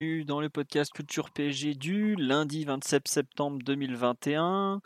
[0.00, 4.80] Dans le podcast Culture PSG du lundi 27 septembre 2021.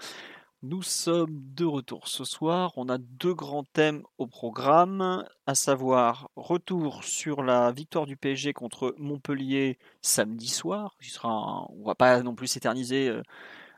[0.64, 2.72] Nous sommes de retour ce soir.
[2.74, 8.55] On a deux grands thèmes au programme, à savoir retour sur la victoire du PSG
[8.55, 10.96] contre Montpellier samedi soir.
[11.00, 13.22] Il sera On va pas non plus s'éterniser euh,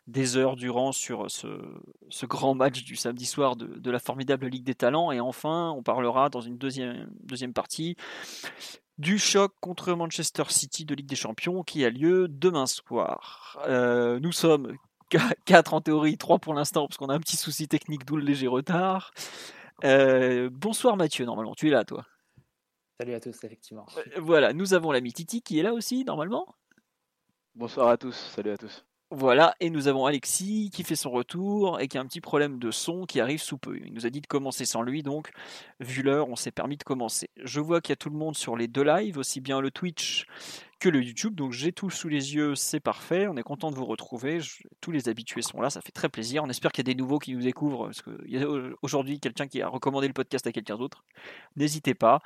[0.06, 1.46] des heures durant sur ce,
[2.24, 5.12] grand match du samedi soir de, la formidable Ligue des Talents.
[5.12, 7.94] Et enfin, on parlera dans une deuxième, deuxième partie
[8.98, 13.58] du choc contre Manchester City de Ligue des Champions qui a lieu demain soir.
[13.68, 14.76] Euh, nous sommes
[15.44, 18.24] 4 en théorie, 3 pour l'instant, parce qu'on a un petit souci technique, d'où le
[18.24, 19.12] léger retard.
[19.84, 22.06] Euh, bonsoir Mathieu, normalement, tu es là, toi.
[22.98, 23.86] Salut à tous, effectivement.
[23.98, 26.54] Euh, voilà, nous avons l'ami Titi qui est là aussi, normalement.
[27.54, 28.84] Bonsoir à tous, salut à tous.
[29.12, 32.58] Voilà, et nous avons Alexis qui fait son retour et qui a un petit problème
[32.58, 33.78] de son qui arrive sous peu.
[33.78, 35.30] Il nous a dit de commencer sans lui, donc
[35.78, 37.30] vu l'heure, on s'est permis de commencer.
[37.40, 39.70] Je vois qu'il y a tout le monde sur les deux lives, aussi bien le
[39.70, 40.26] Twitch
[40.80, 43.28] que le YouTube, donc j'ai tout sous les yeux, c'est parfait.
[43.28, 44.40] On est content de vous retrouver.
[44.80, 46.42] tous les habitués sont là, ça fait très plaisir.
[46.42, 48.48] On espère qu'il y a des nouveaux qui nous découvrent, parce qu'il y a
[48.82, 51.04] aujourd'hui quelqu'un qui a recommandé le podcast à quelqu'un d'autre.
[51.54, 52.22] N'hésitez pas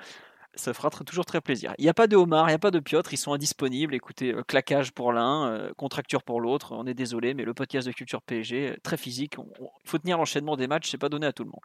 [0.55, 1.75] ça fera toujours très plaisir.
[1.79, 3.95] Il n'y a pas de homard, il n'y a pas de Piotr, ils sont indisponibles.
[3.95, 6.73] Écoutez, euh, claquage pour l'un, euh, contracture pour l'autre.
[6.73, 9.37] On est désolé, mais le podcast de Culture PSG, euh, très physique.
[9.39, 11.61] Il faut tenir l'enchaînement des matchs, c'est pas donné à tout le monde.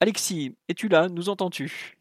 [0.00, 1.08] Alexis, es-tu là?
[1.08, 1.98] Nous entends-tu?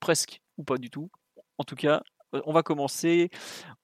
[0.00, 1.10] Presque, ou pas du tout.
[1.58, 3.30] En tout cas, on va commencer.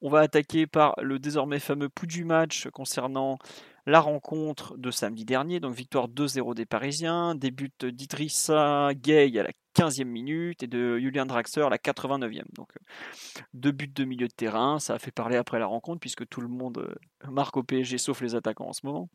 [0.01, 3.39] On va attaquer par le désormais fameux pouls du match concernant
[3.87, 9.51] la rencontre de samedi dernier, donc victoire 2-0 des Parisiens, début d'Idrissa Gay à la
[9.75, 12.45] 15e minute et de Julian Draxler la 89e.
[12.55, 16.01] Donc euh, deux buts de milieu de terrain, ça a fait parler après la rencontre
[16.01, 19.09] puisque tout le monde euh, marque au PSG sauf les attaquants en ce moment.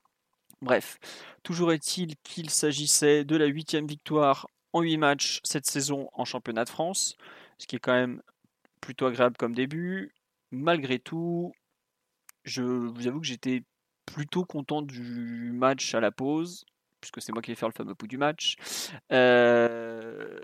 [0.62, 0.97] Bref,
[1.44, 6.66] toujours est-il qu'il s'agissait de la huitième victoire en 8 matchs cette saison en championnat
[6.66, 7.16] de France,
[7.57, 8.22] ce qui est quand même
[8.81, 10.13] plutôt agréable comme début.
[10.51, 11.53] Malgré tout,
[12.44, 13.63] je vous avoue que j'étais
[14.06, 16.66] plutôt content du match à la pause,
[17.12, 18.56] puisque c'est moi qui vais faire le fameux pouls du match,
[19.12, 20.40] euh,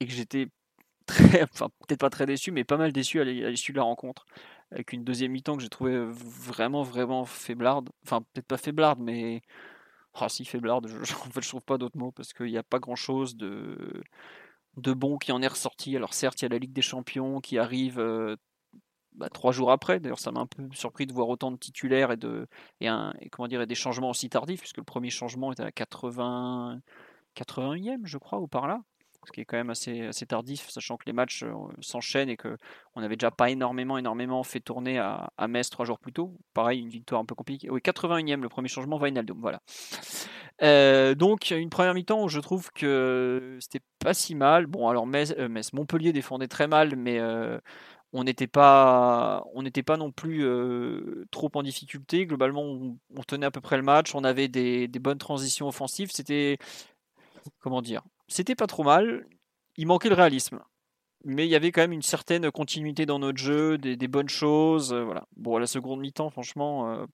[0.00, 0.48] et que j'étais
[1.06, 4.26] très, enfin peut-être pas très déçu, mais pas mal déçu à l'issue de la rencontre,
[4.72, 9.42] avec une deuxième mi-temps que j'ai trouvé vraiment, vraiment faiblarde, enfin peut-être pas faiblarde, mais
[10.14, 12.78] ah si faiblarde, je, en fait trouve pas d'autres mots, parce qu'il n'y a pas
[12.78, 14.02] grand-chose de
[14.76, 15.96] de bon qui en est ressorti.
[15.96, 18.36] Alors certes, il y a la Ligue des Champions qui arrive euh,
[19.18, 20.00] bah, trois jours après.
[20.00, 22.46] D'ailleurs, ça m'a un peu surpris de voir autant de titulaires et, de,
[22.80, 26.80] et, et comment dire, des changements aussi tardifs, puisque le premier changement était à 80,
[27.36, 28.80] 81e, je crois, ou par là.
[29.26, 32.36] Ce qui est quand même assez, assez tardif, sachant que les matchs euh, s'enchaînent et
[32.36, 32.56] qu'on
[32.96, 36.38] n'avait déjà pas énormément, énormément fait tourner à, à, Metz trois jours plus tôt.
[36.54, 37.68] Pareil, une victoire un peu compliquée.
[37.68, 39.60] Oui, 81e, le premier changement, Vainaldum, voilà.
[40.62, 44.66] Euh, donc, une première mi-temps où je trouve que c'était pas si mal.
[44.66, 47.18] Bon, alors Metz, euh, Metz Montpellier défendait très mal, mais
[48.12, 50.46] on n'était pas, on n'était pas non plus
[51.30, 52.26] trop en difficulté.
[52.26, 54.14] Globalement, on, tenait à peu près le match.
[54.14, 56.10] On avait des, bonnes transitions offensives.
[56.12, 56.58] C'était,
[57.60, 59.26] comment dire, c'était pas trop mal.
[59.76, 60.60] Il manquait le réalisme,
[61.24, 64.94] mais il y avait quand même une certaine continuité dans notre jeu, des, bonnes choses.
[64.94, 65.26] voilà.
[65.36, 67.06] Bon, à la seconde mi-temps, franchement.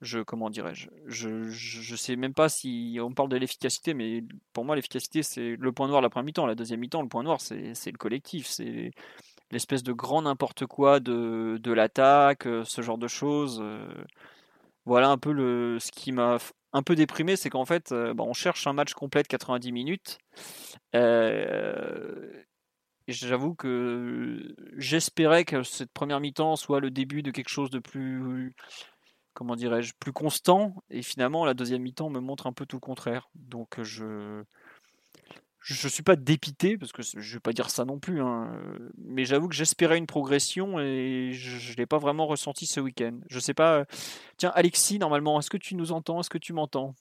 [0.00, 4.64] je comment dirais-je je, je, sais même pas si on parle de l'efficacité mais pour
[4.64, 7.40] moi l'efficacité c'est le point noir la première mi-temps la deuxième mi-temps le point noir
[7.40, 8.90] c'est le collectif c'est
[9.52, 13.60] l'espèce de grand n'importe quoi de, l'attaque, euh, ce genre de choses.
[13.62, 13.86] Euh.
[14.84, 16.38] Voilà un peu le, ce qui m'a
[16.72, 19.70] un peu déprimé, c'est qu'en fait, euh, bah, on cherche un match complet de 90
[19.72, 20.18] minutes.
[23.08, 28.54] J'avoue que j'espérais que cette première mi-temps soit le début de quelque chose de plus,
[29.34, 30.74] comment dirais-je, plus constant.
[30.88, 33.28] Et finalement, la deuxième mi-temps me montre un peu tout le contraire.
[33.34, 34.44] Donc je,
[35.62, 38.20] je ne suis pas dépité, parce que je ne vais pas dire ça non plus,
[38.20, 42.66] hein, euh, mais j'avoue que j'espérais une progression et je ne l'ai pas vraiment ressenti
[42.66, 43.18] ce week-end.
[43.30, 43.78] Je sais pas.
[43.78, 43.84] Euh,
[44.38, 46.20] tiens, Alexis, normalement, est-ce que tu nous entends?
[46.20, 46.94] Est-ce que tu m'entends?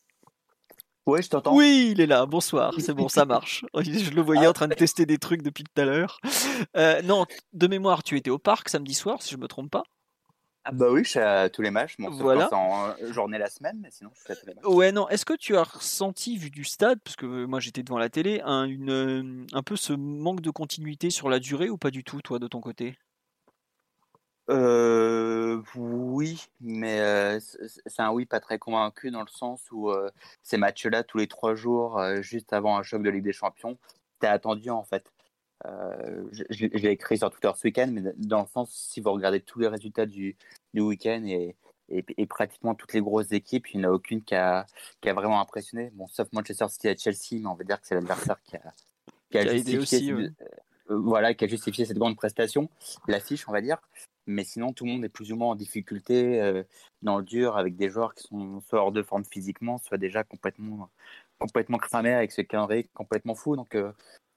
[1.07, 1.55] Oui, je t'entends.
[1.55, 2.27] Oui, il est là.
[2.27, 2.73] Bonsoir.
[2.77, 3.65] C'est bon, ça marche.
[3.75, 6.19] Je le voyais en train de tester des trucs depuis tout à l'heure.
[6.77, 9.71] Euh, non, de mémoire, tu étais au parc samedi soir, si je ne me trompe
[9.71, 9.83] pas
[10.71, 11.95] bah oui, je suis à tous les matchs.
[11.97, 12.53] Voilà.
[12.53, 14.65] en journée la semaine, mais sinon, je suis à tous les matchs.
[14.65, 15.09] Ouais, non.
[15.09, 18.09] Est-ce que tu as ressenti, vu du stade, parce que euh, moi j'étais devant la
[18.09, 21.89] télé, un, une, euh, un peu ce manque de continuité sur la durée ou pas
[21.89, 22.95] du tout, toi, de ton côté?
[24.49, 30.09] Euh, oui, mais euh, c'est un oui pas très convaincu dans le sens où euh,
[30.43, 33.77] ces matchs-là, tous les trois jours, euh, juste avant un choc de Ligue des Champions,
[34.19, 35.11] t'es attendu en fait.
[35.65, 39.01] Euh, je, je- je l'ai écrit sur Twitter ce week-end, mais dans le sens, si
[39.01, 40.35] vous regardez tous les résultats du,
[40.73, 41.55] du week-end et,
[41.89, 44.65] et, et pratiquement toutes les grosses équipes, il n'y en a aucune qui a,
[45.01, 45.91] qui a vraiment impressionné.
[45.93, 48.73] Bon, sauf Manchester City et Chelsea, mais on va dire que c'est l'adversaire qui a,
[49.29, 50.51] qui a Qui a aidé justifié aussi, cette-
[50.89, 52.69] euh, voilà, qui a justifié cette grande prestation,
[53.07, 53.77] l'affiche, on va dire.
[54.27, 56.63] Mais sinon, tout le monde est plus ou moins en difficulté euh,
[57.01, 60.23] dans le dur avec des joueurs qui sont soit hors de forme physiquement, soit déjà
[60.23, 60.89] complètement,
[61.39, 63.55] complètement cramés avec ce calendrier complètement fou.
[63.55, 63.91] Donc, euh,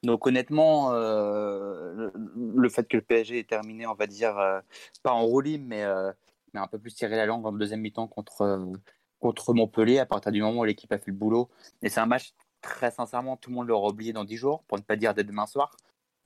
[0.05, 2.13] donc honnêtement, euh, le,
[2.57, 4.61] le fait que le PSG ait terminé, on va dire, euh,
[5.03, 5.27] pas en
[5.61, 6.13] mais, euh,
[6.53, 8.73] mais un peu plus tiré la langue en deuxième mi-temps contre,
[9.21, 11.49] contre Montpellier, à partir du moment où l'équipe a fait le boulot.
[11.83, 14.79] Et c'est un match, très sincèrement, tout le monde l'aura oublié dans 10 jours, pour
[14.79, 15.77] ne pas dire dès demain soir.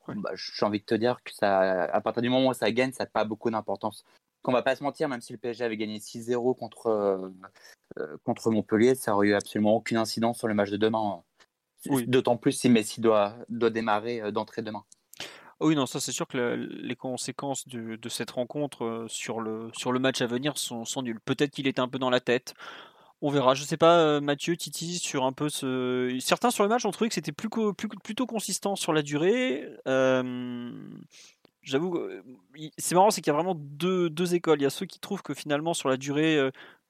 [0.08, 0.14] Ouais.
[0.16, 2.92] Bah, j'ai envie de te dire que ça, à partir du moment où ça gagne,
[2.92, 4.04] ça n'a pas beaucoup d'importance.
[4.42, 6.86] Qu'on va pas se mentir, même si le PSG avait gagné 6-0 contre,
[7.98, 11.22] euh, contre Montpellier, ça aurait eu absolument aucune incidence sur le match de demain.
[11.86, 12.06] Oui.
[12.06, 14.84] D'autant plus si Messi doit, doit démarrer euh, d'entrée demain.
[15.60, 19.40] Oui, non, ça c'est sûr que le- les conséquences de, de cette rencontre euh, sur
[19.40, 21.20] le, sur le match à venir sont, sont nulles.
[21.25, 22.54] Peut-être qu'il était un peu dans la tête.
[23.20, 23.54] On verra.
[23.54, 26.16] Je sais pas, euh, Mathieu, Titi, sur un peu ce.
[26.20, 27.48] Certains sur le match ont trouvé que c'était plus,
[28.04, 29.69] plutôt consistant sur la durée.
[29.88, 30.70] Euh,
[31.62, 32.00] J'avoue,
[32.78, 34.60] c'est marrant, c'est qu'il y a vraiment deux, deux écoles.
[34.60, 36.38] Il y a ceux qui trouvent que finalement sur la durée,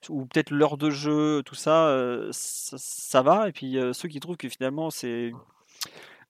[0.08, 3.48] ou peut-être l'heure de jeu, tout ça, euh, ça, ça va.
[3.48, 5.32] Et puis euh, ceux qui trouvent que finalement c'est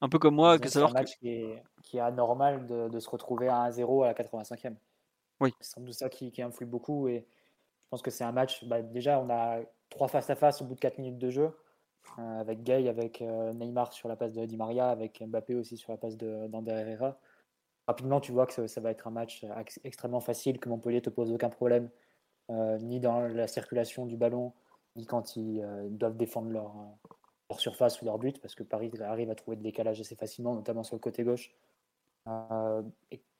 [0.01, 1.03] un peu comme moi, que que c'est un savoir que.
[1.03, 4.77] match qui est, qui est anormal de, de se retrouver à 1-0 à la 85e.
[5.41, 5.55] Oui.
[5.61, 7.09] C'est sans doute ça qui, qui influe beaucoup.
[7.09, 7.27] Et
[7.83, 8.65] je pense que c'est un match.
[8.67, 9.61] bah, déjà, on a
[9.91, 11.51] trois face-à-face au bout de 4 minutes de jeu.
[12.19, 15.77] euh, avec Gay, avec euh, Neymar sur la passe de Di Maria, avec Mbappé aussi
[15.77, 17.19] sur la passe d'Ander Herrera.
[17.89, 21.03] Rapidement, tu vois que ça, ça va être un match ex- extrêmement facile, que Montpellier
[21.03, 21.91] te pose aucun problème, euh,
[22.51, 24.53] ni dans la circulation du ballon,
[24.97, 27.15] ni quand ils euh, doivent défendre leur, euh,
[27.51, 30.55] leur surface ou leur but, parce que Paris arrive à trouver des décalages assez facilement,
[30.55, 31.55] notamment sur le côté gauche.
[32.27, 32.83] Euh,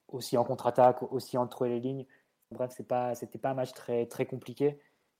[0.07, 2.05] aussi en contre-attaque, aussi entre les lignes.
[2.51, 4.79] Bref, c'est pas, c'était pas un match très, très compliqué.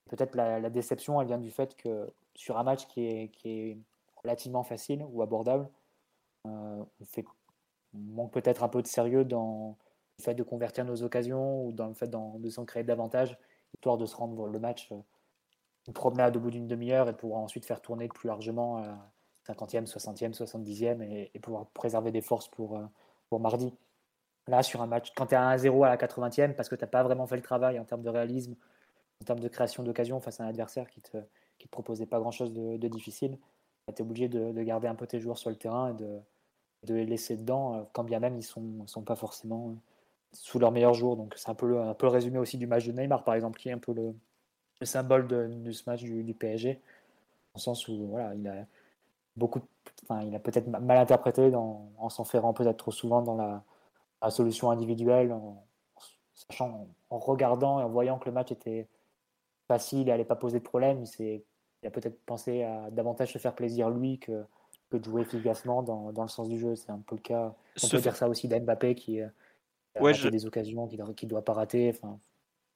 [0.10, 3.78] Peut-être la, déception, elle vient du fait que sur un match qui est, qui est
[4.24, 5.70] relativement facile ou abordable,
[6.48, 7.24] euh, on, fait,
[7.94, 9.78] on manque peut-être un peu de sérieux dans
[10.18, 13.38] le fait de convertir nos occasions ou dans le fait de s'en créer davantage,
[13.76, 14.98] histoire de se rendre le match euh,
[15.88, 19.12] une promenade au bout d'une demi-heure et de pouvoir ensuite faire tourner plus largement à
[19.48, 22.86] 50e, 60e, 70e et, pouvoir préserver des forces pour, euh,
[23.30, 23.74] pour mardi.
[24.48, 26.84] Là, sur un match, quand tu es à 1-0 à la 80e, parce que tu
[26.84, 28.56] n'as pas vraiment fait le travail en termes de réalisme,
[29.22, 31.18] en termes de création d'occasion face à un adversaire qui te,
[31.58, 33.38] qui te proposait pas grand-chose de, difficile,
[33.88, 36.20] tu es obligé de, de garder un peu tes joueurs sur le terrain et de,
[36.84, 39.74] de les laisser dedans, euh, quand bien même ils sont, sont pas forcément euh,
[40.32, 41.16] sous leur meilleur jour.
[41.18, 43.36] Donc c'est un peu, le, un peu le résumé aussi du match de Neymar, par
[43.36, 44.14] exemple, qui est un peu le,
[44.80, 46.80] le symbole de, de ce match du, du PSG,
[47.56, 48.66] au sens où voilà, il a
[49.36, 49.62] beaucoup,
[50.04, 53.64] enfin, il a peut-être ma- mal interprété dans, en s'enferrant peut-être trop souvent dans la,
[54.22, 55.64] la solution individuelle, en,
[55.96, 56.02] en
[56.34, 58.88] sachant, en, en regardant et en voyant que le match était
[59.68, 61.42] facile et allait pas poser de problème, il,
[61.84, 64.44] il a peut-être pensé à davantage se faire plaisir lui que,
[64.90, 66.76] que de jouer efficacement dans, dans le sens du jeu.
[66.76, 67.54] C'est un peu le cas.
[67.78, 69.22] On Se peut fa- dire ça aussi d'Mbappé qui,
[70.00, 71.92] Ouais, je- des occasions qu'il ne doit pas rater.
[71.96, 72.20] Enfin,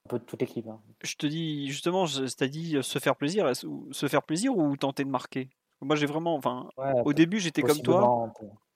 [0.05, 0.67] un peu de toute l'équipe.
[0.67, 0.81] hein.
[1.03, 5.09] Je te dis justement, dit euh, se faire plaisir, se faire plaisir ou tenter de
[5.09, 5.49] marquer?
[5.81, 8.33] Moi j'ai vraiment, enfin, Ouais, au début j'étais comme toi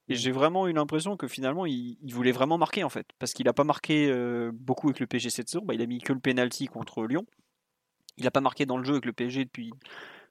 [0.10, 3.34] et j'ai vraiment eu l'impression que finalement il, il voulait vraiment marquer en fait, parce
[3.34, 5.64] qu'il a pas marqué euh, beaucoup avec le PSG cette saison.
[5.66, 7.26] Bah, il a mis que le penalty contre Lyon.
[8.18, 9.72] Il a pas marqué dans le jeu avec le PSG depuis,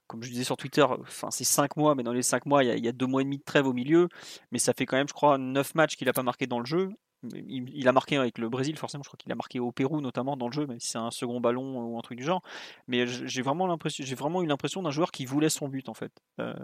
[0.07, 2.69] comme je disais sur Twitter, enfin c'est 5 mois, mais dans les 5 mois il
[2.69, 4.09] y, a, il y a deux mois et demi de trêve au milieu,
[4.53, 6.67] mais ça fait quand même je crois 9 matchs qu'il a pas marqué dans le
[6.67, 6.91] jeu.
[7.35, 10.01] Il, il a marqué avec le Brésil forcément, je crois qu'il a marqué au Pérou
[10.01, 12.43] notamment dans le jeu, même si c'est un second ballon ou un truc du genre.
[12.89, 15.95] Mais j'ai vraiment l'impression, j'ai vraiment eu l'impression d'un joueur qui voulait son but en
[15.95, 16.13] fait.
[16.41, 16.55] Euh,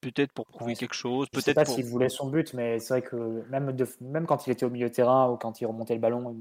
[0.00, 1.74] peut-être pour prouver Ouais, quelque chose, Je sais peut-être pas pour.
[1.74, 3.16] s'il voulait son but, mais c'est vrai que
[3.50, 6.00] même, de- même quand il était au milieu de terrain ou quand il remontait le
[6.00, 6.36] ballon, au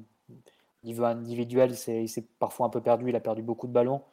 [0.83, 3.09] niveau individuel, il s'est il s'est parfois un peu perdu.
[3.09, 4.03] Il a perdu beaucoup de ballons.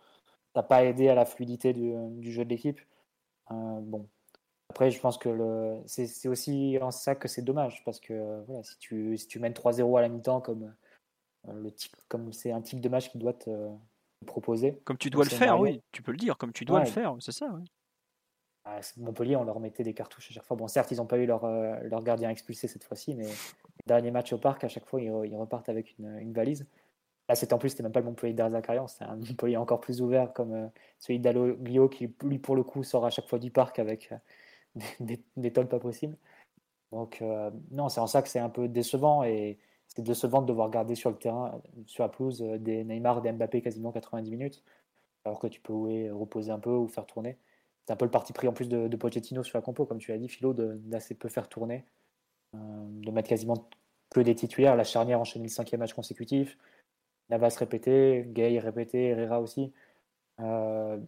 [0.54, 2.81] Ça n'a pas aidé à la fluidité du, du jeu de l'équipe.
[3.50, 4.09] Euh, bon.
[4.73, 8.62] Après, je pense que le- c'est aussi en ça que c'est dommage, parce que voilà,
[8.62, 10.75] si, tu, si tu mènes 3-0 à la mi-temps, comme
[11.49, 13.50] euh, le type, comme c'est un type de match qui doit te,
[14.25, 16.87] proposer, Comme tu dois le faire, oui, tu peux le dire, comme tu dois Ouais.
[16.87, 17.50] le faire, c'est ça.
[17.52, 17.64] oui.
[18.64, 20.57] à Montpellier, on leur mettait des cartouches à chaque fois.
[20.57, 23.85] Bon, certes, ils n'ont pas eu leur, euh, leur gardien expulsé cette fois-ci, mais les
[23.87, 26.67] derniers matchs au parc, à chaque fois, ils, re- ils repartent avec une, une valise.
[27.29, 30.00] Là, c'était en plus, c'était même pas le Montpellier d'Arzakarian, c'était un Montpellier encore plus
[30.00, 33.50] ouvert comme euh, celui d'Aloglio qui, lui, pour le coup, sort à chaque fois du
[33.50, 34.14] parc avec
[34.76, 36.17] euh, des, des, pas possibles.
[36.93, 40.47] Donc, euh, non, c'est en ça que c'est un peu décevant et c'est décevant de
[40.47, 44.62] devoir garder sur le terrain, sur la pelouse, des Neymar, des Mbappé quasiment 90 minutes,
[45.25, 45.75] alors que tu peux
[46.12, 47.38] reposer un peu ou faire tourner.
[47.87, 49.99] C'est un peu le parti pris en plus de, de Pochettino sur la compo, comme
[49.99, 51.85] tu l'as dit, Philo, d'assez peu faire tourner,
[52.55, 53.69] de mettre quasiment
[54.11, 54.76] que des titulaires.
[54.76, 56.59] La charnière enchaîne le cinquième match consécutif.
[57.31, 59.73] Navas répété, Gay répété, Herrera aussi.
[60.41, 60.99] Euh,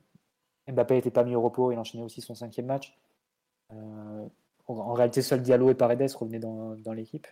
[0.69, 2.97] Mbappé n'était pas mis au repos, il enchaînait aussi son cinquième match.
[3.73, 4.27] Euh,
[4.67, 7.27] en, réalité, seul Diallo et Paredes revenaient dans, dans l'équipe.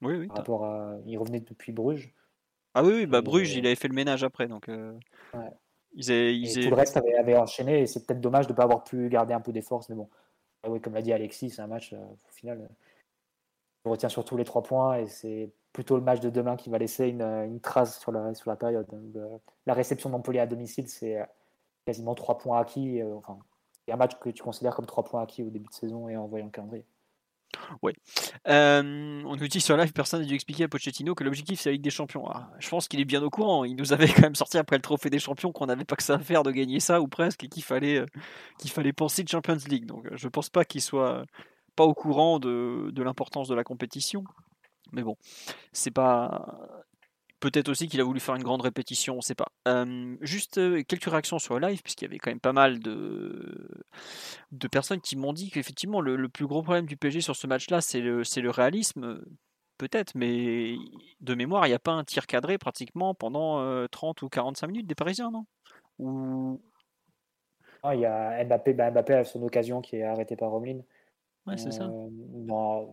[0.00, 0.26] Oui, oui.
[0.28, 2.14] Par rapport à, il revenait depuis Bruges.
[2.74, 4.68] Ah oui, oui bah Bruges, il avait fait le ménage après, donc.
[4.68, 4.98] Euh,
[5.94, 9.08] ils Tout le reste avait, enchaîné et c'est peut-être dommage de ne pas avoir pu
[9.08, 10.08] garder un peu des forces, mais bon.
[10.62, 12.68] Ah oui, comme l'a dit Alexis, c'est un match au final.
[13.84, 16.78] on retient surtout les trois points et c'est plutôt le match de demain qui va
[16.78, 18.86] laisser une, trace sur la, sur la période.
[19.66, 21.24] la réception de Montpellier à domicile, c'est euh,
[21.86, 23.00] quasiment trois points acquis.
[23.00, 23.38] Euh, enfin,
[23.90, 26.26] un match que tu considères comme trois points acquis au début de saison et en
[26.26, 26.86] voyant le calendrier.
[27.82, 27.92] Oui.
[28.48, 31.68] Euh, on nous dit sur live, personne n'a dû expliquer à Pochettino que l'objectif c'est
[31.68, 32.26] la Ligue des Champions.
[32.28, 33.64] Ah, je pense qu'il est bien au courant.
[33.64, 36.02] Il nous avait quand même sorti après le trophée des champions qu'on n'avait pas que
[36.02, 38.04] ça à faire de gagner ça ou presque et qu'il fallait,
[38.58, 39.86] qu'il fallait penser de Champions League.
[39.86, 41.24] Donc je pense pas qu'il soit
[41.76, 44.24] pas au courant de, de l'importance de la compétition.
[44.92, 45.16] Mais bon,
[45.72, 46.58] c'est pas.
[47.42, 49.48] Peut-être aussi qu'il a voulu faire une grande répétition, on ne sait pas.
[50.20, 53.68] juste quelques réactions sur le live, puisqu'il y avait quand même pas mal de,
[54.52, 57.80] de personnes qui m'ont dit qu'effectivement, le, plus gros problème du PSG sur ce match-là,
[57.80, 59.20] c'est le, le réalisme.
[59.76, 60.76] Peut-être, mais
[61.20, 64.86] de mémoire, il n'y a pas un tir cadré pratiquement pendant 30 ou 45 minutes
[64.86, 65.44] des Parisiens, non?
[65.98, 66.60] Ou...
[67.92, 70.84] il y a Mbappé, bah, Mbappé a son occasion qui est arrêtée par Romeline.
[71.46, 71.84] Ouais, c'est ça.
[71.84, 72.08] Euh,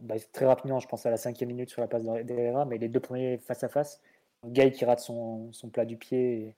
[0.02, 2.90] bah, très rapidement, je pense à la cinquième minute sur la passe d'Herrera, mais les
[2.90, 4.02] deux premiers face à face,
[4.46, 6.56] Gay qui rate son, son plat du pied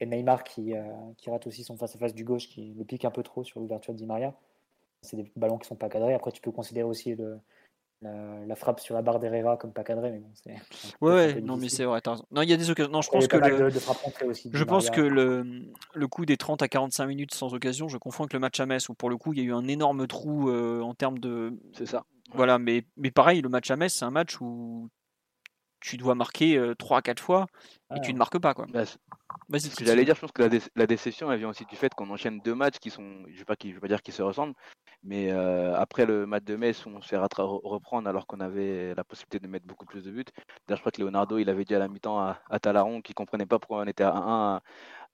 [0.00, 0.82] et, Neymar qui, euh,
[1.16, 3.44] qui, rate aussi son face à face du gauche qui le pique un peu trop
[3.44, 4.34] sur l'ouverture de Di Maria.
[5.02, 6.14] C'est des ballons qui sont pas cadrés.
[6.14, 7.38] Après, tu peux considérer aussi le,
[8.02, 10.56] la, frappe sur la barre d'Herrera comme pas cadré, mais bon, c'est.
[11.00, 12.90] Ouais, non, mais c'est vrai, Non, il y a des occasions.
[12.90, 13.70] Non, je pense que le.
[13.70, 15.62] je pense que le,
[15.94, 18.66] le coup des 30 à 45 minutes sans occasion, je confonds avec le match à
[18.66, 21.18] Metz où pour le coup il y a eu un énorme trou euh, en termes
[21.18, 21.58] de.
[21.76, 22.04] C'est ça.
[22.34, 24.88] Voilà, mais, mais pareil, le match à Metz, c'est un match où
[25.82, 27.46] tu dois marquer 3 à 4 fois
[27.94, 28.54] et tu ne marques pas.
[28.54, 28.66] Quoi.
[28.72, 28.84] Bah,
[29.80, 30.42] J'allais dire, je pense que
[30.76, 33.44] la, déception elle vient aussi du fait qu'on enchaîne deux matchs qui sont, je ne
[33.44, 34.54] vais, vais, pas dire qu'ils se ressemblent,
[35.02, 39.40] mais euh, après le match de Metz, on s'est reprendre alors qu'on avait la possibilité
[39.40, 40.24] de mettre beaucoup plus de buts.
[40.66, 43.46] D'ailleurs, je crois que Leonardo, il avait dit à la mi-temps à, Talaron qu'il comprenait
[43.46, 44.60] pas pourquoi on était à 1-1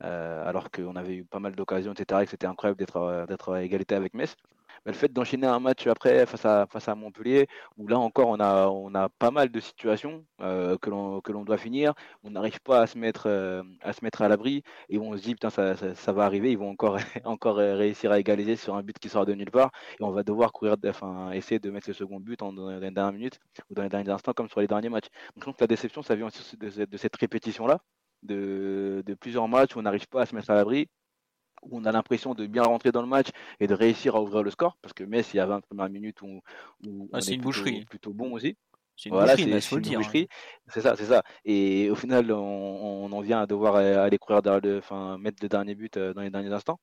[0.05, 2.23] euh, alors qu'on avait eu pas mal d'occasions, etc.
[2.23, 4.37] et que c'était incroyable d'être à égalité avec Metz
[4.85, 8.41] le fait d'enchaîner un match après face à, Montpellier, où là encore on
[8.95, 11.95] a, pas mal de situations euh, que l'on doit finir,
[12.25, 15.23] on n'arrive pas à se mettre euh, à se mettre à l'abri et on se
[15.23, 18.99] dit putain ça, va arriver, ils vont encore encore réussir à égaliser sur un but
[18.99, 19.71] qui sort de nulle part
[20.01, 23.13] et on va devoir courir, enfin essayer de mettre le second but dans les dernières
[23.13, 25.09] minutes ou dans les derniers instants comme sur les derniers matchs.
[25.35, 27.81] Donc je pense que la déception ça vient de, cette répétition là.
[28.23, 30.89] De, plusieurs matchs où on n'arrive pas à se mettre à l'abri
[31.63, 33.29] où on a l'impression de bien rentrer dans le match
[33.61, 35.89] et de réussir à ouvrir le score, parce que Metz, il y a 20 premières
[35.89, 36.41] minutes où,
[36.87, 37.85] où ah, une boucherie.
[37.85, 38.57] Plutôt bon aussi.
[38.97, 40.01] C'est une voilà, boucherie, il faut le dire.
[40.01, 40.25] Hein.
[40.69, 41.23] C'est ça, c'est ça.
[41.45, 45.75] Et au final, on, en vient à devoir aller courir derrière enfin, mettre le dernier
[45.75, 46.81] but euh, dans les derniers instants.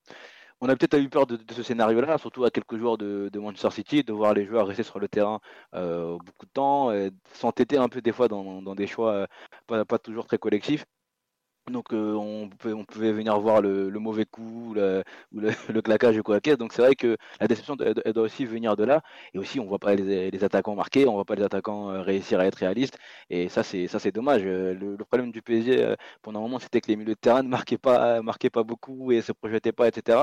[0.61, 4.03] On a peut-être eu peur de, ce scénario-là, surtout à quelques joueurs de, Manchester City,
[4.05, 5.41] de voir les joueurs rester sur le terrain
[5.73, 6.91] euh, beaucoup de temps,
[7.33, 9.27] s'entêter un peu des fois dans, des choix euh,
[9.67, 10.85] pas, pas, toujours très collectifs.
[11.71, 12.47] Donc euh, on,
[12.85, 15.03] pouvait, venir voir le, mauvais coup ou le,
[15.81, 16.57] claquage quoi caisse.
[16.59, 19.01] Donc c'est vrai que la déception doit aussi venir de là.
[19.33, 22.39] Et aussi on voit pas les, attaquants marquer, on voit pas les attaquants euh, réussir
[22.39, 22.99] à être réalistes.
[23.31, 24.43] Et ça c'est ça c'est dommage.
[24.45, 27.49] Euh, le, problème du PSG pendant un moment c'était que les milieux de terrain ne
[27.49, 30.19] marquaient pas, beaucoup et se projetaient pas, etc.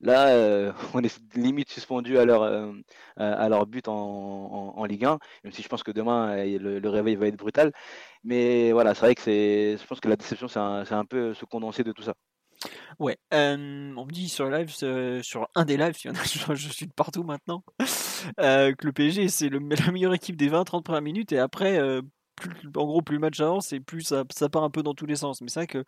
[0.00, 5.82] Là, on est limite suspendu à leur, but en, Ligue 1, même si je pense
[5.82, 7.72] que demain, le, réveil va être brutal.
[8.24, 11.34] Mais voilà, c'est vrai que c'est, je pense que la déception, c'est un, un, peu
[11.34, 12.14] ce condensé de tout ça.
[12.98, 15.96] Ouais, on me dit sur live, sur un des lives,
[16.54, 17.62] je, suis de partout maintenant,
[18.38, 21.78] que le PSG c'est la meilleure équipe des 20-30 premières minutes et après,
[22.76, 25.06] en gros, plus le match avance et plus ça, ça, part un peu dans tous
[25.06, 25.40] les sens.
[25.40, 25.84] Mais c'est vrai que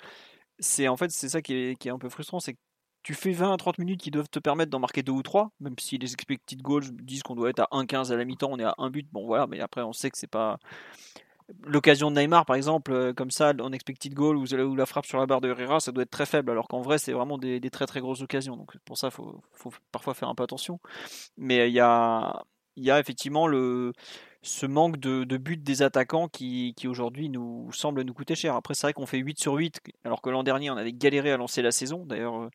[0.59, 2.59] c'est en fait c'est ça qui est, qui est, un peu frustrant, c'est que
[3.03, 5.51] tu fais 20 à 30 minutes qui doivent te permettre d'en marquer deux ou trois,
[5.61, 8.59] même si les expected goals disent qu'on doit être à 1,15 à la mi-temps, on
[8.59, 10.59] est à un but, bon voilà, mais après on sait que c'est pas.
[11.63, 15.19] L'occasion de Neymar, par exemple, euh, comme ça, en expected goal ou, la frappe sur
[15.19, 17.61] la barre de Herrera, ça doit être très faible, alors qu'en vrai, c'est vraiment des,
[17.71, 18.57] très très grosses occasions.
[18.57, 19.43] Donc pour ça, il faut,
[19.93, 20.81] parfois faire un peu attention.
[21.37, 22.43] Mais il y a,
[22.77, 23.93] y a effectivement le
[24.47, 28.55] ce manque de, de but des attaquants qui, qui aujourd'hui nous semble nous coûter cher.
[28.55, 31.33] Après, c'est vrai qu'on fait 8 sur 8, alors que l'an dernier, on avait galéré
[31.33, 32.05] à lancer la saison.
[32.07, 32.51] D'ailleurs, euh,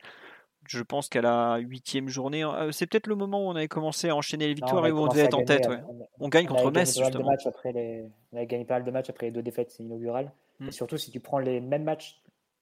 [0.71, 4.09] je pense qu'à la huitième journée, euh, c'est peut-être le moment où on avait commencé
[4.09, 5.67] à enchaîner les victoires et où on devait être en tête.
[6.19, 7.29] On, gagne contre Metz, justement.
[7.65, 10.31] les, on a gagné pas mal de matchs après les deux défaites inaugurales.
[10.59, 10.69] Mm.
[10.69, 12.21] Et surtout, si tu prends les mêmes matchs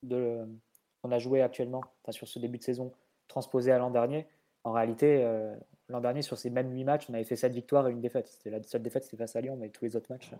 [0.09, 2.91] qu'on a joué actuellement, sur ce début de saison,
[3.27, 4.25] transposés à l'an dernier,
[4.63, 5.55] en réalité, euh,
[5.87, 8.27] l'an dernier, sur ces mêmes 8 matchs, on avait fait 7 victoires et une défaite.
[8.27, 10.31] C'était la seule défaite, c'était face à Lyon, mais tous les autres matchs,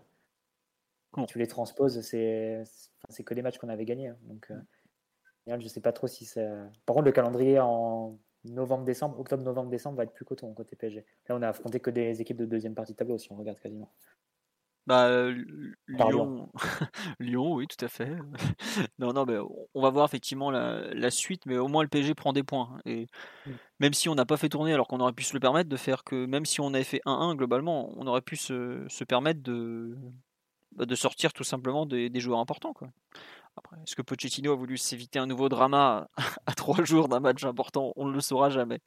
[1.28, 2.64] tu les transposes, c'est
[3.24, 4.08] que des matchs qu'on avait gagnés.
[4.08, 4.16] Hein.
[4.24, 4.50] Donc,
[5.50, 6.40] euh, je ne sais pas trop si ça.
[6.86, 11.04] Par contre, le calendrier en novembre-décembre, octobre-novembre-décembre va être plus coton côté PSG.
[11.28, 13.58] Là, on a affronté que des équipes de deuxième partie de tableau, si on regarde
[13.58, 13.90] quasiment.
[14.86, 15.30] Bah,
[15.86, 16.50] Lyon...
[17.20, 18.16] Lyon, oui, tout à fait.
[18.98, 19.36] non, non, mais
[19.74, 22.78] on va voir effectivement la, suite, mais au moins le PSG prend des points.
[22.86, 23.06] Et
[23.46, 23.50] mmh.
[23.78, 25.76] même si on n'a pas fait tourner, alors qu'on aurait pu se le permettre de
[25.76, 29.42] faire que, même si on avait fait 1-1 globalement, on aurait pu se, se permettre
[29.42, 29.96] de,
[30.72, 32.72] bah, de sortir tout simplement des, des joueurs importants.
[32.72, 32.88] Quoi.
[33.82, 36.08] Est-ce que Pochettino a voulu s'éviter un nouveau drama
[36.46, 37.92] à trois jours d'un match important?
[37.96, 38.80] On ne le saura jamais.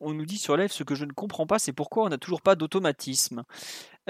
[0.00, 2.18] On nous dit sur live ce que je ne comprends pas, c'est pourquoi on n'a
[2.18, 3.42] toujours pas d'automatisme.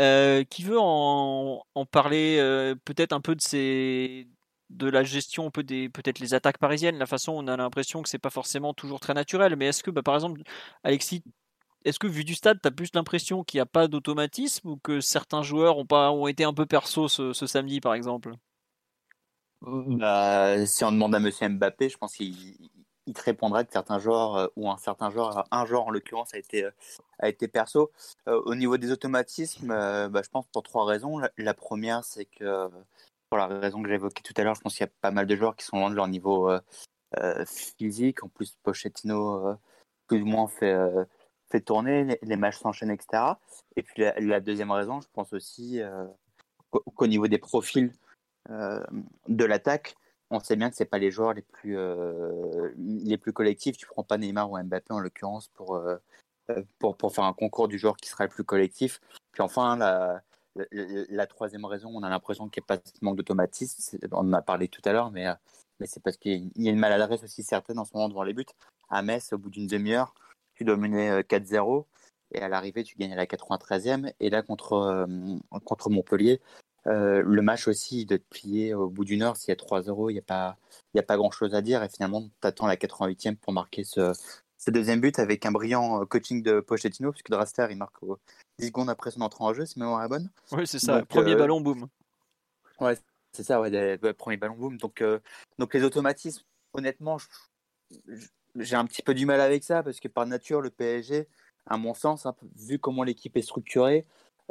[0.00, 6.18] Euh, qui veut en, parler euh, peut-être un peu de la gestion peut des peut-être
[6.18, 9.54] les attaques parisiennes, la façon on a l'impression que c'est pas forcément toujours très naturel.
[9.56, 10.40] Mais est-ce que bah, par exemple
[10.82, 11.23] Alexis,
[11.85, 14.76] est-ce que vu du stade, tu as plus l'impression qu'il n'y a pas d'automatisme ou
[14.76, 18.35] que certains joueurs ont été un peu perso ce, samedi par exemple?
[19.62, 22.35] Bah, si on demande à Monsieur Mbappé, je pense qu'il
[23.07, 26.35] il te répondrait que certains joueurs euh, ou un certain joueur, un joueur en l'occurrence
[26.35, 27.91] a été euh, perso.
[28.29, 31.21] Euh, au niveau des automatismes, bah, je pense pour trois raisons.
[31.37, 32.69] La, première, c'est que
[33.29, 35.11] pour la raison que j'ai évoquée tout à l'heure, je pense qu'il y a pas
[35.11, 36.50] mal de joueurs qui sont loin de leur niveau
[37.47, 38.23] physique.
[38.25, 39.57] En plus, Pochettino
[40.07, 40.75] plus ou moins fait
[41.58, 43.23] fait tourner, les, matchs s'enchaînent, etc.
[43.76, 45.80] Et puis la, deuxième raison, je pense aussi
[46.70, 47.92] qu'au niveau des profils
[48.49, 49.96] de l'attaque,
[50.30, 53.76] on sait bien que c'est pas les joueurs les plus euh, les plus collectifs.
[53.76, 55.96] Tu prends pas Neymar ou Mbappé en l'occurrence pour, euh,
[56.50, 59.00] euh, pour pour faire un concours du joueur qui sera le plus collectif.
[59.32, 60.23] Puis enfin la
[60.70, 63.99] la, troisième raison, on a l'impression qu'il n'y a pas ce manque d'automatisme.
[64.12, 65.26] On en a parlé tout à l'heure, mais
[65.80, 68.34] mais c'est parce qu'il y a une maladresse aussi certaine en ce moment devant les
[68.34, 68.47] buts.
[68.88, 70.14] À Metz, au bout d'une demi-heure,
[70.54, 71.84] tu dois mener 4-0
[72.32, 74.12] et à l'arrivée, tu gagnes à la 93e.
[74.19, 75.06] Et là, contre,
[75.64, 76.40] contre Montpellier,
[76.86, 80.10] euh, le match aussi de te plier au bout d'une heure, s'il y a 3-0,
[80.10, 80.56] il n'y a pas,
[80.97, 81.82] a pas grand chose à dire.
[81.82, 84.12] Et finalement, tu attends la 88e pour marquer ce,
[84.69, 87.97] deuxième but avec un brillant euh, coaching de Pochettino, puisque Draster il marque
[88.58, 90.30] 10 secondes après son entrée en jeu, si mémoire est bonne.
[90.52, 91.88] Oui, c'est ça, premier euh, ballon, boum.
[92.80, 92.97] Ouais,
[93.32, 94.76] c'est ça, ouais, premier ballon, boum.
[94.76, 95.02] Donc,
[95.58, 96.43] donc les automatismes,
[96.75, 97.19] honnêtement,
[98.56, 101.28] j'ai un petit peu du mal avec ça, parce que par nature, le PSG,
[101.67, 104.06] à mon sens, hein, vu comment l'équipe est structurée,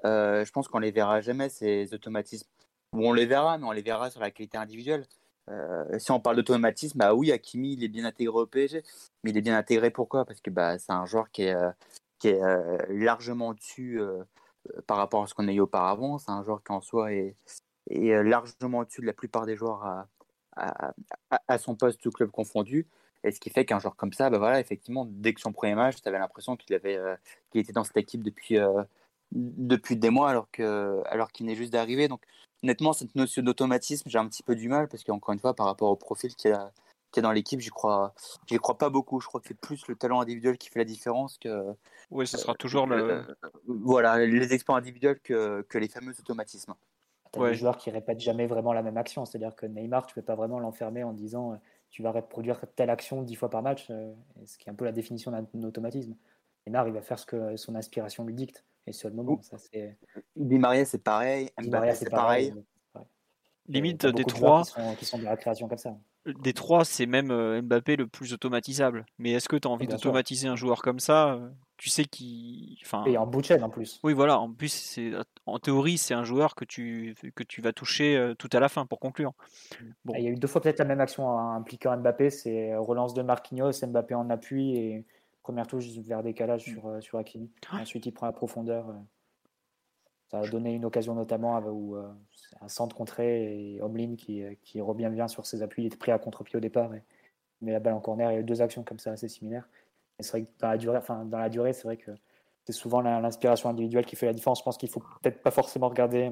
[0.06, 2.48] euh, je pense qu'on les verra jamais, ces automatismes.
[2.94, 5.06] Ou on les verra, mais on les verra sur la qualité individuelle.
[5.50, 8.84] Euh, si on parle d'automatisme, bah oui, Hakimi, il est bien intégré au PSG.
[9.24, 10.26] Mais il est bien intégré pourquoi?
[10.26, 11.56] Parce que bah, c'est un joueur qui est,
[12.26, 14.00] euh, largement dessus
[14.88, 16.18] par rapport à ce qu'on a eu auparavant.
[16.18, 17.36] C'est un joueur qui en soi est,
[17.90, 19.84] largement au-dessus de la plupart des joueurs
[20.56, 20.94] à,
[21.48, 22.88] à, son poste, tout club confondu.
[23.24, 25.76] Et ce qui fait qu'un joueur comme ça, bah voilà, effectivement, dès que son premier
[25.76, 27.00] match, tu avais l'impression qu'il avait,
[27.52, 28.58] qu'il était dans cette équipe depuis,
[29.32, 32.08] depuis des mois alors que alors qu'il n'est juste d'arriver.
[32.08, 32.22] Donc
[32.64, 35.68] honnêtement, cette notion d'automatisme, j'ai un petit peu du mal parce qu'encore une fois, par
[35.68, 36.72] rapport au profil qu'il y a,
[37.14, 38.14] qui dans l'équipe, j'y crois,
[38.48, 39.22] j'y crois pas beaucoup.
[39.22, 41.74] Je crois que c'est plus le talent individuel qui fait la différence que.
[42.12, 42.96] Oui, ce sera toujours le.
[42.96, 43.24] Euh,
[43.68, 46.74] voilà, les experts individuels que, que les fameux automatismes.
[47.32, 49.26] Tu as des joueurs qui répètent jamais vraiment la même action.
[49.26, 51.56] C'est-à-dire que Neymar, tu peux pas vraiment l'enfermer en disant euh,
[51.94, 54.12] tu vas reproduire telle action dix fois par match, euh,
[54.46, 56.16] ce qui est un peu la définition d'un automatisme.
[56.66, 58.66] Neymar, il va faire ce que son inspiration lui dicte.
[58.88, 59.96] Et sur le moment, ça c'est.
[60.36, 61.52] Di Maria, c'est pareil.
[61.62, 62.52] Mbappé, c'est pareil.
[63.68, 64.64] Limite des trois.
[64.98, 65.96] Qui sont, de la création comme ça.
[66.26, 69.06] Des trois, c'est même euh, Mbappé le plus automatisable.
[69.18, 72.78] Mais est-ce que tu as envie d'automatiser un joueur comme ça euh, Tu sais qu'il.
[72.86, 73.04] Enfin...
[73.06, 74.00] Et en bout en plus.
[74.04, 74.40] Oui, voilà.
[74.40, 75.12] En plus, c'est
[75.46, 78.70] en théorie, c'est un joueur que tu, que tu vas toucher euh, tout à la
[78.70, 79.34] fin pour conclure.
[80.06, 80.14] Bon.
[80.18, 83.22] Il y a eu deux fois peut-être la même action impliquant Mbappé c'est relance de
[83.22, 85.06] Marquinhos, Mbappé en appui et
[85.44, 87.52] Première touche vers décalage sur, euh, sur Hakimi.
[87.74, 88.96] Ensuite, il prend la profondeur.
[90.34, 90.42] Euh.
[90.42, 92.08] Ça a donné une occasion notamment où euh,
[92.62, 95.84] un centre contré et Omlin qui, qui revient bien sur ses appuis.
[95.84, 97.04] Il était pris à contre-pied au départ et
[97.62, 98.32] met la balle en corner.
[98.32, 99.68] Il y a eu deux actions comme ça assez similaires.
[100.20, 102.12] c'est vrai que dans la durée, enfin, dans la durée, c'est vrai que
[102.66, 104.60] c'est souvent l'inspiration individuelle qui fait la différence.
[104.60, 106.32] Je pense qu'il faut peut-être pas forcément regarder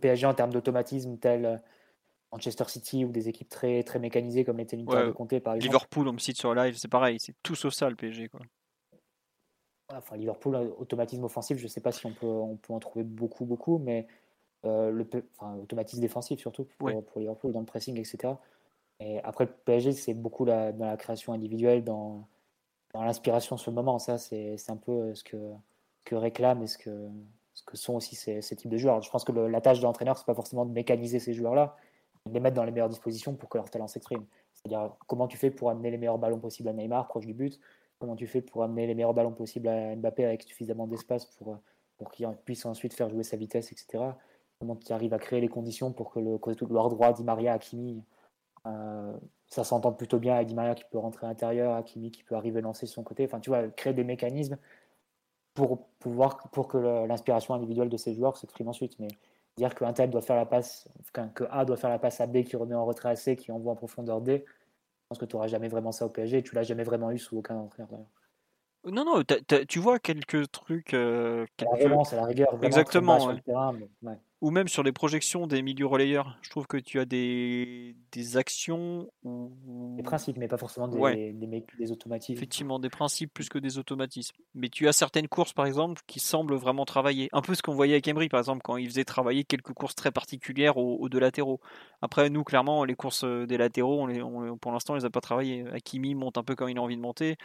[0.00, 1.60] PSG en termes d'automatisme tel
[2.32, 5.74] Manchester City ou des équipes très, très mécanisées comme l'était l'Inter de Comté par exemple.
[5.74, 8.28] Liverpool, on me cite sur live, c'est pareil, c'est tout sauf ça le PSG.
[8.28, 8.40] Quoi.
[9.96, 13.04] Enfin, Liverpool, automatisme offensif, je ne sais pas si on peut, on peut en trouver
[13.04, 14.06] beaucoup, beaucoup, mais
[14.62, 15.06] le
[15.38, 18.34] enfin, automatisme défensif surtout pour, pour, Liverpool dans le pressing, etc.
[19.00, 22.28] Et après, le PSG, c'est beaucoup dans la création individuelle, dans,
[22.92, 23.98] dans l'inspiration sur le moment.
[23.98, 25.36] Ça, c'est un peu ce que,
[26.04, 27.08] que réclament et ce que,
[27.54, 29.02] ce que sont aussi ces, ces types de joueurs.
[29.02, 31.76] Je pense que la tâche de l'entraîneur, c'est pas forcément de mécaniser ces joueurs-là,
[32.24, 34.24] mais de les mettre dans les meilleures dispositions pour que leur talent s'exprime.
[34.54, 37.58] C'est-à-dire comment tu fais pour amener les meilleurs ballons possibles à Neymar, proche du but,
[38.00, 41.58] comment tu fais pour amener les meilleurs ballons possibles à Mbappé avec suffisamment d'espace pour,
[41.98, 44.04] pour qu'il puisse ensuite faire jouer sa vitesse, etc.
[44.58, 48.02] Comment tu arrives à créer les conditions pour que le côté droit, Di Maria, Hakimi,
[48.66, 52.24] euh, ça s'entend plutôt bien avec Di Maria qui peut rentrer à l'intérieur, Hakimi qui
[52.24, 53.24] peut arriver lancer de son côté.
[53.26, 54.56] Enfin, tu vois, créer des mécanismes
[55.54, 58.98] pour pouvoir pour que l'inspiration individuelle de ces joueurs s'exprime ensuite.
[58.98, 59.08] Mais
[59.58, 60.88] dire qu'un tel doit faire la passe,
[61.34, 63.52] que A doit faire la passe à B qui remet en retrait à C, qui
[63.52, 64.44] envoie en profondeur D,
[65.10, 67.18] pense que tu n'auras jamais vraiment ça au PSG et tu l'as jamais vraiment eu
[67.18, 67.90] sous aucun entraîneur
[68.84, 69.22] Non, non,
[69.68, 70.94] tu vois quelques trucs.
[70.94, 71.82] Euh, quelques...
[71.82, 72.58] La la rigueur.
[72.62, 73.34] Exactement.
[73.44, 76.38] Terrain, mais, ou même sur les projections des milieux relayeurs.
[76.40, 81.32] Je trouve que tu as des, des actions ou des principes, mais pas forcément des,
[81.32, 82.32] des, des, automatismes.
[82.32, 84.36] Effectivement, des principes plus que des automatismes.
[84.54, 87.28] Mais tu as certaines courses, par exemple, qui semblent vraiment travailler.
[87.32, 89.94] Un peu ce qu'on voyait avec Emery, par exemple, quand il faisait travailler quelques courses
[89.94, 91.60] très particulières aux, deux latéraux.
[92.00, 94.22] Après, nous, clairement, les courses des latéraux, on les,
[94.60, 95.66] pour l'instant, on les a pas travaillées.
[95.72, 97.36] Hakimi monte un peu comme il a envie de monter.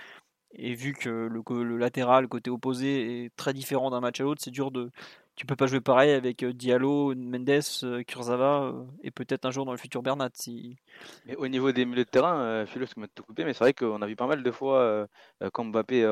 [0.57, 4.41] Et vu que le, le latéral, côté opposé, est très différent d'un match à l'autre,
[4.41, 4.89] c'est dur de,
[5.35, 7.49] tu peux pas jouer pareil avec euh, Diallo, Mendes,
[7.83, 10.29] euh, Kurzawa euh, et peut-être un jour dans le futur Bernat.
[10.33, 10.77] Si...
[11.25, 14.01] Mais au niveau des milieux de terrain, Philo, que tout coupé, mais c'est vrai qu'on
[14.01, 15.07] a vu pas mal de fois
[15.53, 16.03] quand Mbappé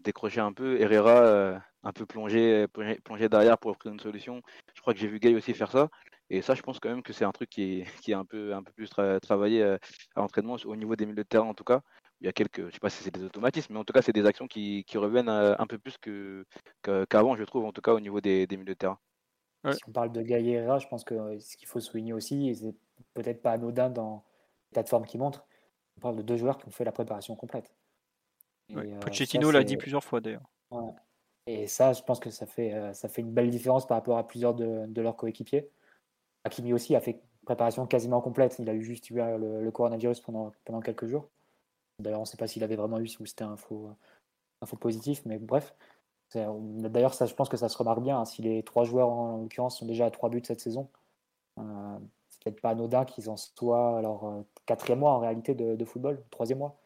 [0.00, 2.66] décroché un peu, Herrera un peu plongé,
[3.04, 4.42] plongé, derrière pour offrir une solution.
[4.74, 5.88] Je crois que j'ai vu Gay aussi faire ça.
[6.30, 8.24] Et ça, je pense quand même que c'est un truc qui est, qui est un,
[8.24, 9.78] peu, un peu plus travaillé à
[10.16, 11.82] l'entraînement, au niveau des milieux de terrain en tout cas
[12.22, 14.00] il y a quelques, je sais pas si c'est des automatismes, mais en tout cas,
[14.00, 16.46] c'est des actions qui, reviennent euh, un peu plus que,
[16.82, 18.98] qu'avant, je trouve, en tout cas au niveau des, milieux de terrain.
[19.72, 22.54] Si on parle de Gaillera, je pense que euh, ce qu'il faut souligner aussi, et
[22.54, 22.74] c'est
[23.14, 24.24] peut-être pas anodin dans
[24.70, 25.44] l'état de forme qui montre,
[25.96, 27.74] on parle de deux joueurs qui ont fait la préparation complète.
[28.76, 30.48] Euh, Pochettino l'a dit plusieurs fois d'ailleurs.
[31.48, 34.26] Et ça, je pense que ça fait, ça fait une belle différence par rapport à
[34.26, 35.68] plusieurs de, leurs coéquipiers.
[36.44, 38.56] Hakimi aussi a fait préparation quasiment complète.
[38.60, 41.28] Il a eu juste eu le, coronavirus pendant, pendant quelques jours.
[41.98, 43.90] D'ailleurs, on ne sait pas s'il avait vraiment eu ou c'était un faux,
[44.80, 45.74] positif, mais bref.
[46.34, 48.20] D'ailleurs, je pense que ça se remarque bien.
[48.20, 50.88] Hein, si les trois joueurs, en l'occurrence, sont déjà à trois buts cette saison,
[51.58, 55.84] euh, c'est peut-être pas anodin qu'ils en soient alors euh, quatrième mois en réalité de,
[55.84, 56.76] football, troisième mois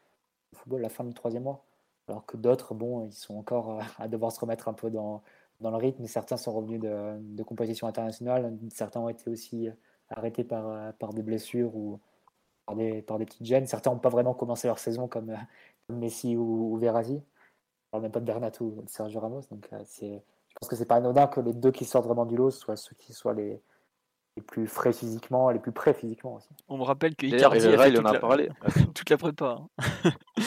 [0.53, 1.65] de football, la fin du troisième mois.
[2.09, 5.23] Alors que d'autres, bon, ils sont encore euh, à devoir se remettre un peu dans,
[5.61, 6.07] dans le rythme.
[6.07, 9.69] Certains sont revenus de, de compétitions internationales, certains ont été aussi
[10.11, 12.01] arrêtés par, par des blessures ou,
[12.67, 13.67] par des, par des petites gènes.
[13.67, 15.37] Certains n'ont pas vraiment commencé leur saison comme, euh,
[15.89, 17.23] Messi ou, ou Verratti.
[17.93, 19.43] On même pas de Bernat ou de Sergio Ramos.
[19.51, 20.19] Donc, euh, je
[20.61, 22.95] pense que c'est pas anodin que les deux qui sortent vraiment du lot soient ceux
[22.97, 23.63] qui soient les,
[24.37, 26.49] les plus frais physiquement, les plus prêts physiquement aussi.
[26.69, 28.19] On me rappelle que Icardi a fait toute, la...
[28.19, 28.49] Parlé.
[28.95, 29.57] toute la prépa.
[29.59, 30.11] Hein.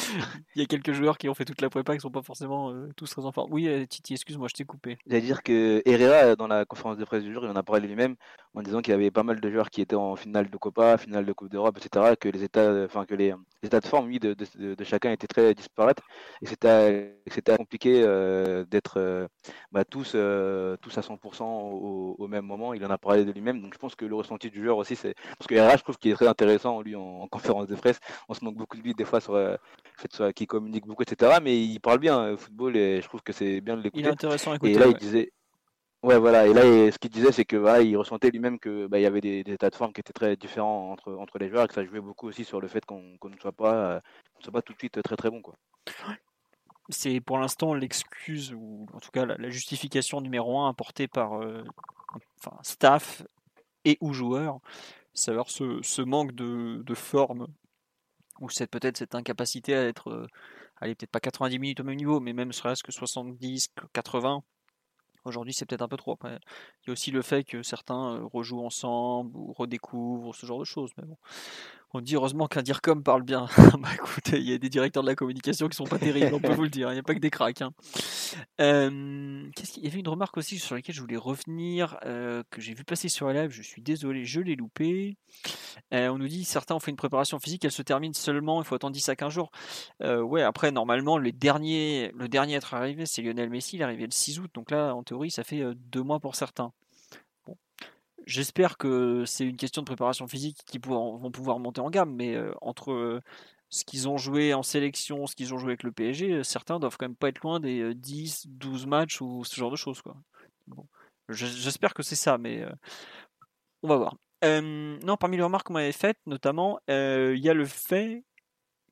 [0.55, 2.71] il y a quelques joueurs qui ont fait toute la prépa qui sont pas forcément
[2.71, 3.51] euh, tous très en forme.
[3.51, 4.99] Oui, euh, Titi, excuse-moi, je t'ai coupé.
[5.07, 7.87] J'allais dire que Herrera, dans la conférence de presse du jour, il en a parlé
[7.87, 8.15] lui-même
[8.53, 10.97] en disant qu'il y avait pas mal de joueurs qui étaient en finale de Copa,
[10.97, 12.15] finale de Coupe d'Europe, etc.
[12.19, 15.53] Que les états, enfin que les, états de forme, oui, de, de, chacun étaient très
[15.55, 15.99] disparates
[16.41, 19.29] et c'était c'était compliqué euh, d'être
[19.71, 22.73] bah, tous tous à 100% au, au, même moment.
[22.73, 24.95] Il en a parlé de lui-même, donc je pense que le ressenti du joueur aussi,
[24.95, 27.99] c'est parce que RH, je trouve qu'il est très intéressant lui en, conférence de presse.
[28.27, 29.57] On se manque beaucoup de lui des fois sur le
[29.97, 31.39] fait soit qu'il communique beaucoup, etc.
[31.41, 34.01] Mais il parle bien au euh, football et je trouve que c'est bien de l'écouter.
[34.01, 34.73] Il est intéressant à écouter.
[34.73, 35.31] Et là, il disait.
[36.01, 36.47] Ouais, voilà.
[36.47, 39.05] Et là, ce qu'il disait, c'est que voilà, il ressentait lui-même que bah, il y
[39.05, 41.73] avait des, états de forme qui étaient très différents entre, entre les joueurs et que
[41.73, 43.99] ça jouait beaucoup aussi sur le fait qu'on ne soit pas, euh,
[44.39, 45.55] soit pas tout de suite très très bon, quoi
[46.89, 51.63] c'est pour l'instant l'excuse ou en tout cas la, justification numéro un apportée par euh,
[52.39, 53.23] enfin, staff
[53.85, 54.59] et ou joueurs,
[55.27, 57.47] alors ce, ce, manque de, de forme
[58.39, 60.27] ou c'est peut-être cette incapacité à être, euh,
[60.77, 64.43] allez peut-être pas 90 minutes au même niveau, mais même serait-ce que 70, 80.
[65.25, 66.17] Aujourd'hui, c'est peut-être un peu trop.
[66.23, 66.29] Il
[66.87, 70.65] y a aussi le fait que certains euh, rejouent ensemble ou redécouvrent ce genre de
[70.65, 70.91] choses.
[70.97, 71.17] Mais bon,
[71.93, 73.47] on dit heureusement qu'un DIRCOM parle bien.
[73.79, 76.39] bah écoutez, il y a des directeurs de la communication qui sont pas terribles, on
[76.39, 76.89] peut vous le dire.
[76.91, 77.61] Il n'y a pas que des cracks.
[77.61, 77.71] Hein.
[78.57, 82.73] qu'est-ce qu'il y avait une remarque aussi sur laquelle je voulais revenir, euh, que j'ai
[82.73, 83.51] vu passer sur la live.
[83.51, 85.17] Je suis désolé, je l'ai loupé.
[85.93, 88.65] Euh, on nous dit certains ont fait une préparation physique, elle se termine seulement, il
[88.65, 89.51] faut attendre 10 à 15 jours.
[90.03, 93.77] Euh, ouais, après, normalement, le dernier à être arrivé, c'est Lionel Messi.
[93.77, 94.51] Il est arrivé le 6 août.
[94.53, 96.71] Donc là, en théorie, ça fait deux mois pour certains.
[98.29, 102.35] J'espère que c'est une question de préparation physique qui vont pouvoir monter en gamme, mais
[102.35, 103.21] euh, entre
[103.69, 106.95] ce qu'ils ont joué en sélection, ce qu'ils ont joué avec le PSG, certains doivent
[106.95, 110.03] quand même pas être loin des 10, 12 matchs ou ce genre de choses.
[110.03, 110.15] Quoi.
[111.29, 112.63] J'espère que c'est ça, mais
[113.81, 114.15] on va voir.
[114.43, 118.23] non, parmi les remarques qu'on m'avait faites, notamment, il y a le fait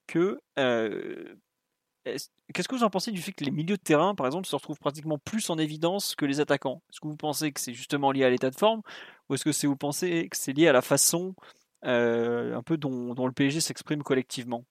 [0.08, 0.42] que
[2.54, 4.56] Qu'est-ce que vous en pensez du fait que les milieux de terrain, par exemple, se
[4.56, 6.82] retrouvent pratiquement plus en évidence que les attaquants?
[6.90, 8.82] Est-ce que vous pensez que c'est justement lié à l'état de forme
[9.30, 11.36] ou est-ce que vous pensez que c'est lié à la façon
[11.84, 14.64] un peu dont, le PSG s'exprime collectivement?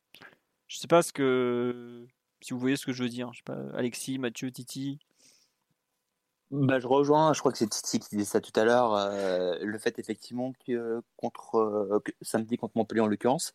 [0.68, 1.12] Je ne sais pas si
[2.52, 3.30] vous voyez ce que je veux dire.
[3.74, 4.98] Alexis, Mathieu, Titi.
[6.50, 8.94] Bah, je rejoins, je crois que c'est Titi qui disait ça tout à l'heure,
[9.60, 13.52] le fait effectivement que contre samedi contre Montpellier en l'occurrence,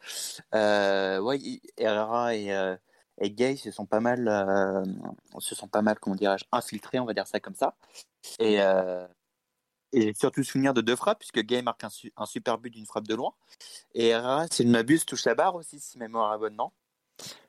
[0.54, 2.78] ouais, Herrera et
[3.22, 4.84] et Gay se sont pas mal, euh,
[5.40, 7.76] se sont pas mal, comment dirais-je, infiltrés, on va dire ça comme ça.
[8.40, 9.08] Et, euh,
[9.94, 13.14] et surtout souvenir de deux frappes, puisque Gay marque un, super but d'une frappe de
[13.14, 13.34] loin.
[13.94, 16.72] Et Herrera, si je ne m'abuse, touche la barre aussi, si mémoire est bonne, non?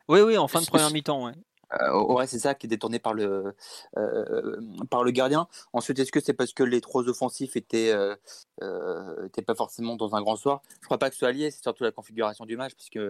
[0.09, 1.33] Oui, oui, en fin de première mi-temps, ouais.
[1.81, 3.55] Euh, ouais, c'est ça qui est détourné par le,
[3.97, 5.49] euh, par le gardien.
[5.73, 10.15] Ensuite, est-ce que c'est parce que les trois offensifs étaient, euh, étaient pas forcément dans
[10.15, 10.63] un grand soir?
[10.81, 13.01] Je crois pas que ce soit lié, c'est surtout la configuration du match, puisque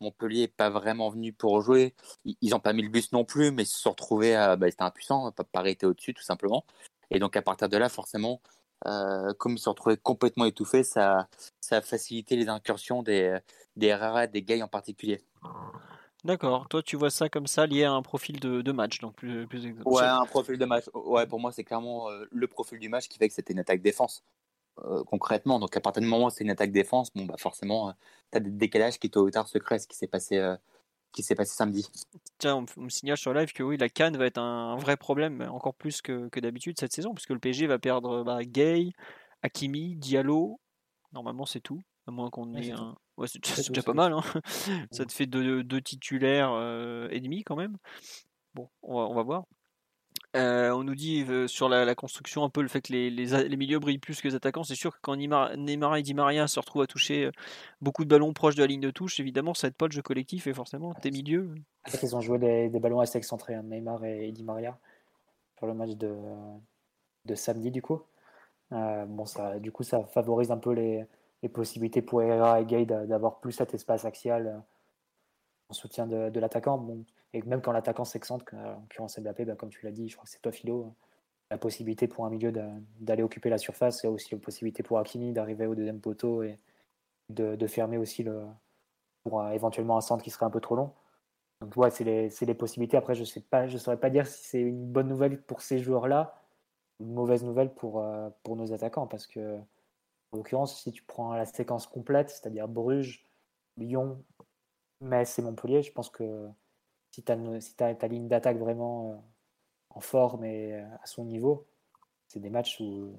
[0.00, 1.94] Montpellier n'est pas vraiment venu pour jouer.
[2.24, 4.56] Ils n'ont pas mis le bus non plus, mais ils se sont retrouvés à.
[4.56, 6.64] Bah, ils étaient impuissants, Paris était au-dessus, tout simplement.
[7.10, 8.40] Et donc, à partir de là, forcément,
[8.84, 11.28] comme ils se sont retrouvés complètement étouffés, ça,
[11.60, 13.38] ça a facilité les incursions des,
[13.76, 13.96] des
[14.32, 15.22] des Gays en particulier.
[16.28, 16.68] D'accord.
[16.68, 19.64] Toi, tu vois ça comme ça, lié à un profil de, match, donc plus, plus
[19.86, 20.84] Ouais, un profil de match.
[20.92, 23.60] Ouais, pour moi, c'est clairement euh, le profil du match qui fait que c'était une
[23.60, 24.22] attaque défense.
[24.84, 27.88] Euh, concrètement, donc à partir du moment où c'est une attaque défense, bon bah forcément,
[27.88, 27.92] euh,
[28.30, 30.54] tu as des décalages qui tôt ou tard se créent, ce qui s'est passé,
[31.12, 31.88] qui s'est passé samedi.
[32.36, 35.48] Tiens, on, me signale sur live que oui, la canne va être un, vrai problème,
[35.50, 38.92] encore plus que, d'habitude cette saison, puisque le PSG va perdre bah, Gay,
[39.42, 40.60] Hakimi, Diallo.
[41.14, 44.12] Normalement, c'est tout, à moins qu'on ait un Ouais, c'est déjà, pas mal.
[44.12, 44.22] Hein.
[44.92, 47.76] Ça te fait deux, titulaires euh, ennemis quand même.
[48.54, 49.44] Bon, on va, voir.
[50.36, 53.56] Euh, on nous dit euh, sur la, construction un peu le fait que les, les,
[53.56, 54.62] milieux brillent plus que les attaquants.
[54.62, 57.28] C'est sûr que quand Neymar, et Di Maria se retrouvent à toucher
[57.80, 60.02] beaucoup de ballons proches de la ligne de touche, évidemment, ça aide pas le jeu
[60.02, 61.56] collectif et forcément, tes milieux.
[61.88, 64.78] En fait, ils ont joué des, ballons assez excentrés, hein, Neymar et, Di Maria,
[65.56, 66.14] sur le match de,
[67.24, 68.00] de samedi, du coup.
[68.70, 71.04] bon, ça, du coup, ça favorise un peu les,
[71.42, 74.58] les possibilités pour Herrera et Gay d'avoir plus cet espace axial euh,
[75.68, 76.78] en soutien de, l'attaquant.
[76.78, 80.16] Bon, et même quand l'attaquant s'excentre, en l'occurrence Mbappé, bah, comme tu l'as dit, je
[80.16, 80.94] crois que c'est toi Philo,
[81.50, 82.52] la possibilité pour un milieu
[83.00, 86.58] d'aller occuper la surface, et aussi la possibilité pour Hakimi d'arriver au deuxième poteau et
[87.30, 88.44] de, fermer aussi le,
[89.24, 90.92] pour éventuellement un centre qui serait un peu trop long.
[91.60, 92.96] Donc ouais, c'est les, les, possibilités.
[92.96, 95.78] Après, je sais pas, je saurais pas dire si c'est une bonne nouvelle pour ces
[95.78, 96.40] joueurs-là,
[97.00, 99.58] une mauvaise nouvelle pour, euh, pour nos attaquants, parce que
[100.32, 103.24] en l'occurrence, si tu prends la séquence complète, c'est-à-dire Bruges,
[103.76, 104.22] Lyon,
[105.00, 106.48] Metz et Montpellier, je pense que
[107.10, 109.16] si tu as, ta ligne d'attaque vraiment euh,
[109.90, 111.66] en forme et euh, à son niveau,
[112.26, 113.14] c'est des matchs où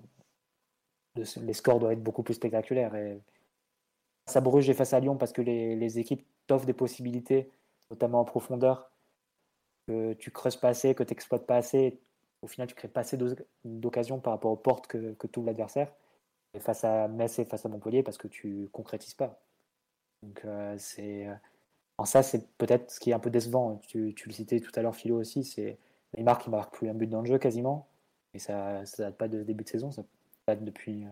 [1.15, 2.95] les scores doivent être beaucoup plus spectaculaires.
[2.95, 3.19] Et
[4.25, 7.51] face à Bruges et face à Lyon, parce que les, équipes t'offrent des possibilités,
[7.89, 8.91] notamment en profondeur,
[9.87, 11.99] que tu creuses pas assez, que tu n'exploites pas assez.
[12.41, 13.17] Au final, tu crées pas assez
[13.65, 15.91] d'occasions par rapport aux portes que, que tout l'adversaire
[16.59, 19.39] face à Metz et face à Montpellier parce que tu concrétises pas.
[20.23, 21.27] Donc euh, c'est
[21.97, 23.79] en ça c'est peut-être ce qui est un peu décevant.
[23.87, 25.77] Tu, tu le citais tout à l'heure Philo aussi, c'est
[26.17, 27.87] Neymar qui marque plus un but dans le jeu quasiment
[28.33, 30.03] et ça ça date pas de début de saison, ça
[30.47, 31.05] date depuis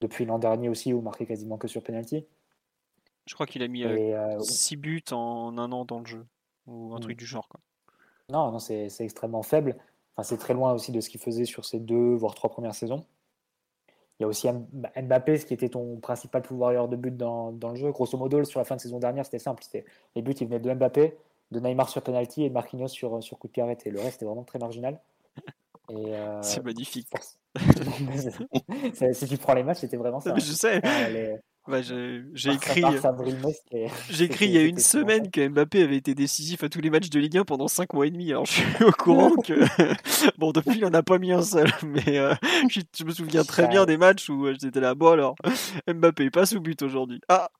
[0.00, 2.26] depuis l'an dernier aussi où il marquait quasiment que sur penalty.
[3.26, 6.26] Je crois qu'il a mis 6 euh, euh, buts en un an dans le jeu
[6.66, 7.00] ou un mm.
[7.00, 7.60] truc du genre quoi.
[8.30, 9.76] Non, non c'est extrêmement faible.
[10.14, 12.74] Enfin, c'est très loin aussi de ce qu'il faisait sur ses deux voire trois premières
[12.74, 13.04] saisons.
[14.18, 14.48] Il y a aussi
[14.96, 17.92] Mbappé, ce qui était ton principal pouvoir de but dans, dans, le jeu.
[17.92, 19.62] Grosso modo, sur la fin de saison dernière, c'était simple.
[20.16, 21.16] Les buts, ils venaient de Mbappé,
[21.52, 23.90] de Neymar sur penalty et de Marquinhos sur, sur coup de pied arrêté.
[23.90, 24.98] Le reste, c'était vraiment très marginal.
[25.90, 27.08] Euh, c'est magnifique.
[29.12, 30.34] si tu prends les matchs, c'était vraiment ça.
[30.36, 30.80] je sais.
[31.68, 32.82] Bah, j'ai écrit,
[34.10, 36.88] j'ai écrit il y a une semaine que Mbappé avait été décisif à tous les
[36.88, 38.30] matchs de Ligue 1 pendant 5 mois et demi.
[38.30, 39.52] Alors je suis au courant que
[40.38, 42.34] bon depuis il en a pas mis un seul, mais euh,
[42.70, 44.94] je, me souviens très bien des matchs où euh, j'étais là.
[44.94, 45.34] Bon alors
[45.86, 47.20] Mbappé passe au but aujourd'hui.
[47.28, 47.50] Ah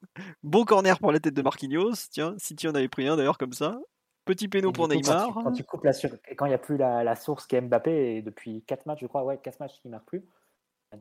[0.43, 2.09] bon corner pour la tête de Marquinhos.
[2.11, 3.79] Tiens, si tu en avais pris un d'ailleurs comme ça.
[4.25, 5.33] Petit péno pour Neymar.
[5.35, 5.93] Quand tu, coupes la
[6.37, 9.07] quand il n'y a plus la, source qui est Mbappé et depuis 4 matchs je
[9.07, 10.25] crois ouais 4 matchs qui marque plus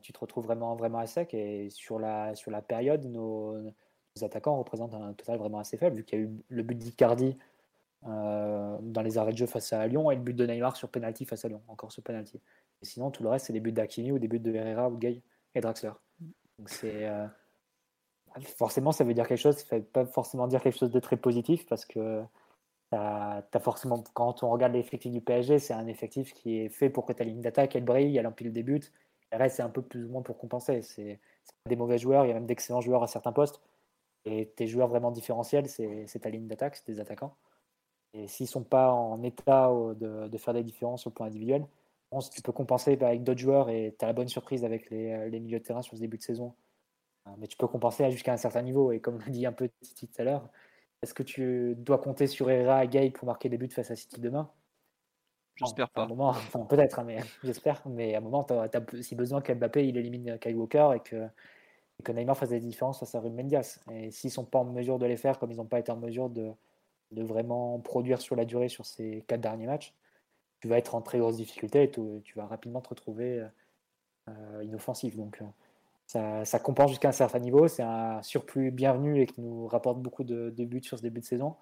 [0.02, 1.34] tu te retrouves vraiment, vraiment à sec.
[1.34, 3.56] Et sur la, sur la période, nos,
[4.22, 7.36] attaquants représentent un total vraiment assez faible, vu qu'il y a eu le but d'Icardi
[8.06, 10.88] euh, dans les arrêts de jeu face à Lyon et le but de Neymar sur
[10.88, 12.40] penalty face à Lyon, encore ce penalty.
[12.82, 14.96] Et sinon, tout le reste, c'est des buts d'Akini ou des buts de Herrera ou
[14.96, 15.22] Gay
[15.54, 15.92] et Draxler.
[16.58, 17.06] Donc c'est.
[17.08, 17.26] Euh,
[18.56, 19.56] forcément, ça veut dire quelque chose.
[19.56, 22.22] Ça ne veut pas forcément dire quelque chose de très positif parce que
[22.92, 27.06] as, forcément, quand on regarde l'effectif du PSG, c'est un effectif qui est fait pour
[27.06, 28.92] que ta ligne d'attaque elle brille, elle empile des buts.
[29.32, 30.82] Le reste, c'est un peu plus ou moins pour compenser.
[30.82, 31.20] C'est
[31.66, 33.60] des mauvais joueurs, il y a même d'excellents joueurs à certains postes.
[34.24, 37.36] Et tes joueurs vraiment différentiels, c'est ta ligne d'attaque, c'est des attaquants.
[38.14, 41.66] Et s'ils ne sont pas en état de, faire des différences au plan individuel,
[42.10, 45.40] bon, tu peux compenser avec d'autres joueurs et tu as la bonne surprise avec les,
[45.40, 46.54] milieux de terrain sur ce début de saison.
[47.26, 48.92] Euh, mais tu peux compenser jusqu'à un certain niveau.
[48.92, 50.48] Et comme l'a dit un peu Titi tout à l'heure,
[51.02, 53.96] est-ce que tu dois compter sur Herrera et Gay pour marquer des buts face à
[53.96, 54.50] City demain?
[55.58, 56.06] J'espère pas.
[56.06, 56.34] moment,
[56.68, 57.82] peut-être, hein, mais j'espère.
[57.86, 58.70] Mais à un moment, tu as,
[59.02, 61.26] si besoin qu'Mbappé il élimine Kyle Walker et que,
[62.04, 63.80] que Neymar fasse des différences face à Ruben Mendias.
[63.92, 65.96] Et s'ils sont pas en mesure de les faire, comme ils n'ont pas été en
[65.96, 66.52] mesure de,
[67.12, 69.94] de, vraiment produire sur la durée sur ces quatre derniers matchs,
[70.60, 73.44] tu vas être en très grosse difficulté et tu, vas rapidement te retrouver
[74.28, 75.16] euh, inoffensif.
[75.16, 75.40] Donc,
[76.16, 77.68] euh, ça, compense jusqu'à un certain niveau.
[77.68, 81.20] C'est un surplus bienvenu et qui nous rapporte beaucoup de, de buts sur ce début
[81.20, 81.56] de saison.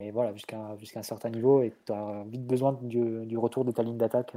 [0.00, 3.64] Et voilà, jusqu'à jusqu'à un certain niveau, et tu as vite besoin du, du, retour
[3.64, 4.34] de ta ligne d'attaque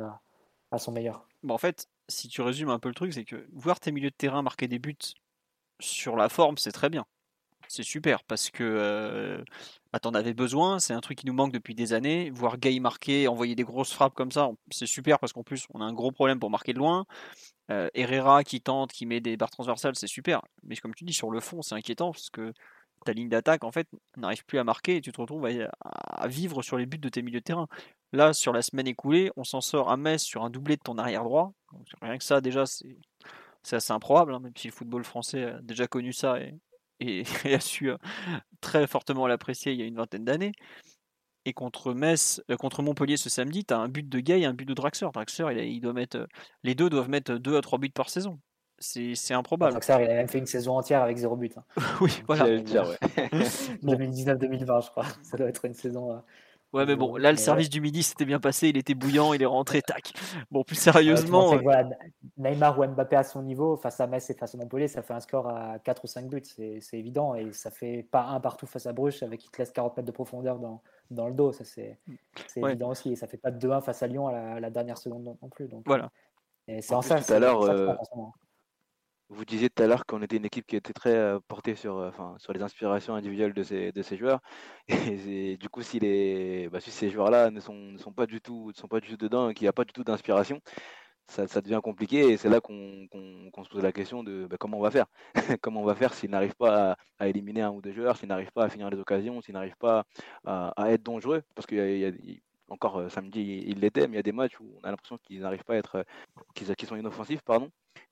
[0.71, 1.25] à, son meilleur.
[1.41, 4.09] Bon, en fait, si tu résumes un peu le truc, c'est que voir tes milieux
[4.09, 4.97] de terrain marquer des buts
[5.79, 7.05] sur la forme, c'est très bien.
[7.69, 9.43] C'est super parce que euh,
[9.93, 12.29] bah, t'en avais besoin, c'est un truc qui nous manque depuis des années.
[12.29, 15.81] Voir Gay marquer, envoyer des grosses frappes comme ça, c'est super parce qu'en plus on
[15.81, 17.05] a un gros problème pour marquer de loin.
[17.71, 20.41] Euh, Herrera qui tente, qui met des barres transversales, c'est super.
[20.63, 22.53] Mais comme tu dis, sur le fond, c'est inquiétant parce que
[23.03, 23.87] ta ligne d'attaque en fait
[24.17, 27.21] n'arrive plus à marquer et tu te retrouves à, vivre sur les buts de tes
[27.21, 27.67] milieux de terrain.
[28.11, 30.97] Là, sur la semaine écoulée, on s'en sort à Metz sur un doublé de ton
[30.97, 31.53] arrière droit.
[32.01, 32.95] rien que ça, déjà, c'est,
[33.71, 36.37] assez improbable, hein, même si le football français a déjà connu ça
[36.99, 37.97] et, a su euh,
[38.61, 40.53] très fortement l'apprécier il y a une vingtaine d'années.
[41.45, 44.45] Et contre Metz, euh, contre Montpellier ce samedi, tu as un but de Gay et
[44.45, 45.09] un but de Draxler.
[45.13, 46.27] Draxler, il, doit mettre, euh,
[46.63, 48.39] les deux doivent mettre 2 à 3 buts par saison
[48.83, 49.79] c'est improbable.
[49.81, 51.57] il a même fait une saison entière avec zéro but.
[51.57, 51.63] Hein.
[52.01, 52.45] oui, voilà.
[52.45, 53.81] 2019-2020,
[54.85, 55.05] je crois.
[55.23, 56.11] Ça doit être une saison.
[56.11, 56.17] Euh,
[56.73, 59.41] ouais, mais bon, là, le service du midi s'était bien passé, il était bouillant, il
[59.41, 60.11] est rentré, tac.
[60.51, 61.53] Bon, plus sérieusement.
[61.53, 61.83] Euh,
[62.37, 65.13] Neymar ou Mbappé à son niveau, face à Metz et face à Montpellier, ça fait
[65.13, 67.35] un score à 4 ou 5 buts, c'est évident.
[67.35, 70.07] Et ça fait pas un partout face à Bruges avec qui te laisse 40 mètres
[70.07, 71.97] de profondeur dans, dans le dos, ça c'est
[72.57, 73.13] évident aussi.
[73.13, 75.69] Et ça fait pas 2-1 face à Lyon à la, dernière seconde non, plus.
[75.69, 76.11] Donc, voilà.
[76.67, 77.21] C'est en, ça.
[77.21, 77.61] Tout à l'heure,
[79.29, 81.97] vous disiez tout à l'heure qu'on était une équipe qui était très euh, portée sur,
[81.97, 84.41] euh, sur les inspirations individuelles de ces, de ces joueurs.
[84.87, 88.41] Et, du coup, si, les, bah, si ces joueurs-là ne sont, ne sont, pas du
[88.41, 90.61] tout, ne sont pas du tout dedans et qu'il n'y a pas du tout d'inspiration,
[91.27, 92.29] ça, ça, devient compliqué.
[92.29, 92.73] Et c'est là qu'on
[93.63, 95.07] se pose la question de bah, comment on va faire?
[95.61, 98.51] comment on va faire s'ils n'arrivent pas à, éliminer un ou deux joueurs, s'ils n'arrivent
[98.51, 100.05] pas à finir les occasions, s'ils n'arrivent pas
[100.45, 101.43] à, être dangereux?
[101.55, 102.11] Parce qu'il y a,
[102.69, 105.17] encore euh, samedi, il l'était, mais il y a des matchs où on a l'impression
[105.19, 106.05] qu'ils n'arrivent pas à être,
[106.55, 107.69] qu'ils sont inoffensifs, pardon.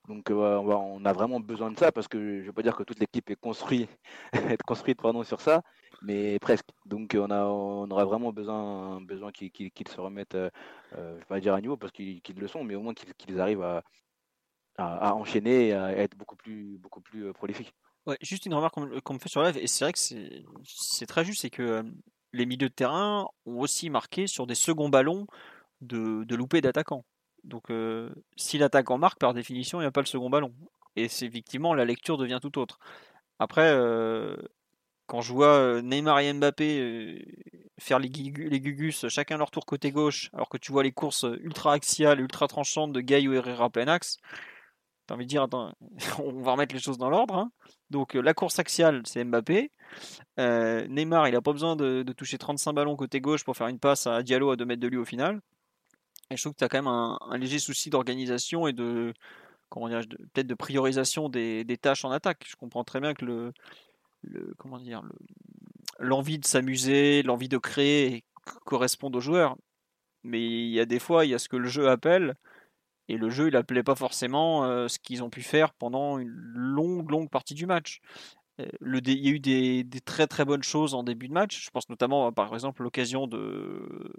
[0.08, 2.76] Donc euh, on a vraiment besoin de ça parce que je ne veux pas dire
[2.76, 3.90] que toute l'équipe est construite,
[4.34, 5.62] est construite pardon, sur ça,
[6.02, 6.68] mais presque.
[6.86, 10.50] Donc on, a, on aura vraiment besoin, besoin qu'ils se remettent, euh,
[10.94, 12.94] euh, je ne vais pas dire à niveau parce qu'ils le sont, mais au moins
[12.94, 13.84] qu'ils arrivent à,
[14.78, 17.74] à, enchaîner et à être beaucoup plus, beaucoup plus prolifiques.
[18.08, 21.24] Ouais, juste une remarque qu'on me fait sur live, et c'est vrai que c'est très
[21.24, 21.84] juste, c'est que
[22.34, 25.28] les milieux de terrain ont aussi marqué sur des seconds ballons
[25.82, 27.06] de, de loupés d'attaquants.
[27.44, 30.54] Donc, euh, si l'attaquant marque, par définition, il n'y a pas le second ballon.
[30.96, 32.80] Et c'est effectivement, la lecture devient tout autre.
[33.40, 34.36] Après, euh,
[35.08, 37.26] quand je vois euh, Neymar et Mbappé
[37.80, 41.74] faire les, gugus, chacun leur tour côté gauche, alors que tu vois les courses ultra
[41.74, 44.18] axiales, ultra tranchantes de Gay ou Herrera plein axe,
[45.08, 45.74] t'as envie de dire, attends,
[46.20, 47.36] on va remettre les choses dans l'ordre.
[47.36, 47.52] Hein.
[47.90, 49.72] Donc, la course axiale, c'est Mbappé.
[50.38, 53.80] Neymar, il n'a pas besoin de, de, toucher 35 ballons côté gauche pour faire une
[53.80, 55.42] passe à Diallo à 2 mètres de lui au final.
[56.36, 59.14] Je trouve que tu as quand même un, léger souci d'organisation et de
[59.70, 62.46] comment peut-être de priorisation des, tâches en attaque.
[62.48, 63.54] Je comprends très bien que le,
[64.58, 65.04] comment dire
[66.00, 68.24] l'envie de s'amuser, l'envie de créer
[68.66, 69.58] correspondent aux joueurs.
[70.24, 72.36] Mais il y a des fois, il y a ce que le jeu appelle,
[73.08, 76.30] et le jeu, il appelait pas forcément euh, ce qu'ils ont pu faire pendant une
[76.30, 78.00] longue, longue partie du match.
[78.60, 81.66] Euh, il y a eu des, des, très très bonnes choses en début de match.
[81.66, 84.14] Je pense notamment, par exemple, l'occasion de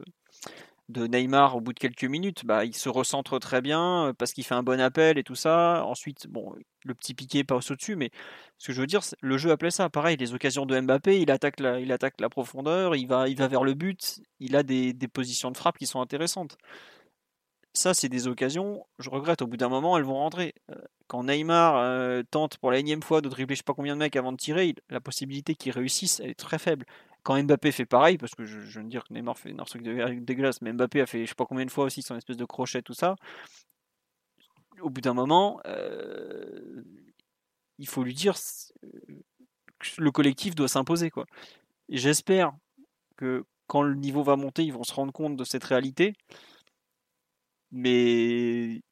[0.93, 4.33] de Neymar au bout de quelques minutes, bah, il se recentre très bien euh, parce
[4.33, 5.85] qu'il fait un bon appel et tout ça.
[5.85, 8.11] Ensuite, bon, le petit piqué passe au-dessus, mais
[8.59, 9.89] ce que je veux dire, le jeu appelait ça.
[9.91, 13.37] Pareil, les occasions de Mbappé, il attaque la, il attaque la profondeur, il va, il
[13.37, 16.57] va vers le but, il a des, positions de frappe qui sont intéressantes.
[17.75, 20.55] Ça, c'est des occasions, je regrette, au bout d'un moment, elles vont rentrer.
[20.71, 20.75] Euh,
[21.07, 23.99] quand Neymar euh, tente pour la énième fois de dribbler je sais pas combien de
[23.99, 26.85] mecs avant de tirer, la possibilité qu'il réussisse, elle est très faible.
[27.23, 29.83] Quand Mbappé fait pareil, parce que je, je veux dire que Neymar fait un truc
[29.83, 32.45] dégueulasse, mais Mbappé a fait je sais pas combien de fois aussi son espèce de
[32.45, 33.15] crochet, tout ça.
[34.81, 36.83] Au bout d'un moment, euh,
[37.79, 41.11] il faut lui dire que le collectif doit s'imposer.
[41.11, 41.27] quoi.
[41.89, 42.53] J'espère
[43.17, 46.15] que quand le niveau va monter, ils vont se rendre compte de cette réalité.
[47.71, 48.83] Mais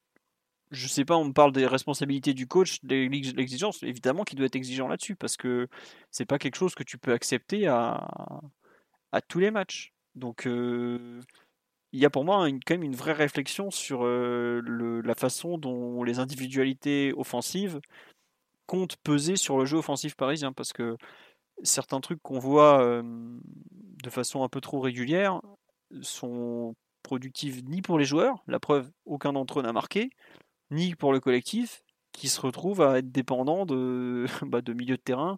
[0.71, 4.55] je sais pas, on me parle des responsabilités du coach, l'exigence, évidemment qu'il doit être
[4.55, 5.67] exigeant là-dessus, parce que
[6.11, 8.41] c'est pas quelque chose que tu peux accepter à,
[9.11, 9.93] à tous les matchs.
[10.15, 11.19] Donc euh,
[11.91, 16.03] il y a pour moi quand même une vraie réflexion sur euh, la façon dont
[16.03, 17.79] les individualités offensives
[18.65, 20.95] comptent peser sur le jeu offensif parisien, parce que
[21.63, 23.03] certains trucs qu'on voit euh,
[24.03, 25.41] de façon un peu trop régulière
[26.01, 30.11] sont productifs ni pour les joueurs, la preuve, aucun d'entre eux n'a marqué,
[30.71, 35.01] ni pour le collectif, qui se retrouve à être dépendant de, bah, de milieux de
[35.01, 35.37] terrain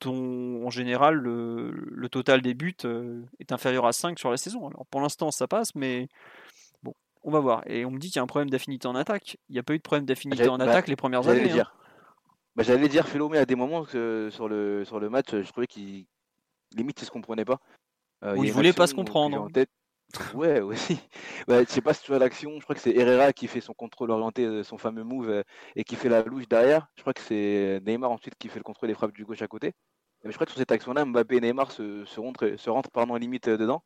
[0.00, 4.66] dont en général le, total des buts euh, est inférieur à 5 sur la saison.
[4.68, 6.08] Alors pour l'instant ça passe, mais
[6.82, 7.62] bon, on va voir.
[7.66, 9.38] Et on me dit qu'il y a un problème d'affinité en attaque.
[9.48, 11.50] Il n'y a pas eu de problème d'affinité en attaque les premières années.
[11.50, 11.54] Hein.
[11.54, 11.76] Dire.
[12.56, 15.66] Bah, j'allais dire Philomé à des moments que sur le, sur le match, je trouvais
[15.66, 16.06] qu'il
[16.74, 17.60] limite il se comprenait pas.
[18.24, 19.40] Euh, il voulait pas se comprendre.
[19.40, 19.70] En tête,
[20.34, 20.98] Ouais, aussi.
[21.48, 23.60] Ouais, je sais pas si tu vois l'action, je crois que c'est Herrera qui fait
[23.60, 25.42] son contrôle orienté, euh, son fameux move, euh,
[25.74, 26.88] et qui fait la louche derrière.
[26.96, 29.48] Je crois que c'est Neymar ensuite qui fait le contrôle des frappes du gauche à
[29.48, 29.72] côté.
[30.24, 33.14] Mais je crois que sur cette action-là, Mbappé et Neymar se, rentrent, se rentrent pardon,
[33.16, 33.82] limite euh, dedans.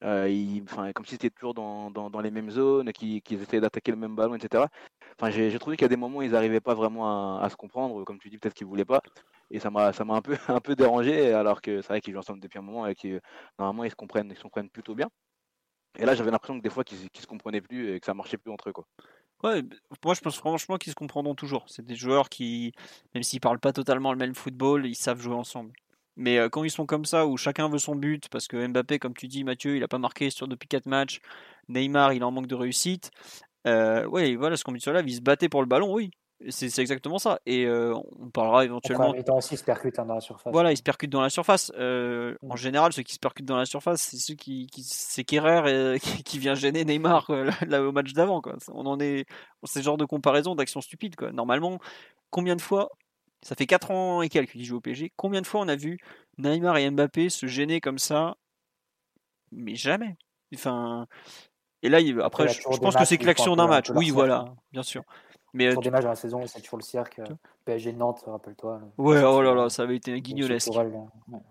[0.00, 4.66] Comme si c'était toujours dans, les mêmes zones, qu'ils essayaient d'attaquer le même ballon, etc.
[5.18, 8.04] Enfin, j'ai trouvé qu'à des moments, ils n'arrivaient pas vraiment à, se comprendre.
[8.04, 9.00] Comme tu dis, peut-être qu'ils voulaient pas.
[9.50, 12.40] Et ça m'a un peu, un peu dérangé, alors que c'est vrai qu'ils jouent ensemble
[12.40, 13.20] depuis un moment et que
[13.58, 15.08] normalement, ils se comprennent, ils se comprennent plutôt bien.
[15.98, 18.38] Et là, j'avais l'impression que des fois, qu'ils se comprenaient plus et que ça marchait
[18.38, 18.72] plus entre eux.
[18.72, 18.86] Quoi.
[19.42, 19.62] Ouais,
[20.04, 21.64] moi je pense franchement qu'ils se comprendront toujours.
[21.68, 22.72] C'est des joueurs qui,
[23.14, 25.72] même s'ils parlent pas totalement le même football, ils savent jouer ensemble.
[26.16, 28.98] Mais euh, quand ils sont comme ça, où chacun veut son but, parce que Mbappé,
[28.98, 31.20] comme tu dis, Mathieu, il a pas marqué sur depuis 4 matchs,
[31.68, 33.10] Neymar, il en manque de réussite.
[33.66, 36.10] Euh, voilà, ce qu'on dit sur là, il se battait pour le ballon, oui.
[36.50, 37.40] C'est exactement ça.
[37.46, 39.08] Et euh, on parlera éventuellement.
[39.08, 40.52] En aussi, il se percute hein, dans la surface.
[40.52, 41.72] Voilà, il se percute dans la surface.
[41.78, 42.58] Euh, en mm.
[42.58, 46.38] général, ceux qui se percutent dans la surface, c'est ceux qui, qui c'est Kerrer qui,
[46.38, 47.30] vient gêner Neymar
[47.66, 48.42] là, au match d'avant.
[48.68, 49.24] On en est,
[49.64, 51.16] c'est ce genre de comparaison d'action stupide.
[51.16, 51.32] Quoi.
[51.32, 51.78] Normalement,
[52.30, 52.90] combien de fois,
[53.42, 55.76] ça fait 4 ans et quelques qu'il joue au PSG, combien de fois on a
[55.76, 55.98] vu
[56.36, 58.36] Neymar et Mbappé se gêner comme ça?
[59.52, 60.16] Mais jamais.
[60.54, 61.06] Enfin,
[61.82, 63.90] et là, après, je, pense que c'est que l'action d'un match.
[63.90, 64.56] Oui, voilà, hein.
[64.72, 65.02] bien sûr.
[65.56, 67.18] Mais sur des matchs dans la saison, c'est toujours le cirque.
[67.18, 67.34] Euh,
[67.64, 68.80] PSG Nantes, rappelle-toi.
[68.98, 70.70] Ouais, oh là là, ça avait été guignolesque.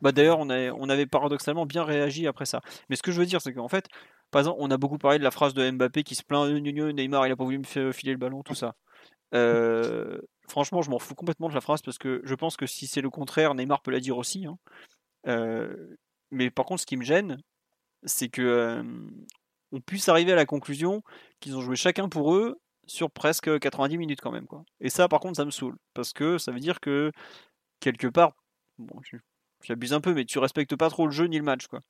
[0.02, 2.62] Bah d'ailleurs, on, on avait paradoxalement bien réagi après ça.
[2.90, 3.88] Mais ce que je veux dire, c'est qu'en fait,
[4.30, 7.26] par exemple, on a beaucoup parlé de la phrase de Mbappé qui se plaint Neymar,
[7.26, 8.76] il a pas voulu me filer le ballon, tout ça.
[9.34, 12.86] Euh, franchement, je m'en fous complètement de la phrase parce que je pense que si
[12.86, 14.46] c'est le contraire, Neymar peut la dire aussi.
[14.46, 14.58] Hein.
[15.28, 15.98] Euh,
[16.30, 17.38] mais par contre, ce qui me gêne,
[18.04, 18.84] c'est que
[19.72, 21.02] on puisse arriver à la conclusion
[21.40, 24.48] qu'ils ont joué chacun pour eux sur presque 90 minutes quand même.
[24.48, 24.64] Quoi.
[24.80, 25.78] Et ça, par contre, ça me saoule.
[25.94, 27.12] Parce que ça veut dire que,
[27.80, 28.34] quelque part,
[28.78, 29.00] bon,
[29.64, 31.68] j'abuse un peu, mais tu respectes pas trop le jeu ni le match.
[31.68, 31.82] Quoi.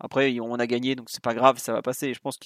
[0.00, 2.14] Après, on a gagné, donc c'est pas grave, ça va passer.
[2.14, 2.38] Je pense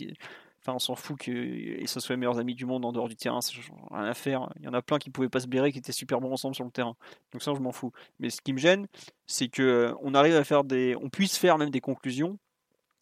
[0.64, 3.16] Enfin, on s'en fout qu'ils se soient les meilleurs amis du monde en dehors du
[3.16, 3.52] terrain, ça
[3.90, 4.48] rien à faire.
[4.60, 6.54] Il y en a plein qui pouvaient pas se blairer, qui étaient super bons ensemble
[6.54, 6.94] sur le terrain.
[7.32, 7.90] Donc ça, je m'en fous.
[8.20, 8.86] Mais ce qui me gêne,
[9.26, 12.38] c'est que euh, on arrive à faire des, on puisse faire même des conclusions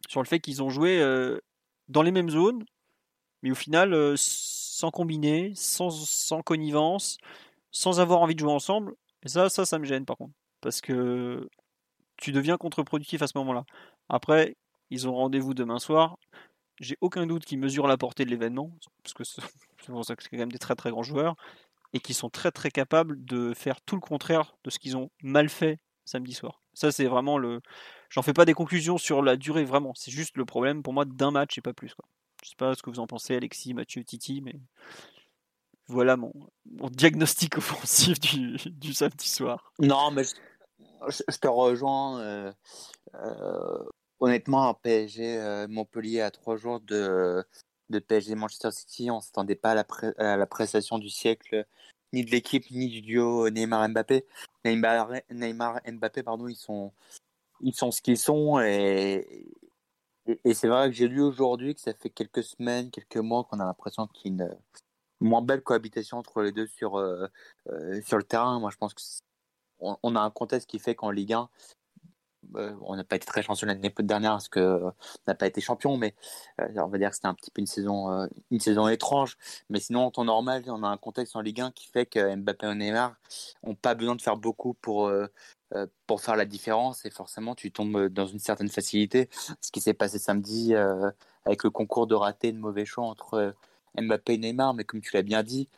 [0.09, 1.39] sur le fait qu'ils ont joué euh,
[1.89, 2.65] dans les mêmes zones,
[3.43, 7.19] mais au final, euh, sans combiner, sans, connivence,
[7.71, 8.95] sans avoir envie de jouer ensemble.
[9.27, 10.35] Ça, ça, ça me gêne par contre.
[10.61, 11.49] Parce que
[12.17, 13.65] tu deviens contre-productif à ce moment-là.
[14.09, 14.57] Après,
[14.91, 16.19] ils ont rendez-vous demain soir.
[16.81, 18.71] J'ai aucun doute qu'ils mesurent la portée de l'événement,
[19.03, 19.43] parce que c'est
[19.87, 21.37] pour ça que c'est quand même des très très grands joueurs,
[21.93, 25.11] et qui sont très très capables de faire tout le contraire de ce qu'ils ont
[25.23, 26.63] mal fait samedi soir.
[26.75, 27.61] Ça, c'est vraiment le.
[28.11, 29.93] J'en fais pas des conclusions sur la durée, vraiment.
[29.95, 31.95] C'est juste le problème pour moi d'un match et pas plus.
[31.95, 32.07] Quoi.
[32.43, 34.57] Je sais pas ce que vous en pensez, Alexis, Mathieu, Titi, mais
[35.91, 36.33] voilà mon,
[36.91, 39.73] diagnostic offensif du, samedi soir.
[39.79, 40.23] Non, mais
[41.09, 42.21] je, te rejoins.
[42.21, 42.53] Euh,
[43.15, 43.85] euh,
[44.21, 47.45] honnêtement, un PSG euh, Montpellier à trois jours de,
[48.09, 51.67] PSG Manchester City, on ne s'attendait pas à la, prestation du siècle,
[52.13, 54.25] ni de l'équipe, ni du duo Neymar-Mbappé.
[54.65, 56.93] Neymar, Neymar Mbappé, pardon, ils sont,
[57.61, 59.47] ils sont ce qu'ils sont et,
[60.45, 63.61] et, c'est vrai que j'ai lu aujourd'hui que ça fait quelques semaines, quelques mois qu'on
[63.61, 64.57] a l'impression qu'il y a une
[65.21, 67.27] moins belle cohabitation entre les deux sur, euh,
[67.69, 68.59] euh, sur le terrain.
[68.61, 68.95] Moi, je pense
[69.79, 71.49] qu'on on a un contexte qui fait qu'en Ligue 1,
[72.57, 74.93] euh, on n'a pas été très chanceux l'année dernière parce qu'on
[75.27, 76.15] n'a pas été champion, mais
[76.59, 79.37] on va dire que c'était un petit peu une saison, une saison étrange.
[79.69, 82.35] Mais sinon, en temps normal, on a un contexte en Ligue 1 qui fait que
[82.37, 83.15] Mbappé et Neymar
[83.65, 85.27] n'ont pas besoin de faire beaucoup pour, euh,
[86.07, 89.29] pour faire la différence et forcément tu tombes dans une certaine facilité.
[89.61, 91.11] Ce qui s'est passé samedi euh,
[91.45, 93.55] avec le concours de ratés de mauvais choix entre
[93.99, 95.69] Mbappé et Neymar, mais comme tu l'as bien dit,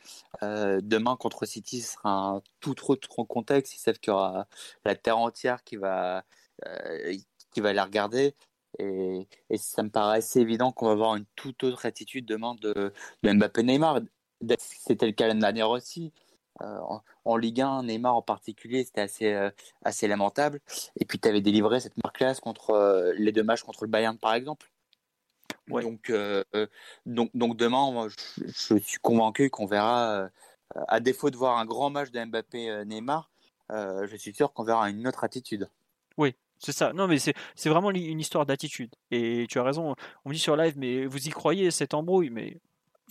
[0.41, 3.75] demain contre City, sera un tout autre contexte.
[3.75, 4.47] Ils savent qu'il y aura
[4.85, 6.23] la terre entière qui va,
[7.51, 8.35] qui va les regarder.
[8.79, 9.27] Et,
[9.57, 13.33] ça me paraît assez évident qu'on va avoir une toute autre attitude demain de, de
[13.33, 14.01] Mbappé-Neymar.
[14.59, 16.11] C'était le cas l'année dernière aussi.
[16.61, 16.79] Euh,
[17.25, 19.49] en, Ligue 1, Neymar en particulier, c'était assez, euh,
[19.83, 20.59] assez lamentable.
[20.99, 23.89] Et puis tu avais délivré cette marque classe contre euh, les deux matchs contre le
[23.89, 24.69] Bayern, par exemple.
[25.67, 26.11] Donc,
[27.05, 30.29] donc, donc demain, je, je, suis convaincu qu'on verra,
[30.75, 33.29] à défaut de voir un grand match de Mbappé-Neymar,
[33.69, 35.69] je suis sûr qu'on verra une autre attitude.
[36.17, 36.91] Oui, c'est ça.
[36.91, 37.33] Non, mais c'est
[37.69, 38.93] vraiment une histoire d'attitude.
[39.09, 39.95] Et tu as raison.
[40.25, 42.29] On me dit sur live, mais vous y croyez, cette embrouille.
[42.29, 42.57] Mais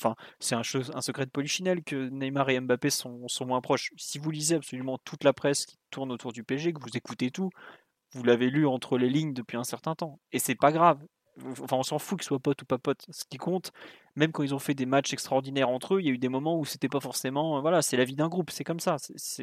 [0.03, 3.93] enfin, c'est un, secret de polichinelle que Neymar et Mbappé sont, moins proches.
[3.97, 7.31] Si vous lisez absolument toute la presse qui tourne autour du PSG, que vous écoutez
[7.31, 7.51] tout,
[8.13, 10.21] vous l'avez lu entre les lignes depuis un certain temps.
[10.33, 10.99] Et c'est pas grave.
[11.63, 13.07] Enfin, on s'en fout qu'ils soient potes ou pas potes.
[13.11, 13.73] Ce qui compte,
[14.17, 16.29] même quand ils ont fait des matchs extraordinaires entre eux, il y a eu des
[16.29, 17.61] moments où c'était pas forcément.
[17.63, 18.97] Voilà, c'est la vie d'un groupe, c'est comme ça.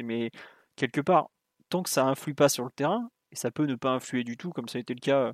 [0.04, 0.30] Mais
[0.76, 1.30] quelque part,
[1.68, 4.36] tant que ça influe pas sur le terrain, et ça peut ne pas influer du
[4.36, 5.32] tout, comme ça a été le cas.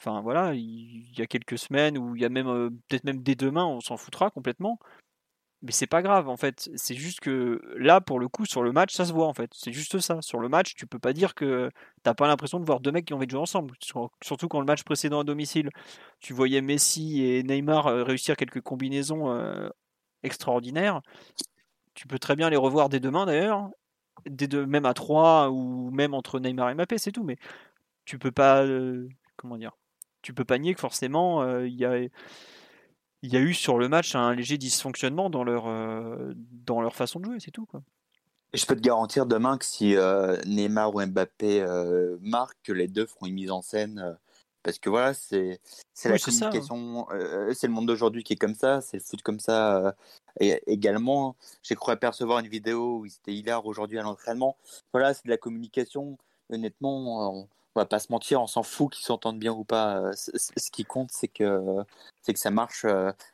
[0.00, 2.46] Enfin voilà, il y a quelques semaines ou il y a même
[2.88, 4.78] peut-être même dès demain, on s'en foutra complètement.
[5.62, 6.70] Mais c'est pas grave en fait.
[6.76, 9.50] C'est juste que là, pour le coup, sur le match, ça se voit en fait.
[9.54, 10.22] C'est juste ça.
[10.22, 11.70] Sur le match, tu peux pas dire que
[12.02, 13.74] t'as pas l'impression de voir deux mecs qui ont envie de jouer ensemble.
[14.22, 15.70] Surtout quand le match précédent à domicile,
[16.20, 19.70] tu voyais Messi et Neymar réussir quelques combinaisons
[20.22, 21.02] extraordinaires.
[21.94, 23.70] Tu peux très bien les revoir dès demain d'ailleurs
[24.26, 27.24] des deux, même à 3 ou même entre Neymar et Mbappé, c'est tout.
[27.24, 27.36] Mais
[28.04, 29.76] tu peux pas, euh, comment dire,
[30.22, 31.98] tu peux pas nier que forcément euh, il y a
[33.22, 36.32] il y a eu sur le match un léger dysfonctionnement dans leur, euh,
[36.64, 37.66] dans leur façon de jouer, c'est tout.
[37.66, 37.82] Quoi.
[38.54, 39.94] Et je peux te garantir demain que si
[40.46, 41.62] Neymar ou Mbappé
[42.22, 44.16] marquent, que les deux feront une mise en scène.
[44.62, 45.60] parce que voilà, c'est
[46.04, 46.16] la hein.
[46.18, 47.06] communication,
[47.52, 49.94] c'est le monde d'aujourd'hui qui est comme ça, c'est le foot comme ça
[50.38, 54.56] et également, j'ai cru apercevoir une vidéo où c'était hilar aujourd'hui à l'entraînement.
[54.92, 56.18] Voilà, c'est de la communication.
[56.50, 57.48] Honnêtement,
[57.82, 60.12] va pas se mentir, on s'en fout qu'ils s'entendent bien ou pas.
[60.14, 61.84] Ce qui compte, c'est que,
[62.22, 62.86] c'est que ça marche,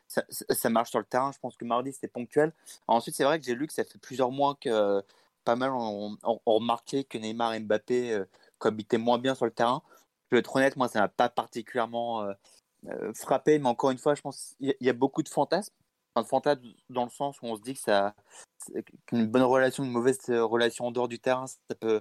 [0.09, 1.33] ça, marche sur le terrain.
[1.33, 2.53] Je pense que mardi, c'était ponctuel.
[2.89, 5.03] Ensuite, c'est vrai que j'ai lu que ça fait plusieurs mois que
[5.47, 8.25] pas mal ont, remarqué que Neymar et Mbappé euh,
[8.59, 9.83] cohabitaient moins bien sur le terrain.
[10.31, 12.33] Je vais être honnête, moi, ça m'a pas particulièrement euh,
[12.89, 15.73] euh, frappé, mais encore une fois, je pense qu'il y, a beaucoup de fantasmes
[16.17, 18.15] un fantasme dans le sens où on se dit que ça
[19.07, 22.01] qu'une bonne relation, une mauvaise relation en dehors du terrain, ça peut euh,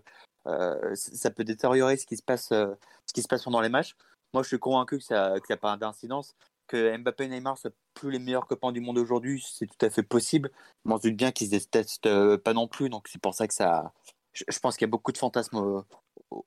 [0.93, 2.73] ça peut détériorer ce qui se passe euh,
[3.05, 3.95] ce qui se passe pendant les matchs.
[4.33, 6.35] Moi, je suis convaincu que ça qu'il n'y a pas d'incidence.
[6.67, 9.89] Que Mbappé et Neymar soient plus les meilleurs copains du monde aujourd'hui, c'est tout à
[9.89, 10.51] fait possible.
[10.83, 13.35] Mais on se doute bien qu'ils se détestent euh, pas non plus, donc c'est pour
[13.35, 13.93] ça que ça.
[14.33, 15.83] Je, pense qu'il y a beaucoup de fantasmes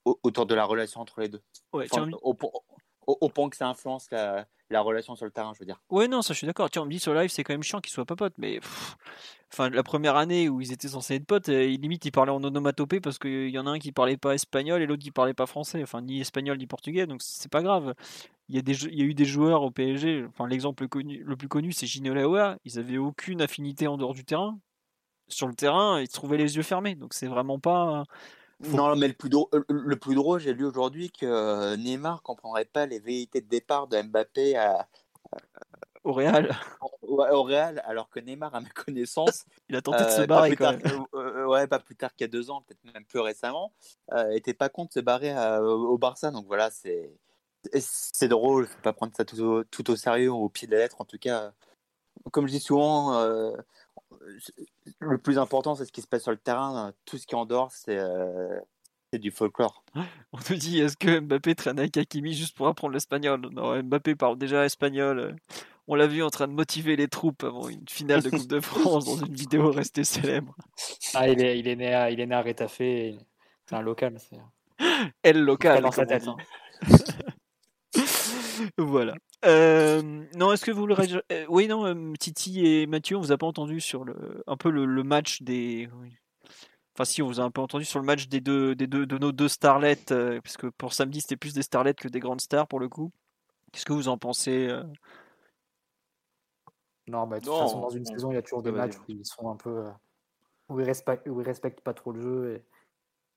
[0.05, 1.41] autour de la relation entre les deux.
[1.73, 2.37] au,
[3.09, 5.81] au, point que ça influence la, la relation sur le terrain, je veux dire.
[5.91, 6.69] Ouais, non, ça je suis d'accord.
[6.77, 8.61] On me dit sur live, c'est quand même chiant qu'ils soient pas potes, mais
[9.53, 12.43] enfin, la première année où ils étaient censés être potes, euh, limite ils parlaient en
[12.43, 15.35] onomatopée parce qu'il y en a un qui parlait pas espagnol et l'autre qui parlait
[15.35, 17.95] pas français, enfin ni espagnol ni portugais, donc c'est pas grave.
[18.51, 21.37] Il y, a des, il y a eu des joueurs au PSG, enfin l'exemple le
[21.37, 24.59] plus connu c'est Ginola ils avaient aucune affinité en dehors du terrain.
[25.31, 28.05] Sur le terrain, ils se trouvaient les yeux fermés, donc c'est vraiment pas
[28.61, 32.65] non, mais le plus drôle, le plus drôle j'ai lu aujourd'hui que euh, Neymar comprendrait
[32.65, 34.89] pas les vérités de départ de Mbappé à,
[36.05, 36.57] au Real.
[37.03, 40.57] au Real, alors que Neymar, à ma connaissance, il a tenté de se euh, barrer
[40.57, 41.05] quand même.
[41.15, 43.73] Euh, ouais, pas plus tard qu'il y a deux ans, peut-être même plus récemment,
[44.13, 46.31] euh, était pas contre de se barrer au Barça.
[46.31, 47.13] Donc voilà, c'est
[47.81, 50.79] c'est drôle, faut pas prendre ça tout au, tout au sérieux, au pied de la
[50.79, 51.53] lettre en tout cas.
[52.33, 53.13] Comme je dis souvent,
[55.01, 56.93] le plus important, c'est ce qui se passe sur le terrain.
[57.05, 57.99] Tout ce qui est en dehors, c'est
[59.17, 59.85] du folklore.
[60.33, 63.41] On te dit, est-ce que Mbappé traîne avec Hakimi juste pour apprendre l'espagnol?
[63.53, 65.37] Non, Mbappé parle déjà espagnol.
[65.87, 68.61] On l'a vu en train de motiver les troupes avant une finale de Coupe de
[68.61, 70.55] France dans une vidéo restée célèbre.
[71.15, 73.17] Ah, il est, il est, né, à, il est né à Rétafé.
[73.65, 74.19] C'est un local.
[75.23, 75.83] Elle local.
[75.83, 76.27] Dans sa tête.
[78.79, 79.15] Voilà.
[79.45, 80.03] Euh,
[80.35, 80.97] non, est-ce que vous le
[81.33, 84.57] euh, Oui, non, euh, Titi et Mathieu, on vous a pas entendu sur le un
[84.57, 85.89] peu le, match des.
[86.95, 89.07] Enfin, si, on vous a un peu entendu sur le match des deux, des deux
[89.07, 92.67] de nos deux starlets, puisque pour samedi c'était plus des starlets que des grandes stars
[92.67, 93.13] pour le coup.
[93.73, 94.69] Qu'est-ce que vous en pensez
[97.07, 99.05] Non, bah, de toute façon, dans une saison, il y a toujours des matchs où
[99.09, 99.85] ils sont un peu.
[100.69, 102.65] où, ils respectent, où ils respectent pas trop le jeu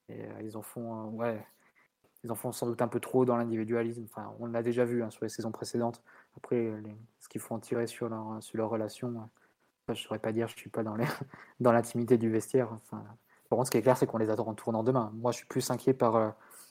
[0.09, 1.09] et, et ils en font.
[1.09, 1.45] ouais
[2.23, 4.03] ils en font sans doute un peu trop dans l'individualisme.
[4.03, 6.03] Enfin, on l'a déjà vu hein, sur les saisons précédentes.
[6.37, 6.71] Après,
[7.19, 9.25] ce qu'il faut en tirer sur leur, sur leur relation, euh,
[9.87, 10.83] ça, je ne saurais pas dire, je ne suis pas
[11.59, 12.71] dans, l'intimité du vestiaire.
[12.71, 13.03] Enfin,
[13.49, 15.11] par contre, ce qui est clair, c'est qu'on les attend en tournant demain.
[15.15, 16.29] Moi, je suis plus inquiet par, euh,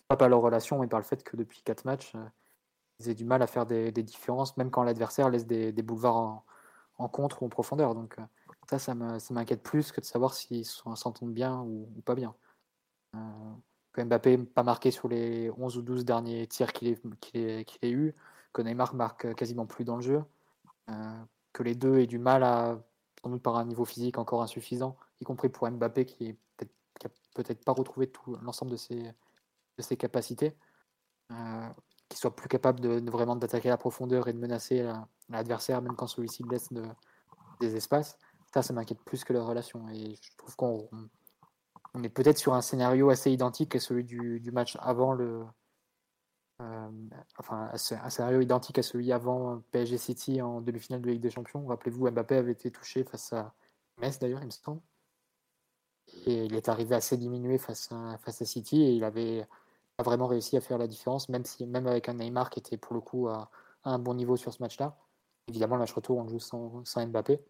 [0.08, 2.24] pas par leur relation, mais par le fait que depuis quatre matchs, euh,
[3.00, 6.44] ils aient du mal à faire des, différences, même quand l'adversaire laisse des, boulevards
[6.98, 7.94] en contre ou en profondeur.
[7.94, 8.16] Donc
[8.68, 12.34] ça, ça m'inquiète plus que de savoir s'ils s'entendent bien ou, pas bien.
[13.92, 18.14] Que Mbappé pas marqué sur les 11 ou 12 derniers tirs qu'il ait, ait, eu,
[18.52, 20.22] que Neymar marque quasiment plus dans le jeu,
[21.52, 22.78] que les deux aient du mal à,
[23.22, 26.36] sans doute par un niveau physique encore insuffisant, y compris pour Mbappé qui est
[27.34, 30.56] peut-être pas retrouvé tout l'ensemble de ses, de ses capacités,
[31.32, 31.68] euh,
[32.08, 34.90] qu'il soit plus capable de, vraiment d'attaquer la profondeur et de menacer
[35.28, 36.84] l'adversaire même quand celui-ci laisse de,
[37.60, 38.18] des espaces.
[38.52, 39.88] Ça, ça m'inquiète plus que leur relation.
[39.90, 40.88] Et je trouve qu'on
[41.94, 45.44] on est peut-être sur un scénario assez identique à celui du, match avant le,
[46.60, 46.90] euh,
[47.38, 51.66] enfin, un scénario identique à celui avant PSG City en demi-finale de Ligue des Champions.
[51.66, 53.54] Rappelez-vous, Mbappé avait été touché face à
[53.98, 54.80] Metz d'ailleurs, il me semble.
[56.26, 59.46] Et il est arrivé assez diminué face à, City et il avait
[59.96, 62.76] pas vraiment réussi à faire la différence, même, si, même avec un Neymar qui était
[62.76, 63.50] pour le coup à,
[63.84, 64.96] un bon niveau sur ce match-là.
[65.48, 67.40] Évidemment, le match retour, on joue sans Mbappé.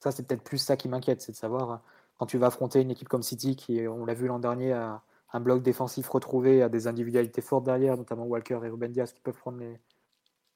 [0.00, 1.82] Ça, c'est peut-être plus ça qui m'inquiète, c'est de savoir
[2.16, 5.02] quand tu vas affronter une équipe comme City qui, on l'a vu l'an dernier, a,
[5.34, 9.20] un bloc défensif retrouvé à des individualités fortes derrière, notamment Walker et Ruben Diaz qui
[9.20, 9.80] peuvent prendre les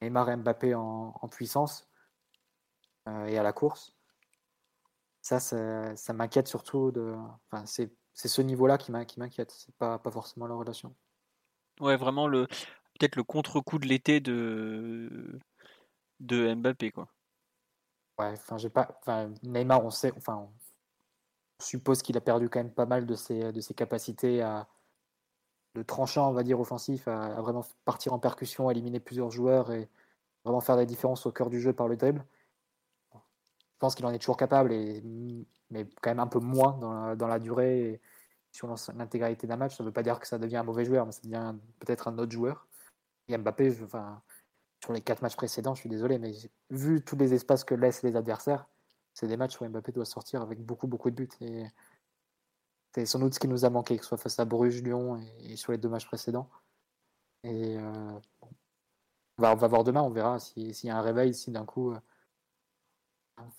[0.00, 1.90] Neymar et Mbappé en, puissance
[3.08, 3.96] euh, et à la course.
[5.20, 6.92] Ça, ça, m'inquiète surtout.
[6.92, 7.16] De...
[7.50, 10.94] Enfin, c'est, ce niveau-là qui, m'inquiète, c'est pas, pas forcément la relation.
[11.80, 12.46] Ouais, vraiment le
[12.98, 15.40] peut-être le contre-coup de l'été de
[16.20, 17.08] de Mbappé quoi.
[18.18, 20.48] Ouais, enfin j'ai pas, enfin Neymar, on sait, enfin
[21.60, 24.68] suppose qu'il a perdu quand même pas mal de ses, de ses capacités à
[25.74, 29.88] de tranchant, on va dire, offensif, à, vraiment partir en percussion, éliminer plusieurs joueurs et
[30.44, 32.24] vraiment faire des différences au cœur du jeu par le dribble.
[33.14, 35.02] Je pense qu'il en est toujours capable, et,
[35.70, 38.00] mais quand même un peu moins dans la, dans la durée et
[38.50, 39.76] sur l'intégralité d'un match.
[39.76, 42.08] Ça ne veut pas dire que ça devient un mauvais joueur, mais ça devient peut-être
[42.08, 42.66] un autre joueur.
[43.28, 43.74] Et Mbappé,
[44.82, 46.32] sur les quatre matchs précédents, je suis désolé, mais
[46.70, 48.66] vu tous les espaces que laissent les adversaires,
[49.18, 51.28] c'est des matchs où Mbappé doit sortir avec beaucoup, beaucoup de buts.
[51.40, 51.64] Et
[52.94, 55.20] c'est sans doute ce qui nous a manqué, que ce soit face à Bruges, Lyon
[55.40, 56.48] et, sur les deux matchs précédents.
[57.42, 58.12] Et euh,
[58.42, 61.90] on, va, voir demain, on verra s'il y a un réveil, si d'un coup.
[61.90, 61.98] Euh,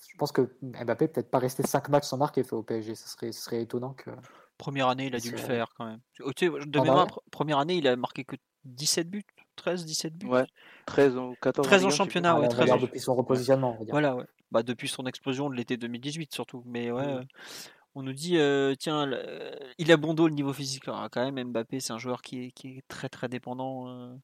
[0.08, 2.96] je pense que Mbappé peut-être pas rester 5 matchs sans marquer au PSG.
[2.96, 4.12] Ce serait, ce serait étonnant que.
[4.58, 6.00] Première année, il a dû le faire quand même.
[6.20, 9.26] De mémoire, première année, il a marqué que 17 buts.
[9.58, 10.28] 13, 17 buts.
[10.28, 10.46] Ouais,
[10.86, 11.68] 13 ou 14.
[11.68, 12.48] 13 en championnat, ouais.
[12.48, 13.78] 13 depuis son repositionnement.
[13.90, 14.26] Voilà, ouais.
[14.52, 16.64] Bah, depuis son explosion de l'été 2018 surtout.
[16.66, 17.28] Mais ouais, mmh.
[17.96, 19.10] on nous dit, euh, tiens,
[19.78, 20.88] il a bon dos le niveau physique.
[20.88, 23.88] Alors, quand même, Mbappé, c'est un joueur qui est, qui est, très très dépendant.
[23.90, 24.16] Euh.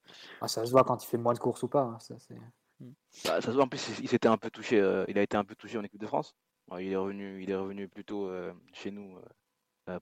[0.42, 1.82] Ah, ça se voit quand il fait moins de courses ou pas.
[1.82, 2.92] Hein, ça, mmh.
[3.26, 4.80] bah, ça se voit en plus, il s'était un peu touché.
[4.80, 6.36] Euh, il a été un peu touché en équipe de France.
[6.80, 8.32] il est revenu, il est revenu plutôt
[8.74, 9.20] chez nous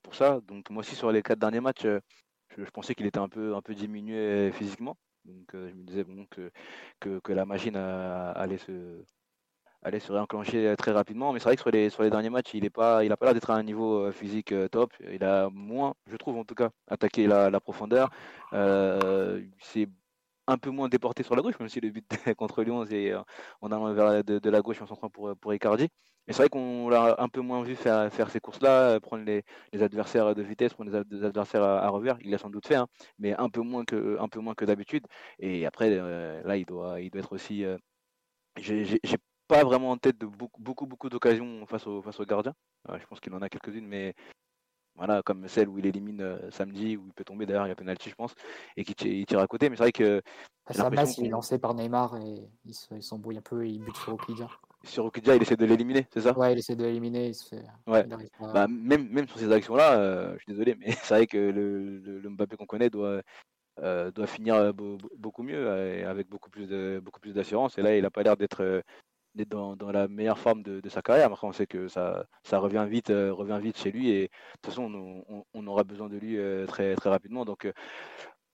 [0.04, 0.40] pour ça.
[0.48, 1.86] Donc moi aussi sur les quatre derniers matchs,
[2.56, 4.96] je, pensais qu'il était un peu, un peu diminué physiquement.
[5.26, 6.50] Donc je me disais bon que,
[7.02, 9.04] que, que la machine allait se
[9.84, 11.34] allait se réenclencher euh, très rapidement.
[11.34, 13.34] Mais c'est vrai que sur les, sur les derniers matchs, il n'a pas, pas l'air
[13.34, 14.94] d'être à un niveau euh, physique euh, top.
[15.12, 18.10] Il a moins, je trouve en tout cas, attaqué la, profondeur.
[18.52, 19.88] c'est
[20.48, 22.06] un peu moins déporté sur la gauche, même si le but
[22.38, 23.14] contre Lyon, c'est
[23.62, 25.88] en allant vers de, la gauche en centrant pour, pour Icardi.
[26.28, 29.44] Mais c'est vrai qu'on l'a un peu moins vu faire, faire ces courses-là, prendre les,
[29.82, 32.18] adversaires de vitesse, prendre les, adversaires à, revers.
[32.22, 32.88] Il l'a sans doute fait, hein,
[33.20, 34.18] mais un peu moins que,
[34.56, 35.06] que d'habitude.
[35.40, 37.66] Et après, là, il doit, il doit être aussi.
[39.54, 42.54] Pas vraiment en tête de beaucoup, beaucoup, beaucoup d'occasions face au, face au gardien.
[42.89, 44.16] Euh, je pense qu'il en a quelques-unes, mais
[44.95, 47.72] voilà, comme celle où il élimine euh, samedi, où il peut tomber d'ailleurs, il y
[47.72, 48.34] a penalty, je pense,
[48.78, 48.95] et qui
[49.26, 49.70] tire à côté.
[49.70, 50.22] Mais c'est vrai que.
[50.70, 53.97] Ça masse, il est lancé par Neymar et il s'embrouille un peu et il bute
[53.97, 54.47] sur Okidja.
[54.84, 56.38] Sur Okidja, il essaie de l'éliminer, c'est ça?
[56.38, 57.32] Ouais, il essaie de l'éliminer.
[57.86, 58.06] Ouais.
[58.39, 61.99] Bah, même, même sur ces actions-là, euh, je suis désolé, mais c'est vrai que le,
[61.99, 63.22] le, Mbappé qu'on connaît doit.
[63.78, 65.68] doit finir beaucoup mieux
[66.08, 68.84] avec beaucoup plus de beaucoup plus d'assurance et là il n'a pas l'air d'être
[69.50, 71.28] dans, dans, la meilleure forme de, de, sa carrière.
[71.28, 74.30] Après, on sait que ça, ça revient vite, euh, revient vite chez lui et de
[74.62, 74.92] toute façon,
[75.28, 77.46] on, on, aura besoin de lui euh, très, très rapidement.
[77.46, 77.74] Donc, euh,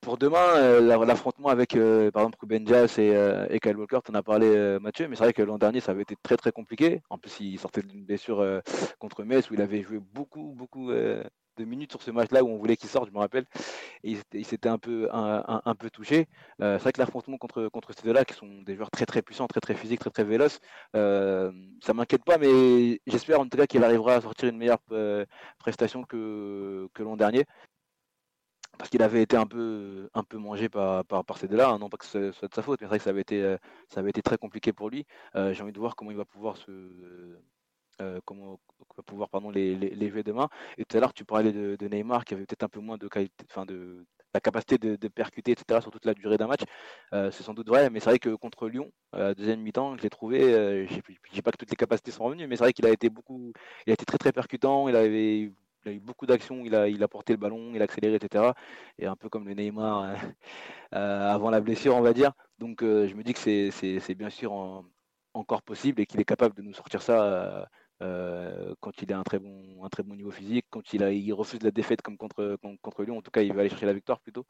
[0.02, 2.66] pour demain, l'affrontement avec, par exemple, Ruben
[2.98, 5.82] et, et Kyle Walker, tu en as parlé, Mathieu, mais c'est vrai que l'an dernier,
[5.82, 7.02] ça avait été très, très compliqué.
[7.10, 8.62] En plus, il sortait d'une blessure
[8.98, 10.90] contre Metz où il avait joué beaucoup, beaucoup
[11.60, 13.46] de minutes sur ce match-là où on voulait qu'il sorte, je me rappelle.
[14.04, 16.28] Et il s'était un peu, un, peu touché.
[16.62, 19.22] Euh, c'est vrai que l'affrontement contre, contre ces deux-là, qui sont des joueurs très très
[19.22, 20.60] puissants, très très physiques, très très véloces,
[20.96, 21.52] euh,
[21.82, 25.26] ça m'inquiète pas, mais j'espère en tout cas qu'il arrivera à sortir une meilleure euh,
[25.60, 27.46] prestation que, que l'an dernier.
[28.78, 31.80] Parce qu'il avait été un peu, un peu mangé par, par, par ces deux-là, hein.
[31.80, 33.58] non pas que ce soit de sa faute, mais c'est vrai que ça avait été,
[33.90, 35.06] ça avait été très compliqué pour lui.
[35.36, 36.72] J'ai envie de voir comment il va pouvoir se,
[38.02, 38.60] euh, comment
[38.98, 40.50] va pouvoir pardon, les, les, jouer demain.
[40.78, 43.08] Et tout à l'heure, tu parlais de, Neymar qui avait peut-être un peu moins de
[43.08, 46.62] qualité, enfin de, la capacité de, percuter, etc., sur toute la durée d'un match,
[47.12, 47.90] c'est sans doute vrai.
[47.90, 51.00] Mais c'est vrai que contre Lyon, deuxième mi-temps, je l'ai trouvé, je
[51.34, 53.54] dis pas que toutes les capacités sont revenues, mais c'est vrai qu'il a été beaucoup,
[53.88, 55.52] il a été très très percutant, il avait
[55.86, 58.16] il a eu beaucoup d'actions, il a, il a porté le ballon, il a accéléré,
[58.16, 58.52] etc.
[58.98, 60.16] Et un peu comme le Neymar euh,
[60.96, 62.34] euh, avant la blessure, on va dire.
[62.60, 64.84] Donc euh, je me dis que c'est bien sûr
[65.34, 67.70] encore possible et qu'il est capable de nous sortir ça
[68.00, 71.34] quand il a un très bon, un très bon niveau physique, quand il, a, il
[71.34, 73.18] refuse la défaite comme contre, contre Lyon.
[73.18, 74.46] En tout cas, il va aller chercher la victoire plutôt.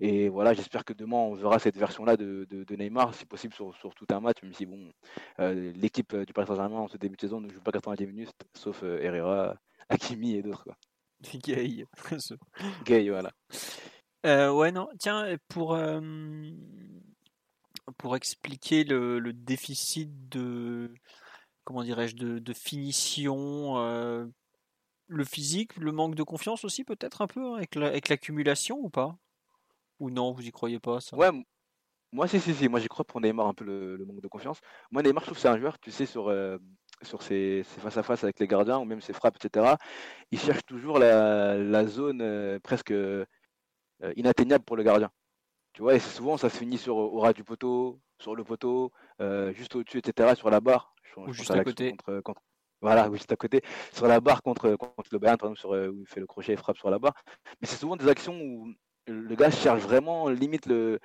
[0.00, 3.74] Et voilà, j'espère que demain, on verra cette version-là de, de, Neymar, si possible, sur,
[3.76, 4.90] sur, tout un match, même si bon,
[5.38, 8.82] l'équipe du Paris Saint-Germain en ce début de saison ne joue pas 90 minutes, sauf
[8.82, 9.56] Herrera
[9.88, 10.68] Hakimi et d'autres.
[11.44, 11.86] Gay.
[12.84, 13.32] Gay, voilà.
[14.26, 15.78] Euh, ouais, non, tiens, pour,
[17.98, 20.92] pour expliquer le, le, déficit de,
[21.66, 24.24] comment dirais-je, de, finition, euh,
[25.08, 29.18] le physique, le manque de confiance aussi, peut-être un peu, hein, avec l'accumulation ou pas?
[29.98, 31.16] Ou non, vous y croyez pas ça?
[31.16, 31.30] Ouais,
[32.12, 34.60] moi, si, si, si, moi j'y crois pour Neymar un peu le, manque de confiance.
[34.92, 36.56] Moi, Neymar, je trouve que c'est un joueur, tu sais, sur, euh,
[37.02, 39.76] sur ses, face-à-face avec les gardiens ou même ses frappes, etc.,
[40.30, 42.94] il cherche toujours la, zone euh, presque
[44.14, 45.10] inatteignable pour le gardien.
[45.72, 48.92] Tu vois, et souvent ça se finit sur, au ras du poteau, sur le poteau,
[49.54, 50.94] juste au-dessus, etc., sur la barre.
[51.16, 51.96] ou juste à, côté.
[52.80, 53.62] voilà, juste à côté,
[53.92, 56.52] sur la barre contre, contre le Bayern, par exemple, sur, où il fait le crochet
[56.52, 57.14] et frappe sur la barre.
[57.60, 58.72] Mais c'est souvent des actions où
[59.06, 60.98] le gars cherche vraiment limite le,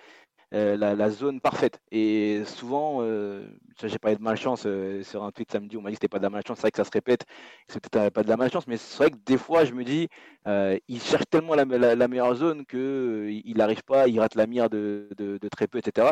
[0.54, 1.80] euh, la, zone parfaite.
[1.92, 3.46] Et souvent, euh,
[3.82, 6.18] j'ai parlé de malchance euh, sur un tweet samedi, on m'a dit que c'était pas
[6.18, 6.58] de la malchance.
[6.58, 7.26] C'est vrai que ça se répète,
[7.68, 10.10] que c'était pas de la malchance, mais c'est vrai que des fois, je me dis,
[10.46, 11.66] il cherche tellement la,
[12.08, 15.08] meilleure zone que il n'arrive pas, il rate la mire de,
[15.52, 16.10] très peu, etc.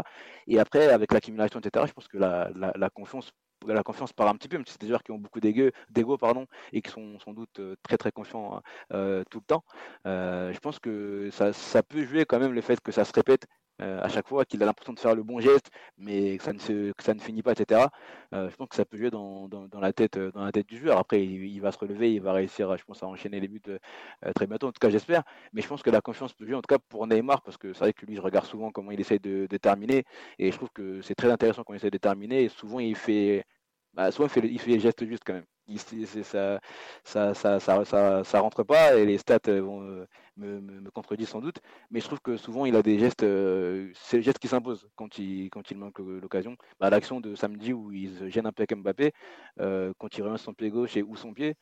[0.47, 3.31] Et après, avec l'accumulation, etc., je pense que la, confiance
[3.67, 6.17] la confiance part un petit peu, même si c'est des joueurs qui ont beaucoup d'ego,
[6.17, 9.63] pardon, et qui sont sans doute très très confiants hein, tout le temps.
[10.05, 13.45] je pense que ça, ça, peut jouer quand même le fait que ça se répète
[13.81, 16.53] euh, à chaque fois, qu'il a l'impression de faire le bon geste, mais que ça
[16.53, 17.87] ne, se, que ça ne finit pas, etc.
[18.33, 20.77] Euh, je pense que ça peut jouer dans, dans, la tête, dans la tête du
[20.77, 20.97] joueur.
[20.97, 24.33] Après, il, va se relever, il va réussir, je pense, à enchaîner les buts euh,
[24.33, 24.67] très bientôt.
[24.67, 25.23] En tout cas, j'espère.
[25.53, 27.73] Mais je pense que la confiance peut jouer, en tout cas pour Neymar, parce que
[27.73, 30.03] c'est vrai que lui, je regarde souvent comment il essaye de, de terminer,
[30.37, 32.43] et je trouve que c'est très intéressant quand il essaie de terminer.
[32.43, 33.45] Et souvent, il fait,
[33.93, 35.45] bah, souvent, il fait, il fait les gestes justes quand même
[35.77, 36.59] ça,
[37.03, 40.07] ça, ça, ça, ça, rentre pas et les stats euh, vont, euh,
[40.37, 41.59] me, me, contredisent sans doute.
[41.91, 44.87] Mais je trouve que souvent il a des gestes, euh, c'est le geste qui s'impose
[44.95, 46.55] quand il, quand il manque l'occasion.
[46.79, 49.11] Bah, L'action de samedi où il se gêne un peu avec Mbappé,
[49.57, 51.55] quand il remet son pied gauche et ou son pied,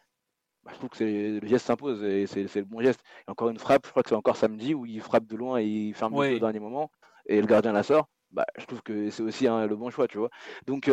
[0.64, 3.02] bah, je trouve que le geste s'impose et c'est le bon geste.
[3.28, 5.66] encore une frappe, je crois que c'est encore samedi où il frappe de loin et
[5.66, 6.92] il ferme le au dernier moment
[7.28, 8.08] et le gardien la sort.
[8.32, 10.30] Bah, je trouve que c'est aussi le bon choix, tu vois.
[10.66, 10.90] Donc,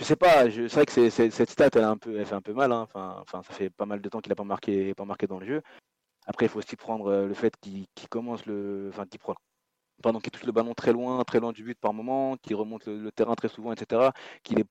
[0.00, 2.54] je sais pas, c'est vrai que cette stat, elle, un peu, elle fait un peu
[2.54, 2.72] mal.
[2.72, 2.82] Hein.
[2.82, 5.38] Enfin, enfin, ça fait pas mal de temps qu'il n'a pas marqué, pas marqué dans
[5.38, 5.62] le jeu.
[6.26, 8.88] Après, il faut aussi prendre euh, le fait qu'il commence le.
[8.90, 9.20] Enfin, qu'il
[10.02, 12.86] pendant qu'il touche le ballon très loin, très loin du but par moment, qu'il remonte
[12.86, 14.10] le, terrain très souvent, etc.
[14.42, 14.64] Qu'il n'est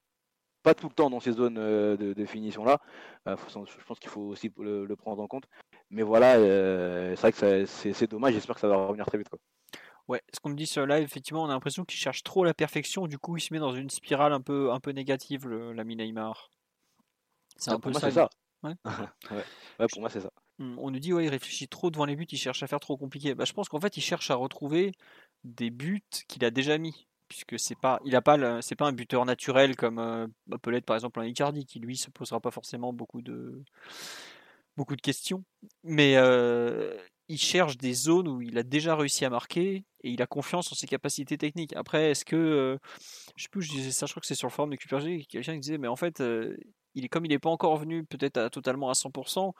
[0.64, 2.80] pas tout le temps dans ces zones euh, de, finition là.
[3.28, 5.46] Euh, je pense qu'il faut aussi le, prendre en compte.
[5.92, 6.36] Mais voilà,
[7.16, 8.34] c'est vrai que c'est dommage.
[8.34, 9.30] J'espère que ça va revenir très vite.
[9.30, 9.40] Quoi.
[10.10, 12.56] Ouais, ce qu'on me dit sur live, effectivement, on a l'impression qu'il cherche trop la
[12.56, 15.96] perfection, du coup il se met dans une spirale un peu, un peu négative, l'ami
[15.96, 16.50] Neymar.
[17.58, 18.10] C'est un peu ça.
[18.10, 18.28] ça.
[18.64, 18.74] Ouais.
[19.32, 19.88] ouais.
[19.88, 20.32] pour moi c'est ça.
[20.58, 22.80] Mmh, on nous dit ouais, il réfléchit trop devant les buts, il cherche à faire
[22.80, 23.36] trop compliqué.
[23.36, 24.94] Bah, je pense qu'en fait il cherche à retrouver
[25.44, 28.94] des buts qu'il a déjà mis, puisque c'est pas, il a pas, c'est pas un
[28.94, 30.26] buteur naturel comme euh,
[30.64, 33.64] peut l'être par exemple un Icardi qui lui se posera pas forcément beaucoup de
[34.76, 35.44] beaucoup de questions,
[35.84, 36.98] mais euh,
[37.30, 40.72] il cherche des zones où il a déjà réussi à marquer et il a confiance
[40.72, 41.76] en ses capacités techniques.
[41.76, 42.78] Après, est-ce que, euh,
[43.36, 45.28] je sais plus, je disais ça, je crois que c'est sur le forum de QPRG,
[45.28, 46.58] quelqu'un qui disait, mais en fait, euh,
[46.96, 49.54] il est comme il n'est pas encore venu peut-être totalement à 100%,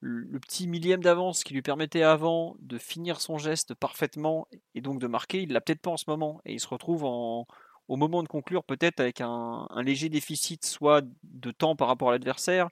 [0.00, 5.00] le, petit millième d'avance qui lui permettait avant de finir son geste parfaitement et donc
[5.00, 7.46] de marquer, il l'a peut-être pas en ce moment et il se retrouve en,
[7.88, 12.12] au moment de conclure peut-être avec un, léger déficit soit de temps par rapport à
[12.12, 12.70] l'adversaire,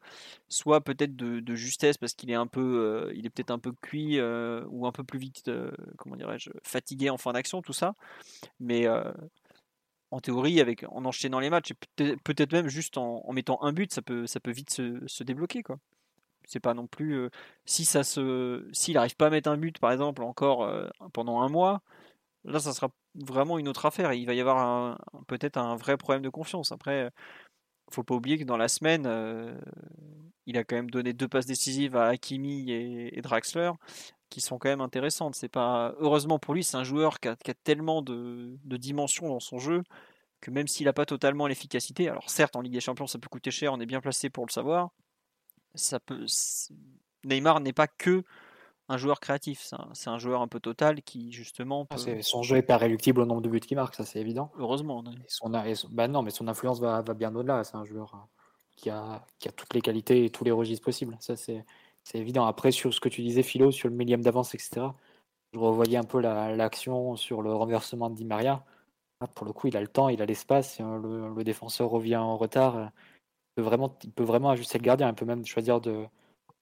[0.49, 2.61] soit peut-être de, justesse parce qu'il est un peu,
[3.09, 6.17] euh, il est peut-être un peu cuit euh, ou un peu plus vite, euh, comment
[6.17, 7.95] dirais-je, fatigué en fin d'action, tout ça.
[8.61, 8.87] Mais
[10.11, 13.93] en théorie, avec en enchaînant les matchs et peut-être même juste en, mettant un but,
[13.93, 15.79] ça peut, ça peut vite se, débloquer quoi.
[16.45, 17.29] C'est pas non plus
[17.67, 20.69] si ça se, s'il n'arrive pas à mettre un but par exemple encore
[21.13, 21.83] pendant un mois,
[22.45, 24.13] là ça sera vraiment une autre affaire.
[24.13, 26.73] Il va y avoir peut-être un vrai problème de confiance.
[26.73, 27.11] Après,
[27.93, 29.55] faut pas oublier que dans la semaine, euh,
[30.47, 33.73] il a quand même donné deux passes décisives à Hakimi et, Draxler
[34.31, 35.35] qui sont quand même intéressantes.
[35.35, 39.59] C'est pas heureusement pour lui, c'est un joueur qui a, tellement de, dimensions dans son
[39.59, 39.83] jeu
[40.41, 43.29] que même s'il n'a pas totalement l'efficacité, alors certes en Ligue des Champions ça peut
[43.29, 44.91] coûter cher, on est bien placé pour le savoir.
[47.25, 48.25] Neymar n'est pas que
[48.89, 49.69] un joueur créatif.
[49.93, 51.87] C'est un, joueur un peu total qui, justement.
[51.91, 54.51] Ah, son jeu est pas réductible au nombre de buts qu'il marque, ça c'est évident.
[54.59, 55.03] Heureusement.
[55.29, 55.51] Son,
[55.91, 57.65] bah non, mais son influence va, bien au-delà.
[57.65, 58.27] C'est un joueur hein,
[58.77, 61.17] qui a, qui a toutes les qualités et tous les registres possibles.
[61.21, 61.65] Ça c'est
[62.15, 62.45] évident.
[62.47, 64.87] Après, sur ce que tu disais, Philo, sur le millième d'avance, etc.,
[65.53, 68.65] je revoyais un peu l'action sur le renversement de Di Maria.
[69.35, 70.81] pour le coup, il a le temps, il a l'espace.
[70.81, 72.77] Le, le, défenseur revient en retard.
[72.79, 72.91] Il
[73.57, 75.11] peut, vraiment, il peut vraiment ajuster le gardien.
[75.11, 76.07] Il peut même choisir de,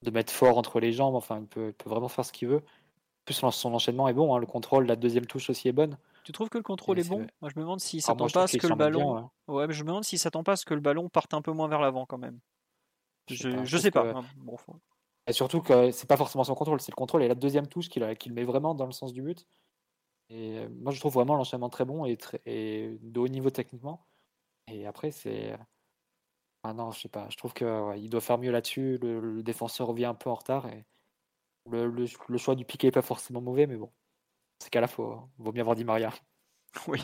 [0.02, 1.14] de mettre fort entre les jambes.
[1.14, 2.58] Enfin, il peut, vraiment faire ce qu'il veut.
[2.58, 4.34] En plus, son enchaînement est bon.
[4.34, 4.38] Hein.
[4.38, 5.96] Le contrôle, la deuxième touche aussi est bonne.
[6.24, 7.26] Tu trouves que le contrôle est, bon?
[7.40, 9.30] Moi, je me demande s'il s'attend pas à ce que le ballon.
[9.48, 9.66] ouais.
[9.66, 11.52] mais je me demande s'il s'attend pas à ce que le ballon parte un peu
[11.52, 12.38] moins vers l'avant quand même.
[13.28, 14.22] Je, je, sais pas.
[15.26, 17.88] Et surtout que c'est pas forcément son contrôle, c'est le contrôle et la deuxième touche
[17.88, 19.46] qu'il le met vraiment dans le sens du but.
[20.30, 23.50] Et euh, moi, je trouve vraiment l'enchaînement très bon et, très, et de haut niveau
[23.50, 24.06] techniquement.
[24.68, 25.56] Et après, c'est
[26.62, 27.26] ah non, je sais pas.
[27.30, 28.98] Je trouve qu'il doit faire mieux là-dessus.
[29.00, 30.66] Le, défenseur revient un peu en retard.
[30.68, 30.84] Et
[31.70, 32.06] le,
[32.36, 33.90] choix du piqué n'est pas forcément mauvais, mais bon.
[34.58, 36.12] C'est qu'à la fois, il vaut bien voir Di Maria.
[36.86, 37.00] Oui.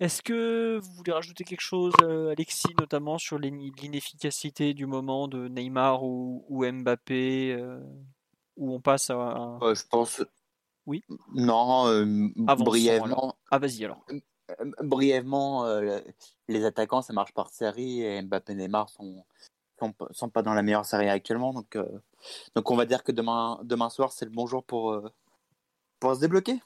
[0.00, 5.48] Est-ce que vous voulez rajouter quelque chose, euh, Alexis, notamment sur l'inefficacité du moment de
[5.48, 7.80] Neymar ou, Mbappé, euh,
[8.56, 9.58] où on passe à.
[9.62, 10.22] Euh, je pense.
[10.84, 11.04] Oui.
[11.32, 12.04] Non,
[12.36, 13.36] brièvement.
[13.50, 14.04] Ah, vas-y alors.
[14.50, 16.00] Euh, brièvement, euh,
[16.48, 19.24] les attaquants, ça marche par série et Mbappé et Neymar sont,
[20.10, 21.52] sont, pas dans la meilleure série actuellement.
[21.52, 21.86] Donc, euh,
[22.54, 25.00] donc on va dire que demain, demain soir, c'est le bon jour pour,
[26.00, 26.60] pour se débloquer.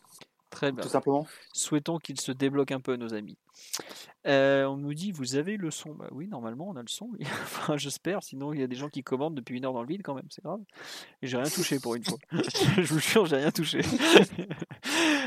[0.50, 0.82] Très bien.
[0.82, 1.26] Tout simplement.
[1.52, 3.36] Souhaitons qu'il se débloque un peu, nos amis.
[4.24, 7.10] On nous dit, vous avez le son Bah oui, normalement, on a le son.
[7.20, 8.22] enfin, j'espère.
[8.22, 10.14] Sinon, il y a des gens qui commandent depuis une heure dans le vide, quand
[10.14, 10.26] même.
[10.30, 10.60] C'est grave.
[11.22, 12.18] Et j'ai rien touché pour une fois.
[12.32, 13.82] Je vous jure, j'ai rien touché.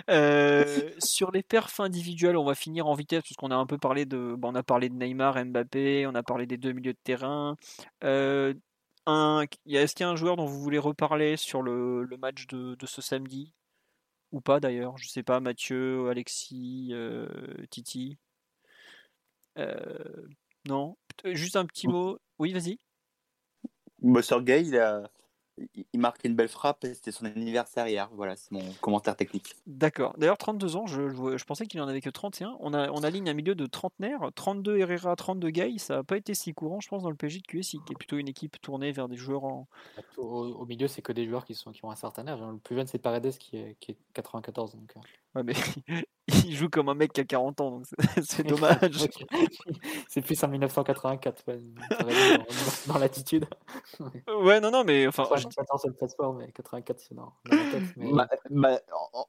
[0.09, 3.77] Euh, sur les perfs individuels, on va finir en vitesse parce qu'on a un peu
[3.77, 4.35] parlé de.
[4.37, 7.55] Bah, on a parlé de Neymar, Mbappé, on a parlé des deux milieux de terrain.
[8.03, 8.53] Euh,
[9.05, 9.45] un...
[9.67, 12.75] Est-ce qu'il y a un joueur dont vous voulez reparler sur le, le match de,
[12.75, 13.53] de ce samedi?
[14.31, 14.97] Ou pas d'ailleurs.
[14.97, 17.27] Je sais pas, Mathieu, Alexis, euh,
[17.69, 18.17] Titi.
[20.67, 20.95] Non,
[21.25, 22.19] juste un petit mot.
[22.39, 22.79] Oui, vas-y.
[24.41, 25.09] Gay, il a,
[25.57, 28.09] il marque une belle frappe et c'était son anniversaire hier.
[28.13, 29.55] Voilà, c'est mon commentaire technique.
[29.67, 30.13] D'accord.
[30.17, 32.57] D'ailleurs, 32 ans, je, je, pensais qu'il en avait que 31.
[32.59, 34.29] On, a, on aligne un milieu de trentenaire.
[34.35, 35.75] 32 Herrera, 32 Gay.
[35.77, 37.95] Ça n'a pas été si courant, je pense, dans le PSG de QSI, qui est
[37.95, 39.67] plutôt une équipe tournée vers des joueurs en.
[40.17, 42.41] Au, milieu, c'est que des joueurs qui, sont, qui ont un certain âge.
[42.41, 42.53] Hein.
[42.53, 44.75] Le plus jeune, c'est Paredes qui est, qui est 94.
[44.75, 44.93] Donc...
[44.95, 44.99] Euh.
[45.33, 45.53] Ouais, mais
[46.45, 47.85] il joue comme un mec qui a 40 ans, donc
[48.21, 49.07] c'est dommage.
[50.09, 51.45] c'est plus en 1984,
[52.87, 53.45] dans, l'attitude.
[54.27, 55.23] ouais, non, non, mais enfin.
[55.49, 55.87] Je...
[55.87, 58.79] le passeport, mais 84, c'est dans, bah, bah,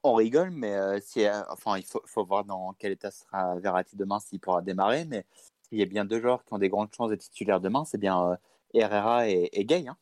[0.03, 3.55] on, rigole, mais euh, si, euh, enfin, il faut, faut, voir dans quel état sera
[3.59, 5.05] Verratti demain s'il pourra démarrer.
[5.05, 5.25] Mais
[5.71, 7.97] il y a bien deux joueurs qui ont des grandes chances d'être titulaires demain, c'est
[7.97, 8.35] bien euh,
[8.73, 9.87] Herrera et, et Gay.
[9.87, 9.97] Hein.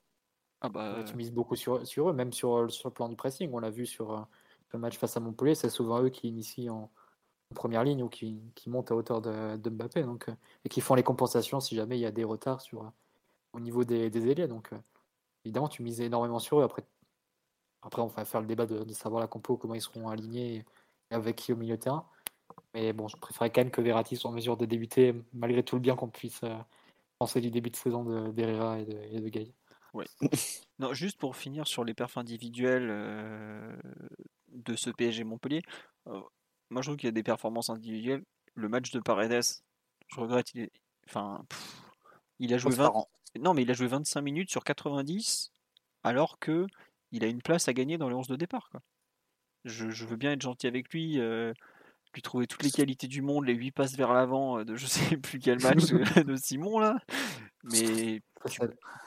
[0.62, 1.03] Ah bah...
[1.05, 3.49] Tu mises beaucoup sur, sur eux, même sur, sur le plan du pressing.
[3.51, 4.28] On l'a vu sur
[4.74, 6.91] le match face à Montpellier, c'est souvent eux qui initient en,
[7.53, 10.28] première ligne ou qui, qui, montent à hauteur de, Mbappé donc,
[10.66, 12.89] et qui font les compensations si jamais il y a des retards sur, euh,
[13.53, 14.47] au niveau des, des ailiers.
[14.47, 14.78] Donc, euh,
[15.46, 16.64] évidemment, tu mises énormément sur eux.
[16.64, 16.84] Après,
[17.82, 20.66] après on va faire le débat de, savoir la compo, comment ils seront alignés
[21.10, 22.08] et avec qui au milieu de terrain.
[22.74, 25.76] Mais bon, je préférerais quand même que Verratti soit en mesure de débuter, malgré tout
[25.76, 26.42] le bien qu'on puisse
[27.20, 29.52] penser du début de saison d'Herrera et de, et de.
[29.94, 30.06] Ouais.
[30.80, 32.88] non, juste pour finir sur les perfs individuels
[34.52, 35.62] de ce PSG Montpellier,
[36.08, 36.22] euh,
[36.70, 38.24] moi je trouve qu'il y a des performances individuelles.
[38.56, 39.44] Le match de Paredes,
[40.08, 40.72] je regrette, il est,
[41.08, 41.46] enfin,
[42.39, 42.92] il a joué 20...
[43.40, 45.52] non mais il a joué 25 minutes sur 90,
[46.04, 46.68] alors que
[47.12, 48.70] il a une place à gagner dans les 11 de départ.
[48.72, 48.82] Quoi.
[49.66, 51.54] Je, veux bien être gentil avec lui, euh,
[52.14, 54.86] lui trouver toutes les qualités du monde, les 8 passes vers l'avant euh, de je
[54.86, 57.00] sais plus quel match de Simon là,
[57.64, 58.22] mais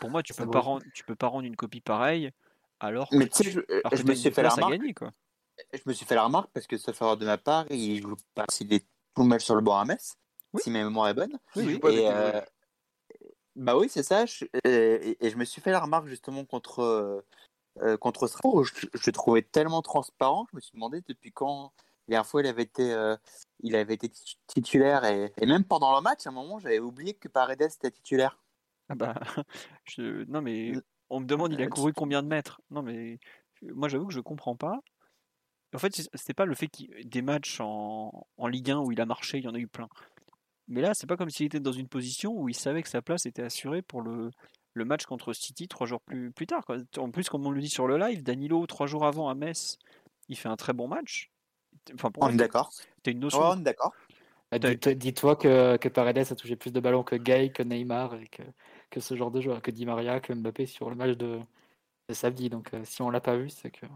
[0.01, 2.31] pour moi tu peux pas rendre, tu peux pas rendre une copie pareille
[2.81, 3.61] alors que, tu, je,
[3.93, 4.73] je me suis fait la remarque.
[4.73, 5.13] Gagner, quoi
[5.73, 8.17] je me suis fait la remarque parce que, sauf erreur de ma part, il joue
[8.35, 10.17] pas s'il est tout le match sur le banc à Metz,
[10.59, 11.39] si ma mémoire est bonne.
[11.57, 12.41] Oui, euh,
[13.57, 14.25] bah oui, c'est ça.
[14.65, 17.21] et, je me suis fait la remarque justement contre, euh,
[17.83, 18.65] euh contre Strasbourg.
[18.65, 20.47] Je, je, le trouvais tellement transparent.
[20.51, 21.73] Je me suis demandé depuis quand.
[22.09, 23.17] La dernière fois, il avait été, euh,
[23.61, 24.11] il avait été
[24.47, 28.39] titulaire et, même pendant le match, à un moment, j'avais oublié que Paredes était titulaire.
[28.91, 29.15] Ah bah,
[29.87, 30.25] je...
[30.25, 30.75] non mais
[31.09, 32.61] on me demande il a couru combien de mètres?
[32.71, 33.19] Non mais
[33.63, 34.81] moi j'avoue que je comprends pas.
[35.75, 39.07] En fait, c'était pas le fait qu'il des matchs en, Ligue 1 où il a
[39.07, 39.89] marché, il y en a eu plein.
[40.69, 43.03] Mais là, c'est pas comme s'il était dans une position où il savait que sa
[43.03, 44.31] place était assurée pour le,
[44.73, 46.65] le match contre City trois jours plus, plus tard.
[46.97, 49.79] En plus, comme on le dit sur le live, Danilo, trois jours avant à Metz,
[50.29, 51.31] il fait un très bon match.
[51.95, 52.71] Enfin, on est d'accord.
[53.03, 53.41] Tu une notion.
[53.41, 53.93] on est d'accord.
[54.51, 58.29] Bah, dis-toi que, que Paredes a touché plus de ballons que Gay, que Neymar et
[58.29, 58.43] que,
[58.91, 61.41] que ce genre de joueur, que Di Maria, que Mbappé sur le match de,
[62.09, 63.87] C'est samedi, donc euh, si on l'a pas vu, c'est que.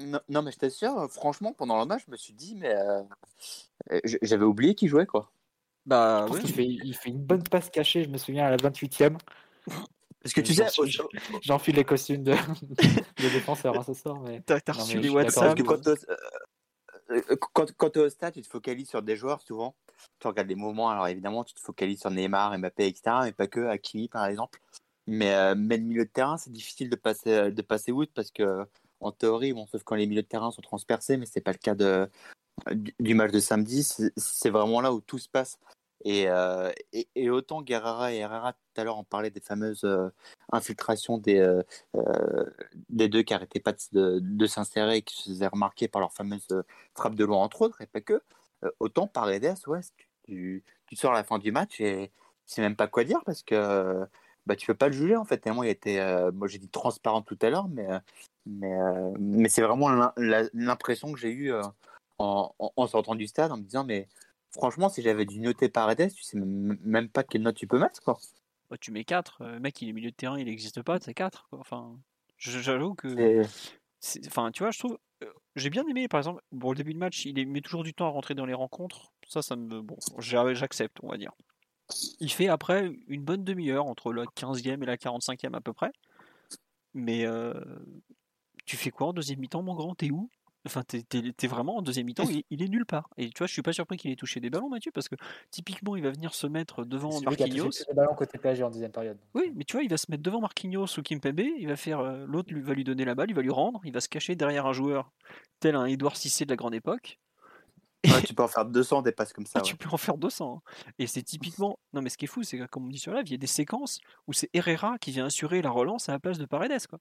[0.00, 3.02] Non, non, mais je t'assure, franchement, pendant le match, je me suis dit, mais euh,
[4.22, 5.30] j'avais oublié qu'il jouait, quoi.
[5.86, 9.18] Bah qu'il fait, il fait une bonne passe cachée, je me souviens à la 28e.
[10.22, 10.64] Parce que tu sais,
[11.42, 12.32] J'enfile les costumes de,
[13.22, 15.50] de défenseur hein, ce soir, mais T'as reçu les WhatsApp.
[15.50, 16.08] avec Parce que quand,
[17.10, 19.74] euh, euh, quand, quand tu es au stade, tu te focalises sur des joueurs souvent.
[20.18, 23.16] Tu regardes les moments, alors évidemment, tu te focalises sur Neymar, Mbappé, etc.
[23.24, 24.60] Mais pas que, Hakimi par exemple.
[25.06, 28.30] Mais, euh, mais le milieu de terrain, c'est difficile de passer, de passer outre parce
[28.30, 28.64] que,
[29.00, 31.58] en théorie, bon, sauf quand les milieux de terrain sont transpercés, mais c'est pas le
[31.58, 32.08] cas de,
[33.00, 33.86] du, match de samedi.
[34.16, 35.58] C'est vraiment là où tout se passe.
[36.04, 36.70] Et, euh,
[37.30, 40.10] autant Guerrera et Herrera, tout à l'heure, on parlait des fameuses euh,
[40.52, 42.44] infiltrations des, euh,
[42.90, 46.46] des deux qui n'arrêtaient pas de, s'insérer et qui se faisaient remarquer par leurs fameuses
[46.52, 46.62] euh,
[46.94, 48.22] frappes de loin, entre autres, et pas que.
[48.80, 49.80] Autant Paredes, ouais,
[50.26, 50.62] tu,
[50.94, 52.10] sors à la fin du match et
[52.46, 54.06] tu sais même pas quoi dire parce que
[54.46, 55.38] bah, tu peux pas le juger en fait.
[55.38, 56.00] Tellement il était,
[56.32, 57.86] moi j'ai dit transparent tout à l'heure, mais,
[58.46, 58.74] mais,
[59.18, 61.52] mais c'est vraiment l'impression que j'ai eue
[62.18, 64.08] en, en, en sortant du stade en me disant, mais
[64.52, 68.00] franchement, si j'avais dû noter Paredes, tu sais même pas quelle note tu peux mettre.
[68.02, 68.18] Quoi.
[68.70, 69.44] Bah, tu mets 4.
[69.60, 71.48] mec, il est milieu de terrain, il n'existe pas, c'est 4.
[71.52, 71.98] Enfin,
[72.38, 73.08] je- j'avoue que.
[74.26, 74.98] Enfin, tu vois, je trouve.
[75.22, 77.94] euh, J'ai bien aimé, par exemple, pour le début de match, il met toujours du
[77.94, 79.12] temps à rentrer dans les rencontres.
[79.26, 79.80] Ça, ça me.
[79.82, 81.32] Bon, j'a- j'accepte, on va dire.
[82.20, 85.90] Il fait après une bonne demi-heure, entre la 15e et la 45e à peu près.
[86.94, 87.52] Mais euh,
[88.66, 89.94] tu fais quoi en deuxième mi-temps, mon grand?
[89.94, 90.30] T'es où?
[90.66, 93.10] Enfin, t'es, t'es- t'es vraiment en deuxième mi-temps, il, il est nulle part.
[93.18, 95.14] Et tu vois, je suis pas surpris qu'il ait touché des ballons, Mathieu, parce que
[95.50, 97.70] typiquement, il va venir se mettre devant a Marquinhos.
[97.70, 99.18] tous les ballons côté PSG en deuxième période.
[99.34, 102.00] Oui, mais tu vois, il va se mettre devant Marquinhos ou Kimpembe, il va faire
[102.00, 104.08] euh, l'autre lui va lui donner la balle, il va lui rendre, il va se
[104.08, 105.12] cacher derrière un joueur
[105.60, 107.18] tel un Édouard Cissé de la grande époque.
[108.06, 109.52] ouais, tu peux en faire 200 des passes comme ça.
[109.58, 109.68] Ah, ouais.
[109.68, 110.62] tu peux en faire 200.
[110.66, 110.92] hein.
[110.98, 111.78] Et c'est typiquement.
[111.92, 113.34] Non, mais ce qui est fou, c'est que, comme on dit sur live, il y
[113.34, 116.44] a des séquences où c'est Herrera qui vient assurer la relance à la place de
[116.46, 116.86] Paredes.
[116.86, 116.98] Quoi.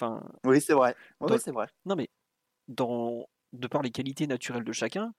[0.00, 0.94] Enfin, Oui, c'est vrai.
[1.20, 1.66] Oui, Dans- c'est vrai.
[1.86, 2.08] non, mais
[2.68, 3.28] dans...
[3.52, 5.12] de par les qualités naturelles de chacun,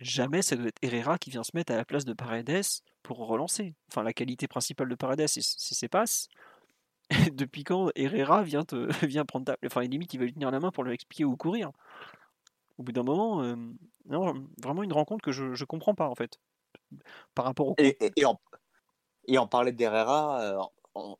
[0.00, 2.62] jamais ça doit être Herrera qui vient se mettre à la place de Paredes
[3.02, 3.74] pour relancer.
[3.90, 6.28] Enfin, la qualité principale de Paredes, c'est c'est ses passes.
[7.32, 8.76] Depuis quand Herrera vient, te...
[9.06, 9.56] vient prendre ta.
[9.64, 11.70] Enfin, limite, il va lui tenir la main pour lui expliquer où courir.
[12.76, 13.56] Au bout d'un moment, euh,
[14.06, 16.38] non, vraiment une rencontre que je ne comprends pas, en fait.
[17.34, 17.74] Par rapport au.
[17.78, 18.36] Et, et, et on,
[19.26, 20.62] et on parlait d'Herrera euh,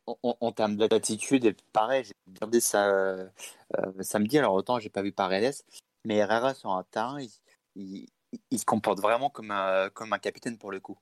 [0.07, 3.29] en, termes d'attitude, et pareil, j'ai regardé ça euh,
[4.01, 5.55] samedi, alors autant j'ai pas vu Paredes,
[6.05, 7.19] mais Herrera sur un terrain,
[7.77, 8.09] il,
[8.57, 10.99] se comporte vraiment comme un, comme un capitaine pour le coup.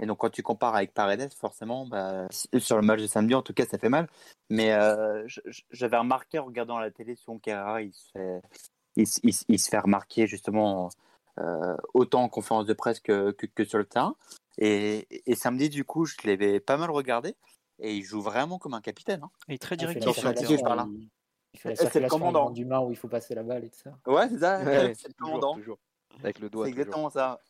[0.00, 2.26] Et donc quand tu compares avec Paredes, forcément, bah,
[2.58, 4.08] sur le match de samedi, en tout cas, ça fait mal.
[4.50, 5.26] Mais euh,
[5.70, 10.90] j'avais remarqué en regardant la télé souvent qu'Herrera, il se fait, remarquer justement
[11.38, 13.34] euh, autant en conférence de presse que,
[13.66, 14.16] sur le terrain.
[14.58, 17.36] Et samedi, du coup, je l'avais pas mal regardé.
[17.78, 19.22] Et il joue vraiment comme un capitaine.
[19.24, 19.30] hein.
[19.48, 20.14] Il est très Il fait directif.
[20.46, 20.90] sur le parle, hein.
[20.94, 21.08] il-
[21.54, 22.50] il fait la C'est le circulation commandant.
[22.50, 23.96] du main où il faut passer la balle et tout ça.
[24.06, 24.58] Ouais, c'est ça.
[24.64, 25.54] Ouais, c'est le toujours, commandant.
[25.54, 25.78] toujours.
[26.22, 26.66] Avec le doigt.
[26.66, 26.82] C'est toujours.
[26.86, 27.40] exactement ça.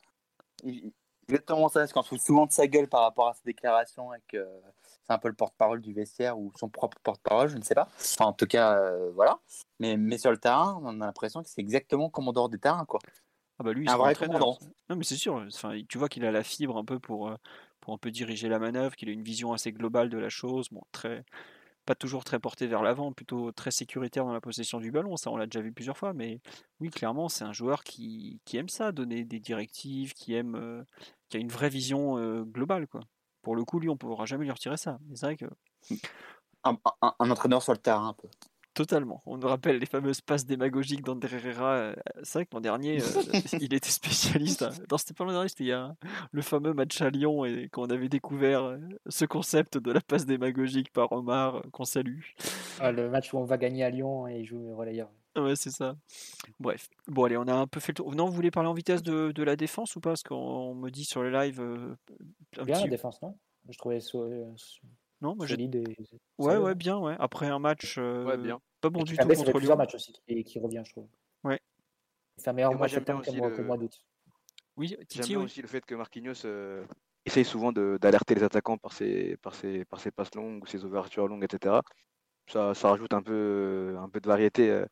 [1.28, 4.12] Exactement ça, parce qu'on se fout souvent de sa gueule par rapport à ses déclarations
[4.12, 4.46] et que
[5.06, 7.88] c'est un peu le porte-parole du vestiaire ou son propre porte-parole, je ne sais pas.
[7.98, 9.38] Enfin, en tout cas, euh, voilà.
[9.80, 12.58] Mais, mais sur le terrain, on a l'impression que c'est exactement comme en dehors des
[12.58, 13.00] terrains, quoi.
[13.58, 14.38] Ah bah lui, il Un vrai entraîneur.
[14.40, 14.58] commandant.
[14.90, 15.34] Non mais c'est sûr.
[15.46, 17.36] Enfin, tu vois qu'il a la fibre un peu pour, euh,
[17.84, 20.68] pour un peu diriger la manœuvre, qu'il a une vision assez globale de la chose.
[20.70, 20.82] Bon,
[21.84, 25.18] pas toujours très porté vers l'avant, plutôt très sécuritaire dans la possession du ballon.
[25.18, 26.14] Ça, on l'a déjà vu plusieurs fois.
[26.14, 26.40] Mais
[26.80, 30.82] oui, clairement, c'est un joueur qui, aime ça, donner des directives, qui aime, euh,
[31.28, 32.86] qui a une vraie vision euh, globale.
[33.42, 34.98] Pour le coup, lui, on ne pourra jamais lui retirer ça.
[35.14, 35.46] C'est vrai que
[36.62, 38.28] un entraîneur sur le terrain, un peu.
[38.74, 39.22] Totalement.
[39.24, 41.74] On nous rappelle les fameuses passes démagogiques d'André Herrera.
[41.74, 41.94] euh,
[42.24, 43.04] C'est vrai que l'an dernier, euh,
[43.60, 44.62] il était spécialiste.
[44.62, 44.70] hein.
[44.90, 45.94] Non, c'était pas l'an dernier, c'était il y a
[46.32, 50.00] le fameux match à Lyon et quand on avait découvert euh, ce concept de la
[50.00, 52.20] passe démagogique par Omar, qu'on salue.
[52.80, 55.08] Ah, le match où on va gagner à Lyon et il joue relayeur.
[55.36, 55.96] Ouais, c'est ça.
[56.60, 56.88] Bref.
[57.08, 58.14] Bon, allez, on a un peu fait le tour.
[58.14, 60.10] Non, vous voulez parler en vitesse de, de la défense ou pas?
[60.10, 61.60] Parce qu'on me dit sur le live.
[61.60, 61.94] euh,
[62.58, 63.36] un Bien petit- la défense, non?
[63.68, 64.28] Je trouvais so-
[65.24, 65.54] Non, moi j'ai.
[65.54, 65.76] solide.
[65.76, 65.96] Et...
[66.36, 67.16] Ouais, ouais, bien, ouais.
[67.18, 68.60] Après un match euh, Ouais, bien.
[68.82, 70.90] pas bon Et du tout ça fait contre plusieurs matchs aussi qui, qui revient, je
[70.92, 71.08] trouve.
[71.44, 71.58] Ouais.
[72.38, 73.98] Fait un meilleur Et moi, mois de septembre le- que mois d'août.
[74.76, 75.44] Oui, J'aime Titi, oui.
[75.44, 76.84] aussi le fait que Marquinhos euh,
[77.24, 80.84] essaye souvent d'alerter les attaquants par ses, par, ses, par ses passes longues ou ses
[80.84, 81.80] ouvertures longues, etc.
[82.46, 84.84] Ça, ça rajoute un peu, un peu de variété euh,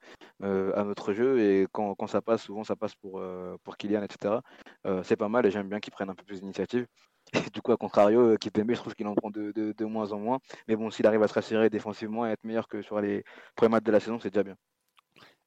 [0.42, 3.76] euh, à notre jeu et quand, quand ça passe, souvent ça passe pour, euh, pour
[3.76, 4.40] Kylian, etc.
[4.86, 6.86] Euh, c'est pas mal et j'aime bien qu'ils prennent un peu plus d'initiative.
[7.32, 9.84] Et du coup, à contrario, euh, Kimpembe, je trouve qu'il en prend de, de, de
[9.84, 10.40] moins en moins.
[10.68, 13.24] Mais bon, s'il arrive à se rassurer défensivement et être meilleur que sur les
[13.56, 14.56] premiers matchs de la saison, c'est déjà bien.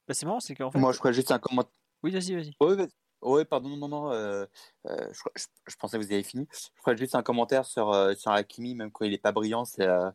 [0.08, 0.80] Bah, c'est marrant, c'est qu'en fait.
[0.80, 1.74] Moi, je ferais juste un commentaire.
[2.04, 2.52] Oui, vas-y, vas-y.
[2.60, 2.88] Oui, vas-
[3.22, 4.12] oui, pardon, non, non, non.
[4.12, 4.46] euh,
[4.88, 6.48] euh, je, je- je pensais que vous avez fini.
[6.52, 9.66] Je ferais juste un commentaire sur, euh, sur Hakimi, même quand il n'est pas brillant,
[9.66, 10.12] c'est euh,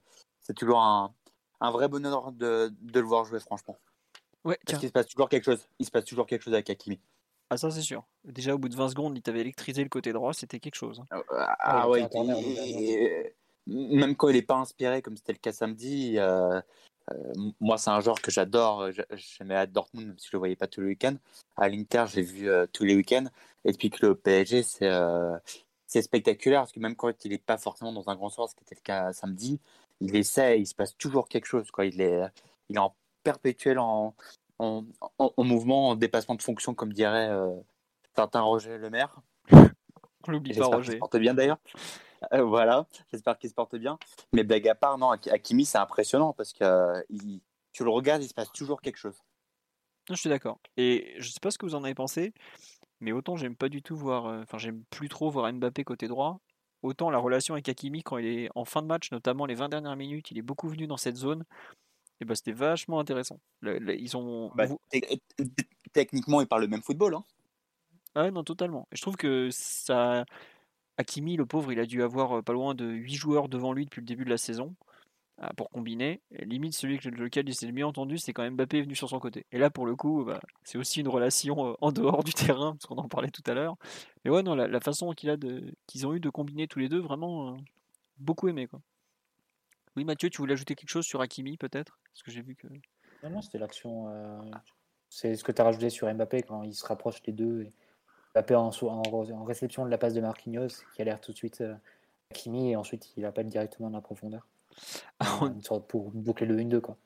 [0.56, 1.12] toujours un,
[1.60, 3.78] un vrai bonheur de, de le voir jouer, franchement.
[4.44, 5.66] Ouais, Parce qu'il se passe toujours quelque chose.
[5.78, 7.00] Il se passe toujours quelque chose avec Hakimi.
[7.50, 8.04] Ah, ça, c'est sûr.
[8.24, 11.00] Déjà, au bout de 20 secondes, il t'avait électrisé le côté droit, c'était quelque chose.
[11.00, 11.06] hein.
[11.60, 13.32] Ah Ouais, ouais, il il-
[13.66, 16.60] il- même quand il n'est pas inspiré, comme c'était le cas samedi, euh,
[17.10, 18.90] euh, moi c'est un joueur que j'adore.
[18.92, 21.16] J'a- J'aimais à Dortmund, même si je le voyais pas tous les week-ends.
[21.56, 23.26] À l'Inter, j'ai vu euh, tous les week-ends.
[23.64, 25.36] Et depuis que le PSG, c'est euh,
[25.86, 28.54] c'est spectaculaire parce que même quand il n'est pas forcément dans un grand soir, ce
[28.54, 29.60] qui était le cas samedi,
[30.00, 31.70] il essaie, il se passe toujours quelque chose.
[31.72, 31.86] Quoi.
[31.86, 32.22] Il, est,
[32.68, 32.94] il est en
[33.24, 34.14] perpétuel en,
[34.60, 34.84] en,
[35.18, 37.50] en- en mouvement, en dépassement de fonction, comme dirait euh,
[38.14, 39.20] Tintin Roger Le Maire.
[40.26, 40.92] On l'oublie pas, Roger.
[40.92, 41.58] se porte bien d'ailleurs.
[42.34, 43.98] Euh, voilà, j'espère qu'il se porte bien.
[44.34, 47.40] Mais blague à part, non, Hakimi, c'est impressionnant parce que euh, il-
[47.72, 49.16] tu le regardes, il se passe toujours quelque chose.
[50.08, 50.58] Non, je suis d'accord.
[50.76, 52.34] Et je sais pas ce que vous en avez pensé,
[53.00, 56.08] mais autant j'aime pas du tout voir, euh, enfin j'aime plus trop voir Mbappé côté
[56.08, 56.40] droit,
[56.82, 59.68] autant la relation avec Hakimi quand il est en fin de match, notamment les 20
[59.70, 61.44] dernières minutes, il est beaucoup venu dans cette zone,
[62.20, 63.40] et bah c'était vachement intéressant.
[63.60, 64.66] Le- le- ils ont, Bah,
[65.92, 67.14] Techniquement, il parle le même football.
[67.14, 67.24] Hein.
[68.14, 68.86] Ah ouais, non, totalement.
[68.92, 70.24] Et je trouve que ça.
[70.98, 73.86] Hakimi, le pauvre, il a dû avoir euh, pas loin de 8 joueurs devant lui
[73.86, 74.74] depuis le début de la saison
[75.38, 76.20] ah, pour combiner.
[76.32, 78.94] Et limite, celui que- lequel il s'est le mieux entendu, c'est quand Mbappé est venu
[78.96, 79.46] sur son côté.
[79.52, 82.72] Et là, pour le coup, bah, c'est aussi une relation euh, en dehors du terrain,
[82.72, 83.76] parce qu'on en parlait tout à l'heure.
[84.24, 86.78] Mais ouais, non, la, la façon qu'il a de, qu'ils ont eu de combiner tous
[86.80, 87.56] les deux, vraiment, euh,
[88.18, 88.66] beaucoup aimé.
[88.66, 88.80] Quoi.
[89.96, 91.98] Oui, Mathieu, tu voulais ajouter quelque chose sur Hakimi, peut-être?
[92.12, 92.66] Parce que j'ai vu que.
[93.22, 94.08] Non, non, c'était l'action.
[94.08, 94.40] euh,
[95.08, 97.62] C'est ce que tu as rajouté sur Mbappé quand il se rapproche les deux.
[97.62, 97.72] Et
[98.34, 101.36] Mbappé en, en, en réception de la passe de Marquinhos qui a l'air tout de
[101.36, 101.74] suite euh,
[102.30, 104.46] Hakimi et ensuite il appelle directement dans la profondeur.
[105.18, 106.96] Ah, une sorte pour boucler le 1-2 quoi.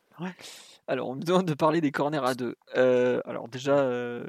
[0.86, 2.56] Alors, on me demande de parler des corners à deux.
[2.76, 4.26] Euh, alors, déjà, euh,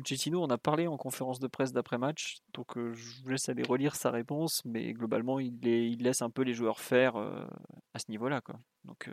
[0.00, 3.62] Pochettino, on a parlé en conférence de presse d'après-match, donc euh, je vous laisse aller
[3.62, 7.46] relire sa réponse, mais globalement, il, les- il laisse un peu les joueurs faire euh,
[7.94, 8.40] à ce niveau-là.
[8.42, 8.56] quoi.
[8.84, 9.10] Donc,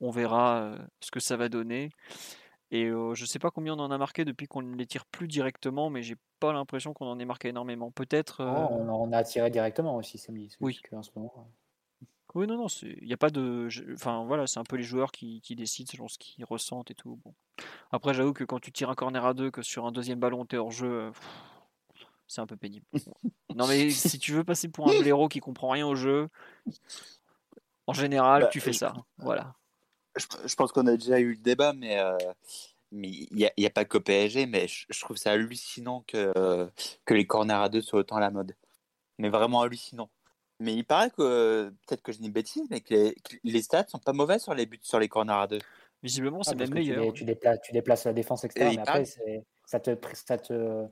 [0.00, 1.90] on verra ce que ça va donner.
[2.72, 5.28] Et je sais pas combien on en a marqué depuis qu'on ne les tire plus
[5.28, 7.90] directement, mais j'ai pas l'impression qu'on en ait marqué énormément.
[7.90, 8.40] Peut-être.
[8.40, 10.80] Euh, on, en a tiré directement aussi c'est Oui.
[10.90, 11.50] ce moment.
[12.34, 13.68] Oui, non, non, il n'y a pas de.
[13.68, 16.90] je- Enfin, voilà, c'est un peu les joueurs qui, qui décident selon ce qu'ils ressentent
[16.90, 17.18] et tout.
[17.24, 17.34] Bon.
[17.90, 20.46] Après, j'avoue que quand tu tires un corner à deux, que sur un deuxième ballon,
[20.46, 22.86] t'es hors jeu, euh, pff, c'est un peu pénible.
[23.54, 26.28] non, mais si tu veux passer pour un blaireau qui comprend rien au jeu,
[27.86, 28.94] en général, Bah, tu fais je- ça.
[29.18, 29.54] Voilà.
[30.16, 32.16] Je, je pense qu'on a déjà eu le débat, mais euh,
[32.90, 35.32] mais il n'y a, il y a pas qu'au PSG, mais je, je trouve ça
[35.32, 36.70] hallucinant que,
[37.06, 38.54] que les corners à deux soient autant à la mode.
[39.18, 40.10] Mais vraiment hallucinant.
[40.62, 43.62] Mais il paraît que, peut-être que je dis une bêtise, mais que les, que les
[43.62, 45.58] stats sont pas mauvais sur les buts sur les corners à deux.
[46.02, 47.04] Visiblement, c'est Ah, même tu meilleur.
[47.06, 48.70] dé- Tu, déplaces, tu déplaces la défense, etc.
[48.70, 50.86] il mais après, c'est- ça te, ça te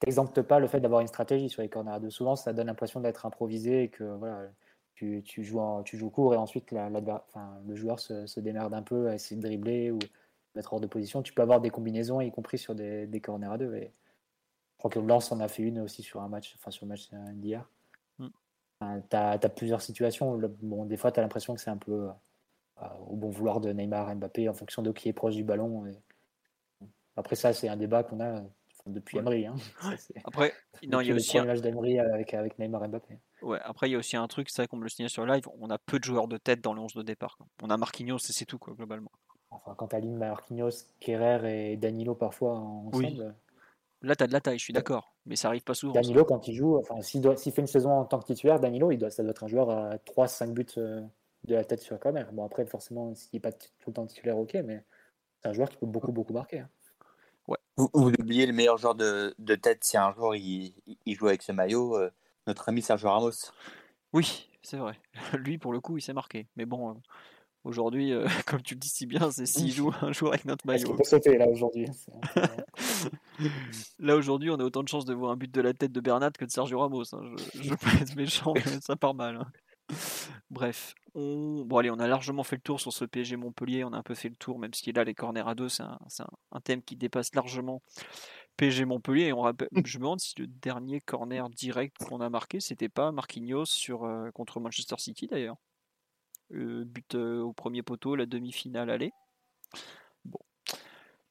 [0.00, 2.10] t'exempte pas le fait d'avoir une stratégie sur les corners à deux.
[2.10, 4.48] Souvent, ça donne l'impression d'être improvisé et que voilà,
[4.94, 8.26] tu, tu joues en- tu joues court et ensuite la- l'adver- enfin, le joueur se,
[8.26, 9.98] se démerde un peu à essayer de dribbler ou
[10.54, 11.22] mettre hors de position.
[11.22, 13.74] Tu peux avoir des combinaisons, y compris sur des, des corners à deux.
[13.74, 16.86] Et je crois que Lens en a fait une aussi sur un match, enfin sur
[16.86, 17.68] le match euh, d'hier.
[18.80, 20.34] Enfin, tu as, plusieurs situations.
[20.34, 22.08] Le- Bon, des fois, tu as l'impression que c'est un peu
[22.82, 25.86] euh, au bon vouloir de Neymar, Mbappé, en fonction de qui est proche du ballon.
[25.86, 25.98] Et...
[27.16, 28.42] Après, ça, c'est un débat qu'on a
[28.86, 29.18] depuis.
[29.18, 29.46] Emery.
[29.46, 29.56] Hein.
[29.80, 30.54] Ça, Après,
[30.88, 31.54] non, il y a aussi un...
[31.54, 33.18] d'Emery avec, avec Neymar et Mbappé.
[33.42, 35.26] Ouais, après, il y a aussi un truc, c'est vrai qu'on me le signale sur
[35.26, 37.36] live, on a peu de joueurs de tête dans le 11 de départ.
[37.36, 37.46] quoi.
[37.62, 39.10] On a Marquinhos et c'est tout, quoi, globalement.
[39.50, 40.70] Enfin, quand tu alignes Marquinhos,
[41.00, 42.94] Kerrer et Danilo parfois ensemble.
[42.94, 43.32] Oui.
[44.02, 45.92] Là, tu as de la taille, je suis d'accord, mais ça arrive pas souvent.
[45.92, 48.60] Danilo, quand il joue, enfin, s'il, doit, s'il fait une saison en tant que titulaire,
[48.60, 51.00] Danilo, il doit, ça doit être un joueur à 3-5 buts euh,
[51.44, 52.32] de la tête sur corner.
[52.32, 54.84] Bon, après, forcément, s'il n'est pas tout le temps titulaire, ok, mais
[55.42, 56.60] c'est un joueur qui peut beaucoup, beaucoup marquer.
[56.60, 56.68] hein.
[57.76, 60.74] Vous, vous oubliez le meilleur joueur de, de tête si un jour il,
[61.06, 62.10] il joue avec ce maillot, euh,
[62.48, 63.30] notre ami Sergio Ramos.
[64.12, 64.98] Oui, c'est vrai.
[65.38, 66.48] Lui, pour le coup, il s'est marqué.
[66.56, 66.94] Mais bon, euh,
[67.64, 70.66] aujourd'hui, euh, comme tu le dis si bien, c'est s'il joue un jour avec notre
[70.66, 70.94] maillot.
[70.94, 71.86] peut sauter là aujourd'hui
[73.98, 76.00] Là, aujourd'hui, on a autant de chances de voir un but de la tête de
[76.00, 77.14] Bernat que de Sergio Ramos.
[77.14, 77.20] hein.
[77.54, 79.36] Je, je peux être méchant, mais ça part mal.
[79.36, 79.46] hein.
[80.50, 81.64] Bref, on...
[81.64, 83.84] bon, allez, on a largement fait le tour sur ce PSG Montpellier.
[83.84, 85.82] On a un peu fait le tour, même si là, les corners à deux, c'est
[85.82, 87.80] un, c'est un- un thème qui dépasse largement
[88.56, 89.26] PSG Montpellier.
[89.26, 92.88] Et on rappelle, je me demande si le dernier corner direct qu'on a marqué, c'était
[92.88, 95.56] pas Marquinhos sur, euh, contre Manchester City d'ailleurs.
[96.52, 99.12] Euh, but euh, au premier poteau, la demi-finale aller.
[100.24, 100.38] Bon.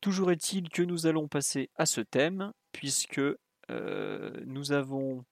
[0.02, 3.20] Toujours est-il que nous allons passer à ce thème, puisque
[3.70, 5.26] euh, nous avons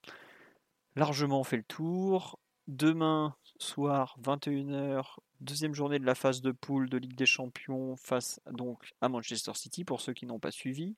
[0.95, 2.39] largement fait le tour.
[2.67, 8.41] Demain soir, 21h, deuxième journée de la phase de poule de Ligue des Champions face
[8.51, 10.95] donc à Manchester City, pour ceux qui n'ont pas suivi.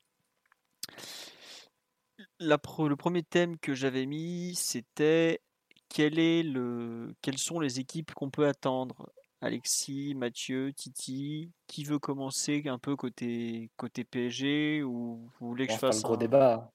[2.40, 2.56] Le
[2.96, 5.42] premier thème que j'avais mis, c'était
[5.90, 9.10] quel est le, quelles sont les équipes qu'on peut attendre?
[9.42, 15.74] Alexis, Mathieu, Titi, qui veut commencer un peu côté, côté PSG ou vous voulez que
[15.74, 16.18] je fasse le gros un...
[16.18, 16.72] débat.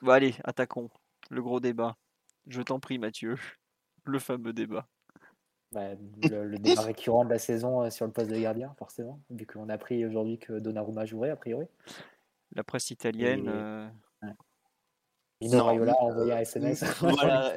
[0.00, 0.88] Bon, allez, attaquons.
[1.28, 1.96] Le gros débat.
[2.46, 3.36] Je t'en prie, Mathieu.
[4.04, 4.88] Le fameux débat.
[5.72, 9.20] Bah, le, le, débat récurrent de la saison euh, sur le poste de gardien, forcément,
[9.30, 11.66] vu qu'on a appris aujourd'hui que Donnarumma jouerait, a priori.
[12.56, 13.44] La presse italienne.
[13.46, 13.50] Et...
[13.50, 13.88] Euh...
[15.42, 15.48] Ouais.
[15.48, 16.84] Mino Raiola a envoyé un SMS.
[17.00, 17.54] Voilà,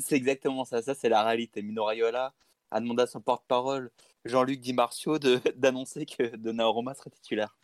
[0.00, 0.82] c'est exactement ça.
[0.82, 1.62] Ça, c'est la réalité.
[1.62, 2.34] Mino Raiola
[2.70, 3.90] a demandé à son porte-parole,
[4.26, 5.18] Jean-Luc Di Marcio,
[5.56, 7.56] d'annoncer que Donnarumma serait titulaire.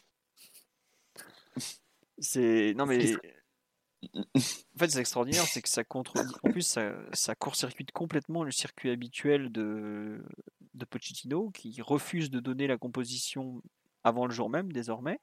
[2.18, 2.74] C'est.
[2.76, 3.14] Non, mais.
[4.14, 6.34] En fait, c'est extraordinaire, c'est que ça contredit.
[6.42, 10.22] En plus, ça, ça court-circuite complètement le circuit habituel de,
[10.74, 13.62] de Pochettino, qui refuse de donner la composition
[14.02, 15.20] avant le jour même, désormais.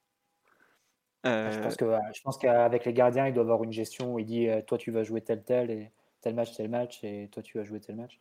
[1.26, 1.52] Euh...
[1.52, 4.26] Je pense que je pense qu'avec les gardiens, il doit avoir une gestion où il
[4.26, 5.92] dit toi tu vas jouer tel tel et
[6.22, 8.20] tel match tel match et toi tu vas jouer tel match.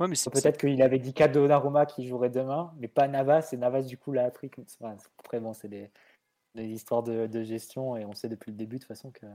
[0.00, 3.56] Ouais, mais peut-être qu'il avait dit qu'à Donnarumma qui jouerait demain, mais pas Navas et
[3.58, 4.50] Navas du coup l'a appris.
[4.80, 5.90] Enfin, après bon, c'est des,
[6.54, 9.26] des, histoires de, de, gestion et on sait depuis le début de toute façon que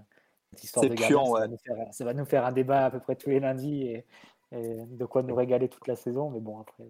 [0.51, 2.99] cette histoire de gardien, ça, va faire, ça, va nous faire un débat à peu
[2.99, 4.05] près tous les lundis et,
[4.51, 6.31] et de quoi nous régaler toute la saison.
[6.31, 6.89] Mais bon après.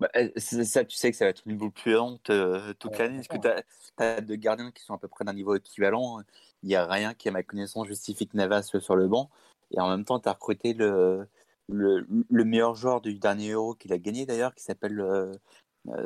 [0.00, 3.16] Bah, ça, tu sais que ça va être une niveau puante euh, toute ouais, l'année.
[3.16, 3.62] Parce que
[3.96, 6.20] tu as, deux gardiens qui sont à peu près d'un niveau équivalent.
[6.62, 9.30] Il n'y a rien qui, à ma connaissance, justifie que Navas soit sur le banc.
[9.70, 11.28] Et en même temps, tu as recruté le,
[11.68, 15.32] le, le, meilleur joueur du dernier Euro qu'il a gagné d'ailleurs, qui s'appelle euh,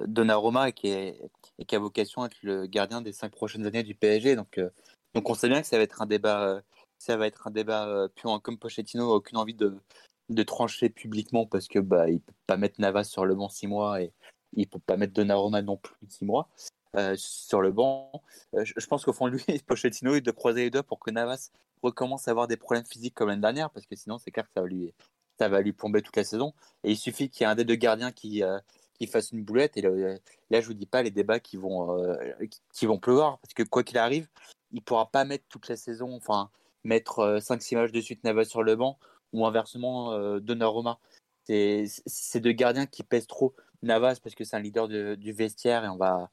[0.07, 1.21] Donnarumma et qui, est,
[1.59, 4.37] et qui a vocation à être le gardien des cinq prochaines années du PSG.
[4.37, 4.71] Donc, euh,
[5.15, 6.63] donc on sait bien que ça va être un débat,
[6.99, 8.39] ça va être un débat puant.
[8.39, 9.77] Comme Pochettino n'a aucune envie de,
[10.29, 13.67] de trancher publiquement parce que bah il peut pas mettre Navas sur le banc six
[13.67, 14.13] mois et
[14.55, 16.49] il peut pas mettre Donnarumma non plus six mois
[16.97, 18.11] euh, sur le banc.
[18.55, 21.51] Euh, je, pense qu'au fond lui, Pochettino, il doit croiser les doigts pour que Navas
[21.83, 24.53] recommence à avoir des problèmes physiques comme l'année dernière parce que sinon c'est clair que
[24.55, 24.93] ça va lui
[25.39, 26.53] ça va lui plomber toute la saison.
[26.85, 28.59] Et il suffit qu'il y ait un des deux gardiens qui euh,
[28.95, 31.97] qui fasse une boulette et là je vous dis pas les débats qui vont
[32.73, 34.27] qui, vont pleuvoir parce que quoi qu'il arrive,
[34.73, 36.51] il pourra pas mettre toute la saison, enfin
[36.83, 38.99] mettre 5-6 matchs de suite Navas sur le banc
[39.33, 40.99] ou inversement euh, Donnarumma.
[41.45, 43.55] C'est deux gardiens qui pèsent trop.
[43.83, 46.31] Navas parce que c'est un leader de, du vestiaire et on va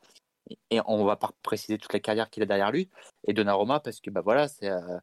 [0.69, 2.89] et on va pas préciser toute la carrière qu'il a derrière lui.
[3.27, 4.99] Et Donnarumma parce que bah voilà, c'est euh,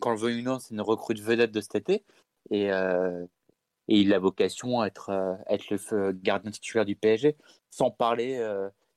[0.00, 2.04] quand le veut une c'est une recrue vedette de cet été
[2.50, 3.24] et, euh,
[3.88, 7.36] et il a vocation à être euh, être le gardien titulaire du PSG,
[7.70, 8.38] sans parler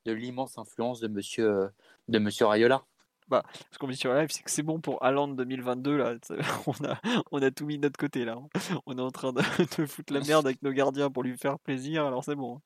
[0.06, 1.70] de l'immense influence de Monsieur
[2.07, 2.84] de Monsieur Rayola.
[3.30, 5.97] Bah, ce qu'on dit sur la live, c'est que c'est bon pour Haaland 2022.
[5.97, 6.15] Là.
[6.68, 6.99] On, a,
[7.31, 8.26] on a tout mis de notre côté.
[8.26, 8.38] là.
[8.85, 9.41] On est en train de,
[9.77, 12.06] de, foutre la merde avec nos gardiens pour lui faire plaisir.
[12.06, 12.60] Alors c'est bon.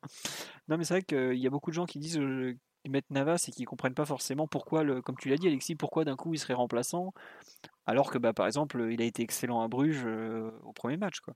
[0.67, 3.09] Non, mais c'est vrai qu'il y a beaucoup de gens qui disent euh, qu'ils mettent
[3.09, 6.15] Navas et qui comprennent pas forcément pourquoi, le, comme tu l'as dit, Alexis, pourquoi d'un
[6.15, 7.13] coup il serait remplaçant
[7.85, 11.19] alors que, bah, par exemple, il a été excellent à Bruges euh, au premier match.
[11.19, 11.33] Quoi.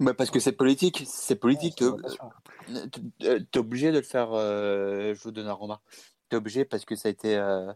[0.00, 1.80] Bah parce que c'est politique, c'est politique.
[1.80, 5.80] Ouais, tu es obligé de le faire euh, jouer de Naroma.
[6.30, 7.36] Tu es obligé parce que ça a été.
[7.36, 7.72] Euh,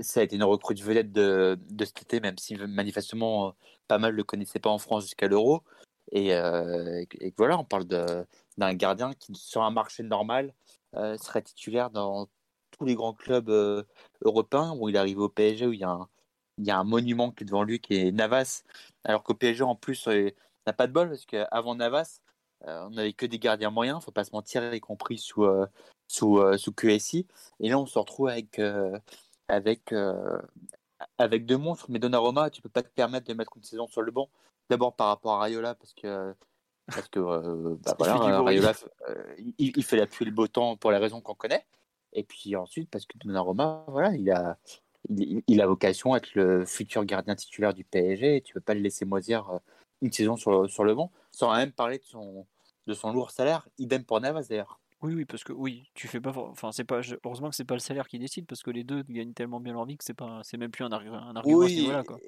[0.00, 3.54] ça a été une recrue vedette de, de cet été, même si manifestement
[3.88, 5.62] pas mal ne le connaissaient pas en France jusqu'à l'Euro.
[6.10, 10.54] Et, euh, et, voilà, on parle d'un gardien qui, sur un marché normal,
[10.96, 12.28] euh, serait titulaire dans
[12.70, 13.82] tous les grands clubs euh,
[14.22, 16.08] européens, où il arrive au PSG, où il y, a un,
[16.58, 18.62] il y a un monument qui est devant lui, qui est Navas.
[19.04, 20.06] Alors qu'au PSG, en plus,
[20.66, 22.20] n'a pas de bol, parce qu'avant Navas,
[22.66, 25.46] on n'avait que des gardiens moyens, faut pas se mentir, y compris sous,
[26.08, 27.26] sous, sous QSI.
[27.60, 28.60] Et là, on se retrouve avec
[29.48, 30.38] avec, euh,
[31.18, 31.86] avec deux monstres.
[31.88, 34.28] Mais Donnarumma, tu peux pas te permettre de mettre une saison sur le banc.
[34.70, 36.34] D'abord par rapport à Rayola, parce que,
[36.86, 38.72] parce que euh, bah, voilà, Rayola,
[39.08, 41.66] euh, il, il, fait la pluie le beau temps pour les raisons qu'on connaît.
[42.12, 44.58] Et puis ensuite, parce que Donnarumma, voilà, il a,
[45.08, 48.36] il, il, a vocation à être le futur gardien titulaire du PSG.
[48.36, 49.60] Et tu peux pas le laisser moisir
[50.02, 52.46] une saison sur, sur le banc, sans même parler de son,
[52.86, 53.68] de son lourd salaire.
[53.78, 54.80] Idem pour Navas d'ailleurs.
[55.02, 56.32] Oui, oui, parce que oui, tu fais pas.
[56.36, 57.00] Enfin, c'est pas.
[57.24, 59.72] Heureusement que c'est pas le salaire qui décide, parce que les deux gagnent tellement bien
[59.72, 60.40] leur vie que c'est pas.
[60.44, 61.58] C'est même plus un, un argument.
[61.58, 62.18] Oui, voilà, quoi.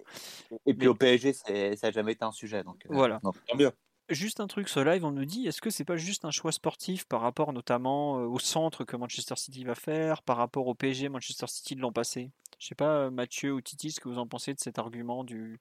[0.67, 0.87] Et puis Mais...
[0.89, 2.85] au PSG, ça n'a jamais été un sujet, donc.
[2.89, 3.21] Voilà.
[3.23, 3.71] Donc, tant mieux.
[4.11, 6.53] Juste un truc, ce live, on nous dit, est-ce que c'est pas juste un choix
[6.53, 11.09] sportif par rapport notamment au centre que Manchester City va faire, par rapport au PSG
[11.09, 12.31] Manchester City de l'an passé?
[12.59, 15.59] Je sais pas, Mathieu ou Titi, ce que vous en pensez de cet argument du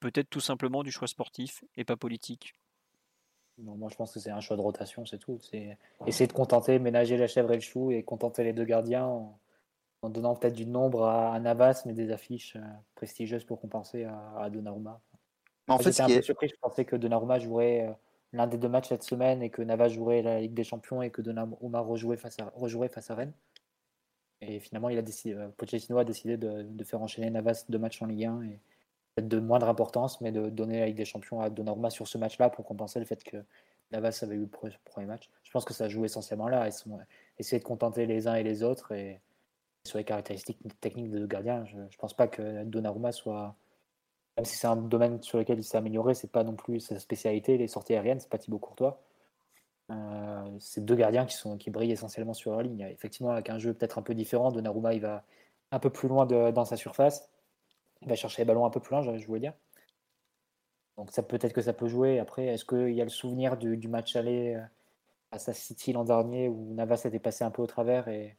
[0.00, 2.54] peut-être tout simplement du choix sportif et pas politique?
[3.58, 5.38] Non, moi je pense que c'est un choix de rotation, c'est tout.
[5.40, 9.06] C'est essayer de contenter, ménager la chèvre et le chou et contenter les deux gardiens
[9.06, 9.38] en,
[10.02, 12.60] en donnant peut-être du nombre à, à, Navas, mais des affiches euh,
[12.94, 15.00] prestigieuses pour compenser à, à Donnarumma.
[15.68, 16.22] En fait, j'étais un peu est...
[16.22, 17.92] surpris, je pensais que Donnarumma jouerait euh,
[18.32, 21.10] l'un des deux matchs cette semaine et que Navas jouerait la Ligue des Champions et
[21.10, 23.32] que Donnarumma rejouerait face à, rejouerait face à Rennes.
[24.42, 27.78] Et finalement, il a décidé, euh, Pochettino a décidé de, de, faire enchaîner Navas deux
[27.78, 28.60] matchs en Ligue 1 et
[29.20, 32.50] de moindre importance, mais de donner la Ligue des Champions à Donnarumma sur ce match-là
[32.50, 33.38] pour compenser le fait que
[33.92, 35.30] Navas avait eu le premier match.
[35.42, 36.66] Je pense que ça joue essentiellement là.
[36.66, 36.98] Ils sont
[37.38, 39.20] essayer de contenter les uns et les autres et
[39.84, 41.64] sur les caractéristiques techniques de gardiens.
[41.66, 43.54] Je ne pense pas que Donnarumma soit,
[44.36, 46.98] même si c'est un domaine sur lequel il s'est amélioré, c'est pas non plus sa
[46.98, 47.56] spécialité.
[47.56, 49.00] Les sorties aériennes, c'est pas Thibaut Courtois.
[49.90, 52.82] Euh, c'est deux gardiens qui, brillent essentiellement sur leur ligne.
[52.90, 55.24] Effectivement, avec un jeu peut-être un peu différent, Donnarumma il va
[55.72, 57.28] un peu plus loin dans sa surface.
[58.06, 59.52] Va chercher les ballons un peu plus loin, je voulais dire.
[60.96, 62.18] Donc ça peut-être que ça peut jouer.
[62.18, 64.62] Après, est-ce qu'il y a le souvenir du, match aller euh,
[65.30, 68.36] à sa City l'an dernier où Navas était passé un peu au travers et,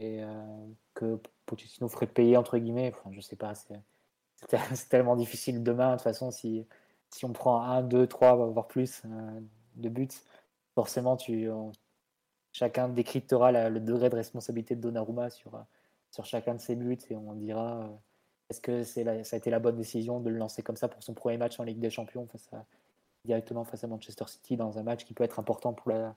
[0.00, 2.92] et euh, que Pochettino ferait payer entre guillemets?
[2.94, 5.90] Enfin, je sais pas, c'est tellement difficile demain.
[5.90, 6.66] De toute façon, si,
[7.10, 9.40] si on prend un, deux, trois, voire plus euh,
[9.76, 10.08] de buts,
[10.74, 11.48] forcément, tu,
[12.52, 15.62] chacun décryptera le degré de responsabilité de Donnarumma sur,
[16.10, 17.90] sur chacun de ses buts et on dira
[18.52, 21.02] est-ce que c'est ça a été la bonne décision de le lancer comme ça pour
[21.02, 22.66] son premier match en Ligue des Champions face à,
[23.24, 26.14] directement face à Manchester City dans un match qui peut être important pour la,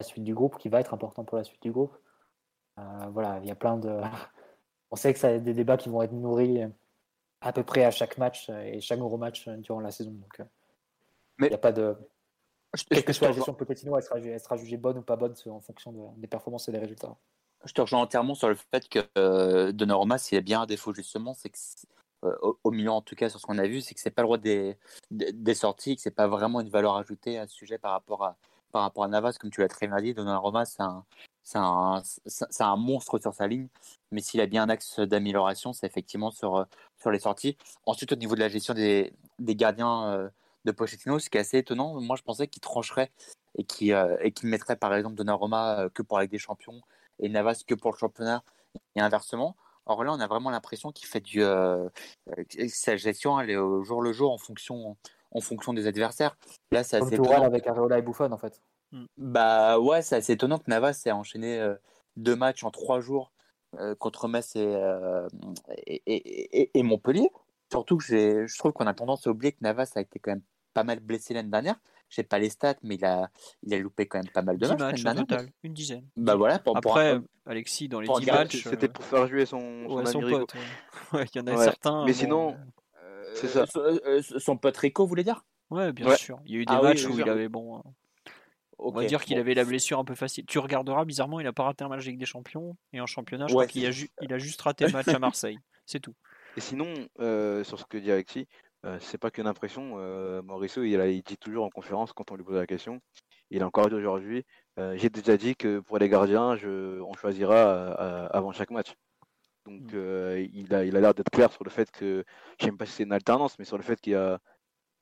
[0.00, 1.94] suite du groupe, qui va être important pour la suite du groupe?
[2.78, 2.82] Euh,
[3.12, 4.00] voilà, il y a plein de.
[4.90, 6.62] On sait que ça a des débats qui vont être nourris
[7.42, 10.12] à peu près à chaque match et chaque gros match durant la saison.
[10.12, 10.44] Donc, euh,
[11.40, 11.94] il n'y a pas de.
[12.88, 15.16] Quelle que soit la gestion de Pochettino, elle sera, elle sera, jugée bonne ou pas
[15.16, 17.14] bonne en fonction des performances et des résultats.
[17.66, 20.92] Je te rejoins entièrement sur le fait que euh, Donnarumma, s'il a bien un défaut
[20.92, 21.58] justement, c'est que
[22.24, 24.22] euh, au, milieu en tout cas sur ce qu'on a vu, c'est que c'est pas
[24.22, 24.76] le droit des,
[25.10, 28.36] des, sorties, que c'est pas vraiment une valeur ajoutée à ce sujet par rapport à,
[28.72, 31.04] par rapport à Navas, comme tu l'as très bien dit, Donnarumma c'est un,
[31.42, 32.02] c'est un,
[32.60, 33.68] un monstre sur sa ligne,
[34.10, 36.66] mais s'il a bien un axe d'amélioration, c'est effectivement sur,
[36.98, 37.56] sur les sorties.
[37.86, 40.28] Ensuite, au niveau de la gestion des, des gardiens euh,
[40.64, 43.10] de Pochettino, ce qui est assez étonnant, moi je pensais qu'il trancherait
[43.56, 46.80] et qu'il euh, qu'il mettrait par exemple Donnarumma que pour la Ligue des Champions
[47.20, 48.42] et Navas que pour le championnat
[48.96, 49.56] et inversement.
[49.86, 51.88] Or là, on a vraiment l'impression qu'il fait du euh,
[52.68, 54.96] sa gestion, elle est au jour le jour en fonction
[55.32, 56.36] en fonction des adversaires.
[56.70, 57.42] Là, c'est assez étonnant.
[57.42, 58.62] avec Areola et Buffon en fait.
[58.92, 59.06] Hmm.
[59.16, 61.74] Bah ouais, c'est assez étonnant que Navas ait enchaîné euh,
[62.16, 63.32] deux matchs en trois jours
[63.78, 64.74] euh, contre Metz et,
[65.86, 67.28] et, et, Montpellier.
[67.70, 68.04] Surtout que
[68.46, 70.42] je trouve qu'on a tendance à oublier que Navas a été quand même
[70.74, 71.80] pas mal blessé l'année dernière.
[72.14, 73.28] Je sais pas les stats, mais il a,
[73.64, 75.02] il a loupé quand même pas mal de matchs.
[75.02, 76.06] matchs total, une dizaine.
[76.16, 78.62] Bah voilà, pour, Après, Alexis, dans les 10 matchs.
[78.62, 79.58] C'était pour faire jouer son,
[79.88, 80.54] son, ouais, son pote.
[81.12, 81.26] Ouais.
[81.34, 82.04] il y en a certains.
[82.04, 82.56] Mais sinon,
[83.02, 83.64] euh, c'est ça.
[83.74, 85.44] Euh, son pote Rico, vous voulez dire?
[85.70, 86.38] Ouais, bien sûr.
[86.46, 87.82] Il y a eu des ah matchs où il avait bon.
[88.78, 90.46] On va dire qu'il avait la blessure un peu facile.
[90.46, 92.76] Tu regarderas, bizarrement, il n'a pas raté un match Ligue des Champions.
[92.92, 93.90] Et en championnat, je crois qu'il a,
[94.22, 95.58] il a juste raté le match à Marseille.
[95.84, 96.14] C'est tout.
[96.56, 98.46] Et sinon, euh, sur ce que dit Alexis,
[98.84, 99.94] euh, c'est pas qu'une impression.
[99.98, 103.00] Euh, Mauricio, il, dit toujours en conférence quand on lui pose la question,
[103.50, 104.44] il a encore dit aujourd'hui,
[104.78, 107.92] euh, j'ai déjà dit que pour les gardiens, on choisira
[108.28, 108.94] avant chaque match.
[109.66, 110.48] Donc mm.
[110.52, 112.24] il a il a l'air d'être clair sur le fait que,
[112.60, 114.38] je sais pas si c'est une alternance, mais sur le fait qu'il y a,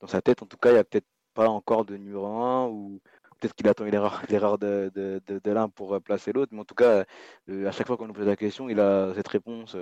[0.01, 2.67] dans sa tête en tout cas, il n'y a peut-être pas encore de numéro 1
[2.67, 3.01] ou
[3.39, 3.85] peut-être qu'il attend
[4.29, 6.53] l'erreur de, de, l'un pour placer l'autre.
[6.53, 7.05] Mais en tout cas,
[7.49, 9.75] à chaque fois qu'on nous pose la question, il a cette réponse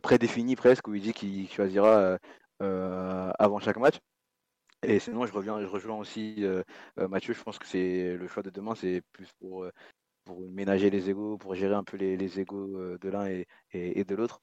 [0.00, 2.18] prédéfinie presque où il dit qu'il choisira euh,
[3.38, 3.98] avant chaque match.
[4.84, 6.62] Et sinon, je reviens, je rejoins aussi euh,
[6.98, 7.34] euh, Mathieu.
[7.34, 9.66] Je pense que c'est le choix de demain, c'est plus pour
[10.24, 14.04] pour ménager les égaux, pour gérer un peu les, les égaux de l'un et, et,
[14.04, 14.40] de l'autre.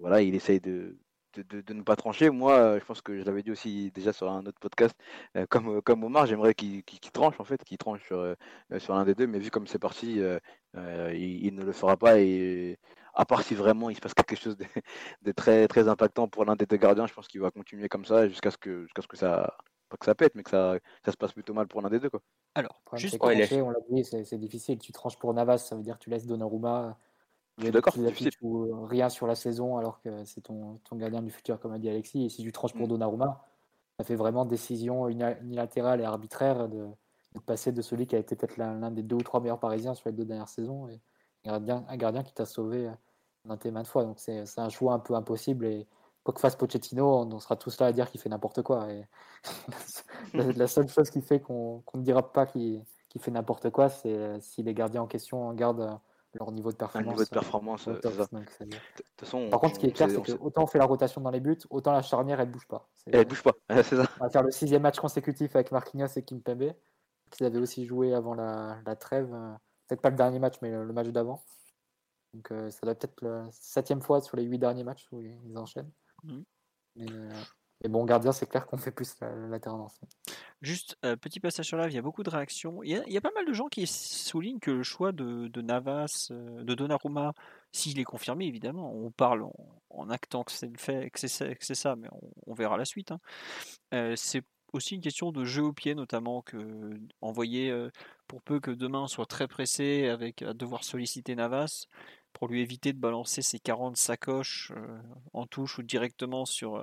[0.00, 0.96] voilà, il essaye de,
[1.34, 2.30] de, de, ne pas trancher.
[2.30, 4.96] Moi, je pense que je l'avais dit aussi déjà sur un autre podcast,
[5.50, 8.34] comme, comme Omar, j'aimerais qu'il tranche en fait, qu'il tranche sur,
[8.78, 10.20] sur l'un des deux, mais vu comme c'est parti,
[10.74, 12.78] il, il, ne le fera pas et
[13.14, 14.56] à part si vraiment il se passe quelque chose
[15.22, 18.04] de, très, très impactant pour l'un des deux gardiens, je pense qu'il va continuer comme
[18.04, 19.54] ça jusqu'à ce que, jusqu'à ce que ça,
[19.88, 22.00] pas que ça pète, mais que ça, ça se passe plutôt mal pour l'un des
[22.00, 22.10] deux.
[22.10, 22.20] Quoi.
[22.54, 24.78] Alors, juste pour trancher, on l'a dit, c'est, difficile.
[24.78, 26.98] Tu tranches pour Navas, ça veut dire que tu laisses Donnarumma.
[27.58, 27.94] Je suis d'accord,
[28.88, 31.90] rien sur la saison alors que c'est ton, ton gardien du futur, comme a dit
[31.90, 32.24] Alexis.
[32.24, 32.90] Et si tu tranches pour mm.
[32.90, 33.44] Donnarumma,
[33.98, 36.86] ça fait vraiment décision unilatérale et arbitraire de,
[37.34, 39.92] de passer de celui qui a été peut-être l'un des deux ou trois meilleurs parisiens
[39.92, 40.88] sur les deux dernières saisons.
[40.88, 40.98] Et,
[41.44, 42.90] gardien, un gardien qui t'a sauvé
[43.44, 44.04] maintes et maintes fois.
[44.04, 45.66] Donc c'est un choix un peu impossible.
[45.66, 45.86] Et
[46.24, 48.90] quoi que fasse Pochettino, on sera tous là à dire qu'il fait n'importe quoi.
[48.90, 49.06] Et
[50.34, 52.84] la, seule chose qui fait qu'on ne dira pas qu'il
[53.18, 55.98] fait n'importe quoi, c'est si les gardiens en question gardent
[56.38, 57.12] leur niveau de performance.
[57.12, 57.88] niveau de performance,
[59.50, 61.40] Par contre, ce qui est clair, c'est que autant on fait la rotation dans les
[61.40, 62.88] buts, autant la charnière, elle bouge pas.
[63.06, 63.52] Elle bouge pas,
[63.82, 64.06] c'est ça.
[64.20, 66.72] On va faire le sixième match consécutif avec Marquinhos et Kimpembe,
[67.30, 69.34] qu'ils avaient aussi joué avant la, la trêve.
[69.92, 71.44] Peut-être pas le dernier match, mais le match d'avant.
[72.32, 75.58] Donc euh, ça doit être la septième fois sur les huit derniers matchs où ils
[75.58, 75.90] enchaînent.
[76.24, 76.40] Mmh.
[77.00, 77.42] Euh,
[77.82, 80.00] mais, bon, gardien, c'est clair qu'on fait plus l'alternance.
[80.62, 82.82] Juste, euh, petit passage sur live, il y a beaucoup de réactions.
[82.82, 86.74] Il y, a, pas mal de gens qui soulignent que le choix de, Navas, de
[86.74, 87.34] Donnarumma,
[87.72, 89.44] s'il est confirmé, évidemment, on parle
[89.90, 92.08] en, actant que c'est le fait, que c'est ça, mais
[92.46, 93.12] on, verra la suite.
[93.12, 94.14] Hein.
[94.16, 97.74] c'est aussi une question de jeu au pied, notamment, que envoyer
[98.26, 101.86] pour peu que demain soit très pressé avec à devoir solliciter Navas
[102.32, 104.72] pour lui éviter de balancer ses 40 sacoches
[105.32, 106.82] en touche ou directement sur,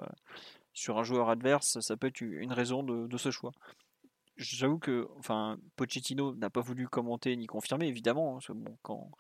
[0.73, 3.51] sur un joueur adverse, ça peut être une raison de, ce choix.
[4.37, 8.37] J'avoue que enfin, Pochettino n'a pas voulu commenter ni confirmer, évidemment.
[8.37, 9.11] Hein, bon, quand,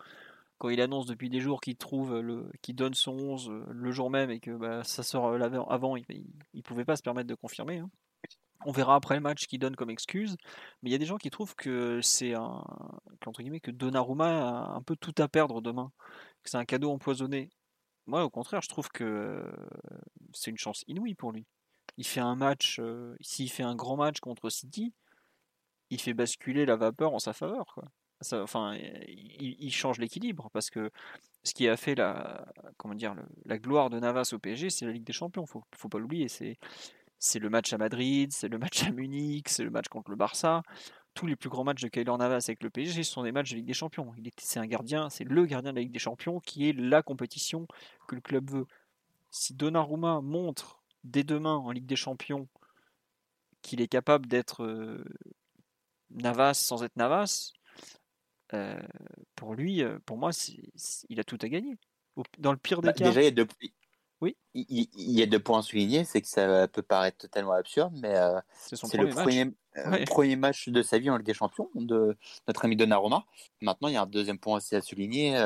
[0.57, 4.09] quand il annonce depuis des jours qu'il trouve le, qu'il donne son 11 le jour
[4.09, 5.33] même et que bah, ça sort
[5.69, 6.05] avant, il
[6.53, 7.79] ne pouvait pas se permettre de confirmer.
[7.79, 7.89] Hein.
[8.65, 10.35] On verra après le match qu'il donne comme excuse,
[10.81, 12.63] mais il y a des gens qui trouvent que c'est un
[13.21, 15.91] qu'entre guillemets que Donnarumma a un peu tout à perdre demain,
[16.43, 17.49] que c'est un cadeau empoisonné.
[18.05, 19.43] Moi, au contraire, je trouve que
[20.33, 21.45] c'est une chance inouïe pour lui.
[21.97, 24.93] Il fait un match, euh, s'il fait un grand match contre City,
[25.89, 27.79] il fait basculer la vapeur en sa faveur.
[28.33, 28.75] Enfin,
[29.07, 30.91] il, change l'équilibre parce que
[31.43, 32.45] ce qui a fait la,
[32.77, 33.15] comment dire,
[33.45, 35.45] la gloire de Navas au PSG, c'est la Ligue des Champions.
[35.45, 36.27] Faut, faut pas l'oublier.
[37.19, 40.15] C'est le match à Madrid, c'est le match à Munich, c'est le match contre le
[40.15, 40.63] Barça.
[41.13, 43.57] Tous les plus grands matchs de Kyler Navas avec le PSG sont des matchs de
[43.57, 44.13] Ligue des Champions.
[44.17, 47.03] Il c'est un gardien, c'est le gardien de la Ligue des Champions qui est la
[47.03, 47.67] compétition
[48.07, 48.65] que le club veut.
[49.31, 52.47] Si Donnarumma montre dès demain en Ligue des Champions
[53.61, 55.03] qu'il est capable d'être euh,
[56.11, 57.51] Navas sans être Navas,
[58.53, 58.79] euh,
[59.35, 60.31] pour lui, euh, pour moi,
[61.09, 61.77] il a tout à gagner.
[62.37, 63.05] Dans le pire des bah, cas.
[63.05, 63.47] Déjà, il y a deux,
[64.21, 64.35] oui.
[64.53, 66.03] il, y a deux points à souligner.
[66.03, 69.45] C'est que ça peut paraître totalement absurde, mais euh, c'est le premier,
[70.05, 72.17] premier, match de sa vie en Ligue des Champions de
[72.47, 73.25] notre ami Donnarumma.
[73.61, 75.41] Maintenant, il y a un deuxième point aussi à souligner.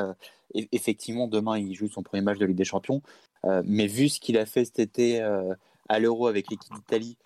[0.72, 3.02] effectivement, demain, il joue son premier match de Ligue des Champions.
[3.64, 5.20] mais vu ce qu'il a fait cet été
[5.88, 7.16] à l'Euro avec l'équipe d'Italie,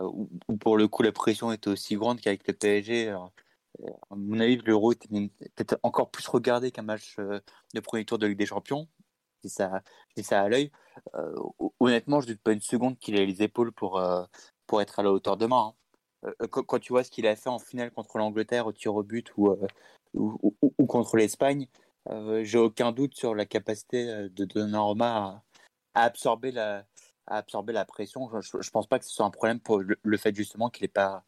[0.00, 0.28] où,
[0.58, 3.14] pour le coup la pression était aussi grande qu'avec le PSG
[4.10, 7.40] à mon avis, l'Euro était peut-être encore plus regardé qu'un match euh,
[7.74, 8.88] de premier tour de Ligue des Champions.
[9.48, 9.82] Ça,
[10.22, 10.70] ça à l'œil.
[11.14, 11.34] Euh,
[11.80, 14.24] honnêtement, je doute pas une seconde qu'il ait les épaules pour, euh,
[14.66, 15.74] pour être à la hauteur demain.
[16.24, 16.32] Hein.
[16.50, 19.32] Quand, tu vois ce qu'il a fait en finale contre l'Angleterre au tir au but
[19.36, 19.56] ou,
[20.14, 21.66] ou, contre l'Espagne,
[22.42, 25.42] j'ai aucun doute sur la capacité de Donnarumma
[25.94, 26.84] à, absorber la,
[27.26, 28.30] à absorber la pression.
[28.40, 30.88] Je ne pense pas que ce soit un problème pour le, fait justement qu'il n'ait
[30.88, 31.24] pas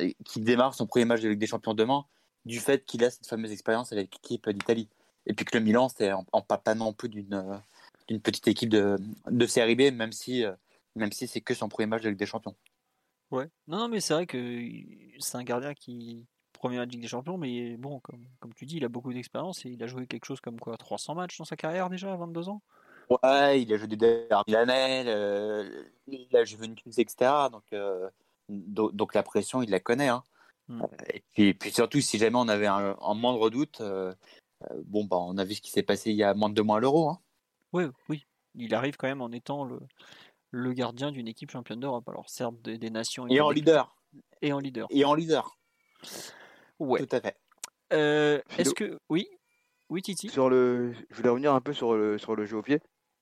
[0.00, 2.06] euh, qui démarre son premier match de des Champions demain,
[2.44, 4.88] du fait qu'il a cette fameuse expérience avec l'équipe d'Italie.
[5.26, 7.56] Et puis que le Milan, c'est en, pas non plus d'une euh,
[8.08, 8.96] d'une petite équipe de,
[9.30, 10.52] de série B, même si, euh,
[10.94, 12.54] même si c'est que son premier match de Ligue des Champions.
[13.30, 14.68] Ouais, non, non mais c'est vrai que
[15.18, 16.26] c'est un gardien qui.
[16.52, 19.12] Premier match de Ligue des Champions, mais bon, comme, comme tu dis, il a beaucoup
[19.12, 22.12] d'expérience et il a joué quelque chose comme quoi 300 matchs dans sa carrière déjà
[22.12, 22.62] à 22 ans?
[23.10, 25.04] Ouais, il a joué des derby Milanais,
[26.30, 27.50] la Juventus, etc.
[27.52, 27.64] Donc,
[28.48, 30.08] donc, la pression, il la connaît.
[30.08, 30.22] Hein.
[30.68, 30.82] Hmm.
[31.36, 34.14] Et puis, surtout, si jamais on avait un, moindre doute, euh, euh,
[34.86, 36.62] bon, bah, on a vu ce qui s'est passé il y a moins de deux
[36.62, 37.08] mois à l'Euro.
[37.08, 37.20] Hein.
[37.72, 38.26] Oui, oui.
[38.54, 39.80] Il arrive quand même en étant le,
[40.50, 42.08] le gardien d'une équipe championne d'Europe.
[42.08, 43.26] Alors, certes, des, nations.
[43.28, 43.96] Et en leader.
[44.42, 44.86] Et en leader.
[44.90, 45.58] Et en leader.
[46.78, 47.04] Ouais.
[47.04, 47.36] Tout à fait.
[47.92, 48.98] Euh, est-ce que.
[49.08, 49.28] Oui
[49.90, 50.92] Oui, Titi sur le...
[51.10, 52.80] Je voulais revenir un peu sur le, sur le jeu au pied.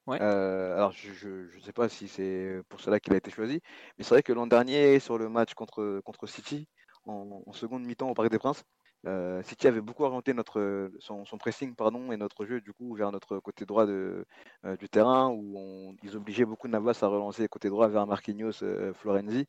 [0.08, 3.60] Euh, alors, je ne sais pas si c'est pour cela qu'il a été choisi,
[3.96, 6.68] mais c'est vrai que l'an dernier, sur le match contre, contre City,
[7.06, 8.64] en, seconde mi-temps au Parc des Princes,
[9.06, 13.10] euh, City avait beaucoup orienté notre, son, pressing pardon, et notre jeu du coup vers
[13.10, 14.24] notre côté droit de,
[14.64, 18.64] euh, du terrain, où ils obligeaient beaucoup Navas à relancer côté droit vers Marquinhos,
[18.94, 19.46] Florenzi.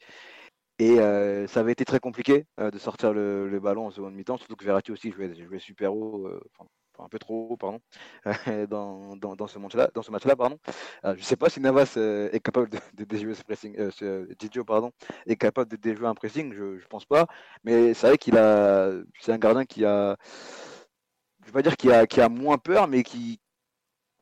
[0.79, 0.97] Et
[1.47, 4.91] ça avait été très compliqué de sortir le, ballon en seconde mi-temps, surtout que Verratti
[4.91, 6.27] aussi jouait, jouait super haut,
[7.03, 7.79] un peu trop haut, pardon,
[8.69, 9.89] dans, dans, dans, ce match-là.
[9.93, 10.57] Dans ce match-là, pardon.
[11.05, 13.75] Euh, je sais pas si Navas euh, est capable de, déjouer ce pressing.
[13.77, 14.91] Euh, ce, pardon,
[15.25, 16.53] est capable de déjouer un pressing.
[16.53, 17.27] Je, ne pense pas.
[17.63, 20.17] Mais c'est vrai qu'il a, c'est un gardien qui a,
[21.41, 23.39] je vais pas dire qu'il a, qui a moins peur, mais qui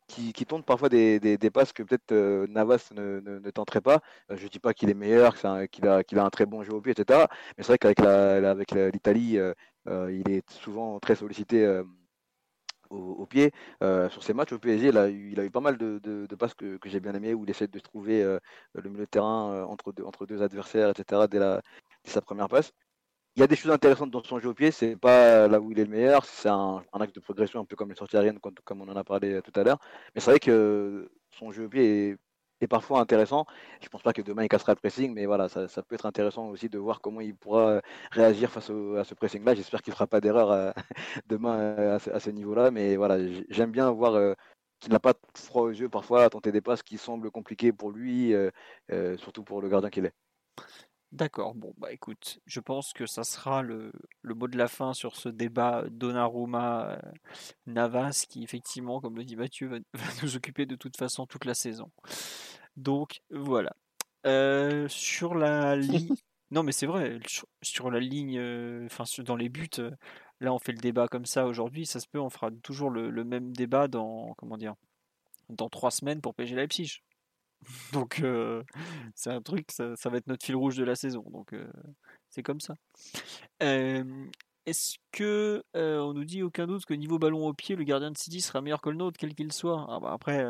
[0.07, 2.13] qui, qui tente parfois des, des, passes que peut-être
[2.47, 4.01] Navas ne, ne, tenterait pas.
[4.29, 5.35] je ne dis pas qu'il est meilleur,
[5.69, 7.27] qu'il a, qu'il a un très bon jeu au pied, etc.
[7.57, 9.39] Mais c'est vrai qu'avec l'Italie,
[9.87, 11.81] il est souvent très sollicité
[12.91, 13.51] au, pied.
[13.83, 15.99] Euh, sur ces matchs au PSG, il a eu, il a eu pas mal de,
[15.99, 18.39] de, passes que, j'ai bien aimé, où il essaie de trouver euh,
[18.75, 21.61] le milieu de terrain euh, entre, deux, entre deux adversaires, etc., dès, la,
[22.03, 22.73] dès sa première passe.
[23.35, 25.71] Il y a des choses intéressantes dans son jeu au pied, c'est pas là où
[25.71, 28.17] il est le meilleur, c'est un, un, acte de progression, un peu comme les sorties
[28.17, 29.79] aériennes, comme on en a parlé tout à l'heure.
[30.13, 32.17] Mais c'est vrai que son jeu au pied est
[32.61, 33.45] est parfois intéressant.
[33.81, 36.49] Je pense pas que demain il cassera le pressing, mais voilà, ça, peut être intéressant
[36.49, 37.81] aussi de voir comment il pourra euh,
[38.11, 39.55] réagir face à ce pressing-là.
[39.55, 40.71] J'espère qu'il fera pas d'erreur euh,
[41.27, 43.17] demain euh, à ce, niveau-là, mais voilà,
[43.49, 44.35] j'aime bien voir
[44.79, 47.91] qu'il n'a pas froid aux yeux parfois à tenter des passes qui semblent compliquées pour
[47.91, 48.33] lui,
[49.17, 50.13] surtout pour le gardien qu'il est.
[51.11, 54.93] D'accord, bon bah écoute, je pense que ça sera le, le mot de la fin
[54.93, 59.79] sur ce débat Donnarumma-Navas qui effectivement, comme le dit Mathieu, va,
[60.23, 61.91] nous occuper de toute façon toute la saison.
[62.77, 63.75] Donc voilà.
[64.25, 66.15] Euh, sur la ligne.
[66.51, 69.91] Non, mais c'est vrai, sur, sur la ligne, euh, enfin dans les buts, euh,
[70.41, 73.09] là on fait le débat comme ça aujourd'hui, ça se peut, on fera toujours le,
[73.09, 74.75] le même débat dans, comment dire,
[75.47, 77.03] dans trois semaines pour PSG Leipzig.
[77.93, 78.63] Donc euh,
[79.15, 81.67] c'est un truc, ça, ça va être notre fil rouge de la saison, donc euh,
[82.29, 82.75] c'est comme ça.
[83.61, 84.03] Euh,
[84.65, 88.17] Est-ce que on nous dit aucun doute que niveau ballon au pied, le gardien de
[88.17, 89.85] City sera meilleur que le nôtre, quel qu'il soit?
[89.89, 90.45] Ah bah après,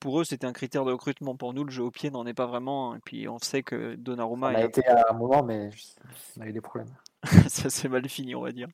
[0.00, 1.36] pour eux, c'était un critère de recrutement.
[1.36, 2.96] Pour nous, le jeu au pied n'en est pas vraiment.
[2.96, 5.70] Et puis, on sait que Donnarumma On a été à un moment, mais
[6.36, 6.92] on a eu des problèmes.
[7.48, 8.66] ça s'est mal fini, on va dire.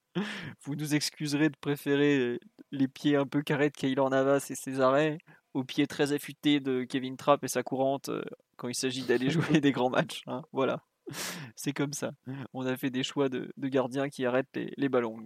[0.63, 2.41] Vous nous excuserez de préférer
[2.73, 5.19] les pieds un peu carrés de Keylor Navas et ses arrêts
[5.55, 8.23] aux pieds très affûtés de Kevin Trapp et sa courante euh,
[8.57, 10.23] quand il s'agit d'aller jouer des grands matchs.
[10.27, 10.43] hein.
[10.53, 10.83] Voilà,
[11.57, 12.13] c'est comme ça.
[12.53, 15.19] On a fait des choix de, de gardiens qui arrêtent les, les ballons.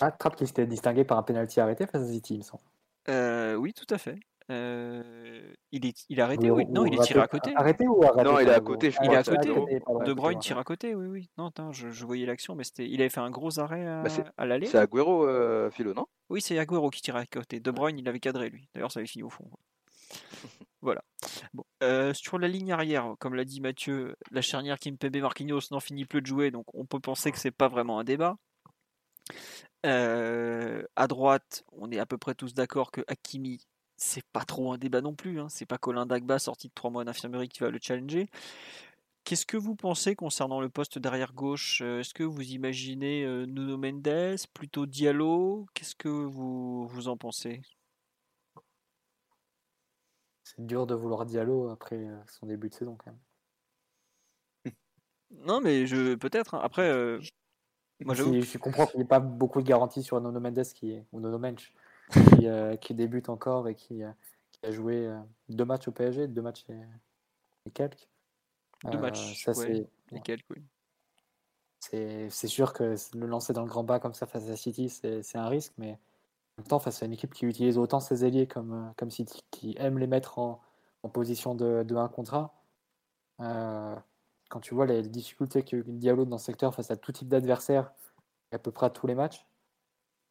[0.00, 2.62] Ah, Trapp qui s'était distingué par un penalty arrêté face à City, il me semble.
[3.08, 4.18] Euh, oui, tout à fait.
[4.52, 6.66] Euh, il, est, il a arrêté Ou- oui.
[6.68, 7.52] Non, il est tiré à côté?
[7.56, 9.48] Arrêté ou arrêté Non, il est à côté, je Il est à côté.
[9.48, 11.30] De Bruyne tire à côté, oui, oui.
[11.38, 14.02] Non, attends, je, je voyais l'action, mais c'était, il avait fait un gros arrêt à,
[14.02, 14.66] Bah, c'est- à l'aller?
[14.66, 16.06] C'est Agüero, euh, Philo, non?
[16.28, 17.60] Oui, c'est Agüero qui tirait à côté.
[17.60, 18.68] De Bruyne, il avait cadré lui.
[18.74, 19.48] D'ailleurs, ça avait fini au fond.
[20.82, 21.02] Voilà.
[21.54, 25.78] Bon, euh, sur la ligne arrière, comme l'a dit Mathieu, la charnière Kimpembe Marquinhos n'en
[25.78, 28.36] finit plus de jouer, donc on peut penser que c'est pas vraiment un débat.
[29.86, 33.64] Euh, à droite, on est à peu près tous d'accord que Hakimi,
[34.02, 35.40] c'est pas trop un débat non plus.
[35.40, 35.48] Hein.
[35.48, 38.28] C'est pas Colin Dagba sorti de trois mois d'infirmerie qui va le challenger.
[39.24, 43.46] Qu'est-ce que vous pensez concernant le poste d'arrière gauche Euh, Est-ce que vous imaginez euh,
[43.46, 45.66] Nuno Mendes, plutôt Diallo?
[45.74, 47.62] Qu'est-ce que vous, vous en pensez?
[50.42, 53.20] C'est dur de vouloir Diallo après euh, son début de saison, quand même.
[55.46, 56.54] Non, mais je peut-être.
[56.54, 56.60] hein.
[56.62, 57.18] Après, euh,
[58.04, 61.06] moi je comprends qu'il n'y ait pas beaucoup de garanties sur Nono Mendes qui est,
[61.12, 61.72] ou Nono Mensch
[62.12, 64.10] qui, euh, qui débute encore et qui, euh,
[64.52, 65.18] qui a joué euh,
[65.48, 66.80] deux matchs au PSG, deux matchs et,
[67.66, 68.08] et quelques.
[68.84, 69.66] Deux matchs, ça, ouais.
[69.66, 70.62] c'est- les quelques, oui.
[71.80, 74.88] c'est c'est sûr que le lancer dans le grand bas comme ça face à City,
[74.88, 78.24] c'est un risque, mais en même temps, face à une équipe qui utilise autant ses
[78.24, 80.60] ailiers comme, comme City, qui aime les mettre en,
[81.02, 82.50] en position de, de 1 contre 1,
[83.40, 83.96] euh,
[84.50, 87.92] quand tu vois les difficultés que Diallo dans ce secteur face à tout type d'adversaire,
[88.52, 89.46] à peu près à tous les matchs,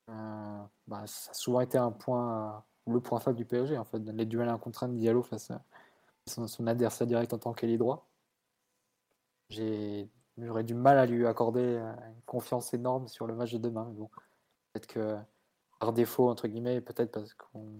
[0.07, 3.99] bah, ça a souvent été un point, euh, le point faible du PSG, en fait,
[3.99, 5.63] les duels 1 contre 1 de Diallo face à
[6.27, 8.07] son, adversaire direct en tant qu'ailier droit.
[9.49, 13.85] J'aurais du mal à lui accorder euh, une confiance énorme sur le match de demain.
[13.85, 14.09] bon,
[14.73, 15.17] peut-être que
[15.79, 17.79] par défaut, entre guillemets, peut-être parce qu'on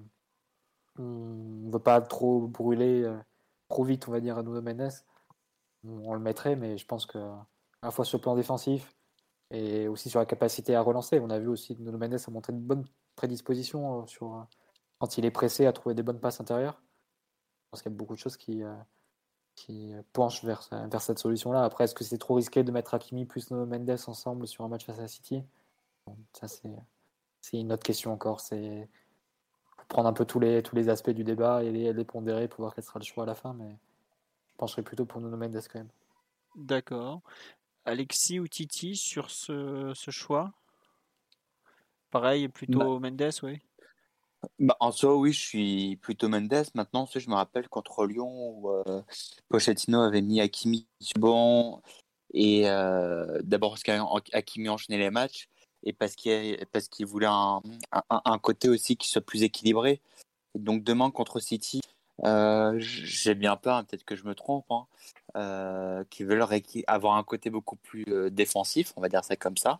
[0.98, 3.18] ne veut pas trop brûler euh,
[3.69, 4.91] trop vite, on va dire, à Nuno Mendes,
[5.84, 7.45] on le mettrait, mais je pense que à
[7.88, 8.93] la fois sur le plan défensif
[9.51, 12.31] et aussi sur la capacité à relancer, on a vu aussi que Nuno Mendes a
[12.31, 14.43] montré une bonne prédisposition euh, sur, euh,
[14.99, 16.81] quand il est pressé à trouver des bonnes passes intérieures.
[17.65, 18.73] Je pense qu'il y a beaucoup de choses qui, euh,
[19.55, 21.63] qui penche vers, vers cette solution-là.
[21.63, 24.69] Après, est-ce que c'est trop risqué de mettre Hakimi plus Nuno Mendes ensemble sur un
[24.69, 25.43] match face à City?
[26.33, 26.71] Ça, c'est,
[27.53, 28.39] une autre question encore.
[28.39, 28.89] C'est
[29.89, 32.61] prendre un peu tous les, tous les aspects du débat et les, les pondérer pour
[32.61, 33.53] voir quel sera le choix à la fin.
[33.53, 33.77] Mais
[34.47, 35.91] je pencherais plutôt pour Nuno Mendes quand même.
[36.55, 37.21] D'accord.
[37.85, 40.51] Alexis ou Titi sur ce, ce choix?
[42.11, 43.59] Pareil, plutôt Mendes, oui.
[44.59, 46.65] Bah, en soi, oui, je suis plutôt Mendes.
[46.75, 49.01] Maintenant, je me rappelle contre Lyon où euh,
[49.49, 51.81] Pochettino avait mis Hakimi sur banc.
[52.33, 55.49] Et euh, d'abord parce qu'Hakimi enchaînait les matchs
[55.83, 60.01] et parce qu'il parce qu'il voulait un, un, un, côté aussi qui soit plus équilibré.
[60.55, 61.81] Et donc demain contre City,
[62.23, 64.85] euh, j'ai bien peur, hein, peut-être que je me trompe, hein,
[65.35, 66.45] euh, qui veulent
[66.87, 69.79] avoir un côté beaucoup plus euh, défensif, on va dire ça comme ça,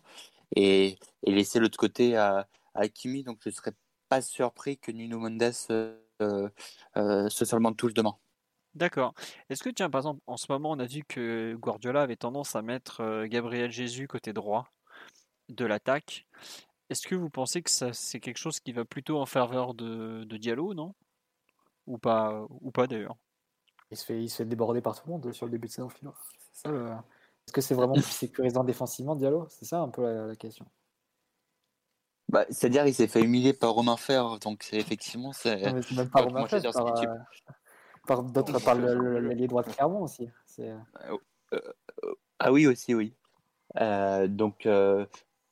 [0.56, 3.22] et, laisser l'autre côté à, Hakimi.
[3.22, 3.72] Donc je serais
[4.08, 5.52] pas surpris que Nuno Mendes
[6.20, 6.48] euh,
[6.96, 8.16] euh, se seulement touche demain.
[8.74, 9.12] D'accord.
[9.50, 12.56] Est-ce que, tiens, par exemple, en ce moment, on a vu que Guardiola avait tendance
[12.56, 14.72] à mettre Gabriel Jésus côté droit
[15.50, 16.26] de l'attaque.
[16.88, 20.36] Est-ce que vous pensez que c'est quelque chose qui va plutôt en faveur de, de
[20.38, 20.94] Diallo, non?
[21.86, 23.16] Ou pas, ou pas d'ailleurs?
[23.92, 25.72] Il se, fait, il se fait déborder par tout le monde sur le début de
[25.72, 26.14] saison finale.
[26.64, 26.90] Le...
[26.90, 29.46] Est-ce que c'est vraiment plus sécurisant défensivement, Diallo?
[29.48, 30.66] C'est ça un peu la, la question.
[32.28, 35.70] Bah, c'est-à-dire il s'est fait humilier par Romain Fer, donc effectivement c'est.
[35.94, 37.06] même pas Romain Fer, par, euh,
[38.06, 40.30] par d'autres, par l'ailier droit de Clermont aussi.
[40.60, 40.78] Euh,
[41.52, 41.60] euh,
[42.38, 43.14] ah oui aussi oui.
[43.80, 44.66] Euh, donc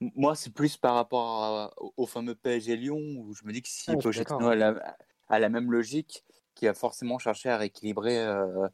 [0.01, 3.69] moi c'est plus par rapport à, au fameux PSG Lyon où je me dis que
[3.69, 4.97] si ah, Pochettino a la,
[5.29, 6.25] a la même logique,
[6.61, 8.70] qui a forcément cherché à rééquilibrer un,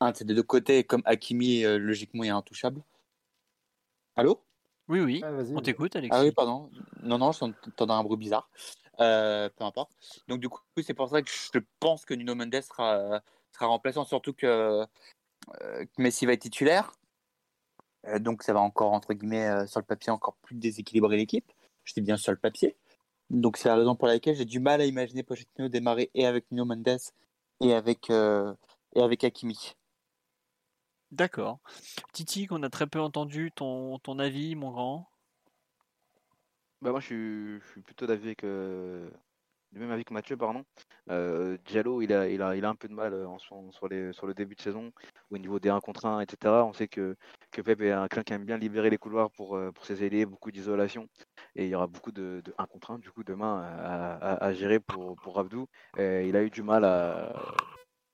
[0.00, 2.82] un, de deux côtés, comme Hakimi logiquement est intouchable.
[4.16, 4.42] Allô?
[4.88, 6.18] Oui, oui, ah, on t'écoute, Alexis.
[6.18, 6.70] Ah oui, pardon.
[7.02, 8.50] Non, non, j'entends un bruit bizarre.
[8.98, 9.92] Euh, peu importe.
[10.26, 14.04] Donc, du coup, c'est pour ça que je pense que Nuno Mendes sera, sera remplaçant,
[14.04, 14.86] surtout que
[15.60, 16.92] euh, que Messi va être titulaire.
[18.06, 21.52] Euh, donc ça va encore, entre guillemets, euh, sur le papier, encore plus déséquilibrer l'équipe.
[21.84, 22.76] Je dis bien sur le papier.
[23.30, 26.50] Donc c'est la raison pour laquelle j'ai du mal à imaginer Pochettino démarrer et avec
[26.50, 26.98] Nuno Mendes
[27.60, 28.52] et avec, euh,
[28.94, 29.74] et avec Hakimi.
[31.12, 31.60] D'accord.
[32.12, 35.08] Titi, qu'on a très peu entendu, ton, ton avis, mon grand?
[36.82, 39.10] Bah moi je suis, je suis plutôt d'avis que
[39.72, 40.64] du même avis que Mathieu, pardon.
[41.10, 44.12] Euh, Diallo, il a, il, a, il a un peu de mal euh, sur, les,
[44.12, 44.90] sur le début de saison,
[45.30, 46.64] au niveau des 1 contre 1, etc.
[46.66, 47.16] On sait que,
[47.52, 50.04] que Pep est un clin qui aime bien libérer les couloirs pour, euh, pour ses
[50.04, 51.08] ailiers, beaucoup d'isolation.
[51.54, 54.52] Et il y aura beaucoup de, de 1 contre 1, du coup, demain à, à-
[54.52, 55.66] gérer pour, pour Abdou.
[55.98, 57.32] Il a eu du mal à,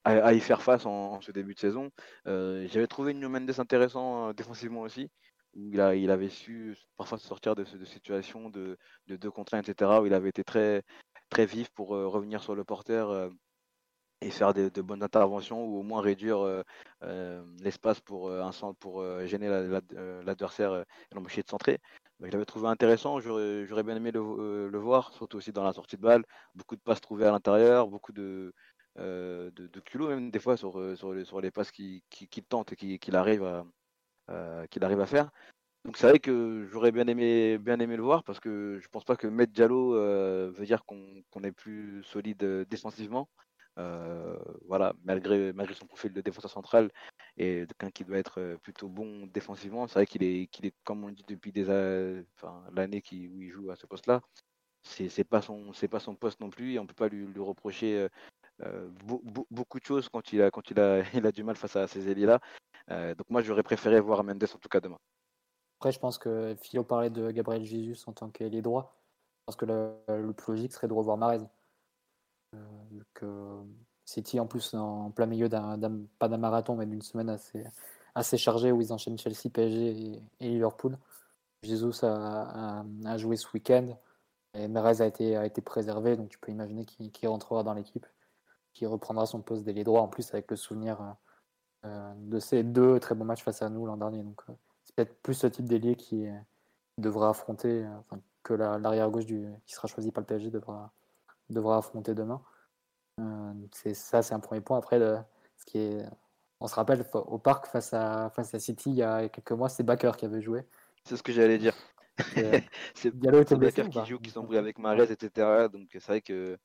[0.05, 1.91] à, y faire face en, ce début de saison.
[2.27, 5.11] Euh, J'avais trouvé Nuno Mendes intéressant défensivement aussi,
[5.55, 8.77] où il, a, il avait su parfois sortir de, de situations de,
[9.07, 10.83] de 2 contre 1, etc., où il avait été très,
[11.29, 13.29] très vif pour euh, revenir sur le porteur euh,
[14.21, 16.39] et faire de, bonnes interventions ou au moins réduire
[17.03, 18.31] euh, l'espace pour,
[18.75, 21.79] pour gêner la- la- l'adversaire et l'empêcher de centrer.
[22.19, 25.97] Donc, je l'avais trouvé intéressant, j'aurais bien aimé le, voir, surtout aussi dans la sortie
[25.97, 26.25] de balle.
[26.55, 28.55] Beaucoup de passes trouvées à l'intérieur, beaucoup de,
[28.97, 32.77] de, de culot même des fois sur, les, passes qu'il qui, qui tente et
[34.31, 35.31] euh, qu'il arrive à faire.
[35.87, 39.05] Donc c'est vrai que j'aurais bien aimé, bien aimé le voir parce que je pense
[39.05, 43.29] pas que mettre Diallo euh, veut dire qu'on est plus solide euh, défensivement.
[43.79, 44.37] Euh,
[44.67, 46.91] voilà, malgré, malgré son profil de défenseur central
[47.37, 51.05] et quelqu'un qui doit être plutôt bon défensivement, c'est vrai qu'il est, qu'il est, comme
[51.05, 51.53] on le dit depuis
[52.37, 54.23] enfin, l'année où il joue à ce poste-là,
[54.83, 58.09] c'est pas son, pas son poste non plus et on peut pas lui, reprocher
[59.07, 61.57] beau- beau- beaucoup de choses quand il a, quand il a, il a du mal
[61.57, 62.41] face à ces ailiers-là.
[62.91, 64.99] Euh, donc moi j'aurais préféré voir Mendes en tout cas demain.
[65.79, 68.97] Après, je pense que Philo parlait de Gabriel Jesus en tant qu'ailier droit.
[69.41, 71.41] Je pense que le, plus logique serait de revoir Marez.
[72.55, 73.63] Euh,
[74.07, 75.79] City, en plus, en plein milieu d'un,
[76.19, 77.37] pas d'un marathon, mais d'une semaine
[78.15, 80.97] assez, chargée où ils enchaînent Chelsea, PSG et, Liverpool.
[81.63, 82.85] Jesus a,
[83.17, 83.97] joué ce week-end
[84.55, 88.07] et Marez a été, a été préservé, donc tu peux imaginer qu'il, rentrera dans l'équipe,
[88.73, 91.17] qu'il reprendra son poste d'ailier droit, en plus avec le souvenir
[91.85, 94.21] euh, de ces deux très bons matchs face à nous l'an dernier.
[94.21, 94.53] Euh,
[94.97, 96.33] peut-être plus ce type d'ailier qui, euh,
[96.99, 100.51] devra affronter, euh, enfin, que la- l'arrière gauche du, qui sera choisi par le PSG
[100.51, 100.93] devra,
[101.51, 102.43] devra affronter demain.
[103.21, 104.79] Euh, c'est ça, c'est un premier point.
[104.79, 105.19] Après, le-
[105.59, 106.07] ce qui est,
[106.61, 109.69] on se rappelle au parc face à face à City il y a quelques mois,
[109.69, 110.67] c'est Bakker qui avait joué.
[111.05, 111.75] C'est ce que j'allais dire.
[112.95, 115.69] C'est Diallo qui joue, qui s'embrouille avec Mahrez, etc.
[115.69, 116.59] Donc c'est vrai que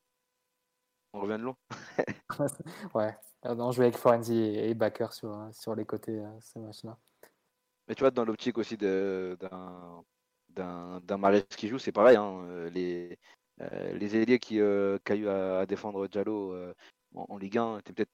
[1.12, 1.56] on revient de loin.
[2.94, 6.96] ouais, on jouait avec Florenzi et, Bakker sur sur les côtés ce match-là.
[7.88, 10.04] Mais tu vois, dans l'optique aussi d'un
[10.50, 12.16] d'un Mahrez qui joue, c'est pareil.
[12.16, 13.18] hein, euh, les
[13.60, 16.74] euh, les ailiers qui euh, qu'a eu à, à défendre Diallo euh,
[17.14, 18.10] en, en Ligue 1 étaient peut-être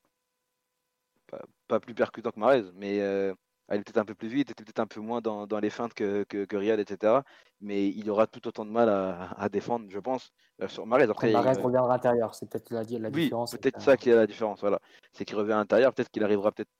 [1.27, 3.35] pas, pas plus percutant que Mahrez, mais euh,
[3.69, 5.70] elle était peut-être un peu plus vite, était peut-être un peu moins dans, dans les
[5.70, 6.47] feintes que, que,
[6.81, 7.23] etc.
[7.61, 10.32] Mais il aura tout autant de mal à, à défendre, je pense,
[10.69, 11.05] sur Mahrez.
[11.11, 13.57] Après, il- reviendra à l'intérieur, c'est peut-être la, la oui, différence.
[13.57, 14.61] peut-être ça qui est la différence.
[14.61, 14.81] Voilà,
[15.12, 15.93] c'est qu'il revient à l'intérieur.
[15.93, 16.70] Peut-être qu'il arrivera peut-être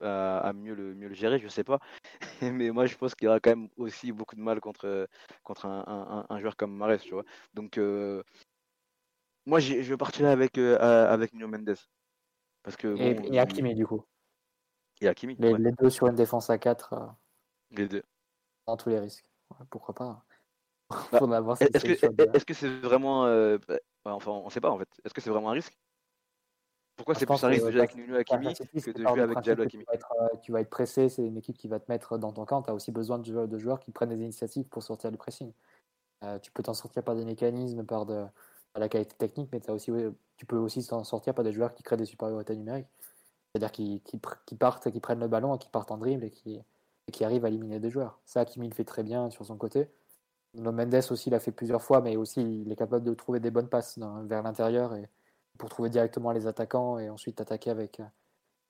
[0.00, 1.80] à, à mieux le mieux le gérer, je sais pas.
[2.42, 5.08] Mais moi, je pense qu'il aura quand même aussi beaucoup de mal contre
[5.42, 7.24] contre un, un, joueur comme Mahrez, tu vois.
[7.54, 8.22] Donc euh,
[9.46, 11.76] moi, je partirai avec euh, avec Nuno Mendes
[12.62, 14.04] parce que Et, bon, et Hakimi, du coup.
[15.00, 16.94] et Hakimi, Les, ouais, les deux sur une défense à 4
[17.70, 18.02] les deux.
[18.66, 19.26] dans tous les risques.
[19.50, 20.24] Ouais, pourquoi pas
[21.12, 24.78] Bah, voir si Est-ce que de- c'est vraiment euh, bah, enfin on sait pas en
[24.78, 24.88] fait.
[25.04, 25.76] Est-ce que c'est vraiment un risque?
[26.96, 29.16] Pourquoi c'est plus un risque que de jouer avec Nuno Hakimi que c'est de jouer
[29.16, 31.80] le avec Diallo Hakimi Tu vas, être, euh, être pressé, c'est une équipe qui va
[31.80, 32.62] te mettre dans ton camp.
[32.62, 35.18] Tu as aussi besoin de, jou- de joueurs qui prennent des initiatives pour sortir du
[35.18, 35.52] pressing.
[36.22, 38.24] Euh, tu peux t'en sortir par des mécanismes, par, de,
[38.72, 39.92] par la qualité technique, mais as aussi,
[40.36, 42.86] tu peux aussi t'en sortir par des joueurs qui créent des supériorités numériques.
[43.52, 46.56] C'est-à-dire qui, qui, qui partent, qui prennent le ballon, qui partent en dribble et qui,
[46.56, 48.18] et qui arrivent à éliminer des joueurs.
[48.24, 49.90] Ça, Hakimi le fait très bien sur son côté.
[50.54, 53.50] No Mendes aussi l'a fait plusieurs fois, mais aussi il est capable de trouver des
[53.50, 55.08] bonnes passes dans- vers l'intérieur et
[55.58, 58.04] pour trouver directement les attaquants et ensuite attaquer avec, euh,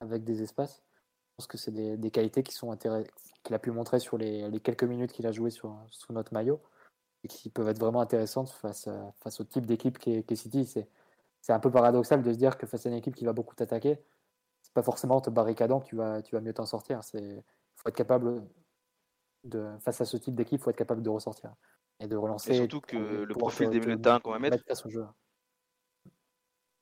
[0.00, 0.82] avec des espaces.
[1.30, 3.08] Je pense que c'est des, des qualités qui sont intéress-
[3.42, 6.32] qu'il a pu montrer sur les, les quelques minutes qu'il a joué sur, sous notre
[6.32, 6.60] maillot
[7.24, 10.66] et qui peuvent être vraiment intéressantes face, à- face au type d'équipe qu'est qu'est City.
[10.66, 13.54] C'est un peu paradoxal de se dire que face à une équipe qui va beaucoup
[13.54, 13.98] t'attaquer,
[14.62, 17.00] c'est pas forcément en te barricadant que tu vas, tu vas mieux t'en sortir.
[17.14, 17.42] Il
[17.76, 18.46] faut être capable
[19.44, 21.54] de, face à ce type d'équipe, il faut être capable de ressortir
[22.00, 22.52] et de relancer.
[22.52, 25.06] Et surtout pour- que le profil des milieux de terrain qu'on va mettre, jeu.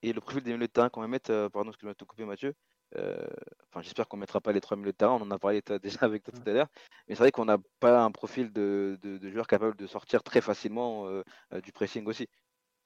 [0.02, 2.04] Et le profil des milieux de terrain qu'on va mettre, euh, pardon, excuse-moi de te
[2.04, 2.54] couper Mathieu,
[2.96, 3.26] euh,
[3.68, 6.00] enfin j'espère qu'on mettra pas les trois milieux de terrain, on en a parlé déjà
[6.02, 6.68] avec toi tout à l'heure,
[7.08, 10.22] mais c'est vrai qu'on n'a pas un profil de, de, de joueur capable de sortir
[10.22, 11.22] très facilement euh,
[11.62, 12.28] du pressing aussi.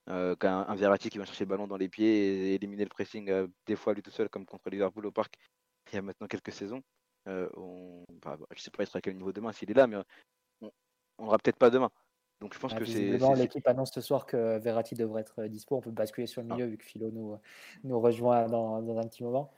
[0.08, 2.88] Euh, qu'un un Verratti qui va chercher le ballon dans les pieds et éliminer le
[2.88, 5.34] pressing euh, des fois lui tout seul comme contre Liverpool au parc,
[5.92, 6.82] il y a maintenant quelques saisons.
[7.26, 8.04] Euh, on...
[8.18, 9.96] Enfin, je sais pas être à quel niveau demain s'il est là, mais
[10.60, 10.70] on
[11.24, 11.90] n'aura peut-être pas demain.
[12.40, 13.18] Donc je pense Ah, que c'est.
[13.34, 15.76] l'équipe annonce ce soir que Verratti devrait être euh, dispo.
[15.76, 17.36] On peut basculer sur le milieu vu que Philo nous,
[17.84, 19.50] nous rejoint dans, dans un petit moment.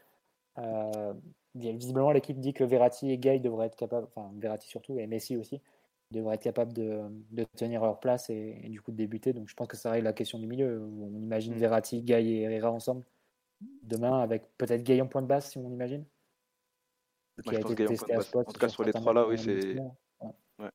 [0.59, 1.12] Euh,
[1.55, 5.36] visiblement, l'équipe dit que Verratti et Gay devraient être capables, enfin Verratti surtout et Messi
[5.36, 5.60] aussi,
[6.12, 7.02] devraient être capables de,
[7.32, 9.32] de tenir leur place et, et du coup de débuter.
[9.32, 10.80] Donc je pense que ça règle la question du milieu.
[10.80, 11.59] où On imagine Mm.
[11.59, 13.05] Verratti, Gay et Herrera ensemble
[13.82, 16.05] demain avec peut-être Gay en point de base si on imagine.
[17.44, 19.36] Moi, je pense Gay en point de En tout cas, sur les trois là, oui,
[19.36, 19.55] c'est.
[19.55, 19.96] l'émission.
[20.20, 20.30] Ouais.
[20.60, 20.70] Ouais.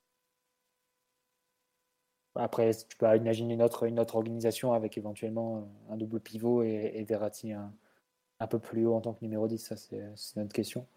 [2.36, 6.64] Après, tu peux imaginer une autre, une autre organisation avec éventuellement euh, un double pivot
[6.64, 7.72] et, et Verratti un,
[8.40, 9.58] un peu plus haut en tant que numéro 10.
[9.60, 10.88] Ça, c'est notre question.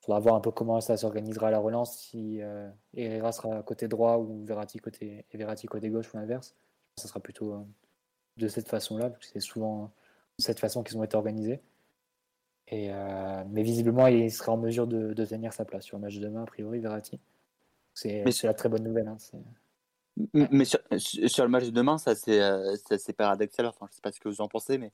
[0.00, 3.62] Il faudra voir un peu comment ça s'organisera à la relance, si euh, Herrera sera
[3.62, 6.54] côté droit ou Verratti côté, et Verratti côté gauche ou l'inverse.
[6.96, 7.58] Ça sera plutôt euh,
[8.38, 9.92] de cette façon-là, parce que c'est souvent
[10.38, 11.60] de cette façon qu'ils ont été organisés.
[12.68, 16.02] Et, euh, mais visiblement, il sera en mesure de, de tenir sa place sur le
[16.02, 17.20] match de demain, a priori, Verratti.
[17.92, 19.08] C'est la très bonne nouvelle.
[19.08, 19.16] hein,
[20.34, 23.66] Mais sur, sur le match de demain, ça c'est euh, c'est paradoxal.
[23.66, 24.92] Enfin, je sais pas ce que vous en pensez, mais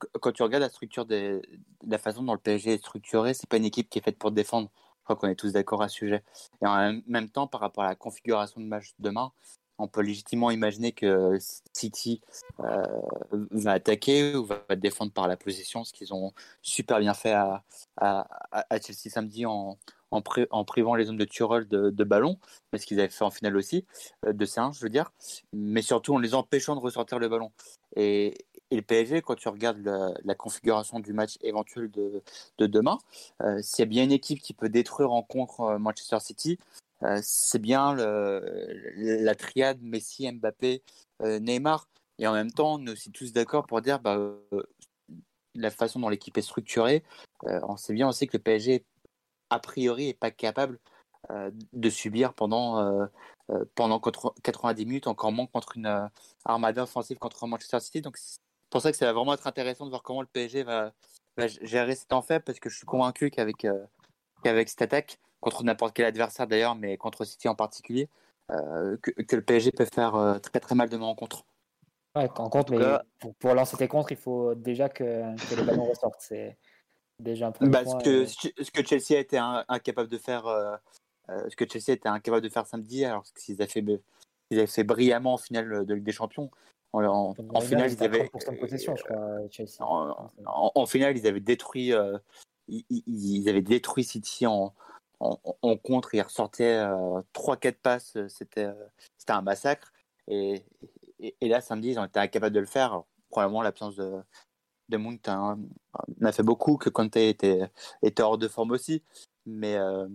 [0.00, 1.42] qu- quand tu regardes la structure des,
[1.86, 4.30] la façon dont le PSG est structuré, c'est pas une équipe qui est faite pour
[4.30, 4.70] défendre.
[5.00, 6.22] Je crois qu'on est tous d'accord à ce sujet.
[6.62, 9.32] Et en même- même temps, par rapport à la configuration de match de demain,
[9.76, 11.36] on peut légitimement imaginer que
[11.74, 12.22] City
[12.60, 12.86] euh,
[13.50, 16.32] va attaquer ou va défendre par la possession, ce qu'ils ont
[16.62, 17.64] super bien fait à,
[17.96, 19.76] à, à Chelsea samedi en,
[20.14, 22.38] en, pri- en privant les hommes de Tuchel de, ballon,
[22.72, 23.84] mais ce qu'ils avaient fait en finale aussi,
[24.26, 25.12] euh, de C1, je veux dire,
[25.52, 27.52] mais surtout en les empêchant de ressortir le ballon.
[27.96, 28.34] Et,
[28.70, 32.24] le PSG, quand tu regardes la, configuration du match éventuel de,
[32.58, 32.98] de demain,
[33.42, 36.58] euh, s'il y a bien une équipe qui peut détruire en contre euh, Manchester City,
[37.04, 40.82] euh, c'est bien la triade Messi, Mbappé,
[41.20, 41.86] Neymar.
[42.18, 44.18] Et en même temps, on est aussi tous d'accord pour dire bah,
[45.54, 47.04] la façon dont l'équipe est structurée.
[47.42, 48.84] on sait bien aussi que le PSG,
[49.50, 50.78] a priori, n'est pas capable
[51.30, 53.06] euh, de subir pendant, euh,
[53.74, 56.10] pendant contre- 90 minutes, encore moins contre une
[56.44, 58.02] armada offensive contre Manchester City.
[58.02, 58.38] Donc c'est
[58.70, 60.92] pour ça que ça va vraiment être intéressant de voir comment le PSG va,
[61.36, 63.66] va gérer cet en faible, parce que je suis convaincu qu'avec
[64.42, 68.08] qu'avec cette attaque, contre n'importe quel adversaire d'ailleurs, mais contre City en particulier,
[68.48, 71.44] que, que le PSG peut faire très très mal demain en contre.
[72.16, 72.78] Ouais, en contre, mais
[73.18, 75.04] pour, pour lancer tes contres, il faut déjà que,
[75.48, 76.20] que les ballons ressortent.
[76.20, 76.58] C'est
[77.20, 77.98] déjà un premier Bah, point.
[78.00, 80.76] ce, que, ce que Chelsea a été incapable de faire, euh,
[81.30, 83.84] euh, ce que Chelsea était incapable de faire samedi, alors qu'ils avaient fait,
[84.50, 86.50] ils avaient fait brillamment en finale de Ligue des Champions.
[86.92, 89.18] En, finale, ils avaient, 30% de possession, je crois,
[89.50, 89.80] Chelsea.
[89.80, 92.16] en, en- en finale, ils avaient détruit, euh,
[92.68, 94.72] ils, avaient détruit City en,
[95.18, 96.14] en, contre.
[96.14, 98.16] Ils ressortaient euh, 3-4 passes.
[98.28, 98.74] C'était, euh,
[99.18, 99.92] c'était un massacre.
[100.28, 100.64] Et,
[101.18, 102.92] et, et là, samedi, ils ont été incapables de le faire.
[102.92, 104.22] Alors, probablement l'absence de,
[104.88, 105.58] de Mount hein,
[105.92, 107.70] en a fait beaucoup, que Conte était,
[108.02, 109.02] était hors de forme aussi.
[109.46, 110.08] Mais, euh,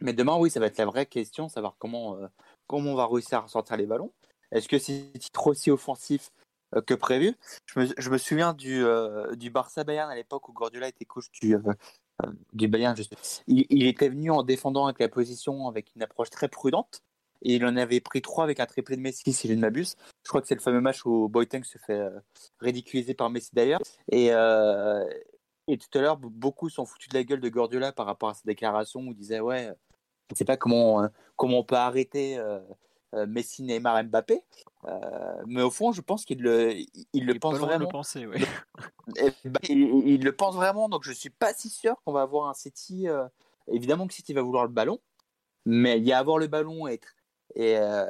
[0.00, 2.26] mais demain, oui, ça va être la vraie question, savoir comment, euh,
[2.66, 4.12] comment on va réussir à ressortir les ballons.
[4.50, 5.10] Est-ce que c'est
[5.44, 6.30] aussi offensif
[6.74, 7.34] euh, que prévu?
[7.66, 8.84] Je me, je me souviens du,
[9.36, 11.56] du Barça Bayern à l'époque où Guardiola était coach du,
[12.52, 12.96] du Bayern.
[12.96, 13.04] sais.
[13.46, 17.02] Il, il était venu en défendant avec la position, avec une approche très prudente.
[17.44, 19.96] Et il en avait pris trois avec un triplé de Messi, si je ne m'abuse.
[20.24, 22.20] Je crois que c'est le fameux match où Boateng se fait euh,
[22.60, 23.80] ridiculiser par Messi d'ailleurs.
[24.10, 25.04] Et, euh,
[25.68, 28.34] et tout à l'heure, beaucoup sont foutus de la gueule de Guardiola par rapport à
[28.34, 31.74] sa déclaration où il disait Ouais, je ne sais pas comment, euh, comment on peut
[31.76, 32.60] arrêter euh,
[33.14, 34.40] euh, Messi, Neymar, Mbappé.
[34.86, 36.74] Euh, mais au fond, je pense qu'il le,
[37.12, 37.88] il, le pense le vraiment.
[37.88, 38.38] penser, ouais.
[39.44, 42.48] Ben, il, il le pense vraiment, donc je suis pas si sûr qu'on va avoir
[42.48, 43.08] un City.
[43.08, 43.26] euh,
[43.68, 45.00] évidemment que City va vouloir le ballon,
[45.66, 47.14] mais il y a avoir le ballon et, être-
[47.54, 48.06] et, euh,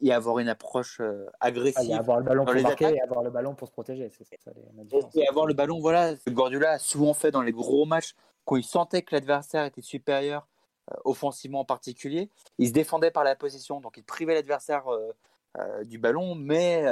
[0.00, 2.86] et avoir une approche euh, Ah, agressive a avoir le ballon dans pour les marquer
[2.86, 2.98] attaques.
[2.98, 4.10] et avoir le ballon pour se protéger.
[4.10, 5.80] C'est ça les- la et, et avoir le ballon.
[5.80, 8.14] Voilà, ce que Guardiola a souvent fait dans les gros matchs
[8.44, 10.46] quand il sentait que l'adversaire était supérieur,
[10.92, 12.30] euh, offensivement en particulier.
[12.58, 14.84] Il se défendait par la possession, donc il privait l'adversaire
[15.84, 16.84] du ballon, mais,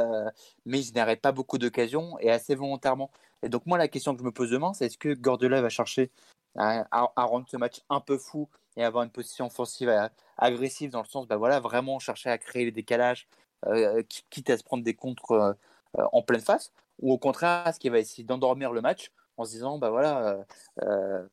[0.64, 3.10] mais il générait pas beaucoup d'occasions et assez volontairement.
[3.42, 5.68] Et donc moi, la question que je me pose demain, c'est est-ce que Guardiola va
[5.68, 6.10] chercher
[6.56, 10.09] à, à- à rendre ce match un peu fou et avoir une position offensive euh,
[10.36, 13.28] agressive dans le sens, bah voilà, vraiment chercher à créer les décalages,
[13.66, 15.52] euh, qui- quitte à se prendre des contres euh,
[15.98, 19.44] euh, en pleine face, ou au contraire, est-ce qu'il va essayer d'endormir le match en
[19.44, 20.44] se disant, bah voilà, euh,
[20.82, 21.28] euh,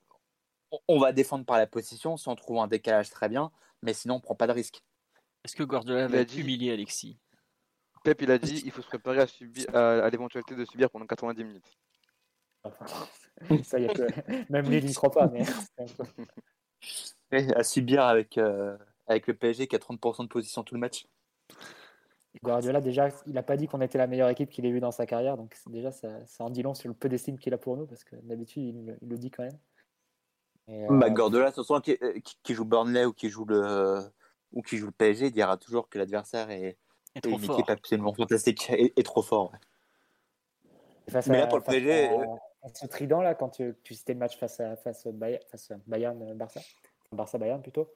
[0.88, 3.52] on- va défendre par la position, si on trouve un décalage très bien,
[3.82, 4.84] mais sinon on prend pas de risque.
[5.44, 7.18] Est-ce que Guardiola va dit- humilié, Alexis?
[8.04, 10.90] Pep, il a dit il faut se préparer à, subir, à, à l'éventualité de subir
[10.90, 11.78] pendant 90 minutes.
[13.64, 14.52] Ça y est, que...
[14.52, 15.28] même lui, il n'y croit pas.
[15.28, 15.44] Mais...
[17.32, 18.78] Et à subir avec, euh,
[19.08, 21.08] avec le PSG qui a 30% de position tout le match.
[22.44, 24.92] Guardiola, déjà, il n'a pas dit qu'on était la meilleure équipe qu'il ait vue dans
[24.92, 25.38] sa carrière.
[25.38, 27.86] Donc, déjà, ça, ça en dit long sur le peu d'estime qu'il a pour nous,
[27.86, 29.58] parce que d'habitude, il, le- il le dit quand même.
[30.68, 33.46] Et, Bah, euh, Guardiola, ce soir, qui, euh, qui- qui joue Burnley ou qui joue
[33.46, 34.00] le
[34.54, 36.78] ou qui joue le PSG, il dira toujours que l'adversaire est,
[37.16, 37.58] est une fort.
[37.60, 39.54] équipe absolument fantastique et, et trop fort.
[39.54, 39.60] ouais.
[41.10, 43.94] face mais à, là, pour le PSG, à- à ce trident là, quand tu, tu
[43.94, 46.62] citais le match face à face au Bayern, face à
[47.12, 47.94] Bayern euh, Barça, Barça Bayern plutôt,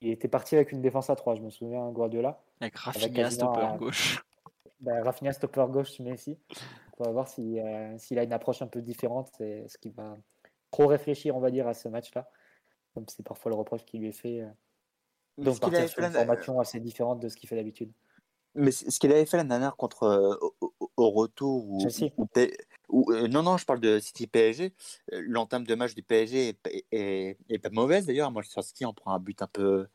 [0.00, 2.40] il était parti avec une défense à 3 Je me souviens Guardiola.
[2.60, 4.24] Avec Rafinha, stopper gauche.
[4.80, 6.38] Bah, Rafinha stopper gauche Messi.
[7.00, 9.90] On va voir si, euh, s'il a une approche un peu différente, c'est ce qui
[9.90, 10.16] va
[10.70, 12.30] trop réfléchir, on va dire, à ce match-là.
[12.94, 14.42] Comme c'est parfois le reproche qui lui est fait.
[14.42, 14.48] euh,
[15.36, 17.90] donc partir sur fait une formation assez différente de ce qu'il fait d'habitude.
[18.54, 20.36] mais ce qu'il avait fait l'année dernière contre euh,
[20.96, 21.80] au, retour ou,
[22.90, 24.72] euh, non non je parle de City PSG
[25.12, 26.56] euh, l'entame de match du PSG
[26.92, 28.30] est, pas mauvaise d'ailleurs.
[28.30, 29.86] Moi sur City on prend un but un peu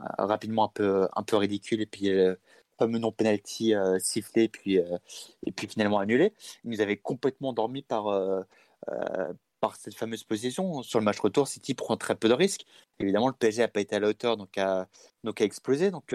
[0.00, 2.34] euh, rapidement un peu un peu ridicule et puis euh,
[2.78, 6.34] fameux non penalty euh, sifflé puis et puis finalement annulé.
[6.64, 8.04] Ils nous avaient complètement dormi par
[9.60, 10.82] par cette fameuse position.
[10.82, 12.66] Sur le match retour City prend très peu de risques.
[13.00, 14.88] Évidemment le PSG a pas été à la hauteur donc a
[15.24, 15.90] donc a explosé.
[15.90, 16.14] Donc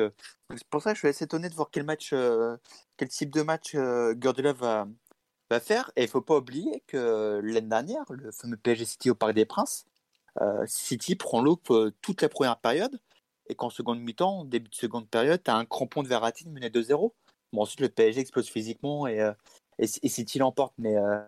[0.56, 2.14] c'est pour ça que je suis assez étonné de voir quel match,
[2.98, 4.14] quel type de match euh,
[4.56, 4.88] va,
[5.60, 5.92] faire.
[5.96, 9.46] Et il faut pas oublier que l'année dernière, le fameux PSG City au Parc des
[9.46, 9.86] Princes,
[10.42, 13.00] euh, City prend l'eau pour toute la première période.
[13.50, 16.70] Et qu'en seconde mi-temps, début de seconde période, tu as un crampon de Verratti mené
[16.70, 17.14] 2-0.
[17.52, 19.34] Bon, ensuite, le PSG explose physiquement et, euh,
[19.78, 20.74] et, City l'emporte.
[20.78, 21.20] Mais, euh,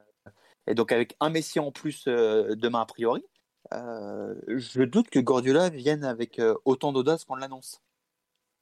[0.68, 3.26] et donc, avec un Messi en plus euh, demain, a priori,
[3.74, 7.82] euh, je doute que Guardiola vienne avec euh, autant d'audace qu'on l'annonce.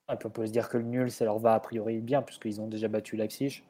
[0.08, 2.60] Puis on peut se dire que le nul, ça leur va a priori bien, puisqu'ils
[2.60, 3.64] ont déjà battu Leipzig.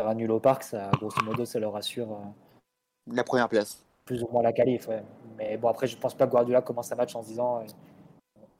[0.00, 3.84] Faire nul au parc, ça, grosso modo, ça leur assure euh, La première place.
[4.04, 4.86] plus ou moins la qualif.
[4.88, 5.02] ouais.
[5.36, 7.66] Mais bon, après, je pense pas que Guardiola commence un match en se disant euh,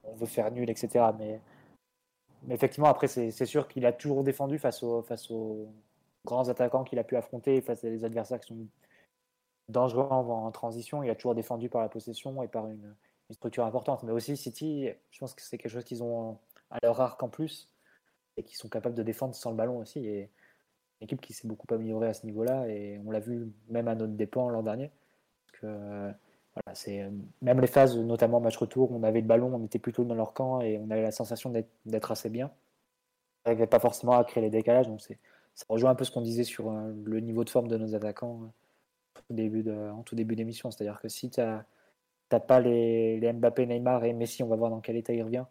[0.05, 1.06] on veut faire nul, etc.
[1.19, 1.40] Mais,
[2.43, 5.69] mais effectivement, après, c'est sûr qu'il a toujours défendu face, aux face aux
[6.24, 8.66] grands attaquants qu'il a pu affronter, face à des adversaires qui sont
[9.69, 11.02] dangereux en, en transition.
[11.05, 12.94] Il a toujours défendu par la possession et par une,
[13.31, 14.02] une structure importante.
[14.02, 16.39] Mais aussi, City, je pense que c'est quelque chose qu'ils ont
[16.70, 17.69] à leur arc en plus
[18.36, 20.05] et qui sont capables de défendre sans le ballon aussi.
[20.06, 20.31] Et
[21.01, 24.15] équipe qui s'est beaucoup améliorée à ce niveau-là et on l'a vu même à notre
[24.15, 24.91] dépens l'an dernier.
[25.53, 26.12] Que, euh,
[26.55, 27.11] voilà,
[27.43, 30.15] même les phases, notamment match retour, où on avait le ballon, on était plutôt dans
[30.15, 31.53] leur camp et on avait la sensation
[31.87, 32.51] d'être assez bien.
[33.45, 36.20] On n'arrivait pas forcément à créer les décalages, donc ça rejoint un peu ce qu'on
[36.20, 38.41] disait sur euh, le niveau de forme de nos attaquants
[39.31, 40.70] euh, en tout début d'émission.
[40.70, 44.70] C'est-à-dire que si tu n'as pas les, les Mbappé, Neymar et Messi, on va voir
[44.70, 45.45] dans quel état il revient,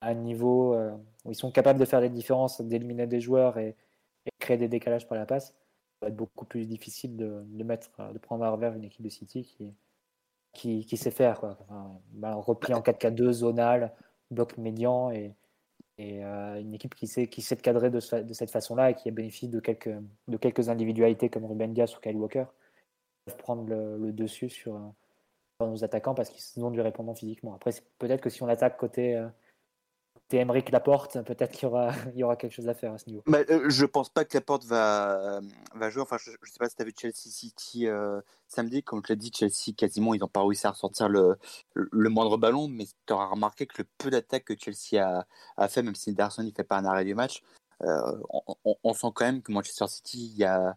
[0.00, 0.92] à un niveau euh,
[1.24, 3.76] où ils sont capables de faire des différences, d'éliminer des joueurs et
[4.50, 8.18] créer des décalages par la passe, ça va être beaucoup plus difficile de, mettre, de
[8.18, 9.56] prendre à revers une équipe de City
[10.52, 11.38] qui, qui, sait faire.
[11.38, 11.56] Quoi.
[11.60, 13.94] Enfin, bah, repli en 4-4-2, zonal,
[14.30, 15.34] bloc médian et,
[16.00, 19.12] euh, une équipe qui sait, qui sait cadrer de, de cette façon-là et qui a
[19.12, 19.94] de quelques,
[20.28, 22.46] de quelques individualités comme Ruben Dias ou Kyle Walker
[23.26, 24.80] peuvent prendre le, dessus sur,
[25.60, 27.54] nos attaquants parce qu'ils ont du répondant physiquement.
[27.54, 29.28] Après, peut-être que si on attaque côté, euh,
[30.14, 31.68] côté Emeric Laporte, peut-être qu'il
[32.14, 33.22] y aura, quelque chose à faire à ce niveau.
[33.26, 35.40] Bah, euh, je pense pas que la porte va,
[35.88, 36.02] jouer.
[36.02, 38.82] Enfin, je, je sais pas si tu as vu Chelsea City euh, samedi.
[38.82, 41.38] Comme je l'ai dit, Chelsea, quasiment, ils n'ont pas réussi à ressortir le,
[42.08, 42.68] moindre ballon.
[42.68, 45.24] Mais tu auras remarqué que le peu d'attaques que Chelsea
[45.56, 47.42] a, fait, même si Darson ne fait pas un arrêt du match,
[47.82, 48.18] euh,
[48.84, 50.72] on, sent quand même que Manchester City, il euh,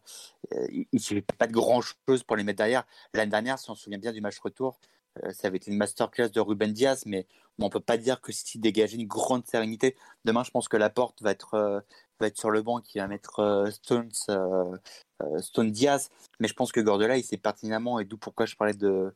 [0.94, 2.86] ne suffit pas de grand chose pour les mettre derrière.
[3.14, 4.93] L'année dernière, si on se souvient bien du match retour, euh,
[5.32, 7.28] ça avait été une masterclass de Ruben Diaz, mais
[7.60, 9.96] on peut pas dire que City dégageait une grande sérénité.
[10.26, 11.80] Demain, je pense que la porte va être, euh,
[12.20, 14.78] va être sur le banc, qui va mettre euh, Stones, euh,
[15.22, 16.10] euh, Stone Diaz.
[16.40, 19.14] Mais je pense que Guardiola, il sait pertinemment, et d'où pourquoi je parlais de,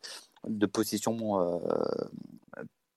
[0.48, 1.60] de position euh,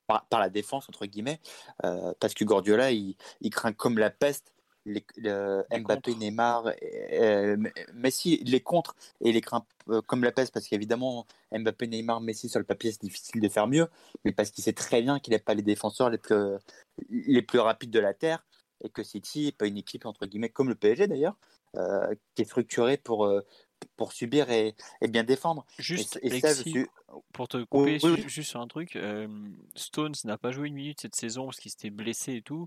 [0.06, 1.40] par, la défense, entre guillemets,
[1.84, 4.52] euh, parce que Guardiola, il, il craint comme la peste
[4.90, 6.18] les, le Les Mbappé, contres.
[6.18, 7.56] Neymar, et, euh,
[7.94, 12.48] Messi, les contre et les craint euh, comme la peste, parce qu'évidemment, Mbappé, Neymar, Messi,
[12.48, 13.88] sur le papier, c'est difficile de faire mieux,
[14.24, 16.56] mais parce qu'il sait très bien qu'il n'est pas les défenseurs les plus,
[17.08, 18.44] les plus rapides de la Terre,
[18.82, 21.36] et que City n'est pas une équipe, entre guillemets, comme le PSG d'ailleurs,
[21.76, 23.30] euh, qui est structurée pour,
[23.96, 25.64] pour subir et, et bien défendre.
[25.78, 26.86] Juste, et, et ça, je suis...
[27.32, 28.22] pour te couper oui, oui.
[28.22, 29.26] su- juste sur un truc, euh,
[29.74, 32.66] Stones n'a pas joué une minute cette saison parce qu'il s'était blessé et tout.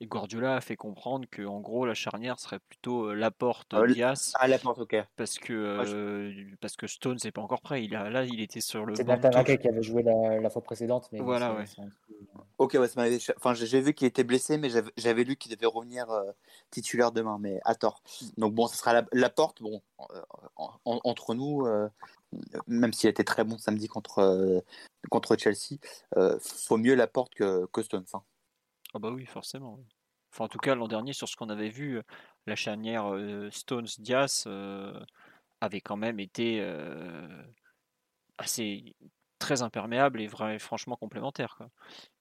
[0.00, 3.86] Et Guardiola a fait comprendre que en gros la charnière serait plutôt euh, Laporte Euh,
[3.86, 4.96] Diaz À la porte, ok.
[5.16, 7.84] parce que je- euh, parce que Stones n'est pas encore prêt.
[7.84, 9.08] Il a là il était sur le C'est.
[9.08, 11.64] Ake qui avait joué la, la fois précédente, mais Voilà, ouais.
[11.76, 11.82] peu-
[12.58, 13.18] Ok, ouais, ça m'avait.
[13.36, 16.30] Enfin, j'ai vu qu'il était blessé, mais j'avais- lu qu'il devait revenir euh,
[16.70, 18.02] titulaire demain, mais à tort.
[18.36, 19.62] Donc bon, ce sera la, la porte.
[19.62, 19.80] Bon,
[20.10, 20.20] euh,
[20.56, 21.88] en- en- entre nous, euh,
[22.66, 24.60] même s'il était très bon samedi contre euh,
[25.10, 25.78] contre Chelsea,
[26.16, 28.06] euh, faut mieux la porte que, que Stones.
[28.14, 28.22] hein.
[28.94, 29.74] Ah bah oui, forcément.
[29.78, 29.84] oui.
[30.32, 32.00] Enfin, en tout cas, l'an dernier, sur ce qu'on avait vu,
[32.46, 34.98] la charnière euh, Stones-Diaz euh,
[35.60, 36.64] avait quand même été
[38.38, 38.96] assez
[39.38, 41.54] très imperméable et vrai, franchement complémentaire.
[41.56, 41.68] Quoi.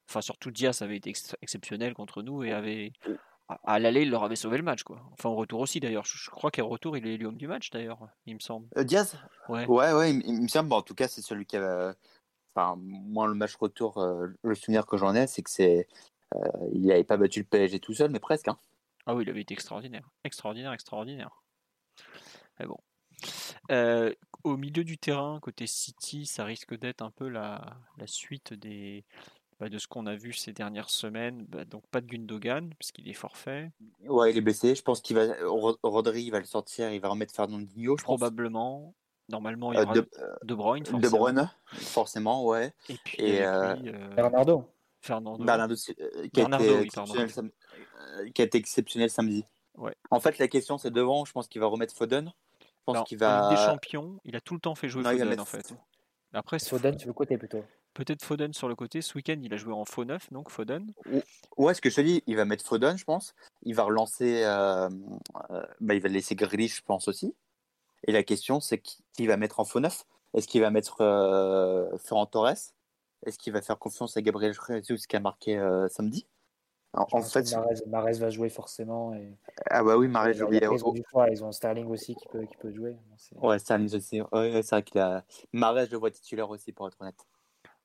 [0.09, 2.91] Enfin, surtout Diaz avait été exceptionnel contre nous et avait
[3.47, 4.83] à, l'aller, il leur avait sauvé le match.
[4.83, 5.01] Quoi.
[5.11, 6.05] Enfin, au retour aussi d'ailleurs.
[6.05, 8.67] Je, crois qu'au retour, il est l'homme du match d'ailleurs, il me semble.
[8.77, 9.17] Euh, Diaz?
[9.49, 10.73] Ouais, ouais, ouais il, me semble.
[10.73, 11.95] en tout cas, c'est celui qui a.
[12.55, 15.87] Enfin, moi, le match retour, euh, le souvenir que j'en ai, c'est que c'est.
[16.35, 16.39] Euh,
[16.71, 18.47] il n'avait pas battu le PSG tout seul, mais presque.
[18.47, 18.57] Hein.
[19.05, 20.09] Ah oui, il avait été extraordinaire.
[20.23, 21.43] Extraordinaire, extraordinaire.
[22.59, 22.77] Mais bon.
[24.43, 29.03] au milieu du terrain, côté City, ça risque d'être un peu la, la suite des,
[29.59, 33.07] bah, de ce qu'on a vu ces dernières semaines, bah, donc pas de Gundogan, puisqu'il
[33.09, 33.71] est forfait.
[34.07, 34.75] Ouais, il est blessé.
[34.75, 35.27] Je pense qu'il va.
[35.83, 37.95] Rodri, il va le sortir, il va remettre Fernandinho.
[37.95, 38.93] Probablement.
[39.29, 40.09] Normalement, il y euh, aura de,
[40.43, 40.85] de Bruyne.
[40.85, 40.99] Forcément.
[41.01, 42.73] De Bruyne, forcément, ouais.
[42.89, 44.65] Et puis, euh, euh, Bernardo.
[44.99, 45.43] Fernando.
[45.43, 45.91] Bernardo, qui,
[46.41, 49.45] a été, qui a été exceptionnel samedi.
[49.75, 49.95] Ouais.
[50.11, 51.25] En fait, la question, c'est devant.
[51.25, 52.31] Je pense qu'il va remettre Foden.
[52.61, 53.49] Je pense qu'il va.
[53.49, 55.73] des champions, il a tout le temps fait jouer Foden, en fait.
[56.33, 57.63] Après, Foden sur le côté plutôt?
[57.93, 59.01] Peut-être Foden sur le côté.
[59.01, 60.91] Ce week-end, il a joué en faux neuf, donc Foden.
[61.57, 63.35] Ouais, ce que je te dis, il va mettre Foden, je pense.
[63.63, 64.43] Il va relancer.
[64.43, 64.89] Euh,
[65.51, 67.35] euh, bah, il va laisser Grealish, je pense aussi.
[68.07, 70.05] Et la question, c'est qui va mettre en faux neuf?
[70.33, 72.73] Est-ce qu'il va mettre euh, Ferran Torres?
[73.25, 75.57] Est-ce qu'il va faire confiance à Gabriel Jesus qui a marqué
[75.89, 76.25] samedi?
[76.95, 77.55] En, fait,
[77.87, 79.15] Mares, va jouer forcément.
[79.15, 79.35] Et...
[79.71, 80.67] Ah bah oui, j'ai oublié.
[81.31, 82.95] Ils ont Sterling aussi qui peut, qui peut jouer.
[83.41, 84.21] Ouais, Sterling aussi.
[84.31, 85.23] Ouais, c'est vrai qu'il a.
[85.53, 87.25] Mares, je le vois titulaire aussi, pour être honnête.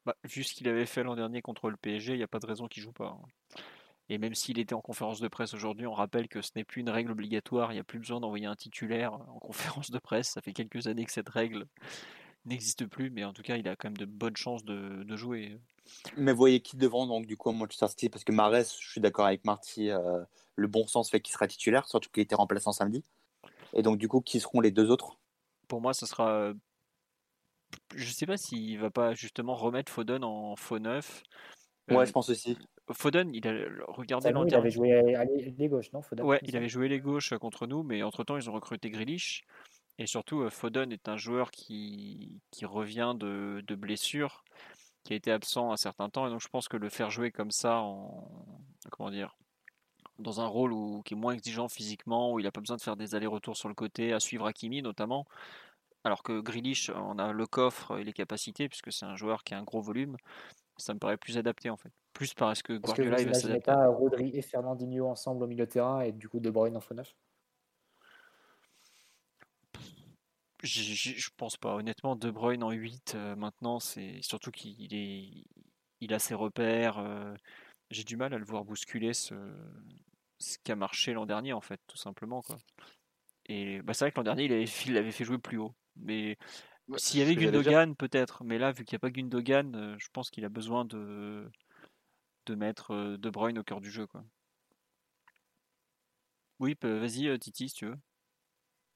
[0.06, 2.38] Bah, vu ce qu'il avait fait l'an dernier contre le PSG, il n'y a pas
[2.38, 3.18] de raison qu'il joue pas.
[3.20, 3.60] Hein.
[4.10, 6.80] Et même s'il était en conférence de presse aujourd'hui, on rappelle que ce n'est plus
[6.80, 10.30] une règle obligatoire, il n'y a plus besoin d'envoyer un titulaire en conférence de presse.
[10.30, 11.66] Ça fait quelques années que cette règle
[12.46, 15.58] n'existe plus, mais en tout cas, il a quand même de bonnes chances de, jouer.
[16.16, 18.08] Mais voyez qui devant, donc du coup, Manchester City?
[18.08, 20.24] Parce que Marès, je suis d'accord avec Marty, euh,
[20.56, 23.04] le bon sens fait qu'il sera titulaire, surtout qu'il était remplaçant samedi.
[23.74, 25.18] Et donc, du coup, qui seront les deux autres?
[25.66, 26.52] Pour moi, ce sera
[27.94, 31.22] je sais pas s'il va pas justement remettre Foden en faux neuf.
[31.90, 32.56] Ouais, je pense aussi.
[32.92, 33.52] Foden, il a
[33.88, 35.02] regardé Il avait joué
[35.56, 38.36] les gauches, non Foden, Ouais, il avait joué les gauches contre nous, mais entre temps
[38.36, 39.44] ils ont recruté Grealish.
[39.98, 44.44] Et surtout, euh, Foden est un joueur qui, qui revient de, de blessure,
[45.04, 47.30] qui a été absent un certain temps, et donc je pense que le faire jouer
[47.30, 48.28] comme ça en
[48.90, 49.36] comment dire
[50.18, 52.82] dans un rôle où, qui est moins exigeant physiquement, où il n'a pas besoin de
[52.82, 55.26] faire des allers-retours sur le côté, à suivre Hakimi notamment,
[56.04, 59.54] alors que Grealish, on a le coffre et les capacités, puisque c'est un joueur qui
[59.54, 60.16] a un gros volume.
[60.76, 61.90] Ça me paraît plus adapté en fait.
[62.12, 63.72] Plus parce que Guardiola il va s'adapter.
[63.72, 66.80] pas Rodri et Fernandinho ensemble au milieu de terrain et du coup De Bruyne en
[66.80, 67.14] faux neuf?
[70.62, 71.74] Je, pense pas.
[71.74, 75.44] Honnêtement, De Bruyne en 8, euh, maintenant, c'est surtout qu'il est,
[76.00, 76.98] il a ses repères.
[76.98, 77.34] Euh,
[77.90, 79.34] j'ai du mal à le voir bousculer ce,
[80.38, 82.42] ce qui a marché l'an dernier, en fait, tout simplement.
[82.42, 82.56] Quoi.
[83.46, 84.44] Et bah, c'est vrai que l'an dernier,
[84.86, 85.74] il avait fait jouer plus haut.
[86.00, 86.38] Mais
[86.96, 88.44] s'il y avait Gundogan, peut-être.
[88.44, 91.50] Mais là, vu qu'il n'y a pas Gundogan, euh, je pense qu'il a besoin de,
[92.46, 94.06] de mettre euh, De Bruyne au cœur du jeu.
[94.06, 94.24] Quoi.
[96.58, 97.96] Oui, vas-y, euh, Titi, si tu veux.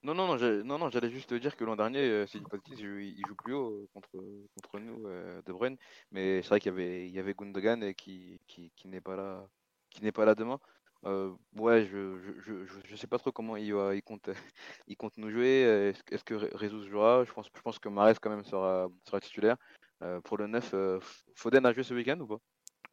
[0.03, 3.23] Non, non, non, non, non j'allais juste te dire que l'an dernier, c'est il, il
[3.29, 4.11] joue plus haut contre,
[4.57, 5.77] contre nous, De Bruyne.
[6.11, 9.01] Mais c'est vrai qu'il y avait, il y avait Gundogan et qui, qui, qui n'est
[9.01, 9.47] pas là,
[9.91, 10.59] qui n'est pas là demain.
[11.05, 14.29] Euh, ouais, je, je, je, je, sais pas trop comment il, il, compte,
[14.87, 15.93] il compte nous jouer.
[16.11, 17.25] Est-ce que Rezus jouera?
[17.25, 19.57] Je pense, je pense que Mares quand même sera, sera titulaire.
[20.03, 21.01] Euh, pour le 9, euh,
[21.35, 22.39] Foden a joué ce week-end ou pas?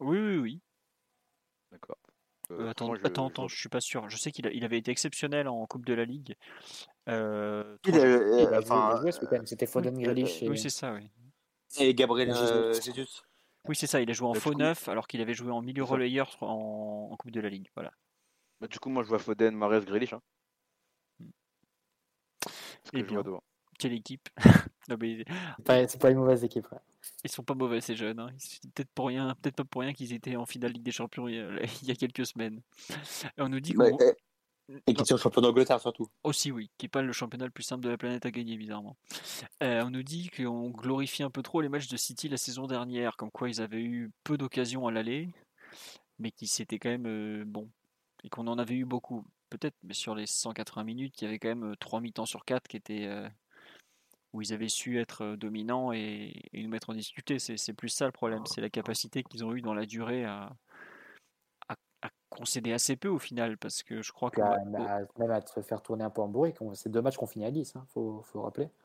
[0.00, 0.60] Oui, oui, oui.
[1.70, 1.98] D'accord.
[2.68, 3.56] attends, je, attends, attends, je...
[3.56, 4.08] suis pas sûr.
[4.08, 6.34] Je sais qu'il il avait été exceptionnel en Coupe de la Ligue.
[7.06, 9.42] il, a, il a joué ce week-end.
[9.46, 10.42] C'était Foden Grealish.
[10.42, 11.10] Oui, c'est ça, oui.
[11.78, 13.22] Et Gabriel Jesus.
[13.68, 15.84] Oui, c'est ça, il a joué en faux neuf alors qu'il avait joué en milieu
[15.84, 17.70] relayeur en, Coupe de la Ligue.
[17.74, 17.92] Voilà.
[18.60, 20.12] Bah, du coup, moi je vois Foden, Mares, Grealish.
[20.12, 20.22] Hein.
[22.92, 23.22] Et bien,
[23.78, 24.28] quelle équipe
[24.88, 26.66] C'est pas, une mauvaise équipe.
[27.22, 28.18] Ils sont pas mauvais ces jeunes.
[28.18, 28.30] Hein.
[28.74, 31.36] Peut-être pour rien, peut-être pas pour rien qu'ils étaient en finale Ligue des Champions il
[31.82, 32.60] y a, quelques semaines.
[32.90, 34.12] Et on nous dit bah, eh,
[34.86, 36.08] et qui sont champion d'Angleterre surtout.
[36.24, 38.56] Aussi, oui, qui n'est pas le championnat le plus simple de la planète à gagner,
[38.56, 38.96] bizarrement.
[39.62, 42.66] Euh, on nous dit qu'on glorifie un peu trop les matchs de City la saison
[42.66, 45.28] dernière, comme quoi ils avaient eu peu d'occasions à l'aller,
[46.18, 47.70] mais qui c'était quand même euh, bon,
[48.24, 49.24] et qu'on en avait eu beaucoup.
[49.50, 52.44] Peut-être, mais sur les 180 minutes, il y avait quand même 3 euh, mi-temps sur
[52.44, 53.08] 4 qui étaient.
[54.32, 57.38] où ils avaient su être dominants et, et nous mettre en difficulté.
[57.40, 60.52] C'est plus ça le problème, c'est la capacité qu'ils ont eu dans la durée à,
[62.30, 64.40] concédé assez peu au final, parce que je crois que.
[65.18, 67.50] même à se faire tourner un peu en bourrique, c'est deux matchs qu'on finit à
[67.50, 68.70] 10, il hein, faut, faut rappeler.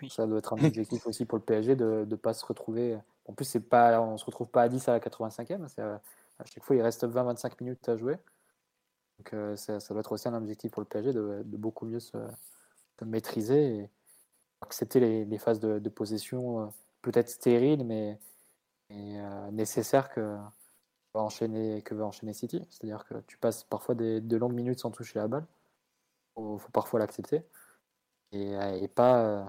[0.00, 0.08] Oui.
[0.08, 2.98] Ça doit être un objectif aussi pour le PSG de ne pas se retrouver.
[3.26, 5.64] En plus, pas, on ne se retrouve pas à 10 à la 85e.
[6.38, 8.16] À chaque fois, il reste 20-25 minutes à jouer.
[9.18, 12.16] Donc, euh, ça, doit être aussi un objectif pour le PSG de, beaucoup mieux se,
[13.04, 13.90] maîtriser et
[14.60, 16.66] accepter les, les phases de, possession euh,
[17.02, 18.18] peut-être stérile, mais,
[18.90, 20.36] mais, euh, nécessaire que
[21.14, 22.64] va enchaîner, que va enchaîner City.
[22.70, 25.44] C'est-à-dire que tu passes parfois des, de longues minutes sans toucher la balle.
[25.44, 27.42] Il faut, faut, parfois l'accepter.
[28.32, 29.44] Et, et, pas euh,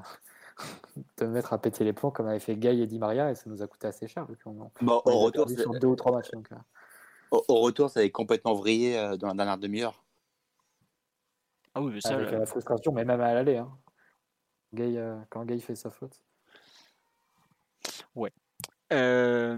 [1.15, 3.49] te mettre à péter les plombs comme avait fait Gay et Di Maria, et ça
[3.49, 4.25] nous a coûté assez cher.
[4.25, 6.31] Vu on, bon, on au, retour, sur deux ou trois matchs.
[6.31, 6.55] Donc, euh.
[7.31, 10.03] au, au, retour, ça avait complètement vrillé euh, dans la dernière demi-heure.
[11.75, 13.57] Ah oui, mais ça, Avec la frustration, mais même à l'aller.
[13.57, 13.71] Hein.
[14.73, 16.21] Gay, euh, quand Gay fait sa faute.
[18.15, 18.31] Ouais.
[18.91, 19.57] Euh...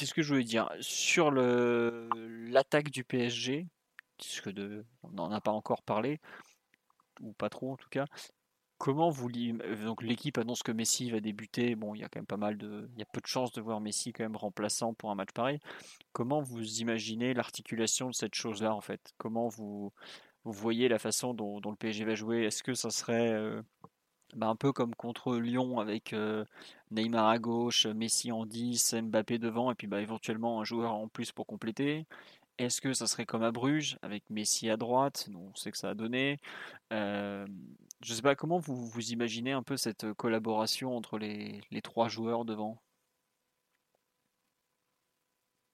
[0.00, 0.66] Qu'est-ce que je voulais dire?
[0.80, 3.66] Sur l'attaque du PSG,
[4.16, 4.86] puisque de...
[5.02, 6.20] on n'en a pas encore parlé,
[7.20, 8.06] ou pas trop en tout cas,
[8.78, 9.28] comment vous
[9.84, 12.56] donc l'équipe annonce que Messi va débuter bon il y a quand même pas mal
[12.56, 15.14] de il y a peu de chances de voir Messi quand même remplaçant pour un
[15.14, 15.58] match pareil.
[16.14, 19.12] Comment vous imaginez l'articulation de cette chose là en fait?
[19.18, 19.92] Comment vous
[20.44, 22.44] vous voyez la façon dont, dont le PSG va jouer?
[22.44, 23.60] Est-ce que ça serait euh,
[24.34, 26.46] bah, un peu comme contre Lyon avec euh,
[26.90, 31.08] Neymar à gauche Messi en 10 Mbappé devant et puis bah, éventuellement un joueur en
[31.08, 32.06] plus pour compléter
[32.60, 35.30] est-ce que ça serait comme à Bruges, avec Messi à droite?
[35.34, 36.38] On sait que ça a donné.
[36.92, 37.46] Euh,
[38.02, 41.80] je ne sais pas comment vous, vous imaginez un peu cette collaboration entre les, les
[41.80, 42.76] trois joueurs devant?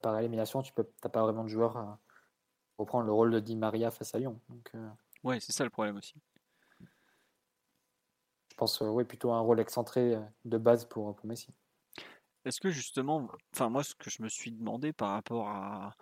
[0.01, 1.99] Par élimination, tu n'as pas vraiment de joueur à
[2.79, 4.41] reprendre le rôle de Di Maria face à Lyon.
[4.49, 4.89] Donc, euh...
[5.25, 6.15] Ouais, c'est ça le problème aussi.
[8.57, 10.17] Je pense euh, ouais, plutôt un rôle excentré
[10.47, 11.55] de base pour, pour Messi.
[12.47, 15.95] Est-ce que justement, enfin moi ce que je me suis demandé par rapport à,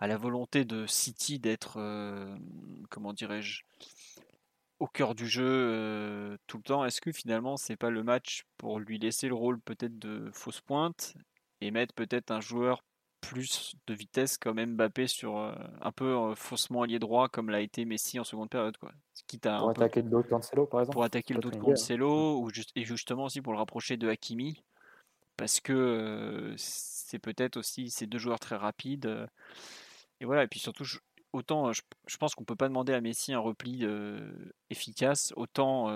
[0.00, 2.38] la volonté de City d'être, euh,
[2.88, 3.64] comment dirais-je,
[4.78, 6.86] au cœur du jeu euh, tout le temps.
[6.86, 10.62] Est-ce que finalement c'est pas le match pour lui laisser le rôle peut-être de fausse
[10.62, 11.14] pointe
[11.60, 12.82] et mettre peut-être un joueur
[13.20, 17.60] plus de vitesse comme Mbappé sur euh, un peu euh, faussement allié droit comme l'a
[17.60, 18.92] été Messi en seconde période quoi.
[19.26, 20.94] Quitte à pour attaquer peu, le dos de Cancelo par exemple.
[20.94, 24.08] Pour attaquer le dos de Cancelo ou juste, et justement aussi pour le rapprocher de
[24.08, 24.62] Hakimi
[25.36, 29.28] parce que euh, c'est peut-être aussi ces deux joueurs très rapides
[30.20, 30.98] et voilà, et puis surtout, je,
[31.32, 33.86] autant je, je pense qu'on peut pas demander à Messi un repli
[34.68, 35.88] efficace, autant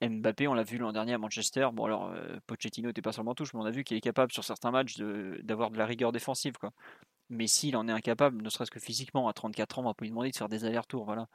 [0.00, 1.68] Mbappé, on l'a vu l'an dernier à Manchester.
[1.72, 4.32] Bon, alors euh, Pochettino n'était pas seulement touche, mais on a vu qu'il est capable
[4.32, 6.54] sur certains matchs d'avoir de, la rigueur défensive.
[6.58, 6.72] Quoi.
[7.28, 10.04] Mais s'il en est incapable, ne serait-ce que physiquement, à 34 ans, on va pas
[10.04, 11.04] lui demander de faire des allers-retours.
[11.04, 11.28] Voilà.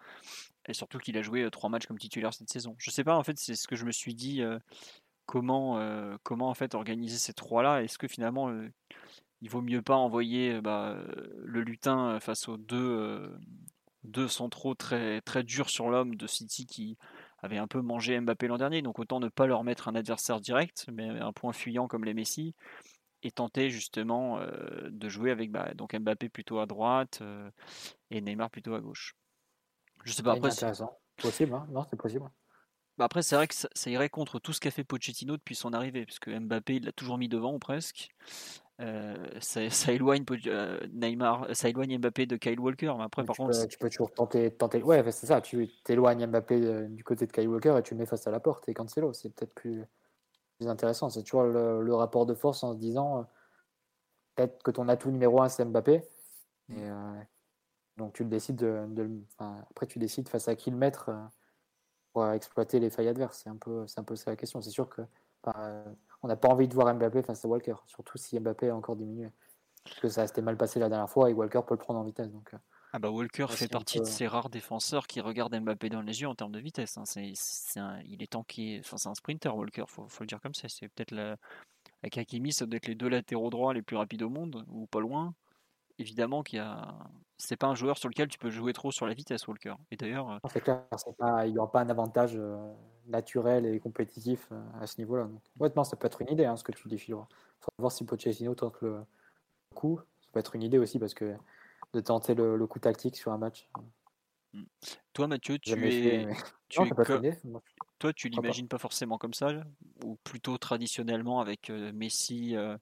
[0.67, 2.75] Et surtout qu'il a joué trois matchs comme titulaire cette saison.
[2.79, 4.41] Je sais pas, en fait, c'est ce que je me suis dit.
[5.25, 5.79] comment,
[6.23, 8.51] comment en fait organiser ces trois-là Est-ce que finalement
[9.41, 10.97] il vaut mieux pas envoyer bah,
[11.43, 13.31] le lutin face aux deux,
[14.05, 16.97] deux centraux très, très durs sur l'homme de City qui
[17.45, 18.81] avait un peu mangé Mbappé l'an dernier.
[18.81, 22.13] Donc autant ne pas leur mettre un adversaire direct, mais un point fuyant comme les
[22.13, 22.55] Messi,
[23.23, 27.49] et tenter justement euh, de jouer avec bah, donc Mbappé plutôt à droite euh,
[28.11, 29.15] et Neymar plutôt à gauche.
[30.03, 30.51] Je sais pas après.
[30.51, 30.73] C'est
[31.17, 32.29] possible, hein non, c'est possible.
[32.97, 35.55] Bah après, c'est vrai que ça, ça, irait contre tout ce qu'a fait Pochettino depuis
[35.55, 38.09] son arrivée, puisque Mbappé, il l'a toujours mis devant, ou presque.
[38.81, 42.93] Euh, ça, ça, éloigne euh, Neymar, ça éloigne Mbappé de Kyle Walker.
[42.97, 44.83] Mais après, mais par tu contre, peux, tu peux toujours tenter, tenter.
[44.83, 45.41] Ouais, c'est ça.
[45.41, 48.31] Tu t'éloignes Mbappé euh, du côté de Kyle Walker et tu le mets face à
[48.31, 48.67] la porte.
[48.67, 49.83] Et Cancelo, c'est peut-être plus,
[50.57, 51.09] plus, intéressant.
[51.09, 53.23] C'est toujours le, le, rapport de force en se disant euh,
[54.35, 56.03] peut-être que ton atout numéro un c'est Mbappé.
[56.69, 57.13] Et, euh,
[57.95, 61.11] donc tu le décides de, de enfin, après tu décides face à qui le mettre
[62.11, 63.41] pour exploiter les failles adverses.
[63.43, 64.61] C'est un peu, c'est un peu ça la question.
[64.61, 65.01] C'est sûr que
[65.43, 65.85] enfin,
[66.25, 68.95] on n'a pas envie de voir Mbappé face à Walker, surtout si Mbappé a encore
[68.95, 69.29] diminué.
[69.83, 72.03] Parce que ça s'était mal passé la dernière fois et Walker peut le prendre en
[72.03, 72.31] vitesse.
[72.31, 72.49] Donc,
[72.93, 74.05] ah bah Walker fait partie peu...
[74.05, 76.97] de ces rares défenseurs qui regardent Mbappé dans les yeux en termes de vitesse.
[76.97, 77.03] Hein.
[77.05, 80.55] C'est, un, il est tanké, enfin c'est un sprinter Walker, faut, faut le dire comme
[80.55, 80.67] ça.
[80.67, 81.35] C'est peut-être la,
[82.01, 84.87] avec Hakimi, ça doit être les deux latéraux droits les plus rapides au monde, ou
[84.87, 85.35] pas loin.
[85.97, 86.97] Évidemment qu'il y a,
[87.37, 89.75] c'est pas un joueur sur lequel tu peux jouer trop sur la vitesse Walker.
[89.91, 92.57] Et d'ailleurs, c'est clair, c'est pas, il n'y aura pas un avantage euh,
[93.07, 95.29] naturel et compétitif euh, à ce niveau-là.
[95.59, 96.95] Honnêtement, ça peut être une idée, hein, ce que tu dis.
[96.95, 97.25] Il faut
[97.77, 99.03] voir si Pochettino tente le
[99.73, 99.99] coup.
[100.21, 101.35] Ça peut être une idée aussi parce que
[101.93, 103.69] de tenter le, le coup tactique sur un match.
[105.13, 106.33] Toi, Mathieu, tu es, fait, mais...
[106.69, 107.37] tu non, es pas co- idée.
[107.45, 107.61] Moi,
[107.99, 109.49] toi, tu l'imagines pas forcément comme ça,
[110.03, 112.55] ou plutôt traditionnellement avec euh, Messi.
[112.55, 112.77] euh,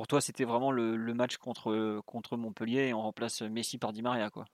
[0.00, 3.92] pour toi, c'était vraiment le, le match contre contre Montpellier et on remplace Messi par
[3.92, 4.46] Di Maria, quoi.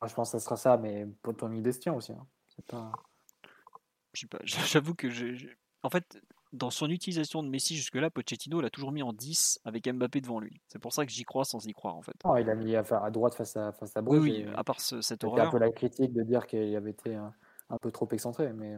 [0.00, 2.12] Moi, je pense que ça sera ça, mais pour ton tient aussi.
[2.12, 2.24] Hein.
[2.68, 2.92] Pas...
[4.44, 5.48] J'avoue que je, je-
[5.82, 6.16] en fait,
[6.52, 10.38] dans son utilisation de Messi jusque-là, Pochettino l'a toujours mis en 10 avec Mbappé devant
[10.38, 10.60] lui.
[10.68, 12.14] C'est pour ça que j'y crois sans y croire, en fait.
[12.24, 14.30] Non, il a mis à, à droite face à, face à Oui, Bruges.
[14.30, 15.50] oui, et à part ce- cette C'était un horreur.
[15.50, 17.34] peu la critique de dire qu'il avait été un,
[17.68, 18.76] un peu trop excentré, mais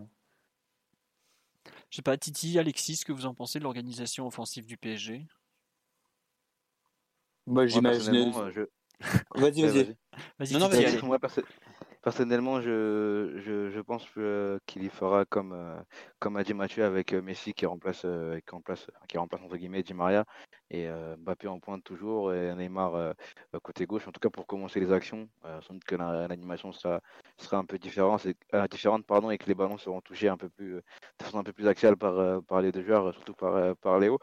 [1.91, 5.27] Je sais pas, Titi, Alexis, ce que vous en pensez de l'organisation offensive du PSG
[7.47, 8.31] Moi, Moi, j'imaginais.
[8.33, 8.61] personnellement, euh, je...
[9.35, 9.85] Vas-y, vas-y.
[9.85, 9.97] vas-y.
[10.39, 10.97] Vas-y, Non, non, Titi, vas-y.
[10.97, 11.03] allez.
[11.07, 11.43] Moi, perso-
[12.03, 15.77] Personnellement, je, je, je pense que- qu'il y fera comme, euh,
[16.19, 19.57] comme a dit Mathieu avec euh, Messi qui remplace, euh, qui remplace, qui remplace entre
[19.57, 20.27] guillemets Di Maria
[20.71, 23.13] et euh, Mbappé en pointe toujours et Neymar euh,
[23.55, 24.07] euh, côté gauche.
[24.07, 27.01] En tout cas pour commencer les actions, euh, sans doute que la- l'animation sera,
[27.39, 30.37] sera un peu différente, c'est- euh, différente pardon, et que les ballons seront touchés un
[30.37, 30.83] peu plus, euh,
[31.19, 33.73] de façon un peu plus axiale par, euh, par les deux joueurs, surtout par, euh,
[33.81, 34.19] par Léo.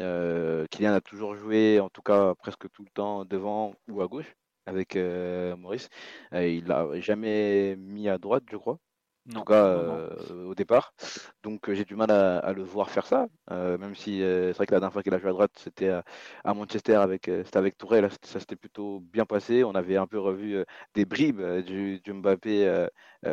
[0.00, 4.06] Euh, Kylian a toujours joué, en tout cas presque tout le temps devant ou à
[4.08, 4.34] gauche
[4.66, 5.88] avec euh, Maurice.
[6.34, 8.78] Euh, il l'a jamais mis à droite, je crois.
[9.26, 10.02] Non, En tout cas, non, non.
[10.30, 10.94] euh, au départ.
[11.42, 13.26] Donc, j'ai du mal à, à le voir faire ça.
[13.50, 16.04] Même si c'est vrai que la dernière fois qu'il a joué à droite, c'était à,
[16.44, 18.00] à Manchester avec, c'était avec Touré.
[18.00, 19.64] Là, ça s'était plutôt bien passé.
[19.64, 20.64] On avait un peu revu
[20.94, 22.86] des bribes du, du Mbappé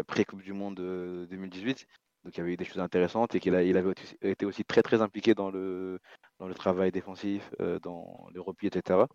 [0.08, 1.86] pré-Coupe du Monde euh, 2018.
[2.24, 4.82] Donc, il y avait eu des choses intéressantes et qu'il il avait été aussi très,
[4.82, 6.00] très impliqué dans le,
[6.40, 9.08] le travail défensif, euh, dans les replis, etc.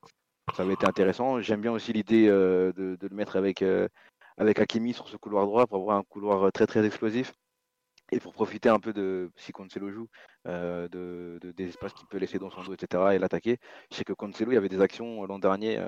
[0.55, 1.41] Ça avait été intéressant.
[1.41, 3.89] J'aime bien aussi l'idée euh, de, le mettre avec, euh,
[4.37, 7.33] avec Hakimi sur ce couloir droit pour avoir un couloir euh, très très explosif
[8.11, 10.09] et pour profiter un peu de, si Cancelo joue,
[10.47, 10.89] de,
[11.43, 13.15] de- des espaces qu'il peut laisser dans son dos, etc.
[13.15, 13.59] et l'attaquer.
[13.91, 15.79] Je sais que Cancelo, il y avait des actions l'an dernier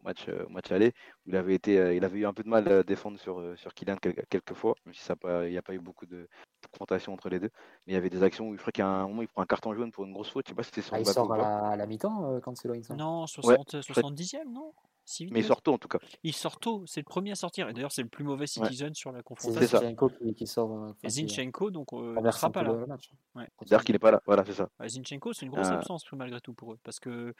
[0.00, 0.92] au match, euh, au match aller
[1.26, 3.38] où il avait, été, euh, il avait eu un peu de mal à défendre sur,
[3.40, 5.78] euh, sur Kylian quel- quelques fois, même si ça pas- il n'y a pas eu
[5.80, 6.28] beaucoup de
[6.70, 7.50] confrontation entre les deux.
[7.86, 9.46] Mais il y avait des actions où je crois qu'à un moment, il prend un
[9.46, 10.46] carton jaune pour une grosse faute.
[10.46, 11.42] Je sais pas si c'était sur Ah, il sort ou à pas.
[11.42, 12.98] la, à la mi-temps, euh, Cancelo, il semble.
[12.98, 14.72] Non, 60, 70e, non?
[15.04, 15.98] Si Mais il sort tôt en tout cas.
[16.22, 17.68] Il sort tôt, c'est le premier à sortir.
[17.68, 19.60] Et d'ailleurs, c'est le plus mauvais citizen sur la confrontation.
[19.60, 19.78] C'est ça.
[19.80, 20.70] Zinchenko qui, qui sort.
[20.72, 22.72] euh, Et Zinchenko, donc, euh, ne sera pas là.
[22.74, 23.10] le match.
[23.34, 23.48] Ouais.
[23.58, 24.22] C'est-à-dire qu'il n'est pas là.
[24.24, 24.68] Voilà, c'est ça.
[24.78, 25.72] Ouais, Zinchenko, c'est une grosse Euh.
[25.78, 26.78] absence malgré tout pour eux.
[26.84, 27.34] Parce que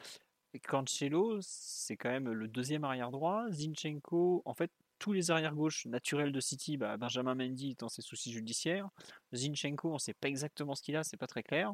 [0.59, 3.45] Cancelo, c'est quand même le deuxième arrière droit.
[3.49, 8.01] Zinchenko, en fait, tous les arrières gauches naturels de City, bah, Benjamin Mendy dans ses
[8.01, 8.89] soucis judiciaires.
[9.33, 11.73] Zinchenko, on ne sait pas exactement ce qu'il a, c'est pas très clair.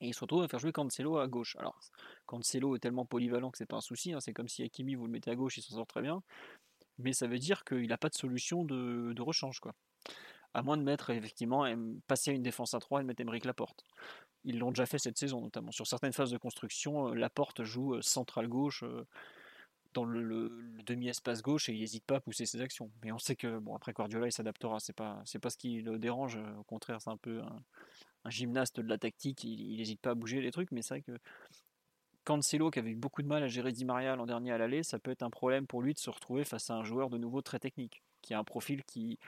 [0.00, 1.56] Et il se retrouve à faire jouer Cancelo à gauche.
[1.56, 1.78] Alors,
[2.26, 4.12] Cancelo est tellement polyvalent que c'est pas un souci.
[4.12, 4.20] hein.
[4.20, 6.22] C'est comme si Hakimi, vous le mettez à gauche, il s'en sort très bien.
[6.98, 9.60] Mais ça veut dire qu'il n'a pas de solution de, rechange.
[9.60, 9.74] Quoi.
[10.54, 13.20] À moins de mettre, effectivement, em- passer à une défense à 3 et de mettre
[13.20, 13.84] Emeric Laporte.
[14.46, 15.72] Ils l'ont déjà fait cette saison, notamment.
[15.72, 19.04] Sur certaines phases de construction, euh, Laporte joue euh, central gauche euh,
[19.92, 20.52] dans le,
[20.84, 22.92] demi-espace gauche et il n'hésite pas à pousser ses actions.
[23.02, 24.78] Mais on sait que, bon, après Guardiola, il s'adaptera.
[24.78, 26.38] C'est pas, pas ce qui le dérange.
[26.58, 29.42] Au contraire, c'est un peu un, gymnaste de la tactique.
[29.42, 30.70] Il n'hésite pas à bouger les trucs.
[30.70, 31.18] Mais c'est vrai que
[32.24, 34.84] Cancelo, qui avait eu beaucoup de mal à gérer Di Maria l'an dernier à l'aller,
[34.84, 37.18] ça peut être un problème pour lui de se retrouver face à un joueur de
[37.18, 39.18] nouveau très technique, qui a un profil qui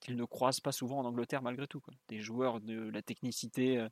[0.00, 1.82] qu'il ne croise pas souvent en Angleterre malgré tout.
[2.08, 3.88] Des joueurs de la technicité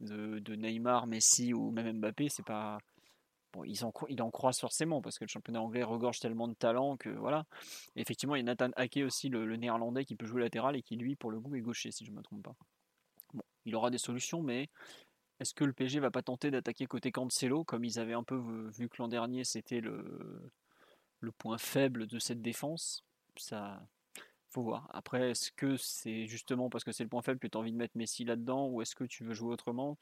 [0.00, 2.78] de, Neymar, Messi ou même Mbappé, c'est pas
[3.52, 6.54] bon, ils en, il en croise forcément parce que le championnat anglais regorge tellement de
[6.54, 7.44] talent que voilà.
[7.96, 10.82] Effectivement, il y a Nathan Ake aussi, le, le néerlandais qui peut jouer latéral et
[10.82, 12.54] qui lui, pour le coup, est gaucher si je ne me trompe pas.
[13.34, 14.68] Bon, il aura des solutions, mais
[15.40, 18.36] est-ce que le PSG va pas tenter d'attaquer côté Cancelo comme ils avaient un peu
[18.36, 20.50] vu- vu que l'an dernier c'était le,
[21.20, 23.04] le point faible de cette défense?
[23.36, 23.80] Ça,
[24.62, 24.88] voir.
[24.92, 27.72] Après, est-ce que c'est justement parce que c'est le point faible que tu as envie
[27.72, 29.98] de mettre Messi là-dedans ou est-ce que tu veux jouer autrement?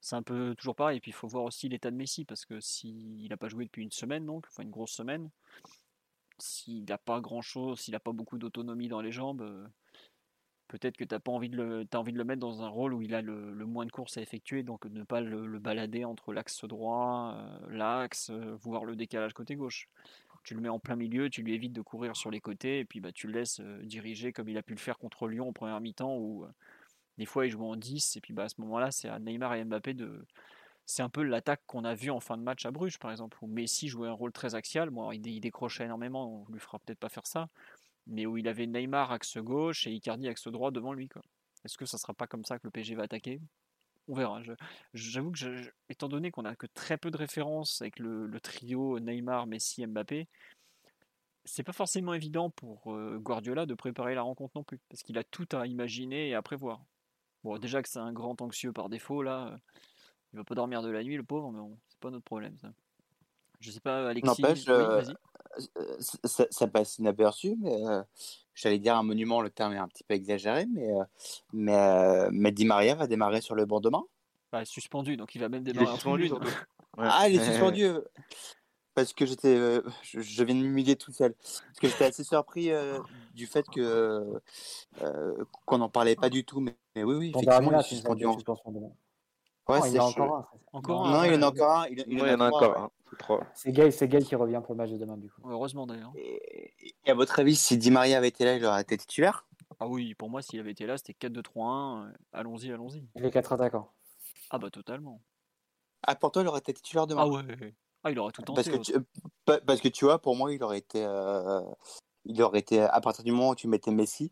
[0.00, 0.98] C'est un peu toujours pareil.
[0.98, 3.64] Et puis il faut voir aussi l'état de Messi parce que s'il n'a pas joué
[3.64, 5.30] depuis une semaine, donc, enfin une grosse semaine,
[6.38, 9.66] s'il n'a pas grand-chose, s'il n'a pas beaucoup d'autonomie dans les jambes, euh,
[10.68, 12.94] peut-être que tu as pas envie de le, envie de le mettre dans un rôle
[12.94, 16.04] où il a le, moins de courses à effectuer, donc ne pas le, le balader
[16.04, 19.88] entre l'axe droit, euh, l'axe, euh, voire le décalage côté gauche.
[20.46, 22.86] Tu le mets en plein milieu, tu lui évites de courir sur les côtés, et
[22.86, 25.52] puis bah, tu le laisses diriger comme il a pu le faire contre Lyon en
[25.52, 26.46] première mi-temps, où
[27.18, 29.54] des fois il joue en 10, et puis bah, à ce moment-là, c'est à Neymar
[29.54, 30.26] et Mbappé de.
[30.86, 33.38] C'est un peu l'attaque qu'on a vue en fin de match à Bruges, par exemple,
[33.42, 34.90] où Messi jouait un rôle très axial.
[34.90, 37.48] Bon, il, dé- il décrochait énormément, on lui fera peut-être pas faire ça,
[38.06, 41.10] mais où il avait Neymar axe gauche et Icardi axe droit devant lui.
[41.64, 43.40] Est-ce que ça sera pas comme ça que le PSG va attaquer?
[44.08, 44.40] On verra.
[44.94, 48.26] J'avoue que, je- je- étant donné qu'on a que très peu de références avec le,
[48.26, 50.28] le trio Neymar, Messi, Mbappé,
[51.44, 55.18] c'est pas forcément évident pour euh, Guardiola de préparer la rencontre non plus, parce qu'il
[55.18, 56.84] a tout à imaginer et à prévoir.
[57.44, 59.56] Bon, déjà que c'est un grand anxieux par défaut, là, euh,
[60.32, 62.56] il va pas dormir de la nuit, le pauvre, mais bon, c'est pas notre problème,
[62.58, 62.72] ça.
[63.60, 64.42] Je sais pas, Alexis.
[64.42, 65.10] N'empêche, oui, vas-y.
[65.10, 65.14] Euh,
[66.24, 68.02] ça, ça passe inaperçu, mais euh,
[68.54, 71.04] j'allais dire un monument, le terme est un petit peu exagéré, mais, euh,
[71.52, 74.02] mais, euh, mais Di Maria va démarrer sur le banc demain.
[74.52, 76.30] Bah, suspendu, donc il va même démarrer en suspendu.
[76.98, 77.04] Ouais.
[77.10, 78.00] Ah, il est suspendu euh,
[78.94, 81.34] Parce que j'étais, euh, je, je viens de m'humilier tout seul.
[81.34, 82.98] Parce que j'étais assez surpris euh,
[83.34, 84.40] du fait que
[85.02, 88.24] euh, qu'on n'en parlait pas du tout, mais, mais oui, oui, effectivement, il est suspendu.
[88.24, 88.38] En...
[89.68, 90.46] Ouais, Non, il y en a encore un.
[90.72, 91.42] Encore Non, un, il en ouais.
[91.42, 91.86] a encore un.
[91.88, 93.38] Il, il Ouais, il y en a trois, encore ouais.
[93.40, 93.46] un.
[93.54, 95.40] C'est Gay, Gay qui revient pour le match de demain, du coup.
[95.44, 96.12] Heureusement d'ailleurs.
[96.14, 96.72] Et,
[97.04, 99.46] et à votre avis, si Di Maria avait été là, il aurait été titulaire?
[99.80, 102.04] Ah oui, pour moi, s'il avait été là, c'était 4-2-3-1.
[102.06, 103.08] euh, Allons-y, allons-y.
[103.16, 103.90] Les quatre attaquants.
[104.50, 105.20] Ah bah totalement.
[106.02, 107.22] Ah, pour toi, il aurait été titulaire demain?
[107.22, 107.74] Ah ouais.
[108.04, 108.62] Ah, il aurait tout tenté.
[108.62, 108.92] parce que, tu,
[109.44, 111.60] pa- parce que tu vois, pour moi, il aurait été, euh,
[112.24, 114.30] il aurait été à partir du moment où tu mettais Messi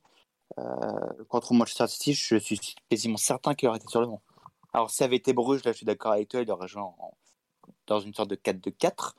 [1.28, 4.22] contre Manchester City, je suis quasiment certain qu'il aurait été sur le banc.
[4.74, 6.82] Alors, si ça avait été Bruges, là, je suis d'accord avec toi, il aurait joué
[7.86, 9.14] dans une sorte de 4-2-4.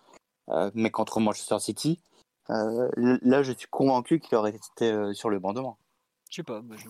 [0.76, 2.02] mais contre Manchester City,
[2.50, 5.76] là, je suis convaincu qu'il aurait été sur le banc demain.
[6.30, 6.90] Je sais pas, je...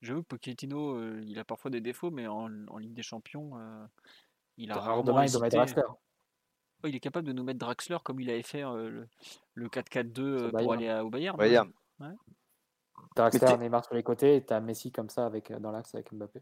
[0.00, 2.46] J'avoue que Pochettino, il a parfois des défauts, mais en,
[2.78, 3.50] Ligue des Champions,
[4.56, 5.56] il a rarement demain, hésité.
[6.84, 9.08] Il, il est capable de nous mettre Draxler comme il avait fait le,
[9.56, 11.36] 4-4-2 pour aller au Bayern.
[11.36, 11.72] Bayern.
[11.98, 12.14] Ouais.
[13.16, 16.40] Draxler, Neymar sur les côtés, et t'as Messi comme ça avec, dans l'axe avec Mbappé.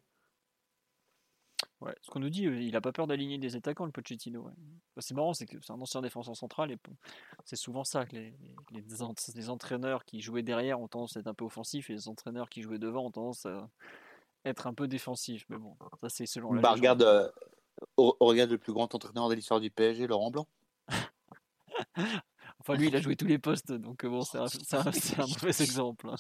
[1.83, 4.41] Ouais, ce qu'on nous dit, il a pas peur d'aligner des attaquants, le Pochettino.
[4.41, 4.53] Ouais.
[4.95, 6.79] Bah, c'est marrant, c'est que c'est un ancien défenseur central et
[7.45, 8.35] c'est souvent ça que les,
[8.71, 12.49] les, entraîneurs qui jouaient derrière ont tendance à être un peu offensifs et les entraîneurs
[12.49, 13.69] qui jouaient devant ont tendance à
[14.47, 15.45] être un peu défensifs.
[15.51, 17.29] Mais bon, ça c'est selon la bah, regarde, euh,
[17.99, 20.49] regarde le plus grand entraîneur de l'histoire du PSG, Laurent Blanc.
[22.61, 26.09] enfin, lui, il a joué tous les postes, donc bon, c'est un, un, mauvais exemple.
[26.09, 26.17] Hein.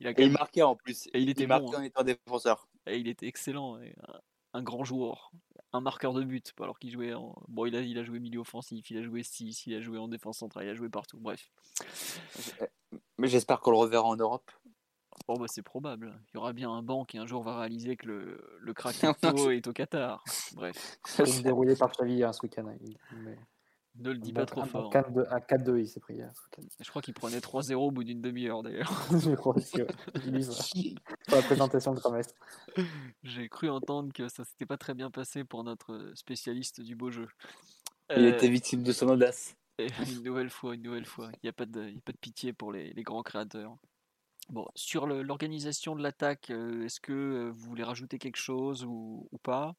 [0.00, 1.06] Il a et il marquait en plus.
[1.14, 1.82] Et il était il bon, en hein.
[1.82, 2.66] étant défenseur.
[2.86, 3.78] Et il était excellent.
[3.80, 3.94] Et,
[4.54, 5.32] un grand joueur,
[5.72, 7.36] un marqueur de but, alors qu'il jouait en...
[7.48, 9.98] Bon, il a, il a joué milieu offensif, il a joué 6, il a joué
[9.98, 11.50] en défense centrale, il a joué partout, bref.
[13.18, 14.50] Mais j'espère qu'on le reverra en Europe.
[15.26, 16.18] Bon, bah, c'est probable.
[16.28, 18.96] Il y aura bien un banc qui un jour va réaliser que le, le crack
[19.52, 20.22] est au Qatar.
[20.54, 20.98] Bref.
[21.26, 22.72] Il déroulé par Xavi hein, ce week-end.
[23.16, 23.38] Mais...
[23.98, 24.94] Ne le dis pas trop fort.
[24.94, 26.18] À 4-2, il s'est pris
[26.80, 28.92] Je crois qu'il prenait 3-0 au bout d'une demi-heure d'ailleurs.
[29.10, 29.72] je crois aussi,
[31.26, 32.34] Pour la présentation de promesse.
[33.24, 37.10] J'ai cru entendre que ça s'était pas très bien passé pour notre spécialiste du beau
[37.10, 37.28] jeu.
[38.16, 39.56] Il était euh, victime de son audace.
[39.78, 41.30] une nouvelle fois, une nouvelle fois.
[41.34, 43.76] Il n'y a, pas de, a pas de pitié pour les, les grands créateurs.
[44.48, 49.28] Bon, sur l'organisation de l'attaque, euh, est-ce que euh, vous voulez rajouter quelque chose ou,
[49.30, 49.74] ou pas?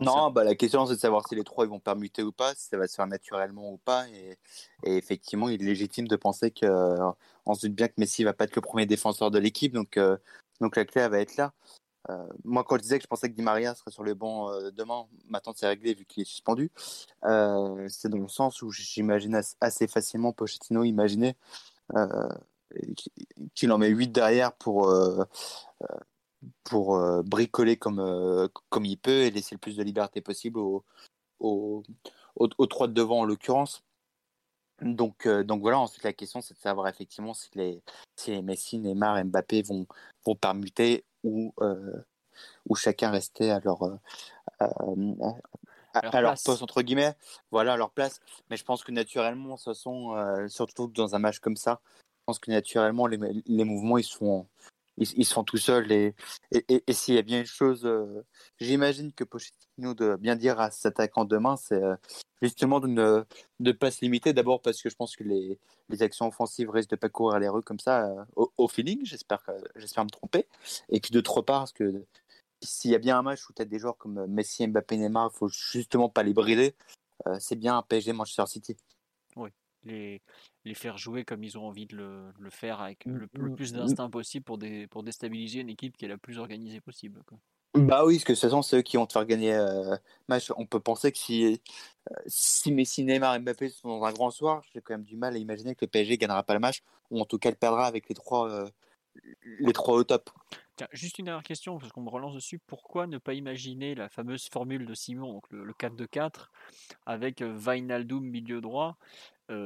[0.00, 2.54] Non, bah, la question c'est de savoir si les trois ils vont permuter ou pas,
[2.54, 4.06] si ça va se faire naturellement ou pas.
[4.08, 4.36] Et,
[4.84, 8.44] effectivement, il est légitime de penser qu'on euh, se doute bien que Messi va pas
[8.44, 10.16] être le premier défenseur de l'équipe, donc, euh,
[10.60, 11.52] donc la clé va être là.
[12.10, 14.50] Euh, moi, quand je disais que je pensais que Di Maria serait sur le banc
[14.72, 16.72] demain, maintenant c'est réglé vu qu'il est suspendu.
[17.22, 21.36] c'est dans le sens où j'imagine assez facilement Pochettino imaginer
[23.54, 24.92] qu'il en met 8 derrière pour
[26.64, 30.58] pour euh, bricoler comme, euh, comme il peut et laisser le plus de liberté possible
[30.58, 30.84] aux
[31.40, 31.82] au,
[32.36, 33.82] au, trois de devant en l'occurrence.
[34.80, 37.82] Donc, euh, donc voilà, ensuite la question c'est de savoir effectivement si les,
[38.16, 39.86] si les Messi, Neymar et Mbappé vont,
[40.24, 41.52] vont permuter ou,
[42.68, 43.82] ou chacun rester à leur,
[44.60, 47.14] à, leur poste entre guillemets,
[47.50, 48.20] voilà à leur place.
[48.50, 50.16] Mais je pense que naturellement, ce sont
[50.48, 54.46] surtout dans un match comme ça, je pense que naturellement les, les mouvements ils sont
[54.98, 55.90] ils, sont tout seuls.
[55.90, 56.14] Et,
[56.92, 58.24] s'il y a bien une chose, euh,
[58.58, 61.96] j'imagine que Pochettino doit bien dire à cet attaquant demain, c'est euh,
[62.42, 63.24] justement de
[63.60, 64.32] ne pas se limiter.
[64.32, 65.58] D'abord parce que je pense que les,
[66.00, 69.04] actions offensives risquent de pas courir les rues comme ça euh, au, feeling.
[69.04, 69.42] J'espère
[69.76, 70.46] j'espère me tromper.
[70.88, 72.04] Et puis d'autre part, parce que
[72.60, 75.30] s'il y a bien un match où tu as des joueurs comme Messi, Mbappé, Neymar,
[75.32, 76.74] il faut justement pas les brider.
[77.40, 78.76] c'est bien un PSG Manchester City.
[79.36, 79.50] Oui
[80.64, 83.54] les faire jouer comme ils ont envie de le, le faire avec mmh, le, mmh,
[83.54, 83.76] plus mmh.
[83.76, 84.58] d'instinct possible pour,
[84.90, 87.22] pour déstabiliser une équipe qui est la plus organisée possible.
[87.26, 87.38] Quoi.
[87.74, 89.96] Bah oui, parce que de toute façon, c'est eux qui vont te faire gagner euh,
[90.28, 90.52] match.
[90.56, 91.58] On peut penser que si,
[92.10, 95.16] euh, si Messi, Neymar et Mbappé sont dans un grand soir, j'ai quand même du
[95.16, 97.56] mal à imaginer que le PSG gagnera pas le match, ou en tout cas le
[97.56, 98.68] perdra avec les trois, euh,
[99.60, 100.28] les trois au top.
[100.76, 102.58] Tiens, juste une dernière question, parce qu'on me relance dessus.
[102.58, 106.50] Pourquoi ne pas imaginer la fameuse formule de Simon, donc le, le 4-2-4,
[107.06, 108.98] avec Vainaldoum milieu droit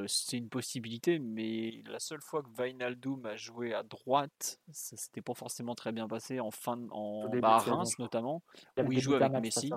[0.07, 5.23] c'est une possibilité, mais la seule fois que Vainaldoum a joué à droite, ça s'était
[5.23, 8.43] pas forcément très bien passé en fin en bah, Reims notamment,
[8.79, 9.71] où il joue avec Messi.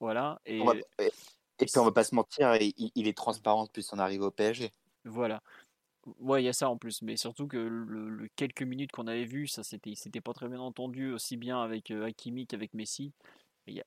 [0.00, 0.40] Voilà.
[0.46, 0.60] Et...
[0.98, 4.72] et, puis on va pas se mentir, il, est transparent depuis son arrivée au PSG.
[5.04, 5.42] Voilà.
[6.18, 9.26] Ouais, il y a ça en plus, mais surtout que le, quelques minutes qu'on avait
[9.26, 13.12] vu, ça c'était, c'était pas très bien entendu aussi bien avec Hakimi qu'avec Messi.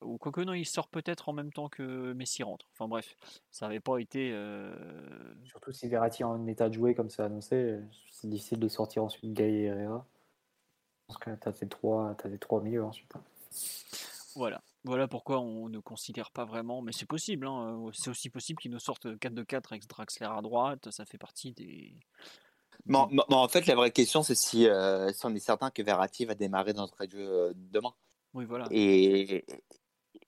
[0.02, 2.70] Ou quoique non, il sort peut-être en même temps que Messi rentre.
[2.74, 3.18] Enfin bref,
[3.52, 4.32] ça n'avait pas été.
[4.32, 4.74] Euh,
[5.46, 7.80] Surtout si Verratti est en état de jouer comme c'est annoncé,
[8.10, 10.06] c'est difficile de sortir ensuite Gay et Herrera.
[11.08, 13.14] Parce que tu as tes trois, as trois milieux ensuite.
[13.16, 13.24] Hein.
[14.36, 14.62] Voilà.
[14.86, 17.90] Voilà pourquoi on ne considère pas vraiment, mais c'est possible, hein.
[17.94, 21.18] c'est aussi possible qu'ils nous sortent 4 de 4 avec Draxler à droite, ça fait
[21.18, 21.94] partie des.
[22.86, 26.26] Mais en, fait, la vraie question, c'est si, euh, si, on est certain que Verratti
[26.26, 27.94] va démarrer dans notre jeu euh, demain.
[28.34, 28.68] Oui, voilà.
[28.72, 29.46] Et,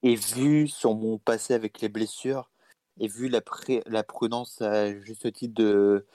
[0.06, 2.52] et vu son passé avec les blessures,
[3.00, 3.42] et vu la,
[3.88, 6.06] la prudence à juste titre de,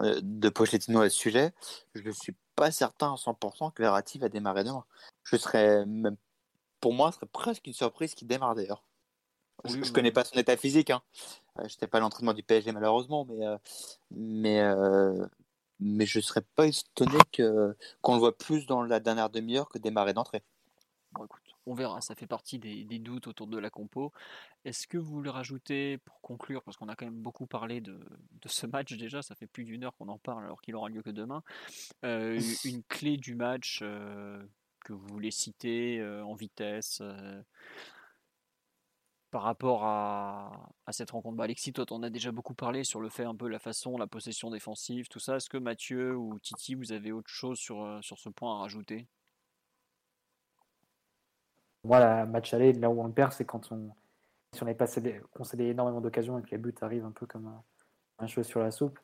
[0.00, 1.52] euh, de Pochettino à ce sujet,
[1.94, 4.84] je ne suis pas certain à 100% que Verratti va démarrer demain.
[5.24, 6.18] Je serais même,
[6.80, 8.84] pour moi, ce serait presque une surprise qu'il démarre d'ailleurs.
[9.64, 10.90] je, ne connais pas son état physique.
[10.90, 11.00] Hein.
[11.58, 13.56] Euh, je n'étais pas à l'entraînement du PSG malheureusement, mais, euh,
[14.10, 14.62] mais
[15.82, 17.16] mais je serais pas étonné
[18.02, 20.42] qu'on le voit plus dans la dernière demi-heure que démarrer d'entrée.
[21.12, 24.12] Bon, écoute, on verra, ça fait partie des, des doutes autour de la compo.
[24.64, 27.92] Est-ce que vous voulez rajouter, pour conclure, parce qu'on a quand même beaucoup parlé de,
[27.92, 30.88] de ce match déjà, ça fait plus d'une heure qu'on en parle alors qu'il aura
[30.88, 31.42] lieu que demain,
[32.04, 34.44] euh, une clé du match euh,
[34.84, 37.02] que vous voulez citer euh, en vitesse
[39.30, 41.36] par rapport à, à cette rencontre?
[41.36, 43.96] Bah, Alexis, toi, on a déjà beaucoup parlé sur le fait un peu la façon,
[43.96, 45.36] la possession défensive, tout ça.
[45.36, 49.06] Est-ce que Mathieu ou Titi, vous avez autre chose sur, sur ce point à rajouter?
[51.84, 53.90] Moi, la match aller, là où on perd, c'est quand on,
[54.52, 57.26] si on n'est pas cédé, concédé énormément d'occasions et que les buts arrivent un peu
[57.26, 57.62] comme un,
[58.18, 58.98] un cheveu sur la soupe.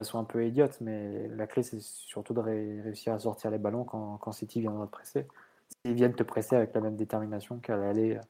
[0.00, 3.50] Elles sont un peu idiotes, mais la clé, c'est surtout de ré- réussir à sortir
[3.50, 5.28] les ballons quand, quand City viendra te presser.
[5.84, 8.20] S'ils viennent te presser avec la même détermination qu'à l'aller euh,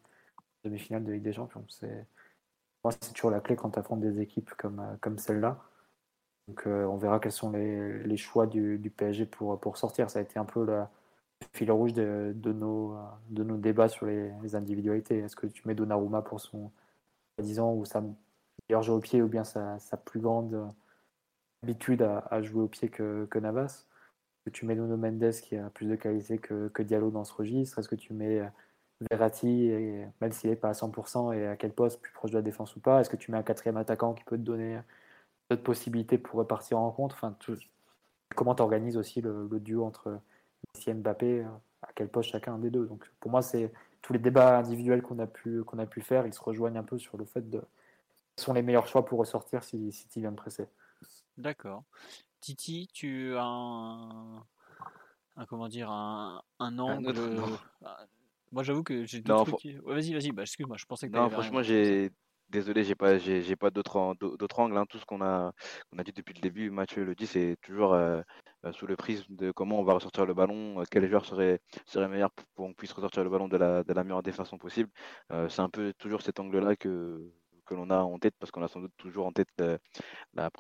[0.65, 1.65] demi-finale de Ligue des Champions.
[1.69, 2.07] C'est,
[2.91, 5.63] c'est toujours la clé quand tu affrontes des équipes comme, euh, comme celle-là.
[6.49, 10.11] Donc, euh, on verra quels sont les, les choix du, PSG pour, pour sortir.
[10.11, 10.91] Ça a été un peu la,
[11.53, 13.01] fil rouge de, de, nos, euh,
[13.31, 15.19] de nos débats sur les, individualités.
[15.19, 16.71] Est-ce que tu mets Donnarumma pour son,
[17.39, 18.03] disant, ou sa
[18.69, 20.67] meilleur jeu au pied, ou bien sa, sa plus grande euh,
[21.63, 23.65] habitude à, jouer au pied que, que Navas?
[23.65, 27.25] Est-ce que tu mets Nuno Mendes qui a plus de qualité que, que Diallo dans
[27.25, 27.79] ce registre?
[27.79, 28.49] Est-ce que tu mets euh,
[29.11, 29.71] Verratti,
[30.21, 32.77] même s'il n'est pas à 100%, et à quel poste, plus proche de la défense
[32.77, 33.01] ou pas?
[33.01, 34.81] Est-ce que tu mets un quatrième attaquant qui peut te donner
[35.51, 37.17] d'autres possibilités pour repartir en rencontre?
[37.17, 37.37] Enfin,
[38.35, 40.21] Comment tu organises aussi le, duo entre
[40.87, 41.45] Et Mbappé
[41.83, 45.19] À quel poste chacun des deux Donc pour moi, c'est tous les débats individuels qu'on
[45.19, 47.63] a, pu, qu'on a pu faire, ils se rejoignent un peu sur le fait de
[48.37, 50.67] quels sont les meilleurs choix pour ressortir si City vient de presser.
[51.37, 51.85] D'accord.
[52.41, 54.39] Titi, tu as un,
[55.37, 57.11] un comment dire un, un angle.
[57.11, 57.59] autre, non.
[57.85, 58.07] Ah,
[58.51, 59.57] Moi, j'avoue que j'ai Non, trucs.
[59.57, 60.33] qui- Ouais, vas-y, vas-y.
[60.33, 62.11] Bah, excuse-moi, je pensais que Non, franchement, j'ai.
[62.53, 64.77] Désolé, j'ai pas, j'ai pas d'autres d'autres angles.
[64.77, 64.85] hein.
[64.87, 65.53] Tout ce qu'on a,
[65.91, 68.21] qu'on a dit depuis le début, Mathieu le dit, c'est toujours euh,
[68.67, 71.61] euh, sous le prisme de comment on va ressortir le ballon, euh, quel joueur serait,
[71.87, 74.59] serait meilleur pour qu'on puisse ressortir le ballon de la, de la meilleure des façons
[74.59, 74.91] possible.
[75.33, 77.33] Euh, c'est un peu toujours cet angle-là que,
[77.65, 79.49] que l'on a en tête, parce qu'on a sans doute toujours en tête
[80.35, 80.51] la,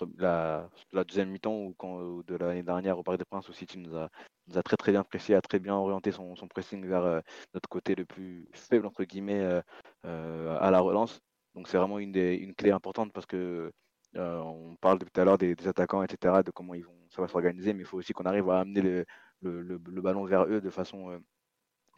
[0.93, 4.09] la, deuxième mi-temps ou de l'année dernière au Parc des Princes où City nous a,
[4.48, 7.20] nous a très très bien pressé, a très bien orienté son, pressing vers
[7.55, 9.60] notre côté le plus faible, entre guillemets,
[10.05, 11.20] à la relance.
[11.54, 13.72] Donc c'est vraiment une, clé importante parce que
[14.16, 16.74] euh, on parle depuis tout à l'heure des, attaquants, etc., de comment
[17.10, 19.04] ça va s'organiser, mais il faut aussi qu'on arrive à amener
[19.42, 21.18] le ballon vers eux de façon euh,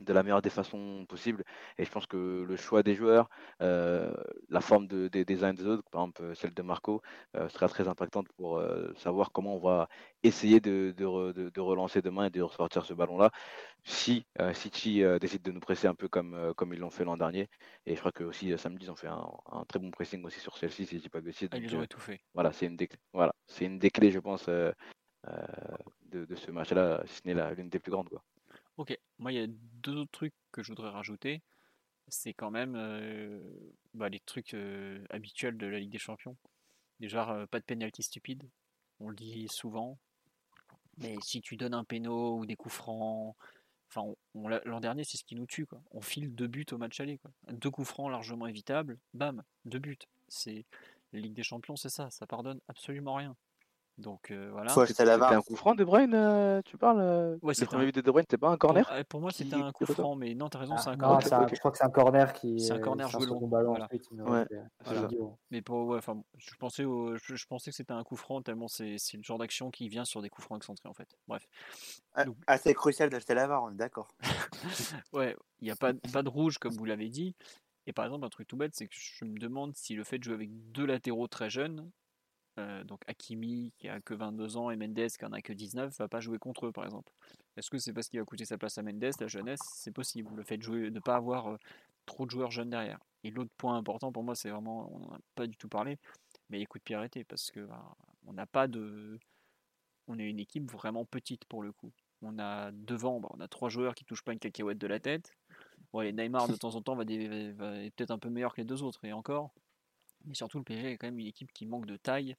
[0.00, 1.44] de la meilleure des façons possibles.
[1.78, 3.28] Et je pense que le choix des joueurs,
[3.62, 4.12] euh,
[4.48, 7.00] la forme de, des- des uns et des autres, par exemple euh, celle de Marco,
[7.36, 9.88] euh, sera très impactante pour euh, savoir comment on va
[10.22, 13.30] essayer de, de, re- de- relancer demain et de ressortir ce ballon-là.
[13.84, 17.48] Si City décide de nous presser un peu comme, comme ils l'ont fait l'an dernier,
[17.86, 20.40] et je crois que aussi samedi ils ont fait un, un très bon pressing aussi
[20.40, 21.48] sur celle-ci, si je dis pas de bêtises.
[21.52, 22.20] Ah, ils ont euh, étouffé.
[22.34, 27.02] voilà, c'est une des, voilà, c'est une des clés, je pense, de, de ce match-là,
[27.06, 28.08] si ce n'est l'une des plus grandes.
[28.08, 28.22] Quoi.
[28.76, 28.96] Ok.
[29.18, 31.42] Moi, il y a deux autres trucs que je voudrais rajouter.
[32.08, 33.40] C'est quand même euh,
[33.94, 36.36] bah, les trucs euh, habituels de la Ligue des Champions.
[37.00, 38.48] Déjà, euh, pas de pénalty stupide.
[39.00, 39.98] On le dit souvent.
[40.98, 43.36] Mais si tu donnes un péno ou des coups francs,
[43.88, 45.66] enfin, l'an dernier, c'est ce qui nous tue.
[45.66, 45.80] Quoi.
[45.90, 47.18] On file deux buts au match aller.
[47.18, 47.30] Quoi.
[47.52, 49.98] Deux coups francs largement évitables, bam, deux buts.
[50.28, 50.64] C'est
[51.12, 52.10] la Ligue des Champions, c'est ça.
[52.10, 53.36] Ça pardonne absolument rien.
[53.96, 54.70] Donc euh, voilà.
[54.86, 57.86] C'était un coup franc de Bruyne, euh, tu parles euh, Ouais, Le c'était premier un-
[57.86, 58.90] but de De Bruyne, c'était pas un Pour, corner?
[58.90, 60.92] euh, pour moi, c'était un qui coup franc, mais non, t'as raison, Ah, c'est un
[60.96, 61.22] non, corner.
[61.22, 63.20] c'est un- je crois que c'est un corner qui C'est un est- corner c'est un
[63.20, 63.84] joué long, ballon voilà.
[63.84, 64.08] ensuite.
[64.10, 65.18] mais Ouais, c'est- c'est c'est.
[65.52, 68.42] Mais pour, ouais, enfin, je pensais, au- je, je pensais que c'était un coup franc
[68.42, 71.16] tellement c'est c'est le genre d'action qui vient sur des coups francs excentrés en fait.
[71.28, 71.46] Bref.
[72.14, 74.12] Ah, Donc- Assez crucial d'acheter la on est d'accord.
[75.12, 77.36] Ouais, il n'y a pas, pas de rouge comme vous l'avez dit.
[77.86, 80.18] Et par exemple, un truc tout bête, c'est que je me demande si le fait
[80.18, 81.90] de jouer avec deux latéraux très jeunes,
[82.58, 85.96] euh, donc Hakimi qui a que 22 ans et Mendes qui en a que 19,
[85.98, 87.12] va pas jouer contre eux par exemple.
[87.56, 89.60] Est-ce que c'est parce qu'il va coûter sa place à Mendes, la jeunesse?
[89.74, 90.30] C'est possible.
[90.36, 91.56] Le fait de jouer, de pas avoir euh,
[92.06, 92.98] trop de joueurs jeunes derrière.
[93.22, 95.98] Et l'autre point important pour moi, c'est vraiment, on n'en a pas du tout parlé,
[96.50, 99.18] mais les coups de pied arrêtés parce que bah, on n'a pas de,
[100.08, 101.92] on est une équipe vraiment petite pour le coup.
[102.22, 105.00] On a devant, bah, on a trois joueurs qui touchent pas une cacahuète de la
[105.00, 105.32] tête.
[105.92, 108.60] Ouais, Neymar de temps en temps va, dé- va- est peut-être un peu meilleur que
[108.60, 109.52] les deux autres et encore.
[110.24, 112.36] Mais surtout le PSG est quand même une équipe qui manque de taille,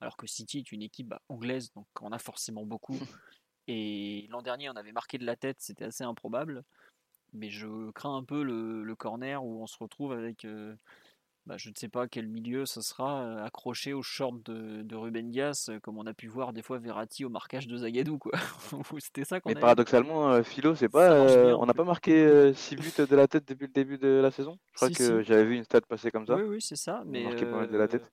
[0.00, 2.98] alors que City est une équipe bah, anglaise, donc on a forcément beaucoup.
[3.68, 6.64] Et l'an dernier on avait marqué de la tête, c'était assez improbable.
[7.32, 10.76] Mais je crains un peu le, le corner où on se retrouve avec, euh,
[11.46, 14.94] bah, je ne sais pas quel milieu ce sera, euh, accroché au short de, de
[14.96, 18.18] Ruben Dias, euh, comme on a pu voir des fois Verratti au marquage de Zagadou.
[18.18, 18.32] quoi.
[19.00, 19.60] C'était ça qu'on Mais avait.
[19.60, 23.48] paradoxalement, euh, Philo, c'est pas, euh, on n'a pas marqué 6 buts de la tête
[23.48, 24.56] depuis le début de la saison?
[24.72, 25.26] Je crois Si, que si.
[25.28, 26.36] j'avais vu une stat passer comme ça.
[26.36, 26.98] Oui, oui, c'est ça.
[26.98, 28.12] On a Mais marqué mal de la euh, tête.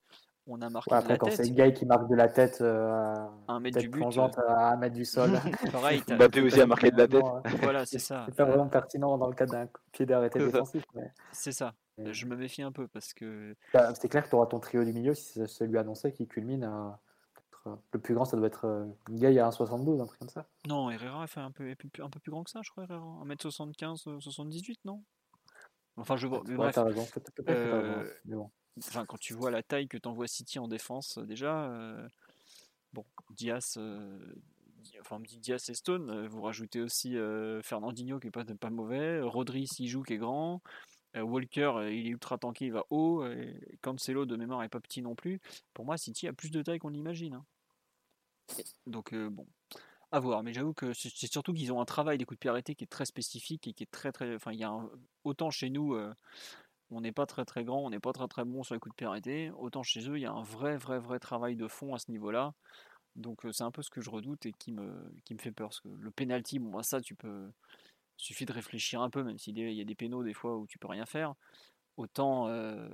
[0.52, 2.28] On a marqué Ouais, de après, la quand c'est le gars qui marque de la
[2.28, 4.00] tête, euh, à- Un mètre du but.
[4.00, 5.30] plongeante à un mètre du sol.
[5.68, 7.24] euh, pareil, Mbappé aussi a marqué de la tête.
[7.24, 8.24] Euh, voilà, c'est ça.
[8.28, 10.52] C'est pas vraiment pertinent dans le cadre d'un pied d'arrêté C'est ça.
[10.54, 10.84] défensif.
[10.96, 11.74] mais- C'est ça.
[12.00, 14.60] Mais Je me méfie un peu parce que bah, C'est clair que tu auras ton
[14.60, 17.00] trio du milieu si c'est celui annoncé qui culmine à.
[17.68, 20.48] euh, Le plus grand, ça doit être euh, Gay à 1,72, un truc comme ça.
[20.68, 22.84] non, Herrera fait un peu, un peu plus grand que ça, je crois.
[22.84, 23.24] Herrera.
[23.26, 25.04] 1m75, euh, 78, non?
[25.98, 26.42] Enfin, je vois.
[26.46, 27.06] bref, t'as raison.
[27.50, 28.50] Euh, bon.
[28.78, 32.08] enfin, quand tu vois la taille que t'envoie City en défense, euh, déjà, euh,
[32.94, 34.18] bon, Diaz, euh,
[34.78, 38.28] Di- enfin, on me dit Diaz et Stone, euh, vous rajoutez aussi euh, Fernandinho qui
[38.28, 40.60] est pas, pas mauvais, Rodri s'il joue qui est grand, euh,
[41.16, 44.80] Walker euh, il est ultra tanké, il va haut, et Cancelo de mémoire est pas
[44.80, 45.40] petit non plus.
[45.74, 47.36] Pour moi, City a plus de taille qu'on l'imagine.
[47.36, 47.46] hein.
[48.88, 49.48] Donc, euh, bon.
[50.12, 52.50] À voir, mais j'avoue que c'est surtout qu'ils ont un travail des coups de pied
[52.50, 54.34] arrêtés qui est très spécifique et qui est très très.
[54.36, 54.76] Enfin, il y a
[55.24, 56.14] autant chez nous, euh,
[56.90, 58.96] on n'est pas très très grand, on n'est pas très très bon sur les coups
[58.96, 61.94] de pied autant chez eux, il y a un vrai vrai vrai travail de fond
[61.94, 62.54] à ce niveau-là.
[63.16, 65.52] Donc euh, c'est un peu ce que je redoute et qui me, qui me fait
[65.52, 65.72] peur.
[65.86, 67.52] Le penalty, bon, bah, ça, tu peux.
[68.22, 70.78] Suffit de réfléchir un peu, même s'il y a- des pénaux des fois où tu
[70.78, 71.34] peux rien faire.
[71.98, 72.88] Autant euh,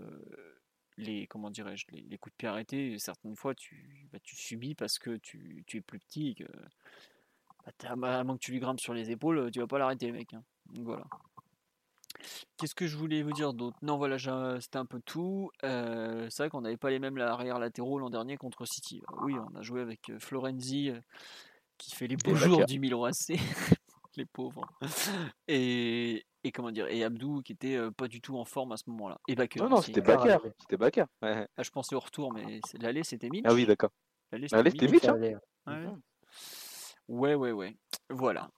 [0.97, 4.75] les, comment dirais-je, les, les coups de pied arrêtés, certaines fois, tu, bah, tu subis
[4.75, 6.43] parce que tu, tu es plus petit et que.
[7.65, 10.11] bah, t'as- à moins que tu lui grimpes sur les épaules, tu vas pas l'arrêter,
[10.11, 10.33] mec.
[10.33, 10.43] hein.
[10.71, 11.05] Donc voilà.
[12.57, 13.77] Qu'est-ce que je voulais vous dire d'autre?
[13.81, 14.17] Non, voilà,
[14.61, 15.51] c'était un peu tout.
[15.63, 19.01] Euh, c'est vrai qu'on n'avait pas les mêmes arrière latéraux l'an dernier contre City.
[19.11, 20.91] Euh, Oui, on a joué avec Florenzi
[21.77, 23.33] qui fait les beaux jours du Milan AC,
[24.17, 24.65] les pauvres.
[25.47, 28.83] Et, et comment dire Et Abdou qui était pas du tout en forme à ce
[28.89, 29.19] moment-là.
[29.27, 30.43] Et Bakker Non, non, c'était Bakar, Bakar.
[30.45, 30.53] ouais.
[30.59, 31.01] C'était.
[31.21, 31.47] Ouais.
[31.57, 33.45] Ah, je pensais au retour, mais c'est- l'aller c'était Mitch.
[33.47, 33.91] Ah oui, d'accord.
[34.31, 35.05] L'aller c'était Mitch.
[35.07, 35.19] Hein.
[35.19, 35.35] Ouais.
[35.67, 36.01] Mhm.
[37.07, 37.77] Ouais, ouais, ouais.
[38.09, 38.49] Voilà.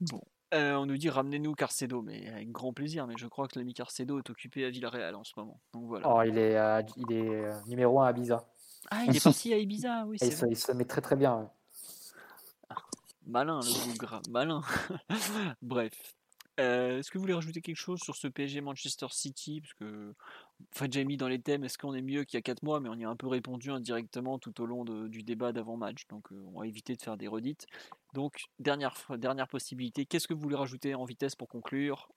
[0.00, 0.20] Bon.
[0.54, 3.06] Euh, on nous dit ramenez-nous Carcedo, mais avec grand plaisir.
[3.06, 5.60] Mais je crois que l'ami Carcedo est occupé à Villarreal en ce moment.
[5.72, 6.06] Donc voilà.
[6.14, 8.46] Oh, il est, euh, il est euh, numéro 1 à Ibiza.
[8.90, 11.50] Ah, il est parti à Ibiza, oui, se, il se met très très bien.
[13.26, 14.62] Malin le bougre, malin.
[15.62, 16.14] Bref.
[16.60, 19.62] Euh, est-ce que vous voulez rajouter quelque chose sur ce PSG Manchester City?
[19.62, 20.14] Parce que,
[20.74, 22.80] enfin, mis dans les thèmes, est-ce qu'on est mieux qu'il y a 4 mois?
[22.80, 26.06] Mais on y a un peu répondu indirectement tout au long du débat d'avant-match.
[26.08, 27.66] Donc, euh, on va éviter de faire des redites.
[28.12, 28.94] Donc, dernière,
[29.48, 30.04] possibilité.
[30.04, 32.10] Qu'est-ce que vous voulez rajouter en vitesse pour conclure?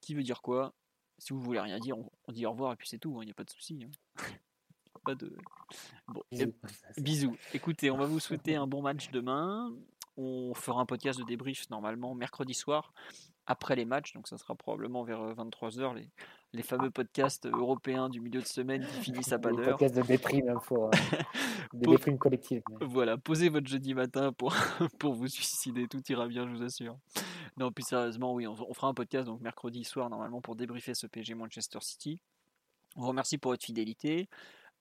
[0.00, 0.74] Qui veut dire quoi?
[1.18, 3.22] Si vous voulez rien dire, on, dit au revoir et puis c'est tout.
[3.22, 3.84] Il n'y a pas de souci.
[3.84, 3.90] hein.
[5.04, 5.32] pas de.
[6.08, 6.52] Bon, eh Bisous.
[6.98, 7.36] Bisous.
[7.54, 9.72] Écoutez, on va vous souhaiter un bon match demain.
[10.16, 12.92] On fera un podcast de débrief normalement mercredi soir
[13.46, 14.12] après les matchs.
[14.12, 16.10] Donc ça sera probablement vers 23h les,
[16.52, 19.78] les fameux podcasts européens du milieu de semaine qui finissent à pas d'heure.
[19.78, 20.84] podcasts de déprime, il faut.
[20.86, 20.90] euh,
[21.72, 22.62] des Pour- déprimes collectives.
[22.68, 24.54] mais- Voilà, posez votre jeudi matin pour,
[24.98, 26.98] pour vous suicider, tout ira bien, je vous assure.
[27.56, 30.94] Non, plus sérieusement, oui, on, on fera un podcast donc mercredi soir normalement pour débriefer
[30.94, 32.20] ce PSG Manchester City.
[32.96, 34.28] On vous remercie pour votre fidélité.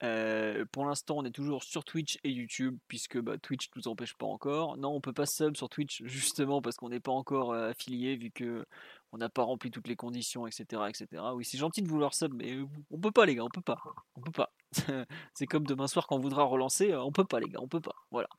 [0.04, 3.88] Euh, pour l'instant, on est toujours sur Twitch et YouTube, puisque bah, Twitch ne nous
[3.88, 4.78] empêche pas encore.
[4.78, 8.16] Non, on peut pas sub sur Twitch justement parce qu'on n'est pas encore euh, affilié,
[8.16, 8.66] vu que
[9.14, 11.22] on n'a pas rempli toutes les conditions, etc., etc.
[11.36, 12.58] Oui, c'est gentil de vouloir sub, mais
[12.90, 13.78] on peut pas, les gars, on peut pas,
[14.16, 14.54] on peut pas.
[15.34, 17.82] c'est comme demain soir quand on voudra relancer, on peut pas, les gars, on peut
[17.82, 17.96] pas.
[18.10, 18.30] Voilà.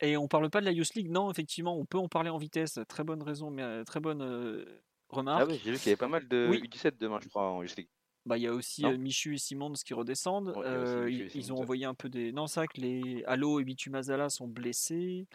[0.00, 2.38] Et on parle pas de la Youth League, non, effectivement, on peut en parler en
[2.38, 2.80] vitesse.
[2.88, 4.64] Très bonne raison, mais euh, très bonne euh,
[5.08, 5.42] remarque.
[5.42, 6.60] Ah oui, j'ai vu qu'il y avait pas mal de Oui.
[6.60, 7.88] U17 demain, je crois, en Youth League.
[8.26, 10.52] Bah, il y a aussi Non Michu et Simons qui redescendent.
[10.56, 12.32] Ouais, Euh, ils, ont envoyé un peu des.
[12.32, 15.26] Non, c'est vrai que les Allo et Bitu Mazala sont blessés.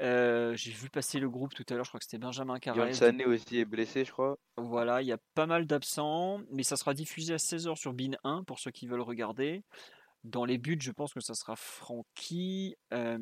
[0.00, 2.92] Euh, J'ai vu passer le groupe tout à l'heure, je crois que c'était Benjamin Carrez.
[2.94, 4.38] Sané aussi est blessé, je crois.
[4.56, 8.16] Voilà, il y a pas mal d'absents, mais ça sera diffusé à 16h sur BIN
[8.24, 9.62] 1 pour ceux qui veulent regarder.
[10.24, 12.76] Dans les buts, je pense que ça sera Francky.
[12.92, 13.18] Euh,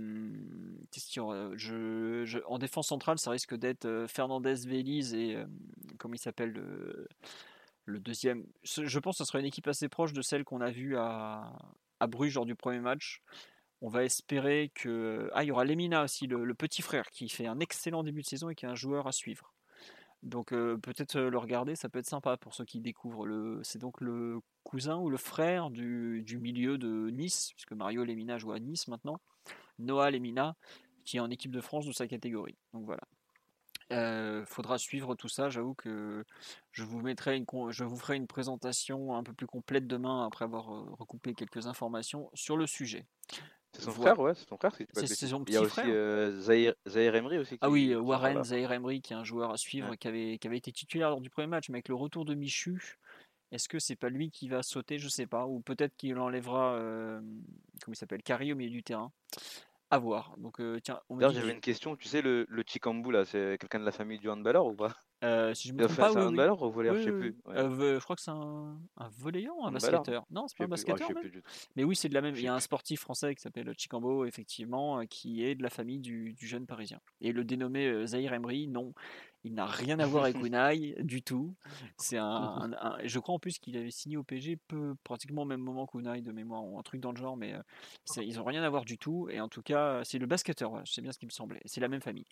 [1.57, 5.37] je, je- En défense centrale, ça risque d'être Fernandez Vélez et.
[5.99, 7.07] comment il s'appelle le,
[7.89, 10.71] le deuxième Je pense que ce sera une équipe assez proche de celle qu'on a
[10.71, 11.53] vue à,
[12.07, 13.23] Bruges lors du premier match.
[13.81, 15.31] On va espérer que.
[15.35, 18.27] Ah, il y aura Lemina aussi, le, petit frère, qui fait un excellent début de
[18.27, 19.55] saison et qui est un joueur à suivre.
[20.23, 23.61] Donc euh, peut-être euh, le regarder, ça peut être sympa pour ceux qui découvrent.
[23.63, 28.37] C'est donc le cousin ou le frère du, du milieu de Nice, puisque Mario Lemina
[28.37, 29.21] joue à Nice maintenant.
[29.79, 30.57] Noah Lemina,
[31.05, 32.59] qui est en équipe de France de sa catégorie.
[32.73, 33.03] Donc voilà.
[33.91, 35.49] Euh, faudra suivre tout ça.
[35.49, 36.25] J'avoue que
[36.73, 40.45] je vous mettrai une, je vous ferai une présentation un peu plus complète demain après
[40.45, 43.07] avoir euh, recoupé quelques informations sur le sujet.
[43.73, 44.15] C'est son Voilà.
[44.15, 44.75] frère, ouais, c'est son frère.
[44.75, 44.87] C'est-
[45.27, 47.55] son Il y a petit aussi euh, Zahir, Zahir Emery aussi.
[47.55, 48.43] Qui, Ah oui, Warren.
[48.45, 49.97] Zahir Emery, qui est un joueur à suivre, Ouais.
[49.97, 52.35] qui, avait, qui avait été titulaire lors du premier match, mais avec le retour de
[52.35, 52.99] Michu,
[53.53, 54.99] est-ce que c'est pas lui qui va sauter?
[54.99, 55.47] Je sais pas.
[55.47, 57.21] Ou peut-être qu'il enlèvera, euh,
[57.83, 59.13] comment il s'appelle, Carry au milieu du terrain.
[59.91, 60.35] À voir.
[60.39, 61.97] Donc, euh, tiens, D'ailleurs, j'avais une question.
[61.97, 64.95] Tu sais, le, le Chikambu, là, c'est quelqu'un de la famille du handballeur ou pas?
[65.25, 66.27] Euh, si je me C'est trompe pas, un oui, oui.
[66.29, 67.37] handballeur ou volleyeur Oui, Je sais plus.
[67.47, 67.57] Ouais.
[67.59, 70.25] Euh, je crois que c'est un, un volleyeur ou un basketteur?
[70.31, 71.09] Non, c'est pas un basketteur.
[71.75, 72.37] Mais oui, c'est de la même.
[72.37, 75.99] Il y a un sportif français qui s'appelle Chicambo, effectivement, qui est de la famille
[75.99, 77.01] du, du jeune parisien.
[77.21, 78.93] Et le dénommé Zahir Emery, non,
[79.49, 81.55] il n'a rien à voir avec Unai du tout.
[81.97, 85.43] C'est un, un- un- Je crois en plus qu'il avait signé au PSG peu, pratiquement
[85.43, 88.37] au même moment qu'Unai de mémoire, ou un truc dans le genre, mais euh, ils
[88.37, 89.29] n'ont rien à voir du tout.
[89.31, 91.61] Et en tout cas, c'est le basketteur, voilà, c'est bien ce qui me semblait.
[91.65, 92.27] C'est la même famille.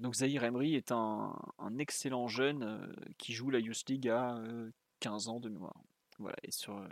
[0.00, 1.32] Donc Zahir Emery est un,
[1.78, 2.86] excellent jeune euh,
[3.18, 4.70] qui joue la Youth League à euh,
[5.00, 5.80] 15 ans de mémoire.
[6.18, 6.88] Voilà, et sur, euh,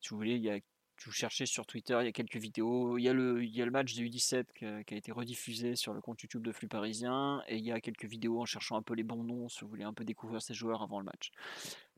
[0.00, 0.58] si vous voulez, il y a
[1.04, 2.96] vous cherchez sur Twitter, il y a quelques vidéos.
[2.98, 6.42] Il y a le, match des U17 qui a, été rediffusé sur le compte YouTube
[6.42, 7.42] de Flux Parisien.
[7.48, 9.68] Et il y a quelques vidéos en cherchant un peu les bons noms, si vous
[9.68, 11.32] voulez un peu découvrir ces joueurs avant le match.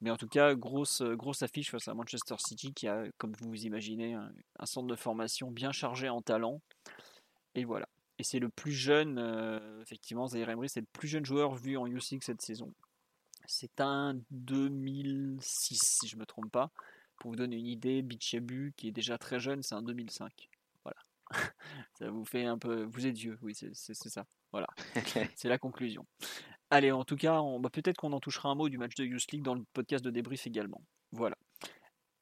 [0.01, 1.03] Mais en tout cas, grosse,
[1.41, 4.97] affiche face à Manchester City qui a, comme vous vous imaginez, un, un centre de
[4.97, 6.61] formation bien chargé en talent.
[7.55, 7.89] Et voilà.
[8.19, 11.77] Et c'est le plus jeune, euh, effectivement, Zaire Emery, c'est le plus jeune joueur vu
[11.77, 12.73] en U6 cette saison.
[13.47, 16.71] C'est un 2006, si je ne me trompe pas.
[17.19, 20.49] Pour vous donner une idée, Bichabu, qui est déjà très jeune, c'est un 2005.
[20.85, 20.97] Voilà.
[21.99, 22.85] ça vous fait un peu.
[22.85, 24.25] Vous êtes vieux, oui, c'est ça.
[24.53, 24.69] Voilà.
[25.37, 26.07] c'est la conclusion.
[26.71, 29.05] Allez, en tout cas, on- bah, peut-être qu'on en touchera un mot du match de
[29.05, 30.83] Youth League dans le podcast de débrief également.
[31.13, 31.37] Voilà.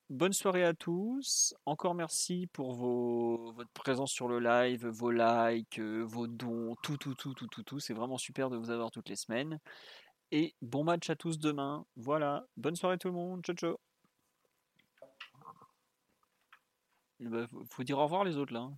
[0.08, 1.52] Bonne soirée à tous.
[1.66, 7.14] Encore merci pour vos, votre présence sur le live, vos likes, vos dons, tout, tout,
[7.14, 7.80] tout, tout, tout, tout.
[7.80, 9.58] C'est vraiment super de vous avoir toutes les semaines.
[10.30, 11.84] Et bon match à tous demain.
[11.96, 12.46] Voilà.
[12.56, 13.42] Bonne soirée tout le monde.
[13.44, 13.95] Ciao, ciao.
[17.20, 18.60] Bah, faut- dire au revoir les autres là.
[18.60, 18.76] hein.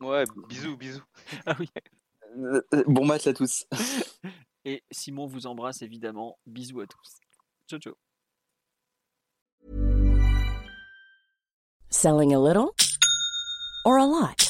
[0.00, 1.02] Ouais, bisous, bisous.
[1.46, 1.68] Ah oui.
[2.36, 3.66] Euh, Bon match à tous.
[4.64, 6.38] Et Simon vous embrasse évidemment.
[6.46, 7.18] Bisous à tous.
[7.68, 7.94] Ciao, ciao.
[11.88, 12.72] Selling a little
[13.84, 14.49] or a lot?